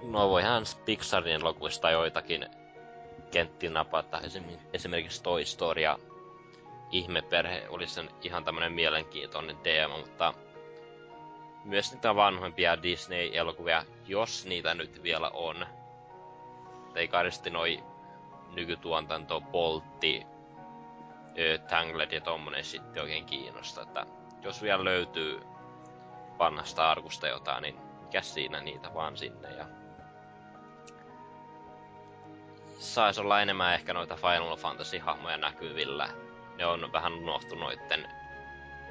[0.04, 2.46] no voihan Pixarin elokuvista joitakin
[3.32, 4.18] kenttiä napata.
[4.18, 6.00] Esim- esimerkiksi Toy Story ja
[6.92, 10.34] Ihmeperhe oli sen ihan tämmönen mielenkiintoinen teema, mutta
[11.64, 15.66] myös niitä vanhempia Disney-elokuvia, jos niitä nyt vielä on.
[16.96, 17.84] Ei karisti noi
[18.54, 20.26] nykytuotanto Poltti,
[21.70, 24.06] Tangled ja tommonen sitten oikein kiinnosta, että
[24.44, 25.42] jos vielä löytyy
[26.40, 29.66] vanhasta arkusta jotain, niin mikä siinä niitä vaan sinne ja
[32.80, 36.10] sais olla enemmän ehkä noita Final Fantasy-hahmoja näkyvillä.
[36.58, 37.26] Ne on vähän
[37.60, 38.08] noitten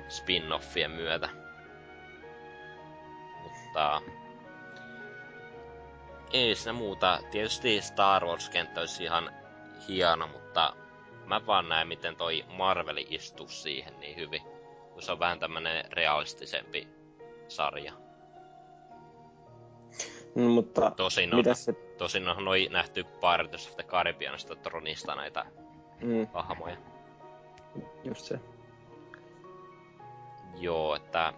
[0.09, 1.29] spin-offien myötä.
[3.43, 4.03] Mutta
[6.33, 7.19] ei siinä muuta.
[7.31, 9.33] Tietysti Star Wars-kenttä olisi ihan
[9.89, 10.77] hieno, mutta
[11.27, 14.58] mä vaan näen, miten toi Marveli istuu siihen niin hyvin.
[14.99, 16.89] Kun se on vähän tämmönen realistisempi
[17.49, 17.93] sarja.
[20.35, 21.73] Mm, mutta Tosin on, se...
[21.73, 25.47] tosin on noi nähty Pirates of the Caribbeanista Tronista näitä
[26.01, 26.77] Mm, hahmoja.
[28.05, 28.41] just se.
[30.57, 31.33] Joo, että...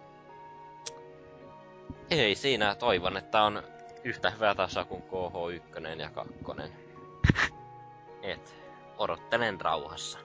[2.09, 3.63] Ei siinä, toivon, että on
[4.03, 6.33] yhtä hyvä taso kuin KH1 ja 2.
[8.23, 8.55] Et,
[8.97, 10.19] odottelen rauhassa.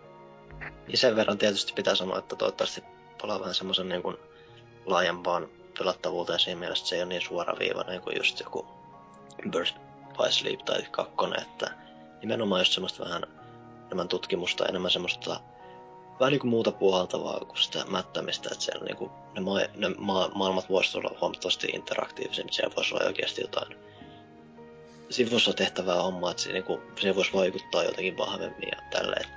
[0.89, 4.17] Ja sen verran tietysti pitää sanoa, että toivottavasti palaa vähän semmoisen niin kuin
[4.87, 8.67] laajempaan pelattavuuteen siinä mielessä, että se ei ole niin suoraviivainen kuin just joku
[9.51, 9.75] Birth
[10.17, 11.71] by Sleep tai kakkonen, että
[12.21, 13.23] nimenomaan just semmoista vähän
[13.87, 15.41] enemmän tutkimusta, enemmän semmoista
[16.21, 19.89] vähän niin kuin muuta puhaltavaa kuin sitä mättämistä, että siellä niin kuin, ne, ma- ne
[19.99, 23.77] ma- maailmat voisivat olla huomattavasti interaktiivisempia, siellä voisi olla oikeasti jotain
[25.11, 29.29] sivussa tehtävää hommaa, että se, niin kuin, siihen voisi vaikuttaa jotenkin vahvemmin ja tälleen.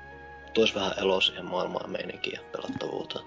[0.53, 3.25] Tuoisi vähän eloa siihen maailmaan meininkiin ja pelattavuuteen.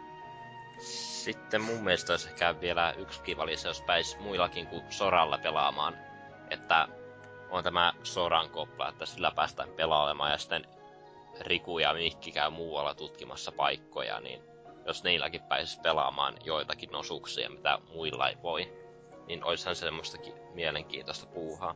[0.83, 5.97] Sitten mun mielestä olisi ehkä vielä yksi kiva lisä, jos pääs muillakin kuin Soralla pelaamaan.
[6.51, 6.89] Että
[7.51, 10.67] on tämä Soran kopla, että sillä päästään pelaamaan ja sitten
[11.41, 14.43] Riku ja Mikki käy muualla tutkimassa paikkoja, niin
[14.87, 18.73] jos niilläkin pääsis pelaamaan joitakin osuuksia, mitä muilla ei voi,
[19.27, 21.75] niin oishan se semmoistakin mielenkiintoista puuhaa.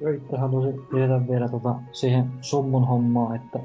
[0.00, 3.58] Joo, itse haluaisin lisätä vielä tota, siihen summun hommaa, että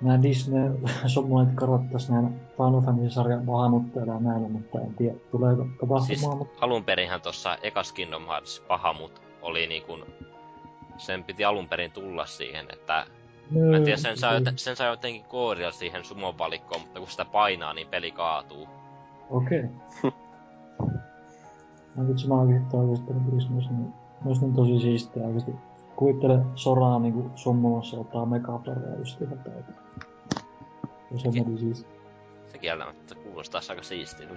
[0.00, 6.06] nämä Disney summunit korottais nämä Final Fantasy-sarjan vahanuttajilla ja näillä, mutta en tiedä, tuleeko tapahtumaan,
[6.06, 9.98] Siis mutta alun perinhän tuossa ekas Kingdom Hearts pahamut oli niinku...
[10.96, 13.06] Sen piti alun perin tulla siihen, että
[13.50, 17.08] Mä en tiedä, sen saa, joten, sen saa jotenkin koodia siihen sumon valikkoon, mutta kun
[17.08, 18.68] sitä painaa, niin peli kaatuu.
[19.30, 19.62] Okei.
[21.96, 23.92] Mä vitsi mä oikeesti toivoisin, että ne tulisi myös niin,
[24.24, 25.52] myös niin tosi siistiä oikeesti.
[25.96, 28.26] Kuvittele Soraa niinku summumassa ottaa
[29.20, 29.83] ihan täytä.
[31.14, 31.86] Ja se meni siis.
[32.46, 34.34] Se kieltämättä kuulostaa aika siistiltä.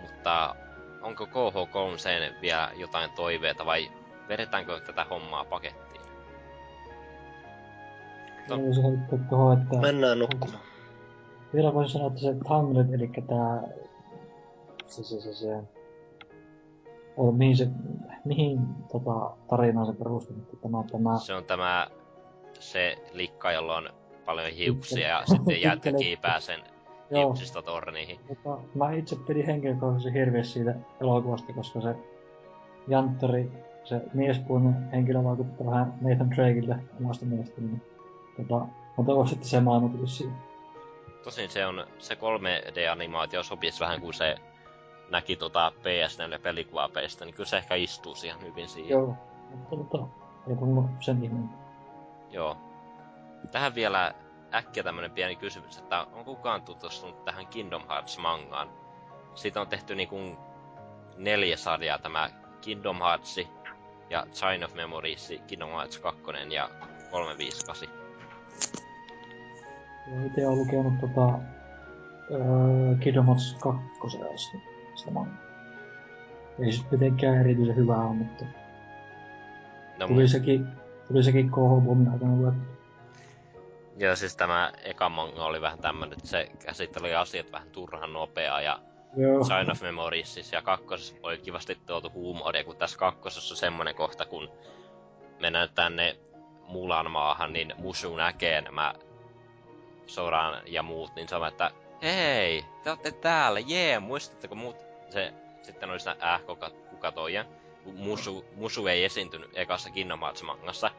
[0.00, 0.54] Mutta
[1.02, 3.90] onko KH3 sen vielä jotain toiveita vai
[4.28, 6.00] vedetäänkö tätä hommaa pakettiin?
[8.48, 9.76] Mä voisin heittää tuohon, että...
[9.76, 10.60] Mennään nukkumaan.
[11.54, 13.62] Vielä voisin sanoa, että se Tangled, eli tää...
[14.86, 15.62] Se, se, se, se...
[17.16, 17.68] On, mihin se...
[18.24, 18.60] Mihin
[18.92, 21.18] tota, tarinaan se perustuu, että tämä, tämä...
[21.18, 21.86] Se on tämä
[22.58, 23.90] se likka, jolla on
[24.24, 26.60] paljon hiuksia ja sitten jätkäkii pääsen
[27.10, 28.20] Joo, hiuksista torniin.
[28.28, 31.94] mutta mä itse pidin henkilökohtaisesti hirveästi siitä elokuvasta, koska se
[32.88, 33.52] Jantteri,
[33.84, 37.66] se miespuolinen henkilö vaikuttaa vähän Nathan Drakeille omasta mielestäni.
[37.66, 37.82] Niin,
[38.36, 38.66] tota,
[38.98, 40.36] mä toivoisin, että se maailma tulisi siihen.
[41.24, 44.36] Tosin se on, se 3D-animaatio sopisi vähän kuin se
[45.10, 48.90] näki tota PS4-pelikuvaapeista, niin kyllä se ehkä istuu ihan hyvin siihen.
[48.90, 49.14] Joo,
[49.50, 50.06] mutta tota,
[50.48, 51.59] ei mulla sen ihmeen.
[52.30, 52.56] Joo.
[53.50, 54.14] Tähän vielä
[54.54, 58.68] äkkiä tämmönen pieni kysymys, että on kukaan tutustunut tähän Kingdom Hearts-mangaan?
[59.34, 60.16] Siitä on tehty niinku
[61.16, 63.40] neljä sarjaa tämä Kingdom Hearts
[64.10, 66.70] ja Chain of Memories, Kingdom Hearts 2 ja
[67.10, 67.88] 358.
[70.06, 71.38] Joo, ite olen lukenut tota...
[72.30, 73.78] Öö, Kingdom Hearts 2
[74.34, 74.62] asti.
[74.94, 75.50] Sitä manga.
[76.58, 78.44] Ei sit mitenkään erityisen hyvää ole, mutta
[79.98, 80.68] No, tuli sekin,
[81.10, 82.60] tuli sekin KH-bommin aikana luettu.
[83.96, 88.60] ja siis tämä eka manga oli vähän tämmönen, että se käsitteli asiat vähän turhan nopeaa
[88.60, 88.78] ja
[89.16, 89.44] Joo.
[89.44, 93.94] Sign of Memories siis, ja kakkosessa oli kivasti tuotu huumoria, kun tässä kakkosessa on semmonen
[93.94, 94.50] kohta, kun
[95.40, 96.16] mennään tänne
[96.66, 98.94] Mulan maahan, niin Musu näkee nämä
[100.06, 101.70] Soran ja muut, niin sanoo, että
[102.02, 104.76] hei, te olette täällä, jee, muistatteko muut?
[105.08, 105.32] Se
[105.62, 107.44] sitten oli siinä äh, kuka, kuka toi, ja
[107.84, 109.90] Musu, Musu ei esiintynyt ekassa
[110.20, 110.90] Hearts mangassa.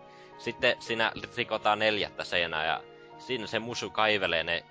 [0.42, 2.84] Sitten siinä rikotaan neljättä seinää ja
[3.18, 4.66] siinä se Musu kaivelee ne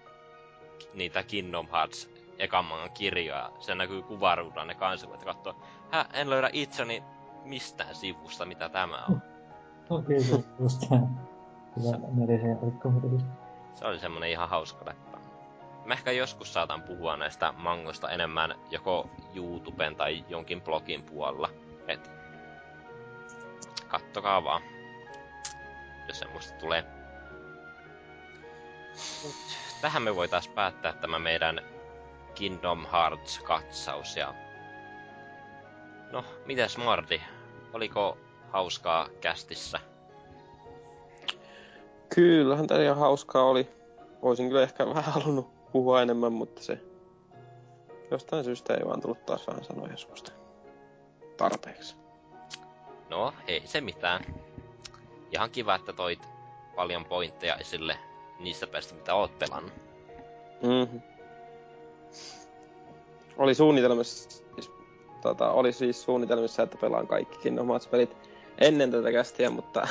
[0.95, 3.53] niitä Kingdom Hearts ekan mangan kirjoja.
[3.59, 5.57] Se näkyy kuvaruudella ne kansivat ja katsoo,
[5.91, 7.03] hä, en löydä itseni
[7.45, 9.23] mistään sivusta, mitä tämä on.
[9.99, 10.81] Okei, se just.
[13.75, 15.19] Se oli semmonen ihan hauska läppä.
[15.85, 21.49] Mä ehkä joskus saatan puhua näistä mangoista enemmän joko YouTuben tai jonkin blogin puolella.
[21.89, 22.11] Et
[23.89, 24.63] kattokaa vaan,
[26.11, 26.85] jos semmoista tulee.
[29.81, 31.61] Tähän me voitais päättää tämä meidän
[32.35, 34.35] Kingdom Hearts-katsaus ja...
[36.13, 37.21] No, mitäs Mardi?
[37.73, 38.19] Oliko
[38.51, 39.81] hauskaa kästissä?
[42.15, 43.71] Kyllähän tää ihan hauskaa oli.
[44.23, 46.79] Voisin kyllä ehkä vähän halunnut puhua enemmän, mutta se
[48.11, 50.25] Jostain syystä ei vaan tullut taas vähän sanoa joskus
[51.37, 51.97] tarpeeksi.
[53.11, 54.25] No, ei se mitään.
[55.33, 56.29] Ihan kiva, että toit
[56.77, 57.99] paljon pointteja esille
[58.39, 59.73] niistä päistä, mitä oot pelannut.
[60.63, 61.01] Mm-hmm.
[63.37, 64.73] Oli suunnitelmissa, siis,
[65.23, 68.17] tota, oli siis suunnitelmissa, että pelaan kaikki Kingdom Hearts-pelit
[68.59, 69.89] ennen tätä kästiä, mutta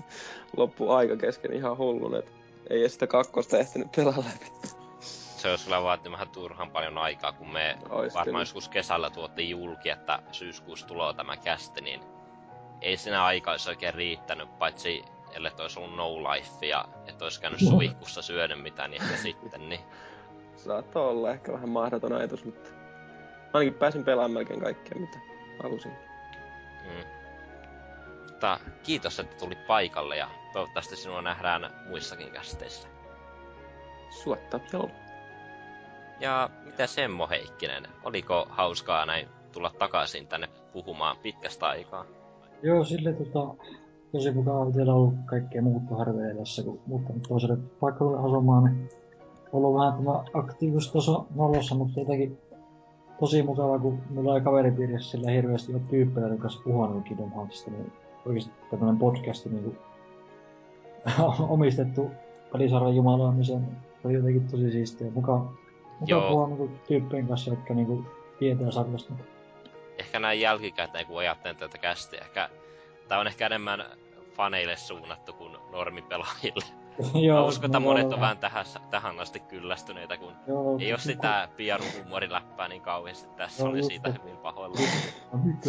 [0.56, 2.30] loppu aika kesken ihan hullun, että
[2.70, 4.52] ei edes sitä kakkosta ehtinyt pelaa läpi.
[5.36, 8.40] Se olisi kyllä vaatinut vähän turhan paljon aikaa, kun me Ois varmaan kyllä.
[8.40, 12.00] joskus kesällä tuottiin julki, että syyskuussa tulee tämä kästi, niin
[12.82, 17.40] ei siinä aikaa olisi oikein riittänyt, paitsi ellei olisi ollut no life ja et olisi
[17.40, 19.80] käynyt suihkussa syönyt mitään, niin ehkä sitten, niin
[20.56, 22.70] Saattoi olla ehkä vähän mahdoton ajatus, mutta
[23.52, 25.18] ainakin pääsin pelaamaan melkein kaikkea, mitä
[25.62, 25.92] halusin.
[26.84, 27.04] Mm.
[28.28, 32.88] Mutta kiitos, että tulit paikalle ja toivottavasti sinua nähdään muissakin kästeissä.
[34.10, 34.90] Suotta, joo.
[36.20, 42.04] Ja mitä Semmo Heikkinen, oliko hauskaa näin tulla takaisin tänne puhumaan pitkästä aikaa?
[42.62, 43.54] Joo, sille tota,
[44.12, 48.88] tosi mukava itsellä ollut kaikkea muuttoharveillessa, kun muuttanut toiselle paikalle asumaan, niin
[49.52, 52.38] ollut vähän tämä aktiivistaso nolossa, mutta jotenkin
[53.20, 57.70] tosi mukava, kun mulla ei kaveripiirissä sillä hirveästi ole tyyppejä, joiden kanssa puhunut Kingdom Heartsista,
[57.70, 57.92] niin
[58.26, 59.78] oikeesti tämmönen podcast niin kuin,
[61.54, 62.10] omistettu
[62.52, 63.66] pelisarjan jumalaamiseen
[64.04, 65.10] oli jotenkin tosi siistiä.
[65.14, 66.30] Muka, muka Joo.
[66.30, 68.06] puhua niin tyyppien kanssa, jotka niin kuin,
[68.38, 69.14] tietää sarjasta.
[70.02, 72.50] Ehkä näin jälkikäteen, kun ajattelen tätä kästiä, ehkä
[73.08, 73.84] tää on ehkä enemmän
[74.36, 76.64] faneille suunnattu kuin normipelaajille.
[77.34, 80.92] Mä uskon, että mä monet voin on vähän tähän, tähän asti kyllästyneitä, kun Joo, ei
[80.92, 84.76] oo sitä piaruhuumoriläppää niin kauheasti tässä, Joo, oli just siitä hyvin pahoilla.
[85.32, 85.68] No, Mitä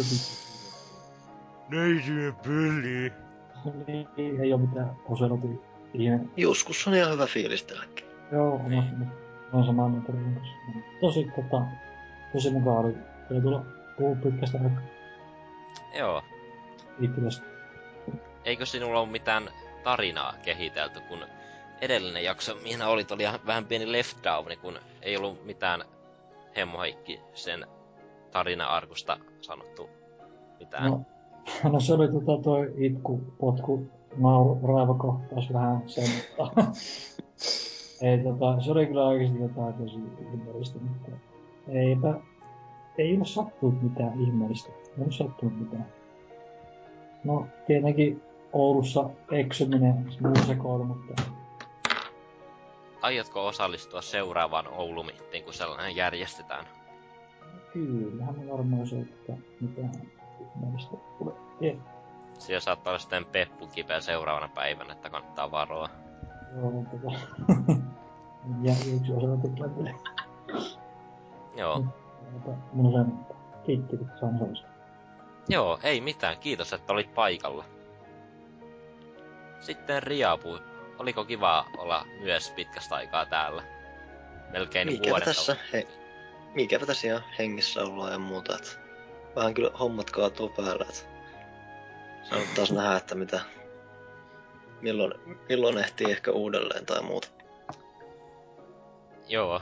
[1.68, 3.12] Neitsyön peli!
[3.86, 5.60] Niin, ei oo mitään oselotin
[5.94, 6.30] ihan.
[6.36, 8.06] Joskus on ihan hyvä fiilis tälläkin.
[8.32, 8.84] Joo, Niin.
[9.52, 10.12] oon samaa mieltä.
[11.00, 11.64] Tosi, tota,
[12.32, 12.96] tosi mukava oli
[13.28, 13.64] kyllä tulla
[13.98, 14.82] puhua pitkästä aikaa
[15.98, 16.22] Joo.
[17.00, 17.46] itsestä.
[18.44, 19.50] Eikö sinulla ole mitään
[19.84, 21.18] tarinaa kehitelty, kun
[21.80, 25.84] edellinen jakso, mihin olit, oli vähän pieni left down, kun ei ollut mitään
[26.56, 27.66] Hemmo Heikki sen
[28.30, 29.90] tarina-arkusta sanottu
[30.58, 30.90] mitään.
[30.90, 31.00] No,
[31.72, 36.08] no se oli tota toi itku, potku, nauru, raivokohtaus vähän sen,
[36.38, 36.64] mutta
[38.06, 41.10] ei tota, se oli kyllä oikeesti jotain tosi ihmeellistä, mutta
[41.68, 42.14] eipä,
[42.98, 44.72] ei ole sattunut mitään ihmeellistä.
[44.72, 45.86] Ei ole sattunut mitään.
[47.24, 51.22] No, tietenkin Oulussa eksyminen, muu sekoilu, mutta
[53.02, 56.66] Aiotko osallistua seuraavaan Oulumittiin, kun sellainen järjestetään?
[57.74, 59.92] kyllähän me varmaan se, että mitään
[60.40, 61.34] ihmeellistä tulee.
[61.60, 61.78] Ei,
[62.38, 65.88] Siellä saattaa olla sitten Peppu kipeä seuraavana päivänä, että kannattaa varoa.
[66.56, 67.18] joo, tota,
[68.62, 69.94] ja yksi osa tekee
[71.56, 71.84] Joo.
[72.34, 74.70] Mutta mun on sen kiitti, kun saan osallistua.
[75.48, 76.38] Joo, ei mitään.
[76.38, 77.64] Kiitos, että olit paikalla.
[79.60, 80.58] Sitten Riapu.
[80.98, 83.62] Oliko kiva olla myös pitkästä aikaa täällä?
[84.50, 85.86] Melkein Mikäpä vuoden tässä, he,
[86.54, 88.70] mikäpä tässä ihan hengissä ollaan ja muuta, että
[89.36, 90.86] vähän kyllä hommat kaatuu päällä,
[92.32, 93.40] nyt taas nähdä, että mitä,
[94.80, 95.12] milloin,
[95.48, 97.28] milloin ehtii ehkä uudelleen tai muuta.
[99.28, 99.60] Joo.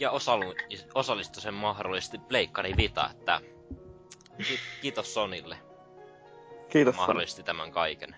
[0.00, 0.54] Ja osallu,
[0.94, 3.40] osallistui sen mahdollisesti Pleikkari Vita, että
[4.48, 5.58] ki- kiitos Sonille,
[6.68, 6.96] Kiitos.
[6.96, 8.16] mahdollisti tämän kaiken.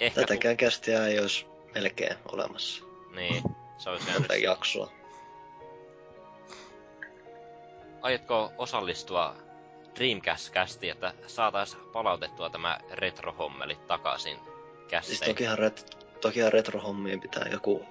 [0.00, 2.84] Ehkä Tätäkään kästiä ei olisi melkein olemassa.
[3.14, 3.42] Niin,
[3.78, 4.42] se olisi Tätä jäänyt.
[4.42, 4.90] jaksoa.
[8.02, 9.34] Aiotko osallistua
[9.98, 15.34] Dreamcast-kästiin, että saatais palautettua tämä retrohommeli takaisin Siis kästeihin?
[15.34, 17.86] tokihan, ret, tokihan retrohommiin pitää joku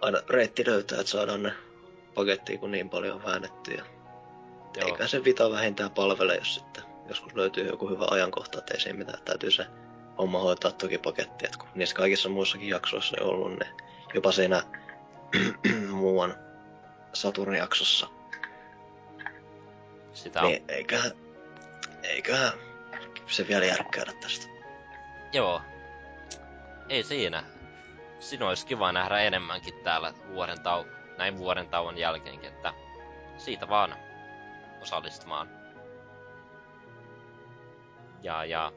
[0.00, 1.52] aina reitti löytää, että saadaan ne
[2.14, 3.72] pakettiin, kun niin paljon on väännetty.
[3.74, 3.84] Ja
[4.76, 4.88] Joo.
[4.88, 8.98] eikä se Vita vähintään palvele, jos sitten joskus löytyy joku hyvä ajankohta, että ei siinä
[8.98, 9.22] mitään.
[9.24, 9.66] Täytyy se
[10.18, 13.70] homma hoitaa toki paketti, että kun niissä kaikissa muissakin jaksoissa ei ollut, niin
[14.14, 14.62] jopa siinä
[15.90, 16.34] muuan
[17.12, 18.08] Saturn jaksossa,
[20.12, 21.10] Sitä on niin eiköhän,
[22.02, 22.52] eiköhän
[23.26, 24.46] se vielä järkkäydä tästä.
[25.32, 25.62] Joo.
[26.88, 27.44] Ei siinä.
[28.20, 32.74] Sinua olisi kiva nähdä enemmänkin täällä vuoden tau- näin vuoden tauon jälkeenkin, että
[33.36, 33.94] siitä vaan
[34.82, 35.48] osallistumaan.
[38.22, 38.72] Ja, ja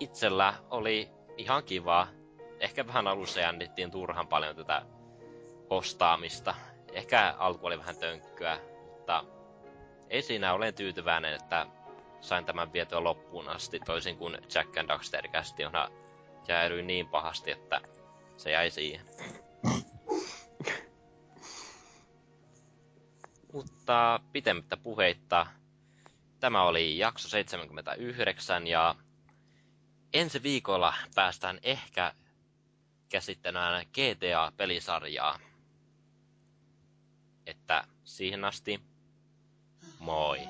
[0.00, 2.06] itsellä oli ihan kiva.
[2.60, 4.82] Ehkä vähän alussa jännittiin turhan paljon tätä
[5.68, 6.54] postaamista.
[6.92, 8.58] Ehkä alku oli vähän tönkkyä,
[8.90, 9.24] mutta
[10.10, 11.66] ei siinä olen tyytyväinen, että
[12.20, 15.62] sain tämän vietyä loppuun asti, toisin kuin Jack and Daxter kästi,
[16.48, 17.80] jäädyi niin pahasti, että
[18.36, 19.06] se jäi siihen.
[23.52, 25.46] Mutta pitemmittä puheitta,
[26.40, 28.94] tämä oli jakso 79 ja
[30.12, 32.14] ensi viikolla päästään ehkä
[33.08, 35.38] käsittämään GTA-pelisarjaa.
[37.46, 38.80] Että siihen asti,
[39.98, 40.40] moi!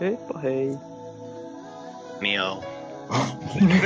[0.00, 0.68] Heippa hei!
[2.20, 2.71] Miau.
[3.12, 3.78] 啊你